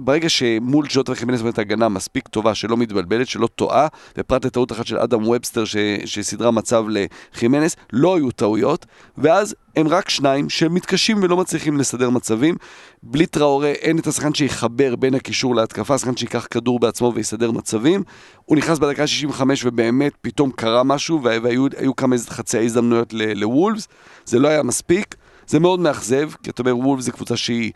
ברגע 0.00 0.28
שמול 0.28 0.86
ג'וטה 0.88 1.12
וחימנס 1.12 1.42
באמת 1.42 1.58
הגנה 1.58 1.88
מספיק 1.88 2.28
טובה, 2.28 2.54
שלא 2.54 2.76
מתבלבלת, 2.76 3.28
שלא 3.28 3.46
טועה, 3.46 3.86
ופרט 4.18 4.44
לטעות 4.44 4.72
אחת 4.72 4.86
של 4.86 4.98
אדם 4.98 5.28
ובסטר 5.28 5.64
ש, 5.64 5.76
שסידרה 6.04 6.50
מצב 6.50 6.84
לחימנס, 6.88 7.76
לא 7.92 8.16
היו 8.16 8.30
טעויות, 8.30 8.86
ואז 9.18 9.54
הם 9.76 9.88
רק 9.88 10.08
שניים 10.08 10.48
שמתקשים 10.48 11.22
ולא 11.22 11.36
מצליחים 11.36 11.76
לסדר 11.78 12.10
מצבים. 12.10 12.56
בלי 13.02 13.26
טראורה 13.26 13.68
אין 13.68 13.98
את 13.98 14.06
השחקן 14.06 14.34
שיחבר 14.34 14.96
בין 14.96 15.14
הקישור 15.14 15.54
להתקפה, 15.54 15.94
השחקן 15.94 16.16
שיקח 16.16 16.46
כדור 16.50 16.80
בעצמו 16.80 17.12
ויסדר 17.14 17.50
מצבים. 17.50 18.02
הוא 18.44 18.56
נכנס 18.56 18.78
בדקה 18.78 19.06
65 19.06 19.64
ובאמת 19.64 20.12
פתאום 20.20 20.50
קרה 20.50 20.82
משהו, 20.84 21.22
וה- 21.22 21.36
והיו 21.42 21.66
היו 21.76 21.96
כמה 21.96 22.16
חצי 22.28 22.58
הזדמנויות 22.58 23.12
ל- 23.12 23.32
לוולפס, 23.40 23.88
זה 24.24 24.38
לא 24.38 24.48
היה 24.48 24.62
מספיק. 24.62 25.14
זה 25.46 25.60
מאוד 25.60 25.80
מאכזב, 25.80 26.30
כי 26.42 26.50
אתה 26.50 26.62
אומר 26.62 26.76
וולפס 26.76 27.04
זה 27.04 27.12
קבוצה 27.12 27.36
שהיא 27.36 27.72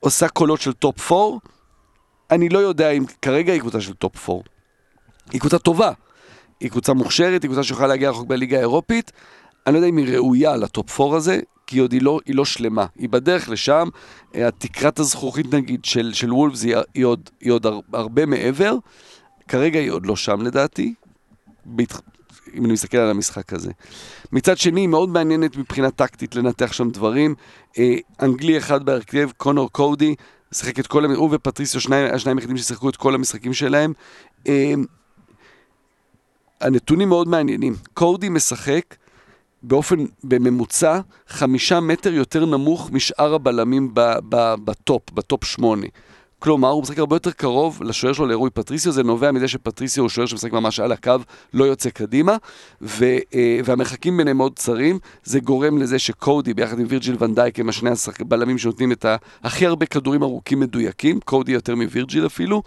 עושה 0.00 0.28
קולות 0.28 0.60
של 0.60 0.72
top 0.72 1.12
4, 1.12 1.38
אני 2.30 2.48
לא 2.48 2.58
יודע 2.58 2.90
אם 2.90 3.04
כרגע 3.22 3.52
היא 3.52 3.60
קבוצה 3.60 3.80
של 3.80 3.94
top 3.94 4.30
4. 4.30 4.42
היא 5.30 5.40
קבוצה 5.40 5.58
טובה, 5.58 5.92
היא 6.60 6.70
קבוצה 6.70 6.92
מוכשרת, 6.92 7.42
היא 7.42 7.48
קבוצה 7.48 7.62
שיכולה 7.62 7.86
להגיע 7.86 8.10
רחוק 8.10 8.26
בליגה 8.26 8.56
האירופית. 8.56 9.12
אני 9.66 9.74
לא 9.74 9.78
יודע 9.78 9.88
אם 9.88 9.96
היא 9.96 10.14
ראויה 10.14 10.56
ל 10.56 10.67
top 10.67 11.00
4 11.00 11.16
הזה, 11.16 11.40
כי 11.66 11.78
עוד 11.78 11.92
היא 11.92 12.02
לא, 12.02 12.20
היא 12.26 12.36
לא 12.36 12.44
שלמה. 12.44 12.86
היא 12.98 13.08
בדרך 13.08 13.48
לשם, 13.48 13.88
אה, 14.34 14.48
התקרת 14.48 14.98
הזכוכית 14.98 15.54
נגיד 15.54 15.84
של, 15.84 16.12
של 16.12 16.32
וולפס 16.32 16.62
היא, 16.62 16.76
היא, 16.94 17.06
היא 17.40 17.52
עוד 17.52 17.66
הר, 17.66 17.80
הרבה 17.92 18.26
מעבר. 18.26 18.74
כרגע 19.48 19.78
היא 19.78 19.90
עוד 19.90 20.06
לא 20.06 20.16
שם 20.16 20.42
לדעתי. 20.42 20.94
אם 22.54 22.64
אני 22.64 22.72
מסתכל 22.72 22.96
על 22.96 23.10
המשחק 23.10 23.52
הזה. 23.52 23.70
מצד 24.32 24.58
שני, 24.58 24.80
היא 24.80 24.88
מאוד 24.88 25.08
מעניינת 25.08 25.56
מבחינה 25.56 25.90
טקטית 25.90 26.34
לנתח 26.34 26.72
שם 26.72 26.90
דברים. 26.90 27.34
אה, 27.78 27.94
אנגלי 28.22 28.58
אחד 28.58 28.84
בהרכב, 28.84 29.30
קונור 29.36 29.72
קודי, 29.72 30.14
שיחק 30.54 30.78
את 30.78 30.86
כל, 30.86 31.04
המ- 31.04 31.14
הוא 31.14 31.28
ופטריסיו, 31.32 31.80
שניים, 31.80 32.14
השניים 32.14 32.38
היחידים 32.38 32.56
ששיחקו 32.56 32.88
את 32.88 32.96
כל 32.96 33.14
המשחקים 33.14 33.54
שלהם. 33.54 33.92
אה, 34.48 34.72
הנתונים 36.60 37.08
מאוד 37.08 37.28
מעניינים. 37.28 37.74
קודי 37.94 38.28
משחק 38.28 38.94
באופן, 39.62 39.96
בממוצע, 40.24 41.00
חמישה 41.28 41.80
מטר 41.80 42.12
יותר 42.14 42.46
נמוך 42.46 42.90
משאר 42.92 43.34
הבלמים 43.34 43.90
ב 44.64 44.73
top, 44.73 45.10
ב 45.12 45.20
top 45.20 45.44
שמונה. 45.44 45.86
כלומר, 46.38 46.68
הוא 46.68 46.82
משחק 46.82 46.98
הרבה 46.98 47.16
יותר 47.16 47.30
קרוב 47.30 47.82
לשוער 47.82 48.12
שלו 48.12 48.26
לרוי 48.26 48.50
פטריסיו, 48.50 48.92
זה 48.92 49.02
נובע 49.02 49.32
מזה 49.32 49.48
שפטריסיו 49.48 50.02
הוא 50.02 50.08
שוער 50.08 50.26
שמשחק 50.26 50.52
ממש 50.52 50.80
על 50.80 50.92
הקו, 50.92 51.14
לא 51.54 51.64
יוצא 51.64 51.90
קדימה, 51.90 52.36
ו, 52.82 53.04
אה, 53.34 53.60
והמרחקים 53.64 54.16
ביניהם 54.16 54.36
מאוד 54.36 54.52
צרים, 54.56 54.98
זה 55.24 55.40
גורם 55.40 55.78
לזה 55.78 55.98
שקודי 55.98 56.54
ביחד 56.54 56.80
עם 56.80 56.86
וירג'יל 56.88 57.16
ונדייק 57.18 57.60
הם 57.60 57.68
השני 57.68 57.90
הבלמים 58.20 58.58
שנותנים 58.58 58.92
את 58.92 59.06
הכי 59.42 59.66
הרבה 59.66 59.86
כדורים 59.86 60.22
ארוכים 60.22 60.60
מדויקים, 60.60 61.20
קודי 61.20 61.52
יותר 61.52 61.74
מווירג'יל 61.74 62.26
אפילו. 62.26 62.62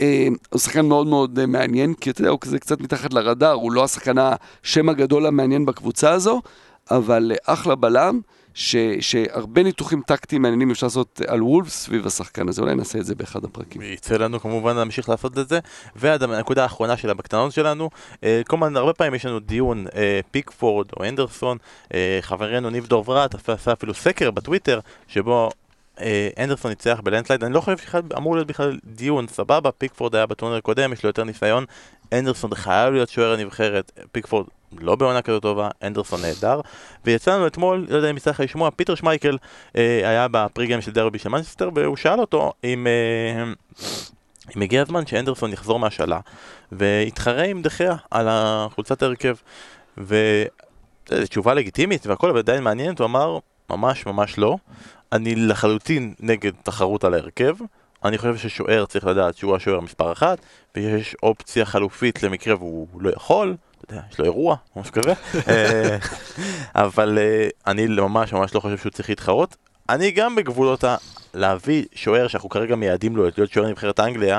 אה, 0.00 0.28
הוא 0.50 0.60
שחקן 0.60 0.86
מאוד 0.86 1.06
מאוד 1.06 1.38
אה, 1.38 1.46
מעניין, 1.46 1.94
כי 1.94 2.10
אתה 2.10 2.20
יודע, 2.20 2.30
הוא 2.30 2.40
כזה 2.40 2.58
קצת 2.58 2.80
מתחת 2.80 3.12
לרדאר, 3.12 3.52
הוא 3.52 3.72
לא 3.72 3.84
השחקן 3.84 4.14
השם 4.18 4.88
הגדול 4.88 5.26
המעניין 5.26 5.66
בקבוצה 5.66 6.10
הזו, 6.10 6.42
אבל 6.90 7.32
אחלה 7.46 7.74
בלם. 7.74 8.20
ש, 8.54 8.76
שהרבה 9.00 9.62
ניתוחים 9.62 10.02
טקטיים 10.06 10.42
מעניינים 10.42 10.70
אפשר 10.70 10.86
לעשות 10.86 11.20
על 11.26 11.42
וולפס 11.42 11.68
סביב 11.68 12.06
השחקן 12.06 12.48
הזה, 12.48 12.62
אולי 12.62 12.74
נעשה 12.74 12.98
את 12.98 13.06
זה 13.06 13.14
באחד 13.14 13.44
הפרקים. 13.44 13.82
יצא 13.82 14.16
לנו 14.16 14.40
כמובן 14.40 14.76
להמשיך 14.76 15.08
לעשות 15.08 15.38
את 15.38 15.48
זה, 15.48 15.58
והנקודה 15.96 16.62
האחרונה 16.62 16.96
שלה 16.96 17.14
בקטנות 17.14 17.52
שלנו, 17.52 17.90
אה, 18.24 18.42
כל 18.46 18.56
הזמן, 18.56 18.76
הרבה 18.76 18.92
פעמים 18.92 19.14
יש 19.14 19.26
לנו 19.26 19.40
דיון, 19.40 19.86
אה, 19.94 20.20
פיקפורד 20.30 20.86
או 20.96 21.04
אנדרסון, 21.04 21.58
אה, 21.94 22.18
חברנו 22.20 22.70
ניב 22.70 22.86
דוברת 22.86 23.48
עשה 23.48 23.72
אפילו 23.72 23.94
סקר 23.94 24.30
בטוויטר, 24.30 24.80
שבו 25.08 25.50
אנדרסון 26.38 26.68
ניצח 26.68 27.00
ב 27.04 27.08
landslide, 27.08 27.44
אני 27.44 27.54
לא 27.54 27.60
חושב 27.60 27.76
שאמור 27.78 28.34
להיות 28.34 28.48
בכלל 28.48 28.78
דיון, 28.84 29.26
סבבה, 29.26 29.70
פיקפורד 29.72 30.14
היה 30.14 30.26
בטורניר 30.26 30.58
הקודם, 30.58 30.92
יש 30.92 31.02
לו 31.04 31.08
יותר 31.08 31.24
ניסיון, 31.24 31.64
אנדרסון 32.18 32.54
חייב 32.54 32.92
להיות 32.92 33.08
שוער 33.08 33.32
הנבחרת, 33.32 33.92
פיקפורד 34.12 34.46
לא 34.80 34.96
בעונה 34.96 35.22
כזו 35.22 35.40
טובה, 35.40 35.68
אנדרסון 35.82 36.20
נהדר. 36.22 36.60
ויצא 37.04 37.34
לנו 37.34 37.46
אתמול, 37.46 37.86
לא 37.88 37.96
יודע 37.96 38.10
אם 38.10 38.16
יצא 38.16 38.30
לך 38.30 38.40
לשמוע, 38.40 38.70
פיטר 38.70 38.94
שמייקל 38.94 39.38
אה, 39.76 40.08
היה 40.08 40.26
ב 40.30 40.36
pregame 40.36 40.80
של 40.80 40.92
דרבי 40.92 41.18
של 41.18 41.28
מנצ'סטר, 41.28 41.70
והוא 41.74 41.96
שאל 41.96 42.20
אותו 42.20 42.52
אם, 42.64 42.86
אה, 42.86 43.52
אם 44.56 44.62
הגיע 44.62 44.82
הזמן 44.82 45.06
שאנדרסון 45.06 45.52
יחזור 45.52 45.78
מהשאלה, 45.78 46.20
ויתחרה 46.72 47.42
עם 47.42 47.62
דה 47.62 47.76
חאה 47.76 47.96
על 48.10 48.28
חולצת 48.74 49.02
ההרכב. 49.02 49.34
וזו 49.98 51.26
תשובה 51.28 51.54
לגיטימית 51.54 52.06
והכל, 52.06 52.30
אבל 52.30 52.38
עדיין 52.38 52.62
מעניינת, 52.62 52.98
הוא 52.98 53.04
אמר, 53.04 53.38
ממש 53.70 54.06
ממש 54.06 54.38
לא. 54.38 54.56
אני 55.12 55.34
לחלוטין 55.34 56.14
נגד 56.20 56.52
תחרות 56.62 57.04
על 57.04 57.14
ההרכב. 57.14 57.56
אני 58.04 58.18
חושב 58.18 58.36
ששוער 58.36 58.86
צריך 58.86 59.06
לדעת 59.06 59.36
שהוא 59.36 59.56
השוער 59.56 59.80
מספר 59.80 60.12
אחת, 60.12 60.38
ויש 60.76 61.16
אופציה 61.22 61.64
חלופית 61.64 62.22
למקרה 62.22 62.54
והוא 62.56 62.86
לא 63.00 63.10
יכול, 63.10 63.56
אתה 63.84 63.94
יודע, 63.94 64.02
יש 64.12 64.18
לו 64.18 64.24
אירוע, 64.24 64.56
משהו 64.76 64.92
כזה, 64.92 65.12
אה, 65.48 65.96
אבל 66.74 67.18
אה, 67.18 67.48
אני 67.66 67.86
ממש 67.86 68.32
ממש 68.32 68.54
לא 68.54 68.60
חושב 68.60 68.78
שהוא 68.78 68.92
צריך 68.92 69.08
להתחרות. 69.08 69.56
אני 69.88 70.10
גם 70.10 70.34
בגבולות 70.34 70.84
ה... 70.84 70.96
להביא 71.34 71.84
שוער 71.94 72.28
שאנחנו 72.28 72.48
כרגע 72.48 72.76
מייעדים 72.76 73.16
לו 73.16 73.22
להיות 73.36 73.52
שוער 73.52 73.68
נבחרת 73.68 74.00
אנגליה, 74.00 74.38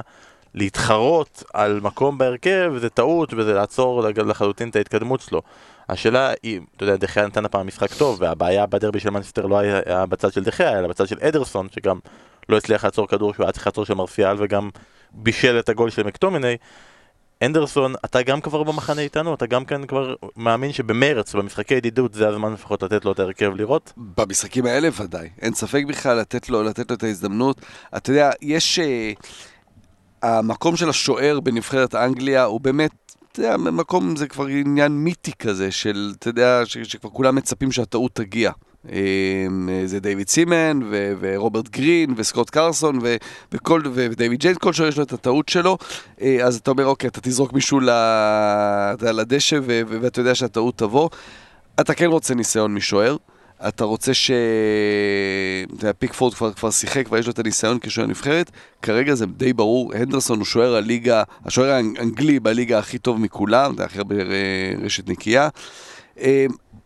להתחרות 0.54 1.44
על 1.54 1.80
מקום 1.84 2.18
בהרכב 2.18 2.74
זה 2.78 2.90
טעות 2.90 3.34
וזה 3.34 3.54
לעצור 3.54 4.02
לחלוטין 4.02 4.70
את 4.70 4.76
ההתקדמות 4.76 5.22
שלו. 5.22 5.42
השאלה 5.90 6.34
היא, 6.44 6.60
אתה 6.76 6.84
יודע, 6.84 6.96
דחיה 6.96 7.28
נתן 7.28 7.46
הפעם 7.46 7.68
משחק 7.68 7.94
טוב, 7.94 8.18
והבעיה 8.22 8.66
בדרבי 8.66 9.00
של 9.00 9.10
מנסטר 9.10 9.46
לא 9.46 9.58
היה 9.58 10.06
בצד 10.06 10.34
של 10.34 10.44
דחיה, 10.44 10.80
אלא 10.80 10.88
בצד 10.88 11.08
של 11.08 11.18
אדרסון, 11.22 11.68
שגם 11.72 12.00
לא 12.50 12.58
הצליח 12.58 12.86
לעצור 12.86 13.08
כדור 13.08 13.34
שהוא 13.34 13.44
היה 13.44 13.52
צריך 13.52 13.68
לעצור 13.68 13.86
של 13.86 13.94
מרסיאל, 13.94 14.36
וגם 14.40 14.70
בישל 15.16 15.60
את 15.60 15.70
הגול 15.70 15.90
של 15.90 16.04
מקטומיני. 16.04 16.58
אנדרסון, 17.42 17.94
אתה 18.06 18.22
גם 18.22 18.42
כבר 18.42 18.64
במחנה 18.64 19.02
איתנו? 19.02 19.34
אתה 19.34 19.46
גם 19.46 19.66
כאן 19.66 19.86
כבר 19.86 20.16
מאמין 20.38 20.72
שבמרץ, 20.72 21.36
במשחקי 21.36 21.74
ידידות, 21.74 22.14
זה 22.14 22.28
הזמן 22.28 22.54
לפחות 22.54 22.84
לתת 22.84 23.06
לו 23.06 23.12
את 23.12 23.20
ההרכב 23.20 23.52
לראות? 23.56 23.94
במשחקים 23.98 24.66
האלה 24.66 24.90
ודאי. 25.02 25.30
אין 25.42 25.54
ספק 25.54 25.84
בכלל 25.88 26.18
לתת 26.18 26.50
לו, 26.50 26.64
לתת 26.64 26.90
לו 26.90 26.96
את 26.96 27.04
ההזדמנות. 27.04 27.62
אתה 27.98 28.10
יודע, 28.12 28.32
יש... 28.42 28.80
Uh, 28.80 29.26
המקום 30.26 30.76
של 30.76 30.90
השוער 30.90 31.40
בנבחרת 31.40 31.96
אנגליה 31.96 32.44
הוא 32.44 32.62
באמת... 32.62 32.92
אתה 33.32 33.40
יודע, 33.40 33.58
מקום 33.58 34.16
זה 34.16 34.28
כבר 34.28 34.46
עניין 34.46 34.92
מיתי 34.92 35.32
כזה, 35.40 35.72
של, 35.72 36.14
אתה 36.20 36.30
יודע, 36.30 36.62
ש, 36.66 36.78
שכבר 36.78 37.10
כולם 37.10 37.36
מצפים 37.36 37.72
שהטעות 37.72 38.16
תגיע. 38.16 38.52
אמ, 38.92 39.70
זה 39.86 40.00
דיוויד 40.00 40.30
סימן, 40.30 40.80
ו- 40.92 41.14
ורוברט 41.20 41.70
גרין, 41.70 42.14
וסקוט 42.18 42.50
קרסון, 42.50 43.00
ו- 43.02 43.16
וכל, 43.52 43.82
ודייוויד 43.94 44.40
ג'יינס, 44.40 44.58
כל 44.58 44.74
שוער 44.74 44.90
יש 44.90 44.98
לו 44.98 45.04
את 45.04 45.14
הטעות 45.14 45.50
שלו, 45.50 45.78
אה, 46.22 46.38
אז 46.44 46.56
אתה 46.56 46.72
אומר, 46.72 46.86
אוקיי, 46.86 47.08
אתה 47.08 47.22
תזרוק 47.22 47.54
מישהו 47.54 47.80
לדשא, 49.02 49.60
ו- 49.64 49.82
ואתה 49.88 50.20
יודע 50.20 50.36
שהטעות 50.36 50.78
תבוא. 50.78 51.10
אתה 51.80 51.94
כן 51.94 52.06
רוצה 52.06 52.34
ניסיון 52.34 52.74
משוער. 52.74 53.18
אתה 53.68 53.84
רוצה 53.84 54.14
ש... 54.14 54.32
אתה 55.76 55.84
יודע, 55.86 55.94
פיקפורד 55.94 56.34
כבר, 56.34 56.54
כבר 56.54 56.72
שיחק, 56.72 57.06
כבר 57.06 57.18
יש 57.18 57.26
לו 57.26 57.32
את 57.32 57.40
הניסיון 57.40 57.80
כשוער 57.80 58.08
נבחרת. 58.08 58.52
כרגע 58.82 59.16
זה 59.16 59.26
די 59.26 59.54
ברור, 59.54 59.94
הנדרסון 59.94 60.38
הוא 60.38 60.46
שוער 60.46 60.76
הליגה, 60.76 61.24
השוער 61.46 61.72
האנגלי 61.72 62.40
בליגה 62.40 62.80
הכי 62.80 62.98
טוב 62.98 63.20
מכולם, 63.20 63.76
זה 63.78 63.84
הכי 63.84 63.98
הרבה 63.98 64.16
רשת 64.84 65.10
נקייה. 65.10 65.50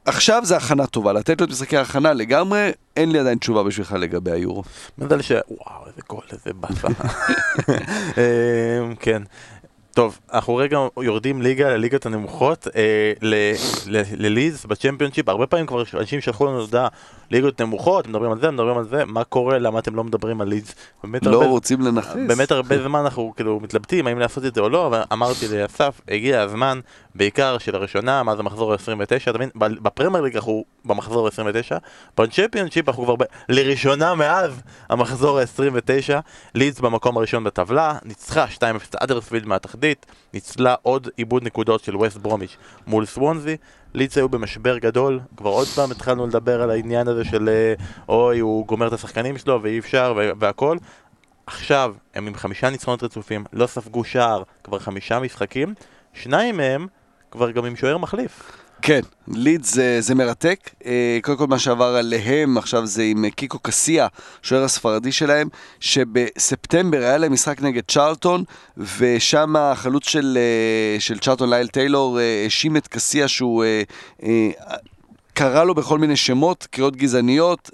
עכשיו 0.05 0.41
זה 0.45 0.57
הכנה 0.57 0.87
טובה, 0.87 1.13
לתת 1.13 1.41
לו 1.41 1.45
את 1.45 1.51
משחקי 1.51 1.77
ההכנה 1.77 2.13
לגמרי, 2.13 2.71
אין 2.97 3.11
לי 3.11 3.19
עדיין 3.19 3.37
תשובה 3.37 3.63
בשבילך 3.63 3.95
לגבי 3.99 4.31
היורו. 4.31 4.63
מזל 4.97 5.21
ש... 5.21 5.31
וואו, 5.31 5.87
איזה 5.87 6.01
גול, 6.09 6.23
איזה 6.31 6.53
באסה. 6.53 6.87
אמ, 8.17 8.95
כן. 8.99 9.21
טוב, 9.93 10.19
אנחנו 10.33 10.55
רגע 10.55 10.77
יורדים 11.01 11.41
ליגה 11.41 11.69
לליגת 11.69 12.05
הנמוכות, 12.05 12.67
אה, 12.75 13.13
לליז 14.17 14.65
בצ'מפיונשיפ, 14.65 15.29
הרבה 15.29 15.47
פעמים 15.47 15.65
כבר 15.65 15.83
אנשים 15.93 16.21
שלחו 16.21 16.45
לנו 16.45 16.59
הודעה, 16.59 16.87
ליגות 17.31 17.61
נמוכות, 17.61 18.07
מדברים 18.07 18.31
על 18.31 18.39
זה, 18.39 18.51
מדברים 18.51 18.77
על 18.77 18.83
זה, 18.83 19.05
מה 19.05 19.23
קורה, 19.23 19.59
למה 19.59 19.79
אתם 19.79 19.95
לא 19.95 20.03
מדברים 20.03 20.41
על 20.41 20.47
ליז? 20.47 20.73
לא 21.03 21.33
הרבה, 21.33 21.45
רוצים 21.45 21.81
לנכס. 21.81 22.15
באמת 22.27 22.51
הרבה 22.51 22.83
זמן 22.83 22.99
אנחנו 22.99 23.33
כאילו 23.35 23.59
מתלבטים 23.59 24.07
האם 24.07 24.19
לעשות 24.19 24.45
את 24.45 24.55
זה 24.55 24.61
או 24.61 24.69
לא, 24.69 24.87
אבל 24.87 25.01
אמרתי 25.13 25.47
לאסף, 25.47 26.01
הגיע 26.07 26.41
הזמן, 26.41 26.79
בעיקר 27.15 27.57
שלראשונה, 27.57 28.23
מה 28.23 28.35
זה 28.35 28.43
מחזור 28.43 28.73
29, 28.73 29.31
אתה 29.31 29.37
מבין? 29.37 29.49
בפרמייר 29.55 30.23
ליג 30.23 30.35
אנחנו 30.35 30.65
במחזור 30.85 31.27
29, 31.27 31.77
בצ'מפיונשיפ 32.17 32.89
אנחנו 32.89 33.03
כבר 33.03 33.15
ב... 33.15 33.23
לראשונה 33.49 34.15
מאז 34.15 34.61
המחזור 34.89 35.39
29, 35.39 36.19
לידס 36.55 36.79
במקום 36.79 37.17
הראשון 37.17 37.43
בטבלה, 37.43 37.97
ניצחה 38.05 38.45
2-0 38.45 38.59
אדרספילד 38.97 39.45
מהתחתית, 39.45 40.05
ניצלה 40.33 40.75
עוד 40.81 41.07
עיבוד 41.17 41.43
נקודות 41.43 41.83
של 41.83 41.95
ווסט 41.95 42.17
ברומיץ' 42.17 42.57
מול 42.87 43.05
סוונזי, 43.05 43.57
לידס 43.93 44.17
היו 44.17 44.29
במשבר 44.29 44.77
גדול, 44.77 45.19
כבר 45.37 45.49
עוד 45.49 45.67
פעם 45.67 45.91
התחלנו 45.91 46.27
לדבר 46.27 46.61
על 46.61 46.71
העניין 46.71 47.07
הזה 47.07 47.25
של 47.25 47.49
אה, 47.49 47.73
אוי, 48.09 48.39
הוא 48.39 48.65
גומר 48.65 48.87
את 48.87 48.93
השחקנים 48.93 49.37
שלו 49.37 49.59
ואי 49.63 49.79
אפשר 49.79 50.13
והכל. 50.39 50.77
עכשיו 51.47 51.95
הם 52.15 52.27
עם 52.27 52.35
חמישה 52.35 52.69
ניצחונות 52.69 53.03
רצופים, 53.03 53.45
לא 53.53 53.67
ספגו 53.67 54.03
שער 54.03 54.43
כבר 54.63 54.79
חמישה 54.79 55.19
משחקים, 55.19 55.73
שניים 56.13 56.57
מהם 56.57 56.87
כבר 57.31 57.51
גם 57.51 57.65
עם 57.65 57.75
שוער 57.75 57.97
מחליף. 57.97 58.51
כן, 58.81 59.01
ליד 59.27 59.63
זה, 59.63 60.01
זה 60.01 60.15
מרתק. 60.15 60.59
אה, 60.85 61.19
קודם 61.21 61.37
כל 61.37 61.47
מה 61.47 61.59
שעבר 61.59 61.95
עליהם 61.95 62.57
עכשיו 62.57 62.85
זה 62.85 63.03
עם 63.03 63.25
אה, 63.25 63.31
קיקו 63.31 63.59
קסיה, 63.59 64.07
שוער 64.41 64.63
הספרדי 64.63 65.11
שלהם, 65.11 65.49
שבספטמבר 65.79 66.97
היה 66.97 67.17
להם 67.17 67.33
משחק 67.33 67.61
נגד 67.61 67.83
צ'רלטון, 67.87 68.43
ושם 68.97 69.55
החלוץ 69.55 70.09
של, 70.09 70.37
אה, 70.37 70.99
של 70.99 71.19
צ'רלטון 71.19 71.49
לייל 71.49 71.67
טיילור 71.67 72.19
האשים 72.19 72.77
את 72.77 72.87
קסיה 72.87 73.27
שהוא 73.27 73.63
קרא 75.33 75.63
לו 75.63 75.75
בכל 75.75 75.97
מיני 75.97 76.15
שמות, 76.15 76.67
קריאות 76.71 76.95
גזעניות. 76.95 77.69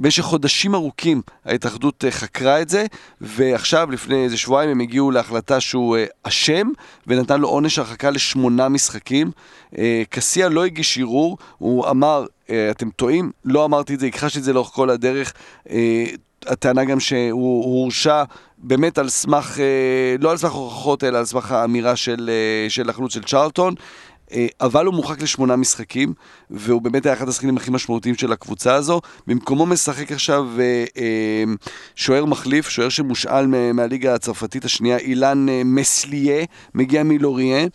במשך 0.00 0.22
חודשים 0.22 0.74
ארוכים 0.74 1.22
ההתאחדות 1.44 2.04
אה, 2.04 2.10
חקרה 2.10 2.62
את 2.62 2.68
זה, 2.68 2.86
ועכשיו, 3.20 3.90
לפני 3.90 4.24
איזה 4.24 4.36
שבועיים, 4.36 4.70
הם 4.70 4.80
הגיעו 4.80 5.10
להחלטה 5.10 5.60
שהוא 5.60 5.96
אה, 5.96 6.04
אשם, 6.22 6.68
ונתן 7.06 7.40
לו 7.40 7.48
עונש 7.48 7.78
הרחקה 7.78 8.10
לשמונה 8.10 8.68
משחקים. 8.68 9.30
אה, 9.78 10.02
קסיה 10.10 10.48
לא 10.48 10.64
הגיש 10.64 10.98
ערעור, 10.98 11.38
הוא 11.58 11.90
אמר, 11.90 12.26
אתם 12.70 12.90
טועים, 12.90 13.30
לא 13.44 13.64
אמרתי 13.64 13.94
את 13.94 14.00
זה, 14.00 14.06
הכחשתי 14.06 14.38
את 14.38 14.44
זה 14.44 14.52
לאורך 14.52 14.68
כל 14.68 14.90
הדרך. 14.90 15.32
הטענה 16.46 16.84
גם 16.84 17.00
שהוא 17.00 17.64
הורשע 17.64 18.24
באמת 18.58 18.98
על 18.98 19.08
סמך, 19.08 19.60
לא 20.20 20.30
על 20.30 20.36
סמך 20.36 20.52
הוכחות, 20.52 21.04
אלא 21.04 21.18
על 21.18 21.24
סמך 21.24 21.52
האמירה 21.52 21.96
של, 21.96 22.30
של 22.68 22.90
החלוץ 22.90 23.14
של 23.14 23.22
צ'רלטון. 23.22 23.74
אה, 24.32 24.46
אבל 24.60 24.86
הוא 24.86 24.94
מורחק 24.94 25.22
לשמונה 25.22 25.56
משחקים, 25.56 26.12
והוא 26.50 26.82
באמת 26.82 27.06
היה 27.06 27.14
אחד 27.14 27.28
השחקנים 27.28 27.56
הכי 27.56 27.70
משמעותיים 27.70 28.14
של 28.14 28.32
הקבוצה 28.32 28.74
הזו. 28.74 29.00
במקומו 29.26 29.66
משחק 29.66 30.12
עכשיו 30.12 30.46
אה, 30.58 30.84
אה, 30.96 31.44
שוער 31.96 32.24
מחליף, 32.24 32.68
שוער 32.68 32.88
שמושאל 32.88 33.46
מהליגה 33.74 34.14
הצרפתית 34.14 34.64
השנייה, 34.64 34.98
אילן 34.98 35.46
מסליה, 35.64 36.44
מגיע 36.74 37.02
מלוריאן. 37.02 37.68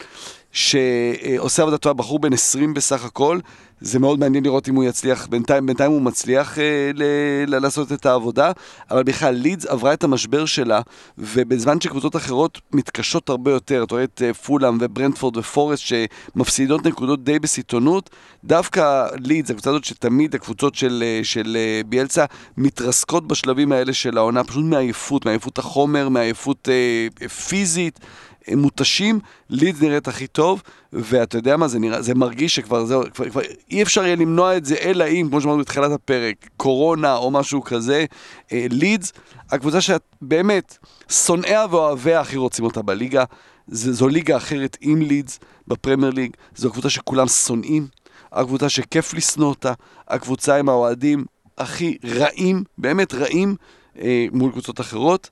שעושה 0.55 1.61
עבודה 1.61 1.77
טובה, 1.77 1.93
בחור 1.93 2.19
בן 2.19 2.33
20 2.33 2.73
בסך 2.73 3.05
הכל, 3.05 3.39
זה 3.81 3.99
מאוד 3.99 4.19
מעניין 4.19 4.43
לראות 4.43 4.69
אם 4.69 4.75
הוא 4.75 4.83
יצליח, 4.83 5.27
בינתיים, 5.27 5.65
בינתיים 5.65 5.91
הוא 5.91 6.01
מצליח 6.01 6.59
אה, 6.59 6.91
ל, 6.93 7.59
לעשות 7.59 7.91
את 7.91 8.05
העבודה, 8.05 8.51
אבל 8.91 9.03
בכלל 9.03 9.35
לידס 9.35 9.65
עברה 9.65 9.93
את 9.93 10.03
המשבר 10.03 10.45
שלה, 10.45 10.81
ובזמן 11.17 11.81
שקבוצות 11.81 12.15
אחרות 12.15 12.61
מתקשות 12.73 13.29
הרבה 13.29 13.51
יותר, 13.51 13.83
אתה 13.83 13.95
רואה 13.95 14.03
את 14.03 14.21
אה, 14.25 14.33
פולאם 14.33 14.77
וברנדפורד 14.81 15.37
ופורסט 15.37 15.83
שמפסידות 15.83 16.85
נקודות 16.85 17.23
די 17.23 17.39
בסיטונות, 17.39 18.09
דווקא 18.43 19.07
לידס, 19.15 19.49
הקבוצה 19.49 19.69
הזאת 19.69 19.83
שתמיד 19.83 20.35
הקבוצות 20.35 20.75
של, 20.75 21.03
אה, 21.05 21.19
של 21.23 21.57
אה, 21.59 21.81
ביאלצה 21.85 22.25
מתרסקות 22.57 23.27
בשלבים 23.27 23.71
האלה 23.71 23.93
של 23.93 24.17
העונה, 24.17 24.43
פשוט 24.43 24.65
מעייפות, 24.65 25.25
מעייפות 25.25 25.57
החומר, 25.57 26.09
מעייפות 26.09 26.69
אה, 26.69 27.27
פיזית. 27.29 27.99
הם 28.47 28.59
מותשים, 28.59 29.19
לידס 29.49 29.81
נראית 29.81 30.07
הכי 30.07 30.27
טוב, 30.27 30.61
ואתה 30.93 31.37
יודע 31.37 31.57
מה, 31.57 31.67
זה, 31.67 31.79
נראה, 31.79 32.01
זה 32.01 32.15
מרגיש 32.15 32.55
שכבר 32.55 32.85
זהו, 32.85 33.03
כבר, 33.13 33.29
כבר 33.29 33.41
אי 33.71 33.83
אפשר 33.83 34.05
יהיה 34.05 34.15
למנוע 34.15 34.57
את 34.57 34.65
זה, 34.65 34.75
אלא 34.75 35.07
אם, 35.07 35.27
כמו 35.29 35.41
שאמרנו 35.41 35.61
בתחילת 35.61 35.91
הפרק, 35.91 36.49
קורונה 36.57 37.15
או 37.15 37.31
משהו 37.31 37.63
כזה, 37.63 38.05
אה, 38.51 38.65
לידס, 38.71 39.13
הקבוצה 39.51 39.81
שאת 39.81 40.01
באמת, 40.21 40.77
שונאיה 41.09 41.65
ואוהביה 41.71 42.19
הכי 42.19 42.37
רוצים 42.37 42.65
אותה 42.65 42.81
בליגה, 42.81 43.23
זה, 43.67 43.93
זו 43.93 44.07
ליגה 44.07 44.37
אחרת 44.37 44.77
עם 44.81 45.01
לידס 45.01 45.39
בפרמייר 45.67 46.11
ליג, 46.11 46.31
זו 46.55 46.71
קבוצה 46.71 46.89
שכולם 46.89 47.27
שונאים, 47.27 47.87
הקבוצה 48.31 48.69
שכיף 48.69 49.13
לשנוא 49.13 49.49
אותה, 49.49 49.73
הקבוצה 50.07 50.55
עם 50.55 50.69
האוהדים 50.69 51.25
הכי 51.57 51.97
רעים, 52.03 52.63
באמת 52.77 53.13
רעים, 53.13 53.55
אה, 54.01 54.25
מול 54.31 54.51
קבוצות 54.51 54.79
אחרות. 54.79 55.29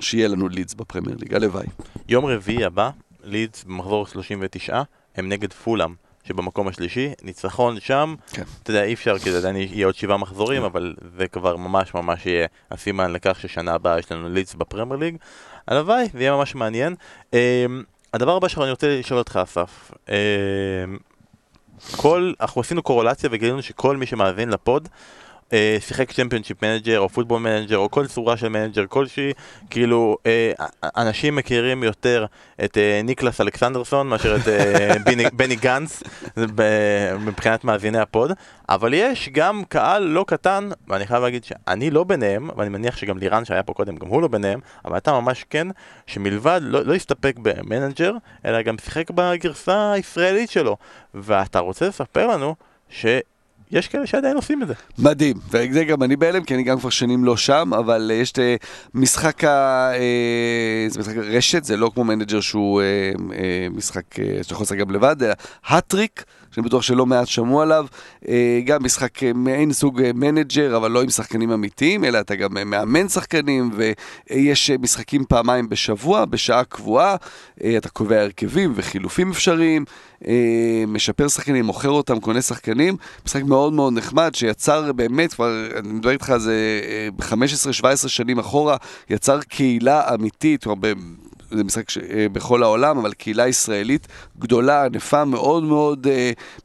שיהיה 0.00 0.28
לנו 0.28 0.48
לידס 0.48 0.74
בפרמייר 0.74 1.16
ליג, 1.20 1.34
הלוואי. 1.34 1.66
יום 2.08 2.26
רביעי 2.26 2.64
הבא, 2.64 2.90
לידס 3.24 3.64
במחזור 3.64 4.06
39, 4.06 4.82
הם 5.16 5.28
נגד 5.28 5.52
פולאם. 5.52 5.94
שבמקום 6.24 6.68
השלישי, 6.68 7.12
ניצחון 7.22 7.80
שם, 7.80 8.14
כן. 8.32 8.42
אתה 8.62 8.70
יודע, 8.70 8.84
אי 8.84 8.94
אפשר, 8.94 9.18
כי 9.18 9.32
זה 9.32 9.38
עדיין 9.38 9.56
יהיה 9.56 9.86
עוד 9.86 9.94
שבעה 9.94 10.16
מחזורים, 10.16 10.62
אבל 10.62 10.94
זה 11.18 11.28
כבר 11.28 11.56
ממש 11.56 11.94
ממש 11.94 12.26
יהיה 12.26 12.46
הסימן 12.70 13.12
לכך 13.12 13.40
ששנה 13.40 13.74
הבאה 13.74 13.98
יש 13.98 14.12
לנו 14.12 14.28
לידס 14.28 14.54
בפרמייר 14.54 15.00
ליג. 15.00 15.16
הלוואי, 15.68 16.08
זה 16.12 16.20
יהיה 16.20 16.32
ממש 16.32 16.54
מעניין. 16.54 16.94
אממ, 17.30 17.34
הדבר 18.14 18.36
הבא 18.36 18.48
שאני 18.48 18.70
רוצה 18.70 18.98
לשאול 18.98 19.18
אותך, 19.18 19.40
אסף, 19.42 19.90
אממ, 20.06 20.10
כל, 21.96 22.32
אנחנו 22.40 22.60
עשינו 22.60 22.82
קורולציה 22.82 23.30
וגילינו 23.32 23.62
שכל 23.62 23.96
מי 23.96 24.06
שמאזין 24.06 24.48
ל 24.48 24.56
pod, 24.56 24.88
שיחק 25.80 26.12
Championship 26.12 26.64
Manager 26.64 27.00
או 27.00 27.08
Football 27.08 27.40
Manager 27.40 27.78
או 27.78 27.90
כל 27.90 28.06
צורה 28.06 28.36
של 28.36 28.48
manager 28.48 28.86
כלשהי, 28.88 29.32
כאילו 29.70 30.16
אה, 30.26 30.52
אנשים 30.96 31.36
מכירים 31.36 31.82
יותר 31.82 32.26
את 32.64 32.78
אה, 32.78 33.00
ניקלס 33.04 33.40
אלכסנדרסון 33.40 34.08
מאשר 34.08 34.36
את 34.36 34.48
אה, 34.48 34.94
בני, 35.06 35.24
בני 35.32 35.56
גנץ 35.56 36.02
מבחינת 37.20 37.64
מאזיני 37.64 37.98
ה 37.98 38.05
pod, 38.05 38.32
אבל 38.68 38.94
יש 38.94 39.28
גם 39.28 39.62
קהל 39.68 40.02
לא 40.02 40.24
קטן, 40.28 40.68
ואני 40.88 41.06
חייב 41.06 41.22
להגיד 41.22 41.44
שאני 41.44 41.90
לא 41.90 42.04
ביניהם, 42.04 42.50
ואני 42.56 42.68
מניח 42.68 42.96
שגם 42.96 43.18
לירן 43.18 43.44
שהיה 43.44 43.62
פה 43.62 43.72
קודם, 43.72 43.96
גם 43.96 44.08
הוא 44.08 44.22
לא 44.22 44.28
ביניהם, 44.28 44.60
אבל 44.84 44.96
אתה 44.96 45.12
ממש 45.12 45.44
כן, 45.50 45.68
שמלבד 46.06 46.60
לא, 46.62 46.84
לא 46.84 46.94
הסתפק 46.94 47.34
ב 47.42 47.50
manager, 47.50 48.12
אלא 48.44 48.62
גם 48.62 48.78
שיחק 48.78 49.10
בגרסה 49.10 49.92
הישראלית 49.92 50.50
שלו, 50.50 50.76
ואתה 51.14 51.58
רוצה 51.58 51.88
לספר 51.88 52.26
לנו 52.26 52.54
ש... 52.88 53.06
יש 53.72 53.88
כאלה 53.88 54.06
שעדיין 54.06 54.36
עושים 54.36 54.62
את 54.62 54.68
זה. 54.68 54.74
מדהים, 54.98 55.36
וזה 55.50 55.84
גם 55.84 56.02
אני 56.02 56.16
בהלם, 56.16 56.44
כי 56.44 56.54
אני 56.54 56.62
גם 56.62 56.78
כבר 56.78 56.90
שנים 56.90 57.24
לא 57.24 57.36
שם, 57.36 57.70
אבל 57.78 58.10
אה, 58.10 58.14
יש 58.14 58.32
את 58.32 58.38
אה, 58.38 58.66
משחק, 58.94 59.44
ה, 59.44 59.90
אה, 59.94 60.92
זה 60.92 61.00
משחק 61.00 61.16
רשת, 61.16 61.64
זה 61.64 61.76
לא 61.76 61.90
כמו 61.94 62.04
manager 62.04 62.40
שהוא 62.40 62.82
משחק 63.70 64.04
שאתה 64.42 64.52
יכול 64.52 64.64
לשחק 64.64 64.78
גם 64.78 64.90
לבד, 64.90 65.22
אלא 65.22 65.34
Hattrick. 65.66 66.24
שאני 66.52 66.66
בטוח 66.66 66.82
שלא 66.82 67.06
מעט 67.06 67.26
שמעו 67.26 67.62
עליו, 67.62 67.86
גם 68.64 68.84
משחק 68.84 69.22
מעין 69.34 69.72
סוג 69.72 70.02
manager, 70.14 70.76
אבל 70.76 70.90
לא 70.90 71.02
עם 71.02 71.10
שחקנים 71.10 71.50
אמיתיים, 71.50 72.04
אלא 72.04 72.20
אתה 72.20 72.34
גם 72.34 72.70
מאמן 72.70 73.08
שחקנים, 73.08 73.70
ויש 74.30 74.70
משחקים 74.70 75.24
פעמיים 75.24 75.68
בשבוע, 75.68 76.24
בשעה 76.24 76.64
קבועה, 76.64 77.16
אתה 77.76 77.88
קובע 77.88 78.20
הרכבים 78.20 78.72
וחילופים 78.76 79.30
אפשריים, 79.30 79.84
משפר 80.88 81.28
שחקנים, 81.28 81.64
מוכר 81.64 81.90
אותם, 81.90 82.20
קונה 82.20 82.42
שחקנים, 82.42 82.96
משחק 83.26 83.42
מאוד 83.42 83.72
מאוד 83.72 83.92
נחמד, 83.92 84.34
שיצר 84.34 84.92
באמת, 84.92 85.34
כבר, 85.34 85.66
אני 85.78 85.88
מדבר 85.88 86.10
איתך 86.10 86.30
על 86.30 86.40
זה 86.40 86.80
15-17 87.20 87.32
שנים 88.06 88.38
אחורה, 88.38 88.76
יצר 89.10 89.40
קהילה 89.40 90.14
אמיתית, 90.14 90.64
כלומר, 90.64 90.92
זה 91.56 91.64
משחק 91.64 91.90
ש... 91.90 91.98
אה, 91.98 92.26
בכל 92.32 92.62
העולם, 92.62 92.98
אבל 92.98 93.12
קהילה 93.12 93.48
ישראלית 93.48 94.08
גדולה, 94.38 94.84
ענפה, 94.84 95.24
מאוד 95.24 95.62
מאוד 95.62 96.06
uh, 96.06 96.10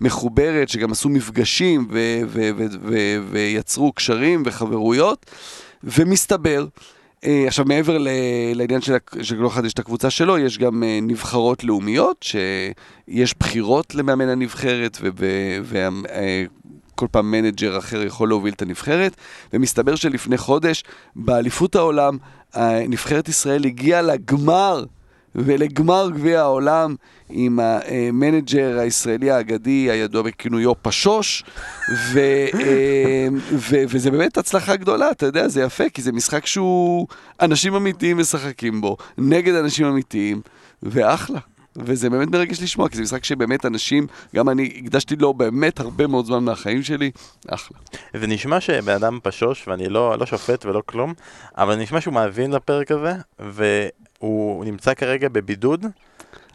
מחוברת, 0.01 0.69
שגם 0.69 0.91
עשו 0.91 1.09
מפגשים 1.09 1.87
ו- 1.91 2.19
ו- 2.27 2.49
ו- 2.57 2.65
ו- 2.81 3.17
ויצרו 3.31 3.91
קשרים 3.91 4.43
וחברויות, 4.45 5.25
ומסתבר, 5.83 6.65
אה, 7.21 7.27
עכשיו 7.47 7.65
מעבר 7.65 7.97
ל- 7.97 8.07
לעניין 8.53 8.81
של, 8.81 8.97
כל 9.39 9.47
אחד 9.47 9.65
יש 9.65 9.73
את 9.73 9.79
הקבוצה 9.79 10.09
שלו, 10.09 10.37
יש 10.37 10.57
גם 10.57 10.83
אה, 10.83 10.85
נבחרות 11.01 11.63
לאומיות, 11.63 12.23
שיש 12.23 13.35
בחירות 13.39 13.95
למאמן 13.95 14.29
הנבחרת, 14.29 14.97
ו- 15.01 15.09
ו- 15.19 15.57
ו- 15.63 15.87
אה, 16.05 16.57
כל 16.97 17.07
פעם 17.11 17.31
manager 17.31 17.77
אחר 17.77 18.03
יכול 18.03 18.29
להוביל 18.29 18.53
את 18.53 18.61
הנבחרת, 18.61 19.15
ומסתבר 19.53 19.95
שלפני 19.95 20.37
חודש, 20.37 20.83
באליפות 21.15 21.75
העולם, 21.75 22.17
נבחרת 22.87 23.29
ישראל 23.29 23.65
הגיעה 23.65 24.01
לגמר 24.01 24.85
ולגמר 25.35 26.09
גביע 26.13 26.41
העולם 26.41 26.95
עם 27.29 27.59
ה 27.59 27.74
manager 27.74 28.79
הישראלי 28.79 29.31
האגדי 29.31 29.91
הידוע 29.91 30.21
בכינויו 30.21 30.73
פשוש, 30.81 31.43
ו, 32.13 32.19
אה, 32.53 33.27
ו, 33.51 33.75
וזה 33.89 34.11
באמת 34.11 34.37
הצלחה 34.37 34.75
גדולה, 34.75 35.11
אתה 35.11 35.25
יודע, 35.25 35.47
זה 35.47 35.61
יפה, 35.61 35.89
כי 35.89 36.01
זה 36.01 36.11
משחק 36.11 36.45
שהוא 36.45 37.07
אנשים 37.41 37.75
אמיתיים 37.75 38.17
משחקים 38.17 38.81
בו, 38.81 38.97
נגד 39.17 39.55
אנשים 39.55 39.85
אמיתיים, 39.85 40.41
ואחלה. 40.83 41.39
וזה 41.77 42.09
באמת 42.09 42.27
מרגש 42.27 42.61
לשמוע, 42.61 42.89
כי 42.89 42.95
זה 42.95 43.01
משחק 43.01 43.23
שבאמת 43.23 43.65
אנשים, 43.65 44.07
גם 44.35 44.49
אני 44.49 44.81
הקדשתי 44.85 45.15
לו 45.15 45.33
באמת 45.33 45.79
הרבה 45.79 46.07
מאוד 46.07 46.25
זמן 46.25 46.43
מהחיים 46.43 46.83
שלי, 46.83 47.11
אחלה. 47.47 47.77
זה 48.13 48.27
נשמע 48.27 48.61
שבן 48.61 48.93
אדם 48.93 49.19
פשוש, 49.23 49.67
ואני 49.67 49.89
לא, 49.89 50.17
לא 50.19 50.25
שופט 50.25 50.65
ולא 50.65 50.81
כלום, 50.85 51.13
אבל 51.57 51.75
נשמע 51.75 52.01
שהוא 52.01 52.13
מאזין 52.13 52.51
לפרק 52.51 52.91
הזה, 52.91 53.13
והוא 53.39 54.65
נמצא 54.65 54.93
כרגע 54.93 55.29
בבידוד. 55.29 55.85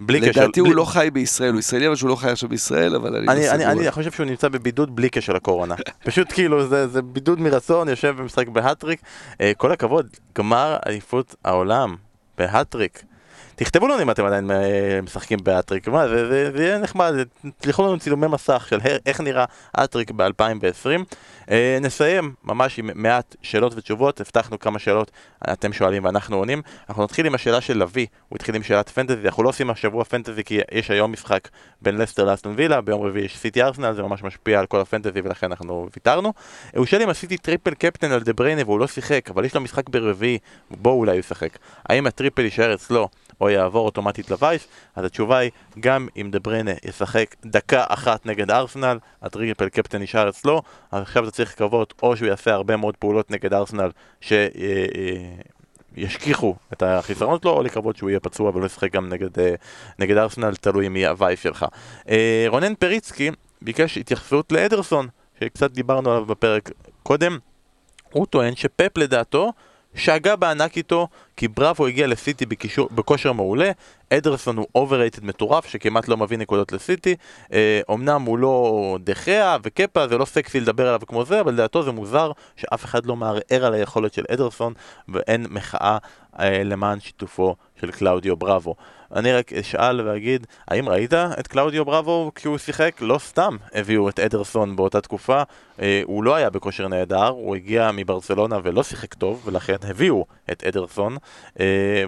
בלי 0.00 0.20
קשר. 0.20 0.42
לדעתי 0.42 0.60
הוא 0.60 0.68
בלי... 0.68 0.76
לא 0.76 0.84
חי 0.84 1.08
בישראל, 1.12 1.52
הוא 1.52 1.58
ישראלי 1.58 1.86
אבל 1.86 1.96
שהוא 1.96 2.10
לא 2.10 2.16
חי 2.16 2.30
עכשיו 2.30 2.48
בישראל, 2.48 2.96
אבל 2.96 3.16
אני, 3.16 3.28
אני 3.28 3.40
לא 3.40 3.46
סגור. 3.46 3.54
אני, 3.54 3.80
אני 3.80 3.90
חושב 3.90 4.10
שהוא 4.12 4.26
נמצא 4.26 4.48
בבידוד 4.48 4.96
בלי 4.96 5.08
קשר 5.08 5.32
לקורונה. 5.32 5.74
פשוט 6.06 6.32
כאילו 6.32 6.66
זה, 6.66 6.88
זה 6.88 7.02
בידוד 7.02 7.40
מרצון, 7.40 7.88
יושב 7.88 8.14
ומשחק 8.18 8.48
בהטריק. 8.48 9.00
אה, 9.40 9.52
כל 9.56 9.72
הכבוד, 9.72 10.06
גמר 10.38 10.76
אליפות 10.86 11.34
העולם 11.44 11.96
ב 12.38 12.44
Hattrick. 12.44 13.02
תכתבו 13.56 13.88
לנו 13.88 14.02
אם 14.02 14.10
אתם 14.10 14.24
עדיין 14.24 14.50
אה, 14.50 15.00
משחקים 15.02 15.38
ב 15.42 15.47
Hattrick, 15.47 15.88
מה, 15.88 16.08
זה, 16.08 16.28
זה, 16.28 16.50
זה 16.56 16.64
יהיה 16.64 16.78
נחמד, 16.78 17.14
תשלחו 17.58 17.86
לנו 17.86 17.98
צילומי 17.98 18.26
מסך 18.26 18.66
של 18.68 18.78
איך 19.06 19.20
נראה 19.20 19.44
Hattrick 19.84 20.10
ב-2020. 20.10 20.86
אה, 21.50 21.78
נסיים 21.80 22.34
ממש 22.44 22.78
עם 22.78 22.90
מעט 22.94 23.36
שאלות 23.42 23.72
ותשובות, 23.76 24.20
הבטחנו 24.20 24.58
כמה 24.58 24.78
שאלות, 24.78 25.10
אתם 25.52 25.72
שואלים 25.72 26.04
ואנחנו 26.04 26.36
עונים. 26.36 26.62
אנחנו 26.88 27.04
נתחיל 27.04 27.26
עם 27.26 27.34
השאלה 27.34 27.60
של 27.60 27.78
לביא, 27.78 28.06
הוא 28.28 28.36
התחיל 28.36 28.54
עם 28.54 28.62
שאלת 28.62 28.88
fantasy, 28.88 29.26
אנחנו 29.26 29.42
לא 29.42 29.48
עושים 29.48 29.70
השבוע 29.70 30.04
fantasy 30.04 30.44
כי 30.44 30.60
יש 30.72 30.90
היום 30.90 31.12
משחק 31.12 31.48
בין 31.82 31.96
לסטר 31.96 32.24
לאסטון 32.24 32.54
וילה, 32.56 32.80
ביום 32.80 33.02
רביעי 33.02 33.24
יש 33.24 33.38
סיטי 33.38 33.62
ארסנל, 33.62 33.92
זה 33.92 34.02
ממש 34.02 34.22
משפיע 34.22 34.60
על 34.60 34.66
כל 34.66 34.80
ה 34.80 34.85
fantasy 34.85 35.20
ולכן 35.24 35.46
אנחנו 35.46 35.88
ויתרנו. 35.96 36.32
הוא 36.76 36.86
שואל 36.86 37.02
אם 37.02 37.08
עשיתי 37.08 37.36
triple 37.36 37.74
captain 37.74 38.12
על 38.12 38.20
דה 38.20 38.32
בריינה 38.32 38.62
והוא 38.64 38.80
לא 38.80 38.86
שיחק, 38.86 39.30
אבל 39.30 39.44
יש 39.44 39.54
לו 39.54 39.60
משחק 39.60 39.88
ברביעי, 39.88 40.38
ובו 40.70 40.94
אולי 40.94 41.12
הוא 41.12 41.18
ישחק. 41.18 41.58
האם 41.88 42.06
ה 42.06 42.11
triple 42.11 42.42
יישאר 42.42 42.74
אצלו 42.74 43.08
או 43.42 43.50
יעבור 43.50 43.86
אוטומטית 43.86 44.30
ל 44.30 44.36
vice, 44.36 44.68
אז 44.96 45.04
התשובה 45.04 45.38
היא, 45.38 45.50
גם 45.80 46.08
אם 46.16 46.30
דה 46.30 46.38
בריינה 46.38 46.70
ישחק 46.84 47.36
דקה 47.44 47.84
אחת 47.88 48.26
נגד 48.26 48.50
ארסנל, 48.50 48.98
ה 49.22 49.29
triple 49.29 49.68
captain 49.68 50.02
נשאר 50.02 50.28
אצלו, 50.28 50.62
אז 50.92 51.02
עכשיו 51.02 51.24
אתה 51.24 51.30
צריך 51.32 51.52
לקוות 51.52 51.94
או 52.02 52.16
שהוא 52.16 52.28
יעשה 52.28 52.54
הרבה 52.54 52.76
מאוד 52.76 52.96
פעולות 52.96 53.30
נגד 53.30 53.54
ארסנל 53.54 53.90
שישכיחו 55.96 56.46
אה, 56.46 56.52
אה, 56.52 56.56
את 56.72 56.82
החיסרון 56.82 57.38
שלו, 57.42 57.50
או 57.50 57.62
לקוות 57.62 57.96
שהוא 57.96 58.10
יהיה 58.10 58.20
פצוע 58.20 58.50
ולא 58.54 58.66
ישחק 58.66 58.92
גם 58.92 59.08
נגד, 59.08 59.38
אה, 59.38 59.54
נגד 59.98 60.16
ארסנל, 60.16 60.54
תלוי 60.54 60.88
מי 60.88 61.06
ה 61.06 61.13
vice 61.13 61.40
שלך. 61.40 61.66
רונן 62.48 62.74
פריצקי 62.74 63.30
ביקש 63.62 63.98
התייחסות 63.98 64.52
לאדרסון, 64.52 65.08
שקצת 65.40 65.70
דיברנו 65.70 66.10
עליו 66.10 66.26
בפרק 66.26 66.70
קודם, 67.02 67.38
הוא 68.12 68.26
טוען 68.26 68.56
שפפ 68.56 68.98
לדעתו 68.98 69.52
שגה 69.94 70.36
בענק 70.36 70.76
איתו 70.76 71.08
כי 71.36 71.48
בראבו 71.48 71.86
הגיע 71.86 72.06
לסיטי 72.06 72.46
בקישור, 72.46 72.88
בכושר 72.92 73.32
מעולה, 73.32 73.70
אדרסון 74.12 74.56
הוא 74.56 74.66
overrated 74.74 75.24
מטורף 75.24 75.66
שכמעט 75.66 76.08
לא 76.08 76.16
מביא 76.16 76.38
נקודות 76.38 76.72
לסיטי, 76.72 77.16
אה, 77.52 77.80
אמנם 77.90 78.22
הוא 78.22 78.38
לא 78.38 78.98
דה 79.00 79.23
חאה 79.23 79.56
וקפה, 79.62 80.08
זה 80.08 80.18
לא 80.18 80.24
סקסי 80.24 80.60
לדבר 80.60 80.88
עליו 80.88 81.00
כמו 81.06 81.24
זה, 81.24 81.40
אבל 81.40 81.52
לדעתו 81.52 81.82
זה 81.82 81.92
מוזר 81.92 82.32
שאף 82.56 82.84
אחד 82.84 83.06
לא 83.06 83.16
מערער 83.16 83.64
על 83.66 83.74
היכולת 83.74 84.14
של 84.14 84.24
אדרסון 84.30 84.72
ואין 85.08 85.46
מחאה 85.50 85.98
אה, 86.40 86.64
למען 86.64 87.00
שיתופו 87.00 87.56
של 87.80 87.90
קלאודיו 87.90 88.36
בראבו. 88.36 88.74
אני 89.16 89.32
רק 89.32 89.52
אשאל 89.52 90.00
ואגיד, 90.00 90.46
האם 90.68 90.88
ראית 90.88 91.14
את 91.14 91.46
קלאודיו 91.46 91.84
בראבו 91.84 92.32
כשהוא 92.34 92.58
שיחק? 92.58 92.96
לא 93.00 93.18
סתם 93.18 93.56
הביאו 93.74 94.08
את 94.08 94.20
אדרסון 94.20 94.76
באותה 94.76 95.00
תקופה, 95.00 95.42
אה, 95.80 96.02
הוא 96.04 96.24
לא 96.24 96.34
היה 96.34 96.50
בכושר 96.50 96.88
נהדר, 96.88 97.28
הוא 97.28 97.56
הגיע 97.56 97.90
מברצלונה 97.94 98.58
ולא 98.62 98.82
שיחק 98.82 99.14
טוב, 99.14 99.42
ולכן 99.46 99.76
הביאו 99.82 100.26
את 100.52 100.64
אדרסון, 100.64 101.16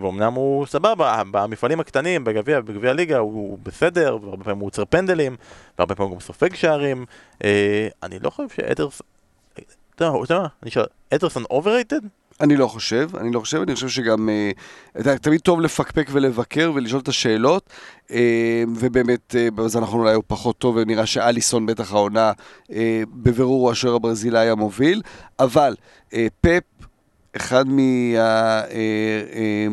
ואומנם 0.01 0.33
הוא 0.33 0.67
סבבה, 0.67 1.23
במפעלים 1.31 1.81
הקטנים, 1.81 2.25
בגביע, 2.25 2.61
בגביע 2.61 2.91
הליגה 2.91 3.19
הוא 3.19 3.59
בסדר, 3.63 4.19
והרבה 4.23 4.45
פעמים 4.45 4.59
הוא 4.59 4.67
עוצר 4.67 4.85
פנדלים, 4.85 5.37
והרבה 5.79 5.95
פעמים 5.95 6.13
הוא 6.13 6.21
סופג 6.21 6.55
שערים, 6.55 7.05
אה, 7.45 7.89
אני 8.03 8.19
לא 8.19 8.31
חושב 8.31 8.49
שאדרסון... 8.49 9.07
אתה 9.95 10.05
יודע 10.05 10.39
מה, 10.39 10.47
אני 10.63 10.71
שואל, 10.71 10.87
אדרסון 11.11 11.45
overrated? 11.51 12.01
אני 12.41 12.57
לא 12.57 12.67
חושב, 12.67 13.11
אני 13.17 13.33
לא 13.33 13.41
חושב, 13.41 13.61
אני 13.63 13.75
חושב 13.75 13.89
שגם 13.89 14.29
אה, 14.29 15.19
תמיד 15.19 15.41
טוב 15.41 15.61
לפקפק 15.61 16.07
ולבקר 16.13 16.73
ולשאול 16.75 17.01
את 17.01 17.09
השאלות, 17.09 17.71
אה, 18.11 18.65
ובאמת, 18.77 19.35
אה, 19.39 19.51
בזה 19.51 19.79
אנחנו 19.79 19.99
אולי 19.99 20.15
הוא 20.15 20.25
פחות 20.27 20.59
טוב, 20.59 20.77
ונראה 20.77 21.07
שאליסון 21.07 21.67
בטח 21.67 21.93
העונה, 21.93 22.33
אה, 22.73 23.03
בבירור 23.13 23.63
הוא 23.63 23.71
השוער 23.71 23.95
הברזילאי 23.95 24.51
המוביל, 24.51 25.03
אבל 25.39 25.75
אה, 26.15 26.27
פפ, 26.41 26.63
אחד 27.37 27.69
מה... 27.69 27.83
אה, 28.17 28.63
אה, 29.35 29.67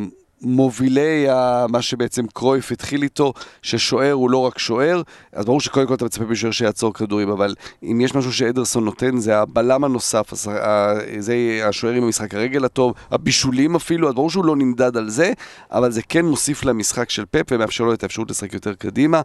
מה 1.67 1.81
שבעצם 1.81 2.25
קרויף 2.33 2.71
התחיל 2.71 3.03
איתו, 3.03 3.33
ששוער 3.61 4.11
הוא 4.11 4.29
לא 4.29 4.37
רק 4.37 4.59
שוער, 4.59 5.01
אז 5.33 5.45
ברור 5.45 5.61
שקודם 5.61 5.87
כל 5.87 5.93
אתה 5.93 6.05
מצפה 6.05 6.23
משוער 6.25 6.51
שיעצור 6.51 6.93
כדורים, 6.93 7.29
אבל 7.29 7.55
אם 7.83 8.01
יש 8.01 8.15
משהו 8.15 8.33
שאדרסון 8.33 8.85
נותן, 8.85 9.17
זה 9.17 9.37
הבלם 9.37 9.83
הנוסף, 9.83 10.33
הס- 10.33 10.47
ה- 10.47 10.93
זה 11.19 11.35
השוער 11.65 11.93
עם 11.93 12.03
המשחק 12.03 12.33
הרגל 12.35 12.65
הטוב, 12.65 12.93
הבישולים 13.11 13.75
אפילו, 13.75 14.09
אז 14.09 14.15
ברור 14.15 14.29
שהוא 14.29 14.45
לא 14.45 14.55
נמדד 14.55 14.97
על 14.97 15.09
זה, 15.09 15.33
אבל 15.71 15.91
זה 15.91 16.01
כן 16.09 16.25
מוסיף 16.25 16.65
למשחק 16.65 17.09
של 17.09 17.25
פפ 17.31 17.45
ומאפשר 17.51 17.83
לו 17.83 17.93
את 17.93 18.03
האפשרות 18.03 18.29
לשחק 18.31 18.53
יותר 18.53 18.73
קדימה. 18.73 19.21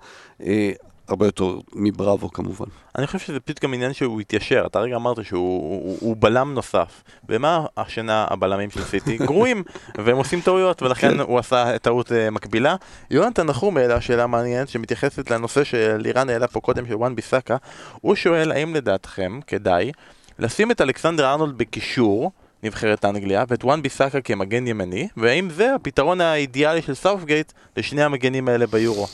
הרבה 1.08 1.26
יותר 1.26 1.58
מבראבו 1.74 2.32
כמובן. 2.32 2.66
אני 2.98 3.06
חושב 3.06 3.18
שזה 3.18 3.40
פשוט 3.40 3.64
גם 3.64 3.74
עניין 3.74 3.92
שהוא 3.92 4.20
התיישר, 4.20 4.66
אתה 4.66 4.80
רגע 4.80 4.96
אמרת 4.96 5.24
שהוא 5.24 5.40
הוא, 5.40 5.98
הוא 6.00 6.16
בלם 6.18 6.54
נוסף. 6.54 7.02
ומה 7.28 7.66
השנה 7.76 8.26
הבלמים 8.30 8.70
של 8.70 8.84
סיטי? 8.84 9.16
גרועים, 9.26 9.62
והם 9.98 10.16
עושים 10.16 10.40
טעויות, 10.40 10.82
ולכן 10.82 11.10
כן. 11.10 11.20
הוא 11.20 11.38
עשה 11.38 11.78
טעות 11.78 12.08
uh, 12.08 12.30
מקבילה. 12.32 12.76
יונתן 13.10 13.46
נחום 13.46 13.76
העלה 13.76 14.00
שאלה 14.00 14.26
מעניינת 14.26 14.68
שמתייחסת 14.68 15.30
לנושא 15.30 15.64
שלירן 15.64 16.28
העלה 16.28 16.46
פה 16.46 16.60
קודם 16.60 16.86
של 16.86 16.94
וואן 16.94 17.14
ביסאקה. 17.14 17.56
הוא 18.00 18.14
שואל 18.14 18.52
האם 18.52 18.74
לדעתכם 18.74 19.40
כדאי 19.46 19.92
לשים 20.38 20.70
את 20.70 20.80
אלכסנדר 20.80 21.30
ארנולד 21.30 21.58
בקישור 21.58 22.32
נבחרת 22.62 23.04
אנגליה 23.04 23.44
ואת 23.48 23.64
וואן 23.64 23.82
ביסאקה 23.82 24.20
כמגן 24.20 24.66
ימני, 24.66 25.08
והאם 25.16 25.50
זה 25.50 25.74
הפתרון 25.74 26.20
האידיאלי 26.20 26.82
של 26.82 26.94
סאוטגייט 26.94 27.52
לשני 27.76 28.02
המגנים 28.02 28.48
האלה 28.48 28.66
ביורו? 28.66 29.06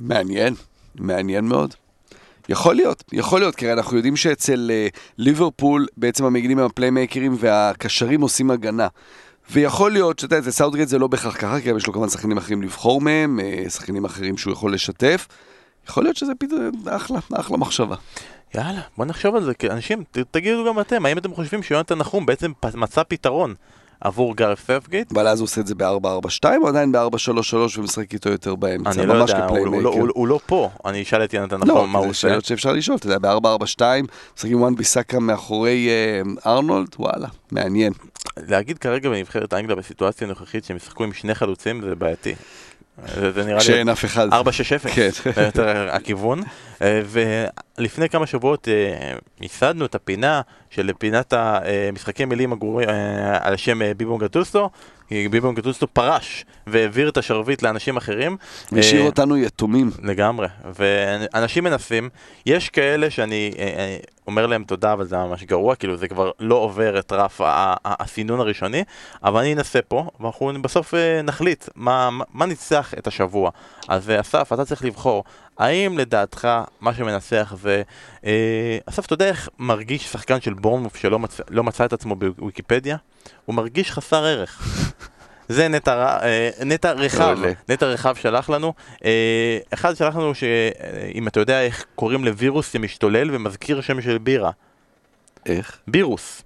מעניין, 0.00 0.54
מעניין 0.94 1.44
מאוד. 1.44 1.74
יכול 2.48 2.74
להיות, 2.74 3.04
יכול 3.12 3.40
להיות, 3.40 3.56
כי 3.56 3.72
אנחנו 3.72 3.96
יודעים 3.96 4.16
שאצל 4.16 4.70
uh, 4.70 4.98
ליברפול 5.18 5.86
בעצם 5.96 6.24
המגינים 6.24 6.58
הם 6.58 6.66
הפליימייקרים 6.66 7.36
והקשרים 7.38 8.20
עושים 8.20 8.50
הגנה. 8.50 8.88
ויכול 9.50 9.92
להיות 9.92 10.18
שאתה 10.18 10.34
יודע, 10.34 10.38
אצל 10.42 10.50
סאוטגייט 10.50 10.88
זה 10.88 10.98
לא 10.98 11.06
בהכרח 11.06 11.36
ככה, 11.36 11.60
כי 11.60 11.70
יש 11.70 11.86
לו 11.86 11.92
כמובן 11.92 12.08
שחקנים 12.08 12.36
אחרים 12.36 12.62
לבחור 12.62 13.00
מהם, 13.00 13.40
uh, 13.40 13.70
שחקנים 13.70 14.04
אחרים 14.04 14.36
שהוא 14.36 14.52
יכול 14.52 14.74
לשתף. 14.74 15.28
יכול 15.88 16.02
להיות 16.04 16.16
שזה 16.16 16.32
פתאום 16.38 16.70
אחלה, 16.88 17.18
אחלה 17.32 17.56
מחשבה. 17.56 17.96
יאללה, 18.54 18.80
בוא 18.96 19.04
נחשוב 19.04 19.36
על 19.36 19.44
זה, 19.44 19.54
כי 19.54 19.70
אנשים, 19.70 20.04
תגידו 20.30 20.64
גם 20.64 20.80
אתם, 20.80 21.06
האם 21.06 21.18
אתם 21.18 21.34
חושבים 21.34 21.62
שיונתן 21.62 21.98
נחום 21.98 22.26
בעצם 22.26 22.52
מצא 22.74 23.02
פתרון 23.08 23.54
עבור 24.00 24.36
גארף 24.36 24.60
ספגייט? 24.60 25.12
אבל 25.12 25.28
אז 25.28 25.40
הוא 25.40 25.44
עושה 25.44 25.60
את 25.60 25.66
זה 25.66 25.74
ב-4-4-2 25.74 26.44
או 26.62 26.68
עדיין 26.68 26.92
ב-4-3-3 26.92 27.54
ומשחק 27.78 28.14
איתו 28.14 28.30
יותר 28.30 28.54
באמצע, 28.54 28.90
אני 28.90 29.06
לא 29.06 29.14
יודע, 29.14 29.46
הוא, 29.46 29.58
הוא, 29.58 29.82
לא-. 29.82 29.88
הוא, 29.88 30.08
הוא 30.14 30.28
לא 30.28 30.40
פה, 30.46 30.70
אני 30.84 31.02
אשאל 31.02 31.24
את 31.24 31.34
יונתן 31.34 31.56
לא, 31.60 31.64
נחום 31.74 31.92
מה 31.92 31.98
הוא 31.98 32.04
זה 32.04 32.08
עושה. 32.08 32.20
שאלות 32.28 32.44
שאפשר 32.44 32.72
לשאול, 32.72 32.96
אתה 32.96 33.06
יודע, 33.06 33.18
ב-4-4-2, 33.18 33.82
משחקים 34.36 34.60
וואן 34.60 34.76
ביסאקה 34.76 35.20
מאחורי 35.20 35.88
אה, 35.88 36.52
ארנולד, 36.52 36.88
וואלה, 36.98 37.28
מעניין. 37.52 37.92
להגיד 38.36 38.78
כרגע 38.78 39.08
בנבחרת 39.10 39.54
אנגליה 39.54 39.76
בסיטואציה 39.76 40.26
הנוכחית 40.26 40.64
שהם 40.64 40.76
ישחקו 40.76 41.04
עם 41.04 41.12
שני 41.12 41.34
חלוצים 41.34 41.82
זה 41.82 41.94
בעייתי. 41.94 42.34
זה, 43.06 43.32
זה 43.32 43.44
נראה 43.44 43.54
לי 43.54 43.60
כשאין 43.60 43.88
אף 43.88 44.04
אחד. 44.04 44.28
4-6-0, 44.28 44.32
כן. 44.94 45.08
זה 45.34 45.42
יותר 45.42 45.88
הכיוון. 45.90 46.42
אה, 46.82 47.02
ולפני 47.78 48.08
כמה 48.08 48.26
שבועות 48.26 48.68
אה, 48.68 49.14
ייסדנו 49.40 49.84
את 49.84 49.94
הפינה 49.94 50.40
של 50.70 50.90
פינת 50.98 51.32
המשחקי 51.36 52.24
מילים 52.24 52.52
הגרועים 52.52 52.88
אה, 52.88 53.38
על 53.40 53.56
שם 53.56 53.82
אה, 53.82 53.94
ביבו 53.94 54.18
גטוסטו. 54.18 54.70
כי 55.10 55.28
ביבו 55.28 55.52
גטוסטו 55.52 55.86
פרש 55.86 56.44
והעביר 56.66 57.08
את 57.08 57.16
השרביט 57.16 57.62
לאנשים 57.62 57.96
אחרים. 57.96 58.36
והשאיר 58.72 59.00
אה, 59.00 59.06
אותנו 59.06 59.36
יתומים. 59.36 59.90
לגמרי, 60.02 60.46
ואנשים 60.74 61.64
מנסים, 61.64 62.08
יש 62.46 62.68
כאלה 62.68 63.10
שאני 63.10 63.52
אה, 63.58 63.64
אה, 63.64 63.96
אומר 64.26 64.46
להם 64.46 64.64
תודה, 64.64 64.92
אבל 64.92 65.06
זה 65.06 65.16
ממש 65.16 65.44
גרוע, 65.44 65.74
כאילו 65.74 65.96
זה 65.96 66.08
כבר 66.08 66.30
לא 66.40 66.54
עובר 66.54 66.98
את 66.98 67.12
רף 67.12 67.40
הסינון 67.84 68.40
הראשוני, 68.40 68.84
אבל 69.24 69.40
אני 69.40 69.54
אנסה 69.54 69.82
פה, 69.82 70.08
ואנחנו 70.20 70.62
בסוף 70.62 70.94
נחליט 71.24 71.68
מה, 71.74 72.10
מה- 72.34 72.46
ניצח 72.46 72.94
את 72.98 73.06
השבוע. 73.06 73.50
אז 73.88 74.10
אסף, 74.20 74.52
אתה 74.52 74.64
צריך 74.64 74.84
לבחור, 74.84 75.24
האם 75.60 75.98
לדעתך 75.98 76.48
מה 76.80 76.94
שמנצח 76.94 77.54
זה... 77.62 77.82
אה, 78.26 78.78
אתה 78.98 79.12
יודע 79.12 79.28
איך 79.28 79.48
מרגיש 79.58 80.12
שחקן 80.12 80.40
של 80.40 80.54
בורנמוף 80.54 80.96
שלא 80.96 81.18
מצא, 81.18 81.42
לא 81.50 81.64
מצא 81.64 81.84
את 81.84 81.92
עצמו 81.92 82.16
בוויקיפדיה? 82.16 82.96
הוא 83.44 83.54
מרגיש 83.54 83.92
חסר 83.92 84.24
ערך. 84.24 84.62
זה 85.48 85.68
נטע, 85.68 86.18
אה, 86.22 86.50
נטע 86.64 86.92
רחב, 86.92 87.34
מעולה. 87.34 87.52
נטע 87.68 87.86
רחב 87.86 88.14
שלח 88.14 88.50
לנו. 88.50 88.74
אה, 89.04 89.58
אחד 89.74 89.96
שלח 89.96 90.16
לנו 90.16 90.34
שאם 90.34 91.28
אתה 91.28 91.40
יודע 91.40 91.62
איך 91.62 91.84
קוראים 91.94 92.24
לווירוס 92.24 92.72
שמשתולל 92.72 93.34
ומזכיר 93.34 93.80
שם 93.80 94.00
של 94.00 94.18
בירה. 94.18 94.50
איך? 95.46 95.78
בירוס. 95.86 96.42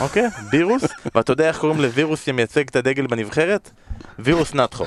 אוקיי? 0.00 0.28
בירוס, 0.50 0.84
ואתה 1.14 1.32
יודע 1.32 1.48
איך 1.48 1.58
קוראים 1.58 1.80
לווירוס 1.80 2.24
שמייצג 2.24 2.68
את 2.68 2.76
הדגל 2.76 3.06
בנבחרת? 3.06 3.70
וירוס 4.18 4.54
נטחו. 4.54 4.84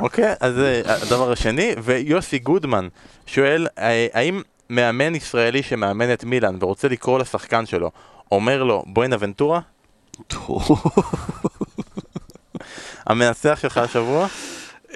אוקיי? 0.00 0.34
אז 0.40 0.54
זה 0.54 0.82
הדבר 0.84 1.32
השני, 1.32 1.74
ויוסי 1.82 2.38
גודמן 2.38 2.88
שואל, 3.26 3.66
אה, 3.78 4.06
האם 4.12 4.42
מאמן 4.70 5.14
ישראלי 5.14 5.62
שמאמן 5.62 6.12
את 6.12 6.24
מילאן 6.24 6.56
ורוצה 6.60 6.88
לקרוא 6.88 7.18
לשחקן 7.18 7.66
שלו, 7.66 7.90
אומר 8.32 8.62
לו 8.62 8.84
בואנה 8.86 9.16
ונטורה? 9.20 9.60
המנצח 13.06 13.58
שלך 13.62 13.78
השבוע? 13.78 14.26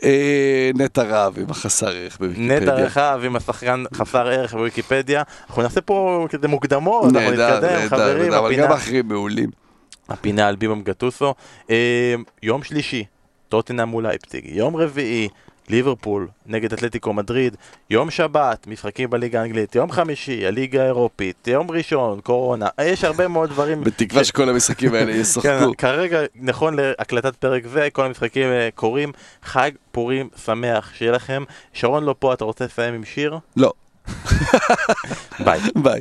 אה, 0.05 0.71
נטע 0.75 1.03
רהב 1.03 1.39
עם 1.39 1.51
החסר 1.51 1.89
ערך 1.89 2.19
בוויקיפדיה. 2.19 2.61
נטע 2.61 2.75
רחב 2.75 3.21
עם 3.25 3.37
השחקן 3.37 3.85
חסר 3.95 4.27
ערך 4.29 4.55
בוויקיפדיה. 4.55 5.23
אנחנו 5.49 5.63
נעשה 5.63 5.81
פה 5.81 6.27
כזה 6.31 6.49
מוקדמות, 6.49 7.05
אנחנו 7.05 7.31
נתקדם, 7.31 7.89
חברים, 7.89 8.33
אבל 8.33 8.57
גם 8.57 8.73
האחרים 8.73 9.09
מעולים. 9.09 9.51
הפינה 10.09 10.49
על 10.49 10.57
ביבם 10.57 10.83
גטוסו. 10.83 11.35
אה, 11.71 12.15
יום 12.43 12.63
שלישי, 12.63 13.05
טוטנאם 13.53 13.89
מול 13.89 14.07
אייפציג. 14.07 14.45
יום 14.47 14.77
רביעי, 14.77 15.29
ליברפול 15.69 16.29
נגד 16.47 16.73
אתלטיקו 16.73 17.13
מדריד. 17.13 17.57
יום 17.91 18.11
שבת, 18.11 18.67
משחקים 18.67 19.11
בליגה 19.11 19.41
האנגלית. 19.41 19.75
יום 19.75 19.93
חמישי, 19.93 20.47
הליגה 20.47 20.83
האירופית. 20.83 21.49
יום 21.49 21.71
ראשון, 21.71 22.21
קורונה. 22.21 22.67
יש 22.81 23.05
הרבה 23.05 23.29
מאוד 23.29 23.51
דברים. 23.51 23.85
בתקווה 23.85 24.25
שכל 24.25 24.49
המשחקים 24.49 24.95
האלה 24.95 25.13
כן, 25.13 25.19
ישחקו. 25.19 25.73
כרגע, 25.79 26.21
נכון 26.35 26.77
להקלטת 26.77 27.37
פרק 27.37 27.67
זה, 27.67 27.89
כל 27.93 28.05
המשחקים 28.05 28.49
אה, 28.49 28.69
קורים. 28.75 29.13
חג 29.43 29.71
פורים 29.93 30.29
שמח, 30.45 30.95
שיהיה 30.95 31.13
לכם. 31.13 31.45
שרון 31.73 32.05
לא 32.05 32.15
פה, 32.19 32.33
אתה 32.33 32.45
רוצה 32.45 32.65
לסיים 32.65 32.95
עם 32.95 33.05
שיר? 33.05 33.39
לא, 33.57 33.73
ביי. 35.45 35.61
ביי. 35.85 36.01